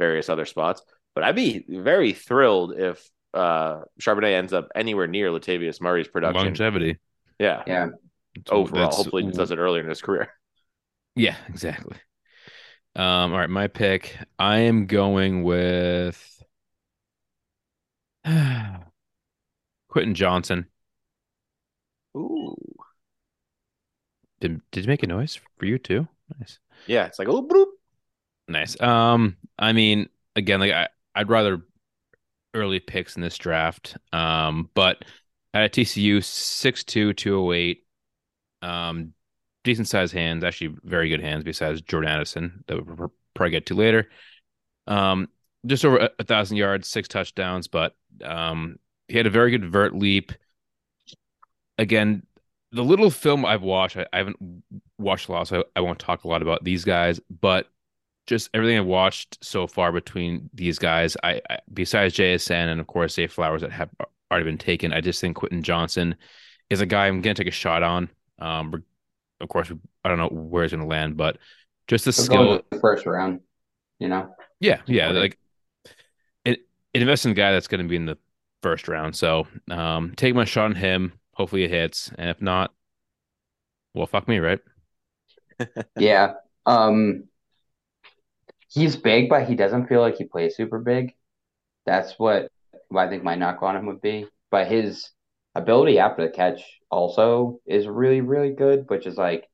various 0.00 0.28
other 0.28 0.46
spots. 0.46 0.82
But 1.14 1.22
I'd 1.22 1.36
be 1.36 1.64
very 1.68 2.12
thrilled 2.12 2.72
if 2.76 3.08
uh 3.32 3.82
Charbonnet 4.00 4.32
ends 4.32 4.52
up 4.52 4.68
anywhere 4.74 5.06
near 5.06 5.30
Latavius 5.30 5.80
Murray's 5.80 6.08
production. 6.08 6.44
Longevity. 6.46 6.98
Yeah. 7.38 7.62
yeah. 7.66 7.86
Overall. 8.50 8.80
That's- 8.80 8.96
Hopefully 8.96 9.24
he 9.24 9.30
does 9.30 9.52
it 9.52 9.58
earlier 9.58 9.82
in 9.84 9.88
his 9.88 10.02
career. 10.02 10.28
Yeah, 11.16 11.34
exactly. 11.48 11.96
Um, 12.94 13.32
all 13.32 13.38
right, 13.38 13.50
my 13.50 13.66
pick. 13.66 14.16
I 14.38 14.58
am 14.60 14.86
going 14.86 15.42
with 15.42 16.16
Quentin 18.24 20.14
Johnson. 20.14 20.66
Ooh. 22.16 22.56
Did 24.40 24.60
did 24.70 24.84
you 24.84 24.88
make 24.88 25.02
a 25.02 25.06
noise 25.08 25.38
for 25.58 25.66
you 25.66 25.78
too? 25.78 26.06
Nice. 26.38 26.58
Yeah, 26.86 27.06
it's 27.06 27.18
like 27.18 27.28
oh 27.28 27.42
bloop. 27.46 27.66
Nice. 28.50 28.80
Um, 28.80 29.36
I 29.58 29.72
mean, 29.72 30.08
again, 30.36 30.60
like 30.60 30.72
I, 30.72 30.88
I'd 31.14 31.28
rather 31.30 31.62
early 32.54 32.80
picks 32.80 33.16
in 33.16 33.22
this 33.22 33.38
draft. 33.38 33.96
Um, 34.12 34.70
but 34.74 35.04
at 35.54 35.72
TCU, 35.72 36.22
six 36.22 36.84
two 36.84 37.12
two 37.14 37.38
oh 37.38 37.52
eight. 37.52 37.84
um, 38.62 39.14
decent 39.64 39.88
sized 39.88 40.14
hands, 40.14 40.44
actually 40.44 40.76
very 40.84 41.08
good 41.10 41.22
hands 41.22 41.44
besides 41.44 41.82
Jordan 41.82 42.10
Addison 42.10 42.64
that 42.68 42.86
we'll 42.86 43.12
probably 43.34 43.52
get 43.52 43.66
to 43.68 43.74
later. 43.74 44.10
Um, 44.88 45.28
just 45.66 45.84
over 45.84 45.98
a, 45.98 46.10
a 46.20 46.24
thousand 46.24 46.58
yards, 46.58 46.88
six 46.88 47.08
touchdowns, 47.08 47.68
but 47.68 47.96
um, 48.24 48.78
he 49.08 49.16
had 49.18 49.26
a 49.28 49.30
very 49.30 49.52
good 49.52 49.66
vert 49.70 49.94
leap. 49.94 50.32
Again, 51.78 52.26
the 52.72 52.84
little 52.84 53.10
film 53.10 53.44
I've 53.44 53.62
watched, 53.62 53.96
I, 53.96 54.06
I 54.12 54.18
haven't 54.18 54.62
watched 54.98 55.28
a 55.28 55.32
lot, 55.32 55.48
so 55.48 55.60
I, 55.76 55.78
I 55.78 55.80
won't 55.80 55.98
talk 55.98 56.24
a 56.24 56.28
lot 56.28 56.42
about 56.42 56.62
these 56.64 56.84
guys, 56.84 57.20
but 57.30 57.68
just 58.30 58.48
everything 58.54 58.78
I've 58.78 58.86
watched 58.86 59.44
so 59.44 59.66
far 59.66 59.90
between 59.90 60.48
these 60.54 60.78
guys, 60.78 61.16
I, 61.22 61.42
I 61.50 61.58
besides 61.74 62.14
JSN 62.14 62.70
and 62.70 62.80
of 62.80 62.86
course 62.86 63.14
Zay 63.14 63.26
Flowers 63.26 63.62
that 63.62 63.72
have 63.72 63.90
already 64.30 64.44
been 64.44 64.56
taken, 64.56 64.92
I 64.92 65.00
just 65.00 65.20
think 65.20 65.36
Quentin 65.36 65.64
Johnson 65.64 66.14
is 66.70 66.80
a 66.80 66.86
guy 66.86 67.08
I'm 67.08 67.20
gonna 67.22 67.34
take 67.34 67.48
a 67.48 67.50
shot 67.50 67.82
on. 67.82 68.08
Um, 68.38 68.84
of 69.40 69.48
course, 69.48 69.72
I 70.04 70.08
don't 70.08 70.18
know 70.18 70.28
where 70.28 70.62
he's 70.62 70.70
gonna 70.70 70.86
land, 70.86 71.16
but 71.16 71.38
just 71.88 72.04
the 72.04 72.10
We're 72.10 72.24
skill. 72.24 72.44
going 72.44 72.62
the 72.70 72.78
first 72.78 73.04
round, 73.04 73.40
you 73.98 74.08
know? 74.08 74.32
Yeah, 74.60 74.80
yeah, 74.86 75.10
like 75.10 75.36
it, 76.44 76.60
it 76.94 77.02
invests 77.02 77.26
in 77.26 77.32
a 77.32 77.34
guy 77.34 77.50
that's 77.50 77.66
going 77.66 77.82
to 77.82 77.88
be 77.88 77.96
in 77.96 78.06
the 78.06 78.16
first 78.62 78.86
round. 78.86 79.16
So, 79.16 79.48
um, 79.70 80.14
take 80.16 80.36
my 80.36 80.44
shot 80.44 80.66
on 80.66 80.76
him. 80.76 81.14
Hopefully, 81.32 81.64
it 81.64 81.70
hits, 81.70 82.12
and 82.16 82.30
if 82.30 82.40
not, 82.40 82.72
well, 83.92 84.06
fuck 84.06 84.28
me, 84.28 84.38
right? 84.38 84.60
Yeah. 85.98 86.34
Um, 86.64 87.24
he's 88.70 88.96
big, 88.96 89.28
but 89.28 89.48
he 89.48 89.54
doesn't 89.54 89.88
feel 89.88 90.00
like 90.00 90.16
he 90.16 90.24
plays 90.24 90.56
super 90.56 90.78
big. 90.78 91.14
That's 91.86 92.18
what, 92.18 92.48
I 92.96 93.08
think 93.08 93.24
my 93.24 93.36
knock 93.36 93.62
on 93.62 93.76
him 93.76 93.86
would 93.86 94.00
be. 94.02 94.26
But 94.50 94.68
his 94.68 95.10
ability 95.54 95.98
after 95.98 96.24
the 96.26 96.32
catch 96.32 96.62
also 96.90 97.60
is 97.66 97.88
really, 97.88 98.20
really 98.20 98.52
good, 98.52 98.86
which 98.88 99.06
is 99.06 99.16
like 99.16 99.48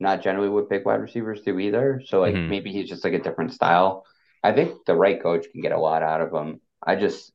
not 0.00 0.22
generally 0.22 0.48
what 0.48 0.70
big 0.70 0.84
wide 0.86 1.00
receivers 1.00 1.42
do 1.42 1.58
either. 1.58 2.02
So 2.06 2.20
like 2.20 2.42
Mhm. 2.42 2.48
maybe 2.48 2.72
he's 2.72 2.88
just 2.88 3.04
like 3.04 3.14
a 3.14 3.22
different 3.22 3.52
style. 3.52 4.04
I 4.42 4.52
think 4.52 4.84
the 4.86 4.94
right 4.96 5.22
coach 5.22 5.46
can 5.52 5.62
get 5.62 5.72
a 5.72 5.80
lot 5.80 6.02
out 6.02 6.20
of 6.22 6.32
him. 6.32 6.60
I 6.82 6.96
just, 6.96 7.32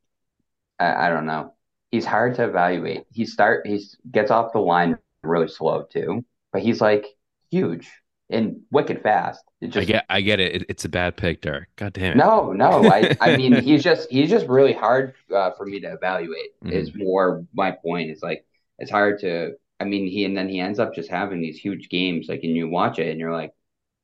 I, 0.79 1.07
I 1.07 1.09
don't 1.09 1.25
know. 1.25 1.53
He's 1.91 2.05
hard 2.05 2.35
to 2.35 2.45
evaluate. 2.45 3.05
He 3.11 3.25
start, 3.25 3.67
he 3.67 3.83
gets 4.11 4.31
off 4.31 4.53
the 4.53 4.59
line 4.59 4.97
really 5.23 5.47
slow 5.47 5.83
too, 5.83 6.25
but 6.51 6.61
he's 6.61 6.81
like 6.81 7.05
huge 7.51 7.89
and 8.29 8.61
wicked 8.71 9.01
fast. 9.01 9.43
It 9.61 9.75
I 9.77 9.83
get, 9.83 10.05
I 10.09 10.21
get 10.21 10.39
it. 10.39 10.55
it. 10.55 10.65
It's 10.69 10.85
a 10.85 10.89
bad 10.89 11.17
pick, 11.17 11.41
Derek. 11.41 11.69
God 11.75 11.93
damn 11.93 12.13
it. 12.13 12.17
no, 12.17 12.51
no. 12.53 12.85
I, 12.85 13.15
I 13.21 13.37
mean, 13.37 13.53
he's 13.61 13.83
just 13.83 14.09
he's 14.09 14.29
just 14.29 14.47
really 14.47 14.73
hard 14.73 15.13
uh, 15.33 15.51
for 15.51 15.65
me 15.65 15.79
to 15.81 15.93
evaluate. 15.93 16.51
Is 16.65 16.95
more 16.95 17.45
my 17.53 17.71
point. 17.71 18.11
Is 18.11 18.21
like 18.21 18.45
it's 18.79 18.91
hard 18.91 19.19
to. 19.19 19.53
I 19.79 19.83
mean, 19.83 20.07
he 20.07 20.25
and 20.25 20.35
then 20.37 20.49
he 20.49 20.59
ends 20.59 20.79
up 20.79 20.95
just 20.95 21.09
having 21.09 21.41
these 21.41 21.57
huge 21.57 21.89
games. 21.89 22.27
Like, 22.27 22.43
and 22.43 22.55
you 22.55 22.69
watch 22.69 22.99
it, 22.99 23.09
and 23.09 23.19
you're 23.19 23.33
like, 23.33 23.53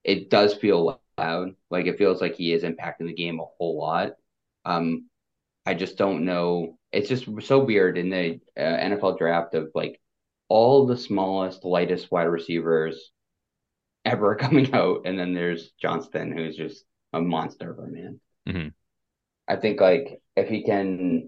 it 0.04 0.30
does 0.30 0.54
feel 0.54 1.02
loud. 1.18 1.56
Like 1.70 1.88
it 1.88 1.98
feels 1.98 2.22
like 2.22 2.36
he 2.36 2.54
is 2.54 2.64
impacting 2.64 3.08
the 3.08 3.14
game 3.14 3.40
a 3.40 3.46
whole 3.58 3.78
lot. 3.78 4.14
Um, 4.66 5.10
I 5.66 5.74
just 5.74 5.98
don't 5.98 6.26
know. 6.26 6.78
It's 6.92 7.10
just 7.10 7.26
so 7.48 7.60
weird 7.60 7.98
in 7.98 8.10
the 8.10 8.40
uh, 8.58 8.62
NFL 8.62 9.18
draft 9.18 9.56
of 9.56 9.72
like 9.74 10.02
all 10.50 10.86
the 10.86 10.98
smallest, 10.98 11.64
lightest 11.64 12.12
wide 12.12 12.24
receivers 12.24 13.12
ever 14.06 14.36
coming 14.40 14.74
out, 14.74 15.02
and 15.06 15.18
then 15.18 15.34
there's 15.34 15.72
Johnston, 15.82 16.32
who's 16.32 16.56
just 16.56 16.86
a 17.14 17.22
monster 17.22 17.72
of 17.72 17.80
a 17.80 17.88
man. 17.88 18.20
Mhm. 18.48 18.74
I 19.48 19.56
think 19.58 19.82
like 19.82 20.22
if 20.36 20.48
he 20.48 20.64
can, 20.64 21.28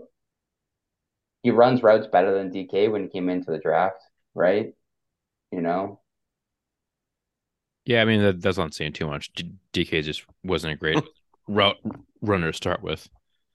he 1.44 1.52
runs 1.52 1.84
routes 1.84 2.08
better 2.08 2.34
than 2.34 2.52
DK 2.52 2.88
when 2.88 3.04
he 3.04 3.10
came 3.10 3.30
into 3.30 3.52
the 3.52 3.60
draft, 3.60 4.02
right? 4.34 4.74
You 5.52 5.62
know, 5.62 6.02
Yeah, 7.86 8.02
I 8.02 8.06
mean 8.06 8.22
that, 8.22 8.42
that's 8.42 8.58
not 8.58 8.74
saying 8.74 8.94
too 8.94 9.08
much. 9.08 9.34
D- 9.34 9.54
DK 9.74 10.02
just 10.02 10.24
wasn't 10.44 10.74
a 10.74 10.78
great 10.78 11.04
route 11.48 11.78
runner 12.22 12.52
to 12.52 12.56
start 12.56 12.82
with. 12.82 13.10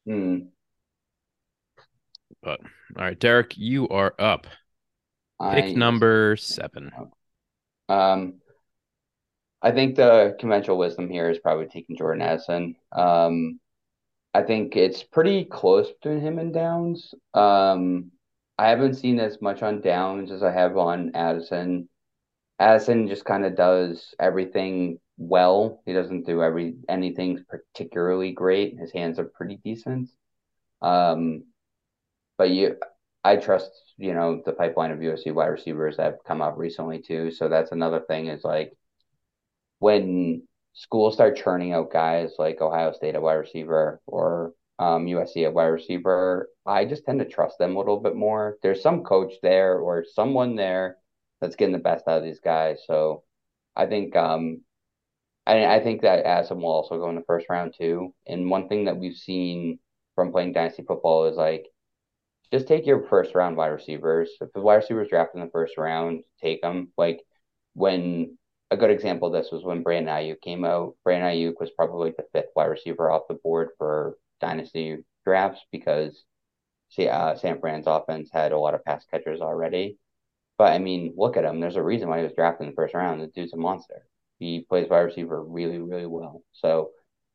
Hmm. 0.07 0.51
But 2.43 2.61
all 2.97 3.05
right, 3.05 3.19
Derek, 3.19 3.57
you 3.57 3.89
are 3.89 4.15
up. 4.19 4.47
Pick 5.51 5.65
I 5.65 5.73
number 5.77 6.37
seven. 6.37 6.91
Um, 7.89 8.41
I 9.61 9.73
think 9.73 9.97
the 9.97 10.37
conventional 10.39 10.79
wisdom 10.79 11.09
here 11.09 11.31
is 11.31 11.39
probably 11.39 11.67
taking 11.67 11.97
Jordan 11.97 12.23
Addison. 12.23 12.77
Um, 12.93 13.59
I 14.33 14.43
think 14.43 14.77
it's 14.77 15.03
pretty 15.03 15.45
close 15.45 15.91
between 15.91 16.21
him 16.21 16.39
and 16.39 16.53
Downs. 16.55 17.13
Um, 17.35 18.13
I 18.57 18.69
haven't 18.69 18.95
seen 18.95 19.19
as 19.19 19.41
much 19.43 19.63
on 19.63 19.81
Downs 19.81 20.31
as 20.31 20.43
I 20.43 20.53
have 20.53 20.77
on 20.77 21.13
Addison. 21.15 21.89
Addison 22.61 23.09
just 23.09 23.25
kind 23.25 23.45
of 23.45 23.57
does 23.57 24.15
everything 24.21 24.99
well. 25.17 25.83
He 25.87 25.93
doesn't 25.93 26.27
do 26.27 26.43
every 26.43 26.77
anything 26.89 27.45
particularly 27.49 28.33
great. 28.33 28.79
His 28.79 28.93
hands 28.93 29.19
are 29.19 29.25
pretty 29.25 29.61
decent. 29.65 30.11
Um, 30.83 31.45
but 32.37 32.51
you, 32.51 32.77
I 33.25 33.37
trust, 33.37 33.71
you 33.97 34.15
know, 34.15 34.43
the 34.45 34.53
pipeline 34.53 34.93
of 34.93 35.01
USC 35.01 35.35
wide 35.35 35.47
receivers 35.47 35.97
that 35.97 36.05
have 36.05 36.25
come 36.27 36.43
up 36.43 36.57
recently 36.57 37.01
too. 37.01 37.31
So 37.33 37.49
that's 37.49 37.73
another 37.73 38.01
thing 38.01 38.29
is 38.29 38.45
like 38.45 38.73
when 39.79 40.43
schools 40.75 41.15
start 41.15 41.37
churning 41.37 41.73
out 41.73 41.93
guys 41.93 42.33
like 42.39 42.61
Ohio 42.61 42.93
State 42.93 43.15
at 43.15 43.23
wide 43.23 43.35
receiver 43.35 44.01
or 44.07 44.53
um, 44.79 45.07
USC 45.07 45.45
at 45.45 45.53
wide 45.53 45.67
receiver, 45.67 46.49
I 46.67 46.85
just 46.85 47.05
tend 47.05 47.19
to 47.19 47.25
trust 47.29 47.59
them 47.59 47.75
a 47.75 47.79
little 47.79 48.01
bit 48.01 48.15
more. 48.15 48.59
There's 48.63 48.83
some 48.83 49.03
coach 49.03 49.35
there 49.43 49.79
or 49.79 50.05
someone 50.15 50.55
there 50.55 50.97
that's 51.41 51.57
getting 51.57 51.73
the 51.73 51.79
best 51.79 52.07
out 52.07 52.19
of 52.19 52.25
these 52.25 52.41
guys. 52.41 52.79
So 52.87 53.25
I 53.75 53.87
think 53.87 54.15
um, 54.17 54.63
I, 55.47 55.77
I 55.77 55.83
think 55.83 56.03
that 56.03 56.25
Asim 56.25 56.61
will 56.63 56.71
also 56.73 56.99
go 56.99 57.09
in 57.09 57.17
the 57.17 57.25
first 57.27 57.47
round 57.49 57.75
too. 57.77 58.15
And 58.27 58.51
one 58.51 58.69
thing 58.69 58.85
that 58.85 58.97
we've 58.97 59.17
seen 59.17 59.79
from 60.15 60.33
playing 60.33 60.53
dynasty 60.53 60.85
football 60.87 61.27
is 61.27 61.37
like 61.37 61.67
just 62.53 62.69
take 62.69 62.87
your 62.87 63.07
first 63.09 63.35
round 63.35 63.57
wide 63.57 63.69
receivers. 63.69 64.31
If 64.41 64.53
the 64.53 64.61
wide 64.61 64.77
receivers 64.77 65.09
draft 65.09 65.35
in 65.35 65.41
the 65.41 65.51
first 65.51 65.77
round, 65.77 66.23
take 66.41 66.63
them. 66.63 66.93
Like 66.97 67.21
when 67.75 68.38
a 68.71 68.77
good 68.77 68.91
example 68.91 69.29
of 69.29 69.35
this 69.35 69.51
was 69.51 69.65
when 69.65 69.83
Brandon 69.83 70.15
Aiyuk 70.15 70.41
came 70.41 70.65
out. 70.65 70.95
Brandon 71.05 71.31
Aiyuk 71.31 71.61
was 71.61 71.71
probably 71.71 72.13
the 72.17 72.27
fifth 72.33 72.51
wide 72.55 72.67
receiver 72.67 73.11
off 73.11 73.29
the 73.29 73.35
board 73.35 73.71
for 73.79 74.17
dynasty 74.41 74.99
drafts 75.25 75.61
because 75.73 76.25
see, 76.91 77.09
uh, 77.09 77.35
San 77.37 77.61
Fran's 77.61 77.87
offense 77.87 78.31
had 78.33 78.53
a 78.53 78.59
lot 78.59 78.75
of 78.75 78.85
pass 78.85 79.05
catchers 79.11 79.41
already. 79.41 79.99
But 80.59 80.73
I 80.73 80.79
mean, 80.79 81.15
look 81.17 81.37
at 81.37 81.45
him. 81.45 81.61
There's 81.61 81.77
a 81.77 81.83
reason 81.83 82.09
why 82.09 82.19
he 82.19 82.25
was 82.25 82.35
drafted 82.35 82.67
in 82.67 82.71
the 82.73 82.77
first 82.77 82.95
round. 82.95 83.21
The 83.21 83.29
dude's 83.29 83.53
a 83.53 83.57
monster. 83.57 84.07
He 84.39 84.61
plays 84.69 84.89
wide 84.89 85.01
receiver 85.01 85.43
really, 85.43 85.79
really 85.79 86.07
well. 86.07 86.43
So, 86.53 86.91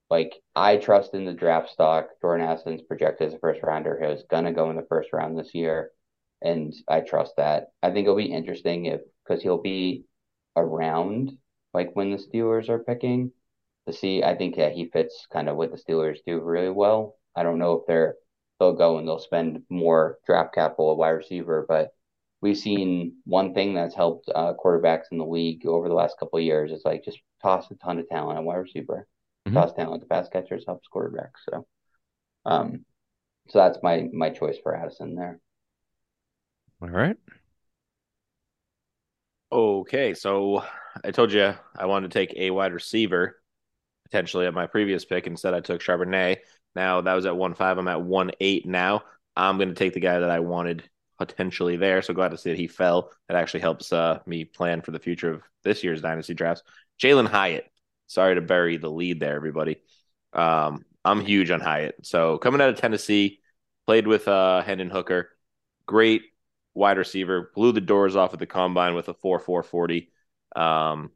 like, 0.10 0.34
I 0.56 0.78
trust 0.78 1.14
in 1.14 1.26
the 1.26 1.34
draft 1.34 1.70
stock. 1.70 2.10
Jordan 2.22 2.46
Addison's 2.46 2.82
projected 2.82 3.28
as 3.30 3.34
a 3.34 3.40
first 3.40 3.62
rounder. 3.64 4.00
He 4.00 4.08
was 4.08 4.24
gonna 4.30 4.54
go 4.54 4.70
in 4.70 4.76
the 4.76 4.86
first 4.90 5.14
round 5.14 5.38
this 5.38 5.54
year, 5.56 5.92
and 6.42 6.74
I 6.88 7.02
trust 7.02 7.34
that. 7.38 7.70
I 7.82 7.92
think 7.92 8.06
it'll 8.06 8.18
be 8.18 8.32
interesting 8.32 8.86
if 8.86 9.02
because 9.26 9.42
he'll 9.42 9.62
be 9.62 10.06
around 10.56 11.38
like 11.74 11.92
when 11.96 12.12
the 12.12 12.18
Steelers 12.18 12.70
are 12.70 12.80
picking 12.84 13.32
to 13.88 13.94
see. 13.94 14.24
I 14.24 14.36
think 14.36 14.58
yeah, 14.58 14.70
he 14.70 14.86
fits 14.90 15.28
kind 15.32 15.50
of 15.50 15.58
what 15.58 15.72
the 15.72 15.78
Steelers 15.78 16.20
do 16.26 16.40
really 16.40 16.70
well. 16.70 17.18
I 17.36 17.44
don't 17.44 17.60
know 17.60 17.74
if 17.76 17.88
they're 17.88 18.16
they'll 18.60 18.74
go 18.74 18.98
and 18.98 19.08
they'll 19.08 19.20
spend 19.20 19.64
more 19.70 20.20
draft 20.26 20.54
capital 20.56 20.92
a 20.92 20.96
wide 20.96 21.10
receiver, 21.12 21.66
but 21.68 21.92
we've 22.42 22.58
seen 22.58 23.18
one 23.26 23.54
thing 23.54 23.74
that's 23.74 23.96
helped 23.96 24.30
uh, 24.34 24.54
quarterbacks 24.64 25.06
in 25.12 25.18
the 25.18 25.26
league 25.26 25.66
over 25.66 25.88
the 25.90 25.96
last 25.96 26.18
couple 26.20 26.40
of 26.40 26.46
years 26.46 26.72
is 26.72 26.84
like 26.86 27.04
just 27.04 27.20
toss 27.42 27.70
a 27.72 27.76
ton 27.76 28.00
of 28.00 28.08
talent 28.10 28.38
at 28.38 28.44
wide 28.44 28.58
receiver, 28.58 29.08
Mhm. 29.48 29.54
toss 29.54 29.74
talent 29.74 30.02
to 30.04 30.08
pass 30.08 30.30
catchers 30.30 30.66
helps 30.66 30.88
quarterbacks. 30.94 31.42
So, 31.50 31.66
um, 32.46 32.86
so 33.50 33.60
that's 33.60 33.80
my 33.84 34.10
my 34.14 34.30
choice 34.30 34.58
for 34.60 34.76
Addison 34.76 35.16
there. 35.16 35.40
All 36.82 36.90
right. 36.90 37.18
Okay, 39.54 40.16
so 40.16 40.64
I 41.06 41.12
told 41.12 41.32
you 41.32 41.54
I 41.78 41.86
wanted 41.86 42.10
to 42.10 42.18
take 42.18 42.34
a 42.36 42.50
wide 42.50 42.74
receiver 42.74 43.40
potentially 44.06 44.48
at 44.48 44.54
my 44.56 44.66
previous 44.66 45.06
pick. 45.06 45.28
Instead, 45.28 45.54
I 45.54 45.60
took 45.60 45.80
Charbonnet. 45.80 46.38
Now 46.76 47.02
that 47.02 47.14
was 47.14 47.28
at 47.28 47.38
one 47.38 47.54
five. 47.54 47.78
I'm 47.78 47.88
at 47.88 48.02
one 48.02 48.32
eight 48.40 48.66
now. 48.66 49.04
I'm 49.36 49.58
going 49.58 49.70
to 49.70 49.76
take 49.76 49.94
the 49.94 50.00
guy 50.00 50.18
that 50.18 50.30
I 50.32 50.40
wanted 50.40 50.90
potentially 51.20 51.78
there. 51.78 52.02
So 52.02 52.16
glad 52.16 52.32
to 52.32 52.38
see 52.40 52.50
that 52.50 52.58
he 52.58 52.66
fell. 52.66 53.12
That 53.28 53.38
actually 53.38 53.60
helps 53.60 53.94
uh, 53.94 54.22
me 54.26 54.44
plan 54.44 54.82
for 54.82 54.90
the 54.90 54.98
future 54.98 55.32
of 55.32 55.44
this 55.64 55.84
year's 55.84 56.02
dynasty 56.02 56.34
drafts. 56.34 56.64
Jalin 57.00 57.28
Hyatt. 57.28 57.70
Sorry 58.08 58.34
to 58.34 58.42
bury 58.42 58.78
the 58.78 58.90
lead 58.90 59.20
there, 59.20 59.36
everybody. 59.36 59.82
Um, 60.34 60.84
I'm 61.06 61.22
huge 61.22 61.52
on 61.52 61.60
Hyatt. 61.60 61.98
So 62.02 62.40
coming 62.40 62.60
out 62.60 62.70
of 62.70 62.78
Tennessee, 62.78 63.40
played 63.86 64.08
with 64.08 64.28
uh, 64.28 64.64
Hendon 64.64 64.90
Hooker. 64.90 65.30
Great 65.86 66.24
wide 66.74 66.98
receiver, 66.98 67.52
blew 67.56 67.72
the 67.72 67.82
doors 67.82 68.16
off 68.16 68.34
at 68.34 68.40
the 68.40 68.46
combine 68.46 68.96
with 68.96 69.10
a 69.10 69.14
4 69.14 69.40
4 69.40 69.64
40. 69.64 70.12
Um, 70.56 71.12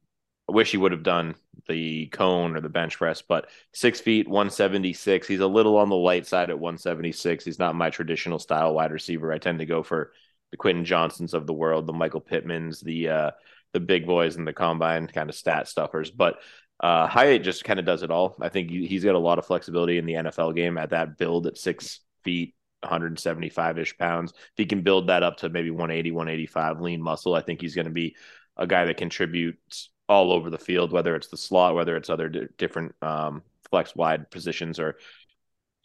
I 0.50 0.54
wish 0.54 0.72
he 0.72 0.78
would 0.78 0.94
have 0.94 1.04
done 1.04 1.36
the 1.68 2.08
cone 2.08 2.56
or 2.56 2.62
the 2.62 2.70
bench 2.70 2.98
press, 2.98 3.22
but 3.22 3.50
six 3.74 4.00
feet, 4.00 4.28
176. 4.28 5.28
He's 5.28 5.42
a 5.42 5.48
little 5.48 5.78
on 5.78 5.90
the 5.90 5.96
light 5.96 6.26
side 6.26 6.50
at 6.50 6.60
176. 6.60 7.44
He's 7.44 7.60
not 7.60 7.76
my 7.76 7.90
traditional 7.90 8.40
style 8.40 8.74
wide 8.74 8.92
receiver. 8.92 9.34
I 9.34 9.40
tend 9.40 9.60
to 9.60 9.66
go 9.66 9.84
for 9.84 10.14
the 10.52 10.58
Quentin 10.58 10.86
Johnsons 10.86 11.34
of 11.34 11.48
the 11.48 11.54
world, 11.54 11.86
the 11.86 11.94
Michael 11.94 12.22
Pittmans, 12.22 12.82
the 12.82 13.10
uh, 13.10 13.32
the 13.74 13.80
big 13.82 14.06
boys 14.06 14.38
in 14.38 14.46
the 14.46 14.54
combine 14.54 15.08
kind 15.08 15.30
of 15.30 15.36
stat 15.36 15.68
stuffers. 15.68 16.12
But 16.12 16.40
uh, 16.80 17.08
Hyatt 17.08 17.44
just 17.44 17.66
kind 17.66 17.80
of 17.80 17.86
does 17.86 18.04
it 18.04 18.12
all. 18.12 18.36
I 18.40 18.50
think 18.50 18.70
he's 18.70 19.04
got 19.04 19.16
a 19.16 19.20
lot 19.20 19.40
of 19.40 19.46
flexibility 19.46 19.98
in 19.98 20.06
the 20.06 20.14
NFL 20.14 20.56
game 20.56 20.78
at 20.78 20.92
that 20.92 21.18
build 21.18 21.48
at 21.48 21.58
six 21.58 22.00
feet, 22.24 22.56
175 22.82 23.78
ish 23.80 23.98
pounds. 23.98 24.34
If 24.36 24.54
he 24.58 24.66
can 24.66 24.82
build 24.82 25.08
that 25.08 25.24
up 25.24 25.38
to 25.38 25.50
maybe 25.50 25.72
180, 25.72 26.12
185 26.12 26.82
lean 26.82 27.02
muscle, 27.02 27.36
I 27.36 27.42
think 27.42 27.62
he's 27.62 27.76
going 27.76 27.86
to 27.86 27.92
be 27.92 28.16
a 28.58 28.68
guy 28.68 28.86
that 28.86 28.98
contributes 28.98 29.90
all 30.10 30.32
over 30.32 30.50
the 30.50 30.58
field, 30.58 30.92
whether 30.92 31.16
it's 31.16 31.28
the 31.28 31.38
slot, 31.38 31.76
whether 31.76 31.96
it's 31.98 32.10
other 32.10 32.30
d- 32.30 32.48
different 32.58 32.96
um, 33.02 33.44
flex 33.70 33.96
wide 33.96 34.32
positions, 34.32 34.80
or 34.80 34.98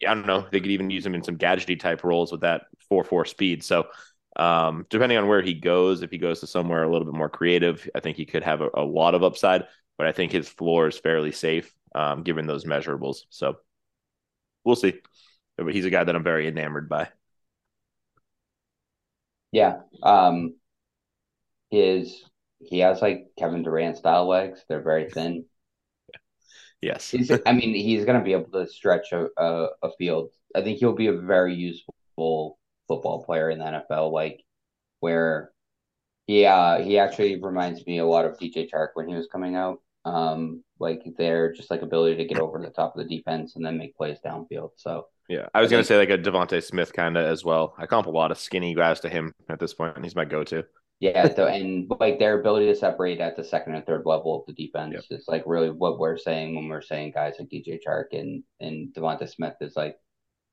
I 0.07 0.15
don't 0.15 0.27
know, 0.27 0.47
they 0.51 0.61
could 0.61 0.71
even 0.71 0.91
use 0.91 1.07
him 1.07 1.15
in 1.15 1.23
some 1.23 1.39
gadgety 1.39 1.79
type 1.79 2.05
roles 2.05 2.33
with 2.33 2.41
that 2.43 2.63
4 2.89 3.05
4 3.05 3.25
speed. 3.25 3.63
So, 3.63 3.87
um, 4.37 4.87
depending 4.91 5.19
on 5.19 5.29
where 5.29 5.43
he 5.43 5.55
goes, 5.55 6.03
if 6.03 6.11
he 6.11 6.19
goes 6.19 6.41
to 6.41 6.47
somewhere 6.47 6.83
a 6.83 6.91
little 6.91 7.05
bit 7.05 7.17
more 7.17 7.29
creative, 7.29 7.89
I 7.95 8.01
think 8.01 8.17
he 8.17 8.27
could 8.27 8.43
have 8.43 8.61
a, 8.61 8.71
a 8.75 8.85
lot 8.85 9.15
of 9.15 9.23
upside, 9.23 9.65
but 9.99 10.07
I 10.07 10.13
think 10.13 10.33
his 10.33 10.49
floor 10.49 10.89
is 10.89 10.99
fairly 10.99 11.33
safe 11.33 11.73
um, 11.95 12.23
given 12.23 12.47
those 12.47 12.65
measurables. 12.65 13.23
So, 13.31 13.57
we'll 14.65 14.77
see. 14.77 14.95
But 15.57 15.75
he's 15.75 15.85
a 15.85 15.91
guy 15.91 16.05
that 16.05 16.15
I'm 16.15 16.23
very 16.25 16.49
enamored 16.49 16.89
by. 16.89 17.09
Yeah. 19.53 19.83
Um, 20.03 20.55
his 21.71 22.23
he 22.61 22.79
has 22.81 23.03
like 23.03 23.33
Kevin 23.39 23.63
Durant 23.65 23.97
style 23.97 24.29
legs. 24.29 24.65
They're 24.69 24.83
very 24.83 25.11
thin. 25.11 25.47
Yes. 26.81 27.11
He's, 27.11 27.31
I 27.47 27.53
mean, 27.53 27.75
he's 27.75 28.05
going 28.05 28.19
to 28.19 28.25
be 28.25 28.33
able 28.33 28.51
to 28.53 28.67
stretch 28.67 29.13
a, 29.13 29.29
a, 29.37 29.69
a 29.85 29.93
field. 29.99 30.31
I 30.55 30.63
think 30.63 30.79
he'll 30.79 30.95
be 30.95 31.07
a 31.07 31.17
very 31.17 31.55
useful 31.55 32.59
football 32.89 33.25
player 33.25 33.51
in 33.51 33.61
the 33.61 33.67
NFL, 33.67 34.11
like 34.11 34.43
where 35.01 35.53
he 36.27 36.47
uh, 36.47 36.81
he 36.83 36.99
actually 36.99 37.41
reminds 37.43 37.87
me 37.87 37.99
a 37.99 38.07
lot 38.07 38.27
of 38.27 38.39
DJ 38.39 38.71
Chark 38.71 38.91
when 38.95 39.09
he 39.09 39.15
was 39.15 39.29
coming 39.29 39.57
out. 39.57 39.81
Um, 40.05 40.65
like 40.81 41.03
their 41.19 41.53
just 41.53 41.71
like 41.71 41.83
ability 41.83 42.17
to 42.17 42.27
get 42.27 42.41
over 42.41 42.61
the 42.61 42.71
top 42.71 42.97
of 42.97 43.03
the 43.07 43.17
defense 43.17 43.57
and 43.57 43.65
then 43.65 43.79
make 43.79 43.97
plays 43.97 44.19
downfield. 44.25 44.71
So 44.77 45.07
Yeah, 45.29 45.47
I 45.55 45.61
was 45.61 45.71
gonna 45.71 45.85
say 45.85 45.97
like 45.97 46.11
a 46.11 46.19
DeVonta 46.19 46.63
Smith 46.63 46.93
kind 46.93 47.17
of 47.17 47.25
as 47.25 47.45
well. 47.45 47.75
I 47.79 47.87
comp 47.87 48.07
a 48.07 48.11
lot 48.11 48.31
of 48.31 48.39
skinny 48.39 48.75
guys 48.75 49.01
to 49.01 49.09
him 49.09 49.33
at 49.49 49.59
this 49.61 49.73
point, 49.75 49.97
and 49.97 50.05
he's 50.05 50.17
my 50.17 50.25
go-to. 50.25 50.65
yeah, 51.01 51.33
so, 51.35 51.47
and 51.47 51.91
like 52.01 52.19
their 52.19 52.39
ability 52.41 52.67
to 52.67 52.75
separate 52.77 53.21
at 53.21 53.37
the 53.37 53.43
second 53.45 53.75
and 53.75 53.85
third 53.87 54.03
level 54.07 54.39
of 54.39 54.47
the 54.47 54.53
defense 54.67 54.95
Yep. 54.95 55.05
is 55.21 55.25
like 55.29 55.43
really 55.47 55.71
what 55.71 55.99
we're 55.99 56.17
saying 56.19 56.55
when 56.55 56.69
we're 56.69 56.83
saying 56.83 57.13
guys 57.13 57.35
like 57.39 57.49
DJ 57.49 57.79
Chark 57.87 58.13
and 58.19 58.43
and 58.61 58.93
Devonta 58.95 59.29
Smith 59.29 59.55
is 59.61 59.75
like 59.77 59.97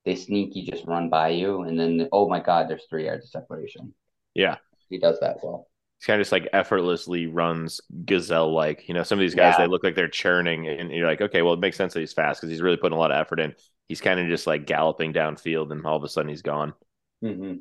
they 0.06 0.16
sneaky 0.16 0.64
just 0.66 0.86
run 0.86 1.10
by 1.10 1.30
you 1.30 1.62
and 1.64 1.80
then 1.80 2.08
oh 2.12 2.28
my 2.30 2.40
god, 2.40 2.70
there's 2.70 2.86
three 2.90 3.06
yards 3.06 3.26
of 3.26 3.32
separation. 3.32 3.94
Yeah, 4.36 4.58
He 4.90 4.98
does 5.00 5.20
that 5.20 5.38
well. 5.44 5.68
He's 6.00 6.06
kind 6.06 6.20
of 6.20 6.24
just 6.26 6.32
like 6.32 6.48
effortlessly 6.54 7.28
runs 7.28 7.82
gazelle 8.06 8.54
like. 8.54 8.88
You 8.88 8.94
know, 8.94 9.04
some 9.04 9.20
of 9.20 9.22
these 9.22 9.36
guys 9.36 9.56
Yeah. 9.58 9.66
they 9.66 9.70
look 9.70 9.84
like 9.84 9.96
they're 9.96 10.08
churning, 10.08 10.68
and 10.68 10.92
you're 10.92 11.08
like, 11.08 11.22
okay, 11.22 11.42
well, 11.42 11.54
it 11.54 11.60
makes 11.60 11.78
sense 11.78 11.94
that 11.94 12.00
he's 12.00 12.14
fast 12.14 12.40
because 12.42 12.50
he's 12.52 12.62
really 12.62 12.78
putting 12.78 12.96
a 12.98 13.00
lot 13.00 13.12
of 13.12 13.18
effort 13.20 13.40
in. 13.40 13.54
He's 13.88 14.02
kind 14.02 14.20
of 14.20 14.28
just 14.28 14.48
like 14.48 14.66
galloping 14.66 15.14
downfield, 15.14 15.72
and 15.72 15.86
all 15.86 15.98
of 15.98 16.04
a 16.04 16.10
sudden 16.10 16.30
he's 16.30 16.42
gone. 16.42 16.74
hmm 17.22 17.56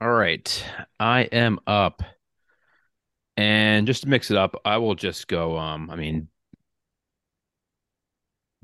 All 0.00 0.10
right. 0.12 0.64
I 1.00 1.22
am 1.22 1.58
up. 1.66 2.02
And 3.36 3.86
just 3.86 4.02
to 4.02 4.08
mix 4.08 4.30
it 4.30 4.36
up, 4.36 4.60
I 4.64 4.78
will 4.78 4.94
just 4.96 5.28
go 5.28 5.56
um 5.56 5.90
I 5.90 5.96
mean 5.96 6.28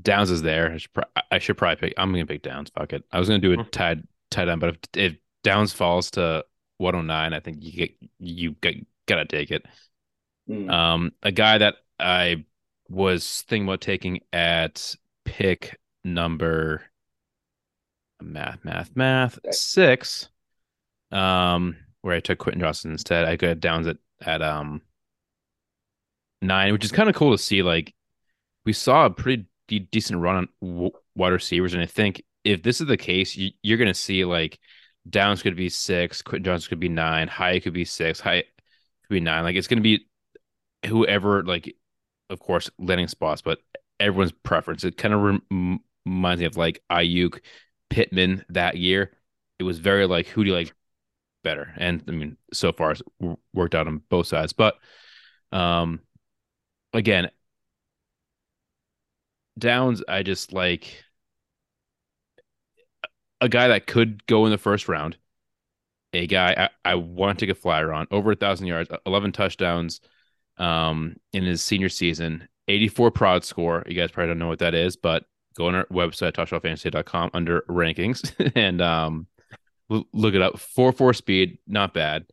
Downs 0.02 0.31
is 0.31 0.43
there. 0.43 0.72
I 0.72 0.76
should, 0.78 0.93
pro- 0.93 1.05
I 1.31 1.39
should 1.39 1.56
probably 1.56 1.76
pick. 1.89 1.94
I'm 1.97 2.12
gonna 2.12 2.26
pick 2.26 2.43
Downs. 2.43 2.70
Fuck 2.74 2.93
it. 2.93 3.05
I 3.12 3.18
was 3.18 3.28
gonna 3.28 3.39
do 3.40 3.52
a 3.52 3.56
Mhm. 3.56 3.70
tied 3.70 4.06
tight 4.31 4.48
end, 4.48 4.60
but 4.60 4.70
if, 4.70 4.78
if 5.12 5.16
Downs 5.44 5.72
falls 5.72 6.10
to 6.12 6.44
109, 6.78 7.32
I 7.32 7.40
think 7.40 7.59
you 7.60 7.72
get 7.72 7.94
you 8.18 8.52
get, 8.60 8.76
gotta 9.06 9.24
take 9.26 9.51
it. 9.51 9.64
Mm. 10.48 10.70
Um, 10.70 11.12
a 11.22 11.32
guy 11.32 11.59
that 11.59 11.76
I 11.98 12.44
was 12.88 13.42
thinking 13.42 13.66
about 13.68 13.80
taking 13.80 14.20
at 14.32 14.94
pick 15.24 15.78
number 16.05 16.82
math, 18.20 18.64
math, 18.64 18.94
math 18.96 19.38
Okay. 19.38 19.52
six. 19.52 20.28
Um, 21.10 21.76
where 22.02 22.16
I 22.16 22.20
took 22.20 22.38
Quentin 22.38 22.60
Johnson 22.60 22.92
instead. 22.92 23.24
I 23.24 23.36
got 23.36 23.60
Downs 23.60 23.86
at 23.86 23.98
at 24.20 24.42
um 24.42 24.82
nine, 26.42 26.72
which 26.72 26.84
is 26.84 26.92
kind 26.92 27.09
of 27.09 27.14
cool 27.14 27.32
to 27.32 27.38
see. 27.38 27.62
Like 27.62 27.94
we 28.64 28.72
saw 28.72 29.06
a 29.06 29.10
pretty 29.10 29.46
de- 29.68 29.80
decent 29.80 30.20
run 30.20 30.36
on 30.36 30.48
w- 30.60 30.90
wide 31.16 31.32
receivers, 31.32 31.74
and 31.74 31.82
I 31.82 31.86
think 31.86 32.22
if 32.44 32.62
this 32.62 32.80
is 32.80 32.86
the 32.86 32.96
case, 32.96 33.36
you, 33.36 33.51
you're 33.62 33.78
going 33.78 33.88
to 33.88 33.94
see 33.94 34.24
like 34.24 34.59
Downs 35.09 35.43
could 35.43 35.56
be 35.56 35.68
six, 35.68 36.22
Quentin 36.22 36.44
Johnson 36.44 36.68
could 36.68 36.81
be 36.81 36.89
nine, 36.89 37.28
High 37.28 37.60
could 37.60 37.74
be 37.74 37.85
six, 37.85 38.20
High 38.20 38.43
could 38.43 39.14
be 39.14 39.20
nine. 39.20 39.44
Like 39.44 39.56
it's 39.56 39.66
going 39.66 39.78
to 39.78 39.82
be 39.82 40.06
whoever, 40.86 41.43
like, 41.43 41.74
of 42.31 42.40
course, 42.40 42.70
landing 42.78 43.09
spots, 43.09 43.43
but 43.43 43.59
everyone's 44.01 44.32
preference. 44.32 44.85
It 44.85 44.97
kind 44.97 45.14
of 45.14 45.20
rem- 45.20 45.81
reminds 46.06 46.40
me 46.40 46.47
of 46.47 46.56
like 46.56 46.82
Aiyuk, 46.90 47.40
Pittman 47.90 48.44
that 48.48 48.76
year. 48.76 49.12
It 49.59 49.64
was 49.64 49.78
very 49.78 50.06
like, 50.06 50.26
who 50.26 50.43
do 50.43 50.51
you 50.51 50.56
like 50.56 50.74
better? 51.43 51.72
And 51.76 52.02
I 52.09 52.12
mean, 52.12 52.36
so 52.52 52.72
far 52.72 52.93
it's 52.93 53.02
worked 53.52 53.74
out 53.74 53.86
on 53.86 54.02
both 54.09 54.26
sides, 54.26 54.52
but 54.52 54.76
um, 55.52 56.01
again, 56.93 57.31
Downs, 59.59 60.02
I 60.09 60.22
just 60.22 60.52
like 60.52 61.05
a 63.44 63.48
guy 63.48 63.68
that 63.68 63.86
could 63.86 64.26
go 64.26 64.46
in 64.46 64.50
the 64.50 64.58
first 64.58 64.88
round. 64.88 65.16
A 66.14 66.26
guy 66.26 66.70
I, 66.84 66.92
I 66.92 66.94
want 66.94 67.38
to 67.38 67.46
take 67.46 67.56
a 67.56 67.60
flyer 67.60 67.92
on 67.92 68.06
over 68.10 68.32
a 68.32 68.36
thousand 68.36 68.66
yards, 68.68 68.88
eleven 69.04 69.32
touchdowns, 69.32 70.00
um, 70.58 71.16
in 71.32 71.44
his 71.44 71.62
senior 71.62 71.88
season, 71.88 72.48
eighty-four 72.68 73.10
prod 73.10 73.44
score. 73.44 73.84
You 73.86 73.94
guys 73.94 74.10
probably 74.10 74.30
don't 74.30 74.38
know 74.38 74.48
what 74.48 74.60
that 74.60 74.74
is, 74.74 74.96
but 74.96 75.24
go 75.56 75.66
on 75.66 75.74
our 75.74 75.86
website 75.86 76.32
touchdownfantasy.com 76.32 77.30
under 77.34 77.62
rankings 77.68 78.32
and 78.56 78.80
um, 78.80 79.26
look 79.88 80.34
it 80.34 80.42
up. 80.42 80.58
Four 80.58 80.92
four 80.92 81.12
speed, 81.12 81.58
not 81.66 81.92
bad. 81.92 82.24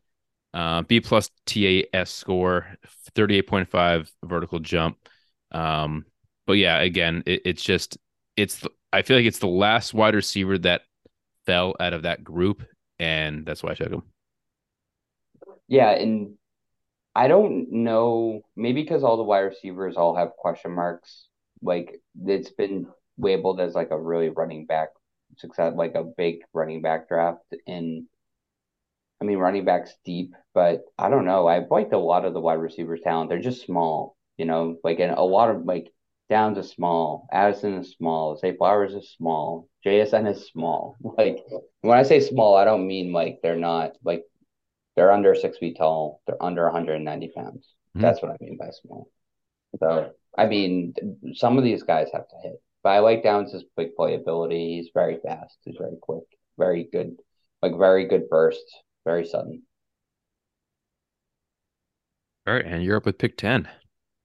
Uh, 0.54 0.82
B 0.82 1.00
plus 1.00 1.30
TAS 1.44 2.10
score, 2.10 2.66
thirty-eight 3.14 3.48
point 3.48 3.68
five 3.68 4.10
vertical 4.24 4.60
jump. 4.60 4.96
Um, 5.50 6.06
but 6.46 6.54
yeah, 6.54 6.80
again, 6.80 7.24
it, 7.26 7.42
it's 7.44 7.62
just 7.62 7.98
it's 8.36 8.64
I 8.92 9.02
feel 9.02 9.16
like 9.16 9.26
it's 9.26 9.38
the 9.38 9.46
last 9.48 9.94
wide 9.94 10.14
receiver 10.14 10.58
that 10.58 10.82
fell 11.46 11.74
out 11.80 11.92
of 11.92 12.02
that 12.02 12.24
group, 12.24 12.62
and 12.98 13.46
that's 13.46 13.62
why 13.62 13.72
I 13.72 13.74
took 13.74 13.92
him. 13.92 14.02
Yeah, 15.68 15.90
and 15.90 16.36
I 17.14 17.28
don't 17.28 17.70
know, 17.72 18.42
maybe 18.56 18.82
because 18.82 19.04
all 19.04 19.16
the 19.16 19.22
wide 19.22 19.40
receivers 19.40 19.96
all 19.96 20.16
have 20.16 20.36
question 20.36 20.72
marks. 20.72 21.28
Like 21.62 22.00
it's 22.26 22.50
been 22.50 22.86
labeled 23.18 23.60
as 23.60 23.74
like 23.74 23.90
a 23.90 24.00
really 24.00 24.28
running 24.30 24.66
back 24.66 24.88
success, 25.38 25.74
like 25.76 25.94
a 25.94 26.04
big 26.04 26.40
running 26.52 26.82
back 26.82 27.08
draft. 27.08 27.44
And 27.66 28.06
I 29.20 29.24
mean, 29.24 29.38
running 29.38 29.64
backs 29.64 29.94
deep, 30.04 30.34
but 30.52 30.84
I 30.98 31.08
don't 31.08 31.24
know. 31.24 31.46
I've 31.46 31.70
liked 31.70 31.92
a 31.92 31.98
lot 31.98 32.24
of 32.24 32.34
the 32.34 32.40
wide 32.40 32.54
receivers' 32.54 33.00
talent. 33.02 33.30
They're 33.30 33.38
just 33.40 33.64
small, 33.64 34.16
you 34.36 34.44
know, 34.46 34.76
like 34.82 34.98
and 34.98 35.12
a 35.12 35.22
lot 35.22 35.50
of 35.50 35.64
like 35.64 35.92
Downs 36.32 36.56
is 36.58 36.70
small, 36.70 37.28
Addison 37.30 37.74
is 37.74 37.92
small, 37.92 38.36
Zay 38.38 38.56
Flowers 38.56 38.94
is 38.94 39.10
small, 39.18 39.68
JSN 39.84 40.26
is 40.26 40.46
small. 40.46 40.96
Like 41.18 41.38
when 41.82 41.98
I 41.98 42.04
say 42.04 42.20
small, 42.20 42.56
I 42.56 42.64
don't 42.64 42.86
mean 42.86 43.12
like 43.12 43.40
they're 43.42 43.56
not 43.72 43.92
like 44.02 44.24
they're 44.96 45.12
under 45.12 45.34
six 45.34 45.58
feet 45.58 45.76
tall. 45.78 46.22
They're 46.26 46.42
under 46.42 46.64
190 46.64 47.28
pounds. 47.36 47.66
Mhm. 47.96 48.02
That's 48.02 48.22
what 48.22 48.32
I 48.32 48.36
mean 48.40 48.56
by 48.56 48.70
small. 48.70 49.08
So, 49.78 50.12
I 50.38 50.46
mean, 50.46 50.94
some 51.34 51.58
of 51.58 51.64
these 51.64 51.82
guys 51.82 52.08
have 52.12 52.28
to 52.28 52.36
hit. 52.42 52.62
But 52.82 52.90
I 52.90 52.98
like 53.00 53.22
Downs' 53.22 53.64
quick 53.74 53.96
playability. 53.96 54.76
He's 54.76 54.90
very 54.94 55.18
fast. 55.24 55.58
He's 55.64 55.76
very 55.78 55.98
quick. 56.00 56.24
Very 56.58 56.84
good. 56.84 57.16
Like, 57.62 57.76
very 57.76 58.06
good 58.06 58.28
burst. 58.30 58.64
Very 59.04 59.26
sudden. 59.26 59.64
All 62.46 62.54
right, 62.54 62.64
and 62.66 62.82
you're 62.82 62.96
up 62.96 63.06
with 63.06 63.18
pick 63.18 63.36
ten. 63.36 63.68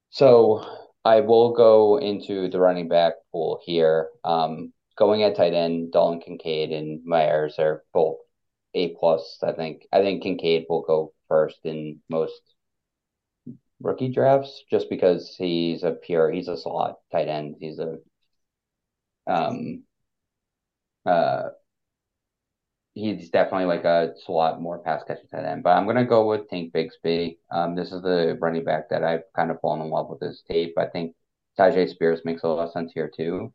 So, 0.09 0.86
I 1.07 1.21
will 1.21 1.53
go 1.53 1.97
into 1.99 2.49
the 2.49 2.59
running 2.59 2.89
back 2.89 3.13
pool 3.31 3.61
here. 3.63 4.09
Um, 4.25 4.73
going 4.97 5.23
at 5.23 5.37
tight 5.37 5.53
end, 5.53 5.93
Dalton 5.93 6.19
Kincaid 6.19 6.73
and 6.73 7.01
Mayer 7.05 7.49
are 7.57 7.83
both 7.93 8.17
A 8.73 8.89
plus. 8.95 9.39
I 9.41 9.53
think. 9.53 9.87
I 9.93 10.01
think 10.01 10.23
Kincaid 10.23 10.65
will 10.67 10.81
go 10.81 11.13
first 11.29 11.59
in 11.63 12.01
most 12.09 12.41
rookie 13.79 14.09
drafts 14.09 14.63
just 14.69 14.89
because 14.89 15.33
he's 15.37 15.83
a 15.83 15.91
pure 15.91 16.29
he's 16.29 16.49
a 16.49 16.57
slot 16.57 16.97
tight 17.09 17.29
end. 17.29 17.55
He's 17.61 17.79
a 17.79 17.99
um 19.27 19.83
uh 21.05 21.49
he's 22.97 23.29
definitely 23.29 23.65
like 23.65 23.85
a 23.85 24.13
slot 24.25 24.61
more 24.61 24.79
pass 24.79 25.03
catching 25.07 25.27
tight 25.27 25.45
end. 25.45 25.63
But 25.63 25.71
I'm 25.77 25.85
gonna 25.85 26.05
go 26.05 26.27
with 26.27 26.49
Tank 26.49 26.73
Bigsby. 26.73 27.37
Um 27.51 27.75
this 27.75 27.91
is 27.91 28.01
the 28.01 28.37
running 28.41 28.63
back 28.63 28.89
that 28.89 29.03
I've 29.03 29.23
kind 29.35 29.51
of 29.51 29.59
fallen 29.61 29.81
in 29.81 29.89
love 29.89 30.09
with 30.09 30.21
his 30.21 30.43
tape. 30.47 30.73
I 30.77 30.87
think 30.87 31.15
Tyjae 31.59 31.89
Spears 31.89 32.21
makes 32.25 32.43
a 32.43 32.47
lot 32.47 32.65
of 32.65 32.71
sense 32.71 32.91
here 32.93 33.11
too. 33.15 33.53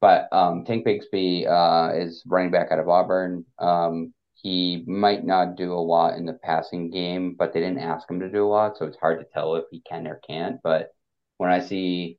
But 0.00 0.28
um 0.32 0.64
Tank 0.64 0.86
Bigsby 0.86 1.46
uh 1.48 1.94
is 1.96 2.22
running 2.26 2.50
back 2.50 2.70
out 2.70 2.78
of 2.80 2.88
Auburn. 2.88 3.44
Um 3.58 4.14
he 4.34 4.84
might 4.86 5.24
not 5.24 5.56
do 5.56 5.72
a 5.72 5.74
lot 5.76 6.16
in 6.16 6.26
the 6.26 6.32
passing 6.34 6.90
game, 6.90 7.34
but 7.38 7.52
they 7.52 7.60
didn't 7.60 7.78
ask 7.78 8.10
him 8.10 8.18
to 8.20 8.28
do 8.28 8.44
a 8.44 8.48
lot, 8.48 8.76
so 8.76 8.86
it's 8.86 8.98
hard 8.98 9.20
to 9.20 9.26
tell 9.32 9.54
if 9.54 9.64
he 9.70 9.80
can 9.88 10.06
or 10.08 10.20
can't. 10.26 10.60
But 10.64 10.90
when 11.38 11.50
I 11.50 11.60
see 11.60 12.18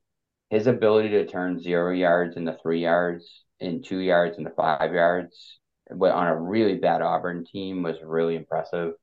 his 0.50 0.68
ability 0.68 1.10
to 1.10 1.26
turn 1.28 1.60
zero 1.62 1.92
yards 1.92 2.38
into 2.38 2.58
three 2.62 2.82
yards, 2.82 3.44
in 3.60 3.82
two 3.84 4.00
yards 4.00 4.38
into 4.38 4.52
five 4.52 4.94
yards, 4.94 5.60
on 6.02 6.28
a 6.28 6.40
really 6.40 6.76
bad 6.76 7.02
Auburn 7.02 7.46
team 7.46 7.84
was 7.84 7.98
really 8.04 8.36
impressive. 8.36 8.94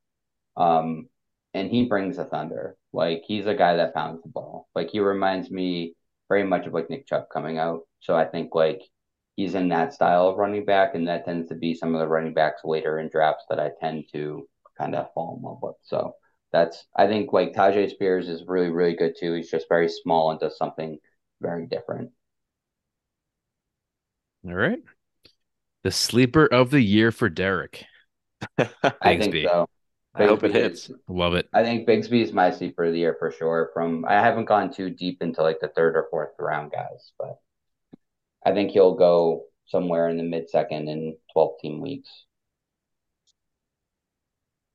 Um, 0.57 1.09
and 1.55 1.71
he 1.71 1.87
brings 1.87 2.17
the 2.17 2.25
thunder. 2.25 2.77
Like 2.93 3.23
he's 3.27 3.47
a 3.47 3.55
guy 3.55 3.77
that 3.77 3.95
pounds 3.95 4.23
the 4.23 4.29
ball. 4.29 4.69
Like 4.75 4.91
he 4.91 5.01
reminds 5.01 5.51
me 5.51 5.95
very 6.29 6.45
much 6.45 6.67
of 6.67 6.75
like 6.75 6.91
Nick 6.91 7.07
Chubb 7.07 7.25
coming 7.33 7.59
out. 7.59 7.83
So 8.01 8.17
I 8.17 8.25
think 8.27 8.55
like 8.55 8.83
he's 9.37 9.55
in 9.55 9.69
that 9.71 9.93
style 9.95 10.29
of 10.29 10.39
running 10.39 10.65
back, 10.65 10.95
and 10.95 11.09
that 11.09 11.25
tends 11.25 11.49
to 11.49 11.55
be 11.57 11.75
some 11.75 11.95
of 11.95 12.01
the 12.01 12.09
running 12.09 12.35
backs 12.35 12.63
later 12.65 12.99
in 13.01 13.09
drafts 13.09 13.45
that 13.51 13.61
I 13.61 13.71
tend 13.81 14.05
to 14.13 14.49
kind 14.79 14.95
of 14.95 15.13
fall 15.15 15.37
in 15.37 15.43
love 15.43 15.59
with. 15.63 15.77
So 15.83 16.15
that's 16.53 16.87
I 16.97 17.07
think 17.07 17.33
like 17.33 17.53
Tyjae 17.55 17.91
Spears 17.91 18.29
is 18.29 18.47
really 18.47 18.71
really 18.71 18.95
good 18.97 19.15
too. 19.19 19.35
He's 19.35 19.51
just 19.51 19.69
very 19.69 19.89
small 19.89 20.31
and 20.31 20.41
does 20.41 20.57
something 20.59 20.99
very 21.41 21.67
different. 21.67 22.13
All 24.45 24.55
right, 24.55 24.83
the 25.83 25.91
sleeper 25.91 26.47
of 26.47 26.71
the 26.71 26.81
year 26.81 27.11
for 27.13 27.29
Derek. 27.29 27.85
I 28.59 28.69
think 29.19 29.35
Bigsby. 29.35 29.45
so. 29.45 29.69
I 30.15 30.27
hope 30.27 30.43
it 30.45 30.53
hits. 30.53 30.91
is- 30.91 30.97
Love 31.09 31.35
it. 31.35 31.49
I 31.55 31.63
think 31.63 31.89
Bigsby 31.89 32.23
is 32.23 32.33
my 32.33 32.51
sleeper 32.51 32.85
of 32.85 32.93
the 32.93 32.99
year 32.99 33.17
for 33.19 33.31
sure. 33.31 33.71
From 33.73 34.05
I 34.05 34.15
haven't 34.15 34.47
gone 34.47 34.73
too 34.73 34.91
deep 34.91 35.23
into 35.23 35.43
like 35.43 35.61
the 35.61 35.69
third 35.69 35.97
or 35.97 36.09
fourth 36.11 36.31
round 36.39 36.73
guys, 36.73 37.13
but 37.19 37.39
I 38.45 38.53
think 38.53 38.73
he'll 38.73 38.95
go 38.95 39.45
somewhere 39.67 40.09
in 40.09 40.17
the 40.17 40.23
mid 40.25 40.51
second 40.51 40.89
in 40.89 41.17
12 41.33 41.53
team 41.61 41.81
weeks. 41.81 42.09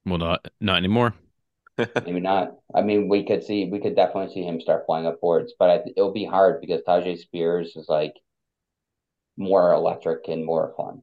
Well, 0.06 0.20
not 0.20 0.48
not 0.62 0.78
anymore. 0.78 1.14
Maybe 1.78 2.22
not. 2.22 2.56
I 2.74 2.82
mean, 2.82 3.10
we 3.10 3.26
could 3.26 3.44
see, 3.44 3.66
we 3.70 3.82
could 3.82 3.96
definitely 3.98 4.34
see 4.34 4.44
him 4.44 4.62
start 4.62 4.86
flying 4.86 5.06
up 5.06 5.20
boards, 5.20 5.54
but 5.60 5.70
I, 5.70 5.82
it'll 5.98 6.14
be 6.14 6.24
hard 6.24 6.62
because 6.62 6.82
Tyjae 6.88 7.18
Spears 7.18 7.76
is 7.76 7.90
like 7.90 8.14
more 9.38 9.74
electric 9.74 10.28
and 10.28 10.46
more 10.46 10.74
fun. 10.78 11.02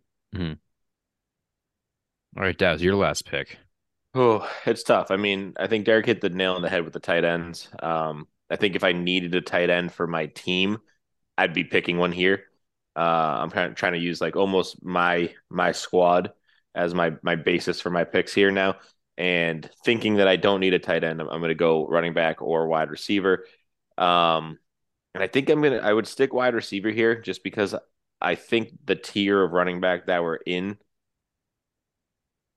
All 2.36 2.42
right, 2.42 2.56
Daz, 2.56 2.82
your 2.82 2.96
last 2.96 3.26
pick. 3.26 3.58
Oh, 4.14 4.48
it's 4.66 4.82
tough. 4.82 5.10
I 5.10 5.16
mean, 5.16 5.54
I 5.58 5.66
think 5.66 5.84
Derek 5.84 6.06
hit 6.06 6.20
the 6.20 6.30
nail 6.30 6.54
on 6.54 6.62
the 6.62 6.68
head 6.68 6.84
with 6.84 6.92
the 6.92 7.00
tight 7.00 7.24
ends. 7.24 7.68
Um, 7.82 8.26
I 8.50 8.56
think 8.56 8.76
if 8.76 8.84
I 8.84 8.92
needed 8.92 9.34
a 9.34 9.40
tight 9.40 9.70
end 9.70 9.92
for 9.92 10.06
my 10.06 10.26
team, 10.26 10.78
I'd 11.36 11.54
be 11.54 11.64
picking 11.64 11.98
one 11.98 12.12
here. 12.12 12.44
Uh, 12.94 13.00
I'm 13.40 13.50
kind 13.50 13.70
of 13.70 13.74
trying 13.74 13.94
to 13.94 13.98
use 13.98 14.20
like 14.20 14.36
almost 14.36 14.84
my 14.84 15.32
my 15.48 15.72
squad 15.72 16.32
as 16.74 16.94
my 16.94 17.12
my 17.22 17.36
basis 17.36 17.80
for 17.80 17.88
my 17.90 18.04
picks 18.04 18.34
here 18.34 18.50
now, 18.50 18.76
and 19.16 19.68
thinking 19.84 20.16
that 20.16 20.28
I 20.28 20.36
don't 20.36 20.60
need 20.60 20.74
a 20.74 20.78
tight 20.78 21.04
end, 21.04 21.20
I'm, 21.20 21.28
I'm 21.28 21.40
going 21.40 21.48
to 21.48 21.54
go 21.54 21.86
running 21.86 22.12
back 22.12 22.42
or 22.42 22.66
wide 22.66 22.90
receiver. 22.90 23.46
Um, 23.96 24.58
and 25.14 25.22
I 25.22 25.26
think 25.26 25.48
I'm 25.48 25.62
gonna 25.62 25.78
I 25.78 25.92
would 25.92 26.06
stick 26.06 26.32
wide 26.32 26.54
receiver 26.54 26.90
here 26.90 27.20
just 27.20 27.42
because 27.44 27.74
I 28.22 28.34
think 28.36 28.70
the 28.84 28.94
tier 28.94 29.42
of 29.42 29.52
running 29.52 29.80
back 29.80 30.06
that 30.06 30.22
we're 30.22 30.36
in 30.36 30.78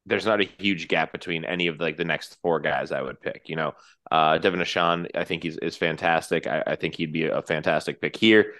there's 0.05 0.25
not 0.25 0.41
a 0.41 0.49
huge 0.59 0.87
gap 0.87 1.11
between 1.11 1.45
any 1.45 1.67
of 1.67 1.79
like 1.79 1.97
the 1.97 2.05
next 2.05 2.37
four 2.41 2.59
guys 2.59 2.91
I 2.91 3.01
would 3.01 3.19
pick. 3.19 3.49
You 3.49 3.55
know, 3.55 3.73
uh, 4.11 4.37
Devon 4.37 4.59
Achane, 4.59 5.07
I 5.15 5.23
think 5.23 5.43
he's 5.43 5.57
is 5.57 5.75
fantastic. 5.75 6.47
I, 6.47 6.63
I 6.67 6.75
think 6.75 6.95
he'd 6.95 7.11
be 7.11 7.25
a 7.25 7.41
fantastic 7.41 8.01
pick 8.01 8.15
here, 8.15 8.53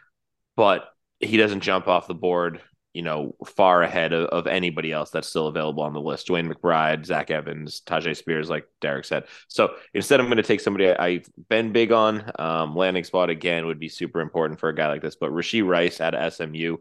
but 0.56 0.88
he 1.19 1.38
doesn't 1.38 1.61
jump 1.61 1.88
off 1.88 2.07
the 2.07 2.15
board, 2.15 2.61
you 2.95 3.01
know, 3.01 3.35
far 3.45 3.84
ahead 3.84 4.13
of, 4.13 4.30
of 4.30 4.47
anybody 4.47 4.93
else 4.93 5.09
that's 5.09 5.27
still 5.27 5.47
available 5.47 5.84
on 5.84 5.91
the 5.91 5.99
list. 5.99 6.30
DeWayne 6.30 6.49
McBride, 6.49 7.05
Zach 7.05 7.30
Evans, 7.30 7.81
Tyjae 7.85 8.15
Spears, 8.15 8.49
like 8.49 8.65
Derek 8.80 9.03
said. 9.03 9.26
So 9.49 9.76
instead, 9.93 10.22
I'm 10.22 10.27
going 10.27 10.38
to 10.38 10.43
take 10.43 10.61
somebody 10.61 10.89
I, 10.89 11.15
have 11.15 11.26
been 11.49 11.73
big 11.73 11.91
on. 11.91 12.31
Um, 12.39 12.73
landing 12.73 13.03
spot 13.03 13.30
again 13.30 13.65
would 13.65 13.80
be 13.80 13.89
super 13.89 14.22
important 14.22 14.61
for 14.61 14.69
a 14.69 14.76
guy 14.76 14.88
like 14.88 15.01
this. 15.01 15.17
But 15.17 15.31
Rashee 15.31 15.67
Rice 15.67 15.99
out 15.99 16.15
of 16.15 16.34
SMU, 16.34 16.77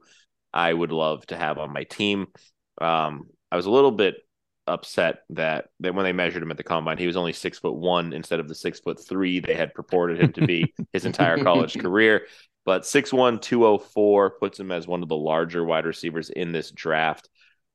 I 0.53 0.73
would 0.73 0.93
love 0.93 1.27
to 1.27 1.37
have 1.37 1.59
on 1.59 1.73
my 1.73 1.83
team. 1.83 2.29
Um, 2.81 3.27
I 3.51 3.57
was 3.57 3.67
a 3.67 3.73
little 3.73 3.91
bit 3.91 4.15
upset 4.69 5.25
that 5.31 5.67
that 5.81 5.95
when 5.95 6.05
they 6.05 6.13
measured 6.13 6.45
him 6.45 6.51
at 6.53 6.57
the 6.57 6.63
combine, 6.63 6.97
he 6.97 7.09
was 7.09 7.17
only 7.17 7.33
six 7.33 7.59
foot 7.59 7.75
one 7.75 8.13
instead 8.13 8.39
of 8.39 8.49
the 8.49 8.55
six 8.55 8.79
foot 8.79 9.05
three 9.05 9.41
they 9.41 9.55
had 9.55 9.75
purported 9.75 10.21
him 10.21 10.33
to 10.33 10.47
be 10.47 10.73
his 10.93 11.07
entire 11.07 11.43
college 11.43 11.77
career. 11.81 12.29
But 12.65 12.87
six 12.87 13.13
one 13.13 13.39
two 13.41 13.61
zero 13.61 13.79
four 13.79 14.31
puts 14.31 14.59
him 14.59 14.73
as 14.73 14.87
one 14.87 15.03
of 15.03 15.09
the 15.09 15.17
larger 15.17 15.65
wide 15.65 15.87
receivers 15.87 16.31
in 16.31 16.53
this 16.53 16.71
draft, 16.71 17.29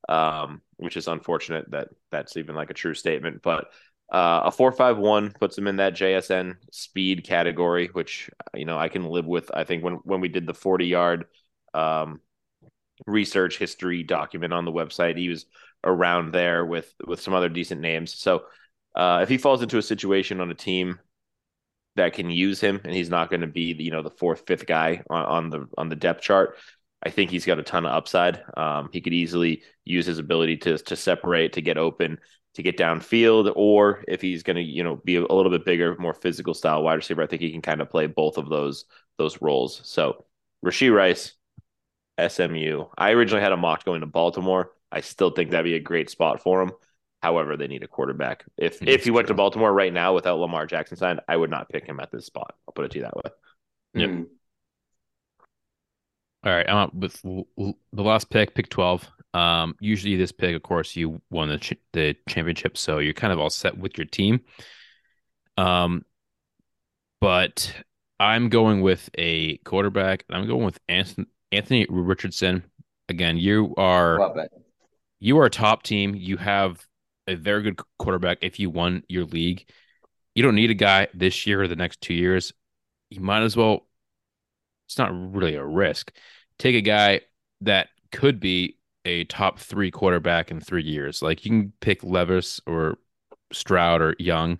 um, 0.07 0.61
which 0.77 0.97
is 0.97 1.07
unfortunate 1.07 1.69
that 1.71 1.89
that's 2.11 2.37
even 2.37 2.55
like 2.55 2.69
a 2.69 2.75
true 2.75 2.93
statement. 2.93 3.41
But 3.43 3.69
uh, 4.11 4.41
a 4.45 4.51
451 4.51 5.33
puts 5.39 5.57
him 5.57 5.67
in 5.67 5.75
that 5.75 5.93
JSN 5.93 6.55
speed 6.71 7.23
category, 7.23 7.89
which, 7.93 8.29
you 8.55 8.65
know, 8.65 8.77
I 8.77 8.89
can 8.89 9.05
live 9.05 9.27
with. 9.27 9.51
I 9.53 9.63
think 9.65 9.83
when, 9.83 9.95
when 10.03 10.19
we 10.19 10.29
did 10.29 10.47
the 10.47 10.53
40 10.55 10.87
yard 10.87 11.25
um, 11.75 12.19
research 13.05 13.59
history 13.59 14.01
document 14.01 14.51
on 14.51 14.65
the 14.65 14.71
website, 14.71 15.17
he 15.17 15.29
was 15.29 15.45
around 15.83 16.33
there 16.33 16.65
with 16.65 16.91
with 17.05 17.21
some 17.21 17.35
other 17.35 17.49
decent 17.49 17.81
names. 17.81 18.15
So 18.15 18.45
uh, 18.95 19.19
if 19.21 19.29
he 19.29 19.37
falls 19.37 19.61
into 19.61 19.77
a 19.77 19.83
situation 19.83 20.41
on 20.41 20.49
a 20.49 20.55
team 20.55 20.99
that 21.99 22.13
can 22.13 22.29
use 22.29 22.59
him, 22.59 22.81
and 22.83 22.93
he's 22.93 23.09
not 23.09 23.29
going 23.29 23.41
to 23.41 23.47
be 23.47 23.73
the, 23.73 23.83
you 23.83 23.91
know 23.91 24.01
the 24.01 24.09
fourth, 24.09 24.43
fifth 24.47 24.65
guy 24.65 25.03
on, 25.09 25.25
on, 25.25 25.49
the 25.49 25.67
on 25.77 25.89
the 25.89 25.95
depth 25.95 26.21
chart. 26.21 26.57
I 27.01 27.09
think 27.09 27.31
he's 27.31 27.45
got 27.45 27.59
a 27.59 27.63
ton 27.63 27.85
of 27.85 27.93
upside. 27.93 28.43
Um, 28.57 28.89
he 28.91 29.01
could 29.01 29.13
easily 29.13 29.63
use 29.85 30.05
his 30.05 30.19
ability 30.19 30.57
to 30.57 30.77
to 30.77 30.95
separate, 30.95 31.53
to 31.53 31.61
get 31.61 31.77
open, 31.77 32.19
to 32.55 32.63
get 32.63 32.77
downfield, 32.77 33.53
or 33.55 34.03
if 34.07 34.21
he's 34.21 34.43
going 34.43 34.57
to 34.57 34.63
you 34.63 34.83
know 34.83 34.97
be 34.97 35.15
a 35.15 35.21
little 35.21 35.51
bit 35.51 35.65
bigger, 35.65 35.95
more 35.97 36.13
physical 36.13 36.53
style 36.53 36.83
wide 36.83 36.95
receiver, 36.95 37.21
I 37.21 37.27
think 37.27 37.41
he 37.41 37.51
can 37.51 37.61
kind 37.61 37.81
of 37.81 37.89
play 37.89 38.07
both 38.07 38.37
of 38.37 38.49
those 38.49 38.85
those 39.17 39.41
roles. 39.41 39.81
So 39.83 40.25
Rashee 40.65 40.93
Rice, 40.93 41.33
SMU. 42.27 42.85
I 42.97 43.11
originally 43.11 43.43
had 43.43 43.51
a 43.51 43.57
mock 43.57 43.85
going 43.85 44.01
to 44.01 44.07
Baltimore. 44.07 44.71
I 44.91 45.01
still 45.01 45.29
think 45.29 45.51
that'd 45.51 45.63
be 45.63 45.75
a 45.75 45.79
great 45.79 46.09
spot 46.09 46.41
for 46.41 46.61
him. 46.61 46.71
However, 47.21 47.57
they 47.57 47.67
need 47.67 47.83
a 47.83 47.87
quarterback. 47.87 48.45
If 48.57 48.79
That's 48.79 48.91
if 48.91 49.03
he 49.03 49.11
went 49.11 49.27
to 49.27 49.33
Baltimore 49.33 49.73
right 49.73 49.91
now 49.91 50.13
without 50.13 50.39
Lamar 50.39 50.65
Jackson 50.65 50.97
signed, 50.97 51.19
I 51.27 51.35
would 51.35 51.49
not 51.49 51.69
pick 51.69 51.85
him 51.85 51.99
at 51.99 52.11
this 52.11 52.25
spot. 52.25 52.55
I'll 52.67 52.73
put 52.73 52.85
it 52.85 52.91
to 52.91 52.97
you 52.99 53.03
that 53.03 53.15
way. 53.15 53.31
Yep. 53.95 54.09
Mm. 54.09 54.25
All 56.45 56.53
right, 56.53 56.69
I'm 56.69 56.77
up 56.77 56.93
with 56.93 57.21
the 57.21 57.75
last 57.91 58.29
pick, 58.29 58.55
pick 58.55 58.69
twelve. 58.69 59.05
Um, 59.33 59.75
usually 59.81 60.15
this 60.15 60.31
pick, 60.31 60.55
of 60.55 60.63
course, 60.63 60.95
you 60.95 61.21
won 61.29 61.49
the 61.49 61.57
ch- 61.57 61.73
the 61.91 62.15
championship, 62.29 62.77
so 62.77 62.99
you're 62.99 63.13
kind 63.13 63.33
of 63.33 63.39
all 63.39 63.49
set 63.49 63.77
with 63.77 63.97
your 63.97 64.05
team. 64.05 64.39
Um, 65.57 66.05
but 67.19 67.73
I'm 68.21 68.47
going 68.47 68.81
with 68.81 69.09
a 69.17 69.57
quarterback. 69.57 70.23
I'm 70.29 70.47
going 70.47 70.63
with 70.63 70.79
Anthony, 70.87 71.27
Anthony 71.51 71.85
Richardson. 71.89 72.63
Again, 73.09 73.37
you 73.37 73.73
are 73.75 74.49
you 75.19 75.37
are 75.39 75.45
a 75.45 75.49
top 75.49 75.83
team. 75.83 76.15
You 76.15 76.37
have 76.37 76.85
a 77.29 77.35
very 77.35 77.61
good 77.61 77.79
quarterback 77.97 78.39
if 78.41 78.59
you 78.59 78.69
won 78.69 79.03
your 79.07 79.25
league. 79.25 79.69
You 80.35 80.43
don't 80.43 80.55
need 80.55 80.71
a 80.71 80.75
guy 80.75 81.07
this 81.13 81.45
year 81.45 81.61
or 81.61 81.67
the 81.67 81.75
next 81.75 82.01
two 82.01 82.13
years. 82.13 82.53
You 83.09 83.21
might 83.21 83.43
as 83.43 83.55
well. 83.55 83.87
It's 84.87 84.97
not 84.97 85.11
really 85.13 85.55
a 85.55 85.63
risk. 85.63 86.11
Take 86.57 86.75
a 86.75 86.81
guy 86.81 87.21
that 87.61 87.89
could 88.11 88.39
be 88.39 88.77
a 89.05 89.23
top 89.25 89.59
three 89.59 89.91
quarterback 89.91 90.51
in 90.51 90.59
three 90.59 90.83
years. 90.83 91.21
Like 91.21 91.45
you 91.45 91.51
can 91.51 91.73
pick 91.79 92.03
Levis 92.03 92.59
or 92.65 92.97
Stroud 93.51 94.01
or 94.01 94.15
Young, 94.19 94.59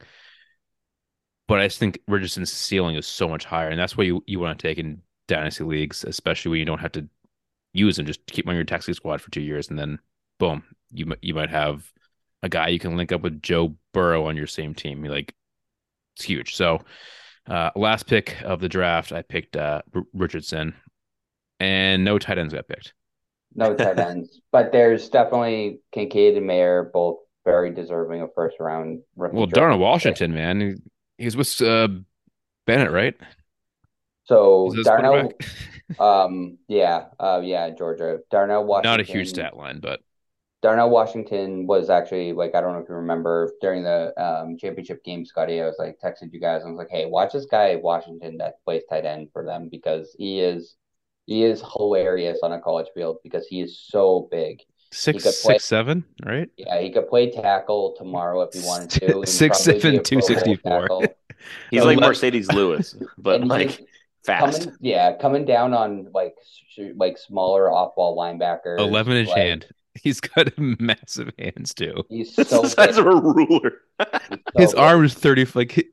but 1.48 1.60
I 1.60 1.66
just 1.66 1.80
think 1.80 2.00
Richardson's 2.08 2.52
ceiling 2.52 2.96
is 2.96 3.08
so 3.08 3.28
much 3.28 3.46
higher, 3.46 3.70
and 3.70 3.80
that's 3.80 3.98
why 3.98 4.04
you, 4.04 4.24
you 4.28 4.40
want 4.40 4.58
to 4.58 4.68
take 4.68 4.78
in 4.78 5.02
dynasty 5.28 5.64
leagues, 5.64 6.04
especially 6.04 6.52
when 6.52 6.60
you 6.60 6.66
don't 6.66 6.80
have 6.80 6.91
to 6.94 7.08
use 7.74 7.98
him. 7.98 8.06
Just 8.06 8.26
keep 8.28 8.48
on 8.48 8.56
your 8.56 8.64
taxi 8.64 8.94
squad 8.94 9.22
for 9.22 9.32
two 9.32 9.41
years, 9.41 9.70
and 9.70 9.78
then 9.78 10.00
boom, 10.38 10.64
you 10.91 11.12
you 11.22 11.34
might 11.34 11.50
have 11.50 11.91
a 12.44 12.49
guy 12.49 12.70
you 12.70 12.80
can 12.80 12.95
link 12.95 13.11
up 13.11 13.22
with 13.22 13.41
Joe 13.41 13.76
Burrow 13.94 14.26
on 14.28 14.38
your 14.38 14.48
same 14.48 14.74
team. 14.74 15.03
Like 15.03 15.34
it's 16.16 16.26
huge. 16.26 16.56
So 16.56 16.82
uh, 17.48 17.72
last 17.76 18.07
pick 18.07 18.38
of 18.44 18.60
the 18.60 18.70
draft, 18.70 19.11
I 19.11 19.22
picked 19.22 19.56
uh, 19.56 19.82
R- 19.94 20.03
Richardson, 20.14 20.76
and 21.60 22.03
no 22.03 22.20
tight 22.20 22.38
ends 22.38 22.53
got 22.53 22.68
picked. 22.68 22.94
No 23.56 23.76
tight 23.76 23.99
ends, 23.99 24.41
but 24.52 24.72
there's 24.72 25.10
definitely 25.10 25.80
Kincaid 25.91 26.38
and 26.38 26.45
Mayer, 26.45 26.90
both 26.94 27.18
very 27.45 27.72
deserving 27.72 28.22
of 28.22 28.30
first 28.36 28.57
round. 28.60 29.02
Well, 29.16 29.48
Darnell 29.48 29.80
Washington, 29.80 30.34
man, 30.34 30.82
he's 31.18 31.36
with 31.36 31.61
uh, 31.61 31.88
Bennett, 32.68 32.91
right? 32.91 33.16
So 34.26 34.72
Darnell, 34.84 35.32
um, 35.99 36.60
yeah, 36.68 37.06
uh, 37.20 37.41
yeah, 37.44 37.72
Georgia. 37.72 38.20
Darnell 38.30 38.64
Washington. 38.64 38.91
Not 38.91 38.99
a 38.99 39.03
huge 39.03 39.30
stat 39.30 39.57
line, 39.57 39.80
but 39.80 40.02
Darnell 40.61 40.90
Washington 40.90 41.68
was 41.68 41.90
actually 41.90 42.34
like 42.34 42.53
I 42.53 42.61
don't 42.61 42.73
know 42.73 42.80
if 42.80 42.90
you 42.90 42.95
remember 42.95 43.52
during 43.61 43.84
the 43.84 44.14
um, 44.22 44.57
championship 44.57 45.03
game, 45.03 45.26
Scotty. 45.26 45.61
I 45.61 45.65
was 45.65 45.77
like 45.80 45.99
texted 46.03 46.34
you 46.34 46.40
guys. 46.40 46.64
I 46.65 46.69
was 46.69 46.77
like, 46.77 46.90
"Hey, 46.90 47.06
watch 47.06 47.31
this 47.31 47.45
guy 47.45 47.76
Washington 47.77 48.38
that 48.38 48.64
plays 48.65 48.84
tight 48.90 49.06
end 49.06 49.30
for 49.31 49.45
them 49.45 49.69
because 49.69 50.14
he 50.18 50.41
is 50.41 50.76
he 51.26 51.44
is 51.44 51.64
hilarious 51.77 52.40
on 52.44 52.52
a 52.52 52.60
college 52.60 52.88
field 52.94 53.18
because 53.23 53.48
he 53.48 53.61
is 53.61 53.80
so 53.80 54.27
big. 54.31 54.61
Six 54.91 55.23
play, 55.23 55.53
six 55.53 55.65
seven, 55.65 56.03
right? 56.26 56.49
Yeah, 56.57 56.81
he 56.81 56.90
could 56.90 57.07
play 57.07 57.30
tackle 57.30 57.95
tomorrow 57.98 58.41
if 58.41 58.53
he 58.53 58.65
wanted 58.65 58.90
to. 59.02 59.26
six 59.31 59.60
seven 59.60 60.03
two 60.03 60.22
sixty 60.22 60.56
four. 60.56 60.88
He's 61.72 61.86
like 61.86 61.99
Marcedes 61.99 62.52
Lewis, 62.52 62.95
but 63.18 63.45
like 63.45 63.80
fast. 64.26 64.64
Coming, 64.64 64.77
yeah, 64.81 65.15
coming 65.15 65.45
down 65.45 65.73
on 65.73 66.07
like 66.14 66.36
like 66.95 67.18
smaller 67.18 67.72
off 67.72 67.95
ball 67.95 68.18
linebackers. 68.18 68.80
Eleven 68.80 69.15
inch 69.15 69.30
like, 69.30 69.38
hand. 69.38 69.68
He's 70.03 70.19
got 70.21 70.57
massive 70.57 71.31
hands 71.38 71.73
too. 71.73 72.03
He's 72.09 72.34
so 72.47 72.61
the 72.61 72.69
size 72.69 72.97
of 72.97 73.05
a 73.05 73.15
ruler. 73.15 73.81
his 74.55 74.71
so 74.71 74.77
arm 74.77 75.03
is 75.03 75.13
thirty. 75.13 75.45
Like 75.53 75.88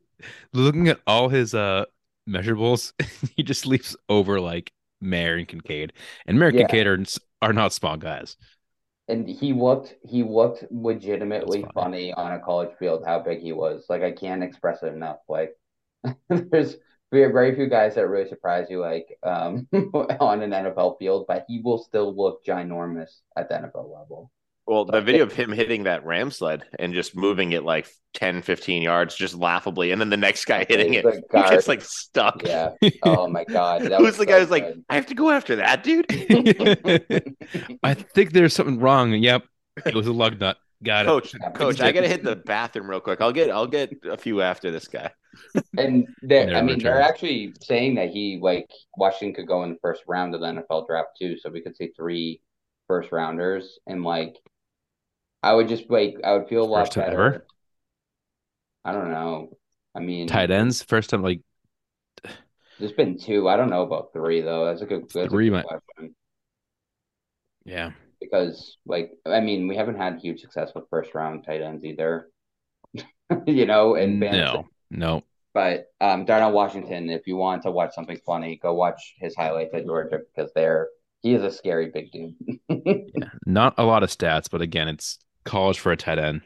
looking 0.52 0.88
at 0.88 1.00
all 1.06 1.28
his 1.28 1.54
uh 1.54 1.84
measurables, 2.28 2.92
he 3.36 3.42
just 3.42 3.66
leaps 3.66 3.96
over 4.08 4.40
like 4.40 4.72
Mayer 5.00 5.36
and 5.36 5.48
Kincaid, 5.48 5.92
and 6.26 6.38
Mayer 6.38 6.48
and 6.48 6.58
yeah. 6.58 6.66
Kincaid 6.66 6.86
are 6.86 7.04
are 7.42 7.52
not 7.52 7.72
small 7.72 7.96
guys. 7.96 8.36
And 9.08 9.28
he 9.28 9.52
looked 9.52 9.94
he 10.02 10.22
looked 10.22 10.64
legitimately 10.70 11.64
funny 11.74 12.12
on 12.12 12.32
a 12.32 12.40
college 12.40 12.70
field. 12.78 13.04
How 13.06 13.20
big 13.20 13.40
he 13.40 13.52
was. 13.52 13.84
Like 13.88 14.02
I 14.02 14.10
can't 14.12 14.42
express 14.42 14.82
it 14.82 14.92
enough. 14.92 15.18
Like 15.28 15.54
there's 16.28 16.76
we 17.12 17.20
have 17.20 17.32
very 17.32 17.54
few 17.54 17.68
guys 17.68 17.94
that 17.94 18.08
really 18.08 18.28
surprise 18.28 18.66
you 18.68 18.80
like 18.80 19.18
um, 19.22 19.68
on 19.72 20.42
an 20.42 20.50
NFL 20.50 20.98
field, 20.98 21.26
but 21.28 21.44
he 21.48 21.60
will 21.60 21.78
still 21.78 22.14
look 22.14 22.44
ginormous 22.44 23.20
at 23.36 23.48
the 23.48 23.54
NFL 23.54 23.92
level. 23.92 24.30
Well, 24.66 24.84
the 24.84 25.00
video 25.00 25.22
of 25.22 25.32
him 25.32 25.52
hitting 25.52 25.84
that 25.84 26.04
ram 26.04 26.32
sled 26.32 26.64
and 26.80 26.92
just 26.92 27.16
moving 27.16 27.52
it 27.52 27.62
like 27.62 27.88
10, 28.14 28.42
15 28.42 28.82
yards, 28.82 29.14
just 29.14 29.36
laughably, 29.36 29.92
and 29.92 30.00
then 30.00 30.10
the 30.10 30.16
next 30.16 30.44
guy 30.44 30.66
hitting 30.68 30.94
it, 30.94 31.04
he 31.32 31.40
gets 31.48 31.68
like 31.68 31.82
stuck. 31.82 32.42
Yeah. 32.44 32.70
Oh 33.04 33.28
my 33.28 33.44
god. 33.44 33.82
Who's 33.82 34.16
the 34.16 34.24
so 34.24 34.24
guy 34.24 34.40
who's 34.40 34.50
like, 34.50 34.74
I 34.88 34.96
have 34.96 35.06
to 35.06 35.14
go 35.14 35.30
after 35.30 35.56
that, 35.56 35.84
dude? 35.84 36.06
I 37.84 37.94
think 37.94 38.32
there's 38.32 38.54
something 38.54 38.80
wrong. 38.80 39.12
Yep. 39.12 39.44
It 39.84 39.94
was 39.94 40.08
a 40.08 40.12
lug 40.12 40.40
nut. 40.40 40.56
Got 40.82 41.06
coach, 41.06 41.34
it. 41.34 41.40
Coach, 41.40 41.54
coach, 41.54 41.80
I 41.80 41.92
gotta 41.92 42.08
hit 42.08 42.24
the 42.24 42.36
bathroom 42.36 42.90
real 42.90 43.00
quick. 43.00 43.20
I'll 43.20 43.32
get 43.32 43.50
I'll 43.50 43.66
get 43.66 43.92
a 44.04 44.16
few 44.16 44.42
after 44.42 44.70
this 44.70 44.88
guy. 44.88 45.10
And 45.78 46.06
they 46.22 46.54
I 46.54 46.62
mean, 46.62 46.78
they're 46.78 47.00
actually 47.00 47.54
saying 47.60 47.96
that 47.96 48.10
he 48.10 48.38
like 48.40 48.70
Washington 48.96 49.34
could 49.34 49.48
go 49.48 49.62
in 49.64 49.70
the 49.70 49.78
first 49.80 50.02
round 50.06 50.34
of 50.34 50.40
the 50.40 50.46
NFL 50.46 50.86
draft 50.86 51.10
too, 51.18 51.36
so 51.38 51.50
we 51.50 51.60
could 51.60 51.76
see 51.76 51.92
three 51.96 52.40
first 52.88 53.12
rounders. 53.12 53.78
And 53.86 54.02
like, 54.04 54.36
I 55.42 55.54
would 55.54 55.68
just 55.68 55.90
like 55.90 56.16
I 56.24 56.32
would 56.32 56.48
feel 56.48 56.64
a 56.64 56.66
lot 56.66 56.94
better. 56.94 57.12
Ever? 57.12 57.46
I 58.84 58.92
don't 58.92 59.10
know. 59.10 59.50
I 59.94 60.00
mean, 60.00 60.26
tight 60.28 60.50
ends 60.50 60.82
first 60.82 61.10
time 61.10 61.22
like. 61.22 61.40
There's 62.78 62.92
been 62.92 63.18
two. 63.18 63.48
I 63.48 63.56
don't 63.56 63.70
know 63.70 63.82
about 63.82 64.12
three 64.12 64.42
though. 64.42 64.66
That's 64.66 64.82
a 64.82 64.86
good, 64.86 65.08
that's 65.12 65.30
three. 65.30 65.48
A 65.48 65.50
good 65.50 65.64
question. 65.64 66.14
Yeah, 67.64 67.92
because 68.20 68.76
like 68.86 69.12
I 69.24 69.40
mean 69.40 69.68
we 69.68 69.76
haven't 69.76 69.96
had 69.96 70.18
huge 70.18 70.40
success 70.40 70.72
with 70.74 70.84
first 70.90 71.14
round 71.14 71.44
tight 71.44 71.62
ends 71.62 71.84
either. 71.84 72.28
you 73.46 73.66
know, 73.66 73.94
and 73.94 74.20
no, 74.20 74.68
no. 74.90 75.22
But 75.56 75.86
um, 76.02 76.26
Darnell 76.26 76.52
Washington, 76.52 77.08
if 77.10 77.26
you 77.26 77.36
want 77.36 77.62
to 77.64 77.70
watch 77.72 77.94
something 77.94 78.20
funny, 78.26 78.58
go 78.62 78.74
watch 78.74 79.14
his 79.18 79.34
highlights 79.34 79.74
at 79.74 79.86
Georgia 79.86 80.20
because 80.20 80.52
they're 80.54 80.88
he 81.22 81.34
is 81.34 81.42
a 81.42 81.50
scary 81.50 81.90
big 81.92 82.12
dude. 82.12 82.34
yeah, 83.14 83.30
not 83.46 83.74
a 83.78 83.84
lot 83.84 84.02
of 84.02 84.10
stats, 84.10 84.48
but 84.50 84.60
again, 84.62 84.88
it's 84.88 85.18
college 85.44 85.78
for 85.78 85.92
a 85.92 85.96
tight 85.96 86.18
end. 86.18 86.42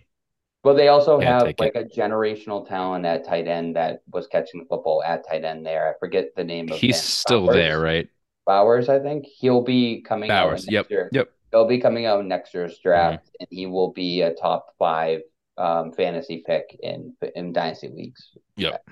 But 0.62 0.74
they 0.74 0.88
also 0.88 1.18
Can't 1.18 1.28
have 1.28 1.54
like 1.58 1.74
it. 1.74 1.76
a 1.76 1.84
generational 1.84 2.68
talent 2.68 3.06
at 3.06 3.26
tight 3.26 3.48
end 3.48 3.76
that 3.76 4.02
was 4.12 4.26
catching 4.26 4.60
the 4.60 4.66
football 4.66 5.02
at 5.02 5.26
tight 5.26 5.44
end 5.44 5.64
there. 5.66 5.88
I 5.94 5.98
forget 5.98 6.34
the 6.36 6.44
name 6.44 6.70
of 6.70 6.78
He's 6.78 7.02
still 7.02 7.46
there, 7.46 7.80
right? 7.80 8.08
Bowers, 8.46 8.88
I 8.88 8.98
think 9.00 9.26
he'll 9.26 9.62
be 9.62 10.02
coming 10.02 10.28
Bowers. 10.28 10.64
out. 10.64 10.68
in 10.68 10.74
Yep. 10.74 10.90
year. 10.90 11.08
Yep. 11.12 11.30
He'll 11.50 11.66
be 11.66 11.80
coming 11.80 12.06
out 12.06 12.24
next 12.26 12.54
year's 12.54 12.78
draft, 12.78 13.24
Mm-hmm. 13.26 13.36
and 13.40 13.48
he 13.50 13.66
will 13.66 13.92
be 13.92 14.22
a 14.22 14.34
top 14.34 14.74
five 14.78 15.20
um, 15.60 15.92
fantasy 15.92 16.42
pick 16.46 16.76
in 16.82 17.14
in 17.34 17.52
dynasty 17.52 17.88
leagues. 17.88 18.30
Yep. 18.56 18.82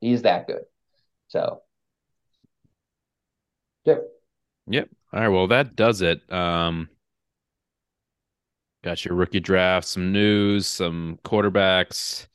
he's 0.00 0.22
that 0.22 0.46
good. 0.46 0.62
So, 1.28 1.62
yep. 3.84 4.02
Yep. 4.66 4.88
All 5.12 5.20
right. 5.20 5.28
Well, 5.28 5.46
that 5.48 5.76
does 5.76 6.02
it. 6.02 6.20
Um, 6.32 6.88
got 8.84 9.04
your 9.04 9.14
rookie 9.14 9.40
draft, 9.40 9.86
some 9.86 10.12
news, 10.12 10.66
some 10.66 11.18
quarterbacks, 11.24 12.26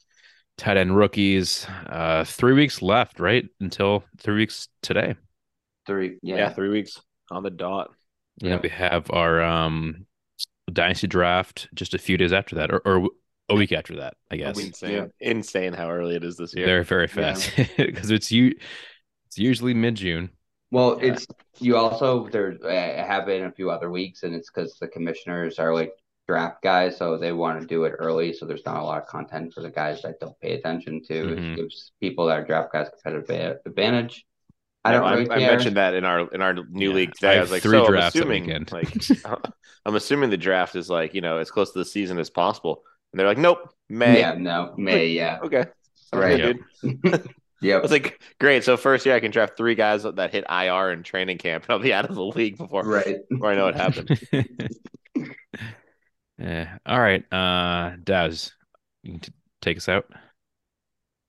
tight 0.58 0.78
end 0.78 0.96
rookies. 0.96 1.68
Uh, 1.88 2.24
three 2.24 2.54
weeks 2.54 2.82
left, 2.82 3.20
right? 3.20 3.46
Until 3.60 4.04
three 4.18 4.36
weeks 4.36 4.68
today. 4.82 5.16
Three. 5.86 6.18
Yeah, 6.22 6.36
Yeah. 6.38 6.50
three 6.54 6.70
weeks 6.70 7.00
on 7.30 7.44
the 7.44 7.52
dot. 7.52 7.92
And 8.42 8.52
then 8.52 8.60
we 8.62 8.70
have 8.70 9.10
our 9.12 9.42
um 9.42 10.06
dynasty 10.72 11.08
draft 11.08 11.70
just 11.74 11.94
a 11.94 11.98
few 11.98 12.18
days 12.18 12.34
after 12.34 12.56
that, 12.56 12.72
or, 12.72 12.80
or 12.80 13.10
a 13.50 13.56
week 13.56 13.72
after 13.72 13.98
that, 13.98 14.16
I 14.32 14.38
guess. 14.38 14.60
Insane, 14.60 15.12
insane 15.20 15.74
how 15.74 15.90
early 15.90 16.16
it 16.16 16.24
is 16.24 16.38
this 16.38 16.56
year. 16.56 16.66
Very, 16.66 16.84
very 16.84 17.08
fast 17.08 17.52
because 17.78 18.12
it's 18.12 18.32
you. 18.32 18.56
It's 19.28 19.38
usually 19.38 19.74
mid 19.74 19.96
June. 19.96 20.30
Well, 20.72 21.00
Yeah. 21.02 21.14
it's 21.14 21.28
you 21.60 21.78
also 21.78 22.28
there 22.30 22.58
uh, 22.64 23.08
have 23.08 23.26
been 23.26 23.44
a 23.46 23.52
few 23.52 23.70
other 23.70 23.92
weeks, 23.92 24.24
and 24.24 24.34
it's 24.34 24.50
because 24.50 24.78
the 24.80 24.88
commissioners 24.88 25.60
are 25.60 25.74
like 25.74 25.92
draft 26.28 26.64
guys, 26.64 26.98
so 26.98 27.18
they 27.18 27.32
want 27.32 27.62
to 27.62 27.68
do 27.68 27.84
it 27.84 27.94
early. 28.00 28.34
So 28.34 28.46
there's 28.46 28.66
not 28.66 28.78
a 28.78 28.84
lot 28.84 29.02
of 29.02 29.08
content 29.08 29.54
for 29.54 29.62
the 29.62 29.70
guys 29.70 30.02
that 30.02 30.20
don't 30.20 30.38
pay 30.40 30.54
attention 30.54 31.04
to. 31.08 31.14
Mhm. 31.14 31.54
It 31.54 31.56
gives 31.58 31.92
people 32.02 32.26
that 32.26 32.40
are 32.40 32.44
draft 32.46 32.74
guys 32.74 32.90
competitive 32.90 33.30
a- 33.30 33.70
advantage. 33.70 34.26
I 34.84 34.90
I, 34.90 34.94
don't 34.94 35.04
I, 35.04 35.14
really 35.14 35.32
I 35.32 35.40
care. 35.40 35.52
mentioned 35.52 35.78
that 35.78 35.94
in 35.94 36.04
our 36.04 36.28
in 36.34 36.42
our 36.42 36.54
new 36.54 36.90
Yeah. 36.90 36.96
league 36.96 37.14
today. 37.14 37.30
I, 37.30 37.34
have 37.36 37.42
was 37.44 37.52
like, 37.52 37.62
three 37.62 37.72
so 37.80 37.86
I'm 37.88 37.96
assuming 37.96 38.66
like 38.72 38.94
I'm 39.86 39.96
assuming 39.96 40.30
the 40.32 40.38
draft 40.38 40.76
is 40.76 40.90
like 40.90 41.14
you 41.14 41.22
know 41.22 41.38
as 41.38 41.52
close 41.52 41.72
to 41.74 41.80
the 41.80 41.86
season 41.86 42.18
as 42.20 42.30
possible, 42.32 42.84
and 43.16 43.20
they're 43.22 43.28
like, 43.28 43.38
nope, 43.38 43.70
May. 43.88 44.20
Yeah, 44.20 44.34
no, 44.38 44.74
May, 44.78 45.08
yeah, 45.08 45.40
Okay, 45.42 45.64
Sounds 46.12 46.22
Right. 46.22 46.38
good, 46.38 46.60
dude. 46.84 47.16
I 47.16 47.20
yep. 47.62 47.82
was 47.82 47.92
like, 47.92 48.20
great. 48.42 48.66
So 48.66 48.76
first 48.76 49.06
year 49.06 49.16
I 49.16 49.22
can 49.22 49.32
draft 49.32 49.56
three 49.56 49.74
guys 49.74 50.04
that 50.04 50.32
hit 50.34 50.44
IR 50.50 50.92
in 50.92 51.02
training 51.04 51.38
camp, 51.38 51.64
and 51.64 51.72
I'll 51.72 51.80
be 51.80 51.94
out 51.94 52.04
of 52.10 52.14
the 52.16 52.26
league 52.26 52.58
before 52.58 52.84
Right. 52.84 53.20
before 53.30 53.52
I 53.54 53.56
know 53.56 53.64
what 53.64 53.76
happened. 53.76 54.20
yeah. 56.38 56.78
All 56.86 57.00
right. 57.00 57.24
Uh, 57.34 57.96
Daz, 58.04 58.52
you 59.04 59.12
can 59.14 59.20
t- 59.22 59.34
take 59.62 59.78
us 59.78 59.88
out, 59.88 60.08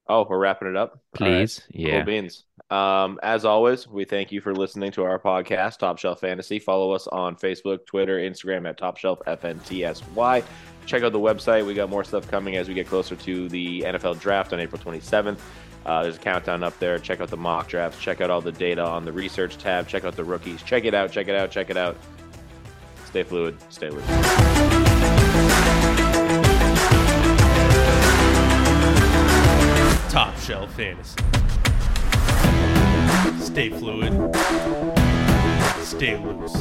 Oh, 0.08 0.26
we're 0.28 0.38
wrapping 0.38 0.68
it 0.68 0.76
up, 0.76 1.00
All 1.20 1.26
right. 1.26 1.38
please. 1.40 1.62
Yeah. 1.70 1.98
Cool 1.98 2.06
beans. 2.06 2.44
Um, 2.70 3.20
as 3.22 3.44
always, 3.44 3.86
we 3.86 4.04
thank 4.04 4.32
you 4.32 4.40
for 4.40 4.52
listening 4.54 4.90
to 4.92 5.04
our 5.04 5.20
podcast, 5.20 5.78
Top 5.78 5.98
Shelf 5.98 6.20
Fantasy. 6.20 6.58
Follow 6.58 6.90
us 6.92 7.06
on 7.06 7.36
Facebook, 7.36 7.86
Twitter, 7.86 8.18
Instagram 8.18 8.68
at 8.68 8.76
Top 8.76 8.96
Shelf 8.96 9.20
FNTSY. 9.26 10.42
Check 10.84 11.02
out 11.02 11.12
the 11.12 11.18
website. 11.18 11.64
We 11.64 11.74
got 11.74 11.90
more 11.90 12.04
stuff 12.04 12.28
coming 12.28 12.56
as 12.56 12.68
we 12.68 12.74
get 12.74 12.88
closer 12.88 13.14
to 13.14 13.48
the 13.48 13.82
NFL 13.82 14.20
draft 14.20 14.52
on 14.52 14.60
April 14.60 14.80
27th. 14.82 15.38
Uh, 15.84 16.02
there's 16.02 16.16
a 16.16 16.20
countdown 16.20 16.64
up 16.64 16.76
there. 16.80 16.98
Check 16.98 17.20
out 17.20 17.28
the 17.28 17.36
mock 17.36 17.68
drafts. 17.68 18.00
Check 18.00 18.20
out 18.20 18.30
all 18.30 18.40
the 18.40 18.50
data 18.50 18.84
on 18.84 19.04
the 19.04 19.12
research 19.12 19.56
tab. 19.58 19.86
Check 19.86 20.04
out 20.04 20.16
the 20.16 20.24
rookies. 20.24 20.62
Check 20.62 20.84
it 20.84 20.94
out. 20.94 21.12
Check 21.12 21.28
it 21.28 21.36
out. 21.36 21.52
Check 21.52 21.70
it 21.70 21.76
out. 21.76 21.96
Stay 23.04 23.22
fluid. 23.22 23.56
Stay 23.70 23.90
loose. 23.90 24.04
Top 30.10 30.36
Shelf 30.38 30.74
Fantasy. 30.74 31.35
Stay 33.46 33.70
fluid. 33.70 34.12
Stay 35.80 36.16
loose. 36.16 36.56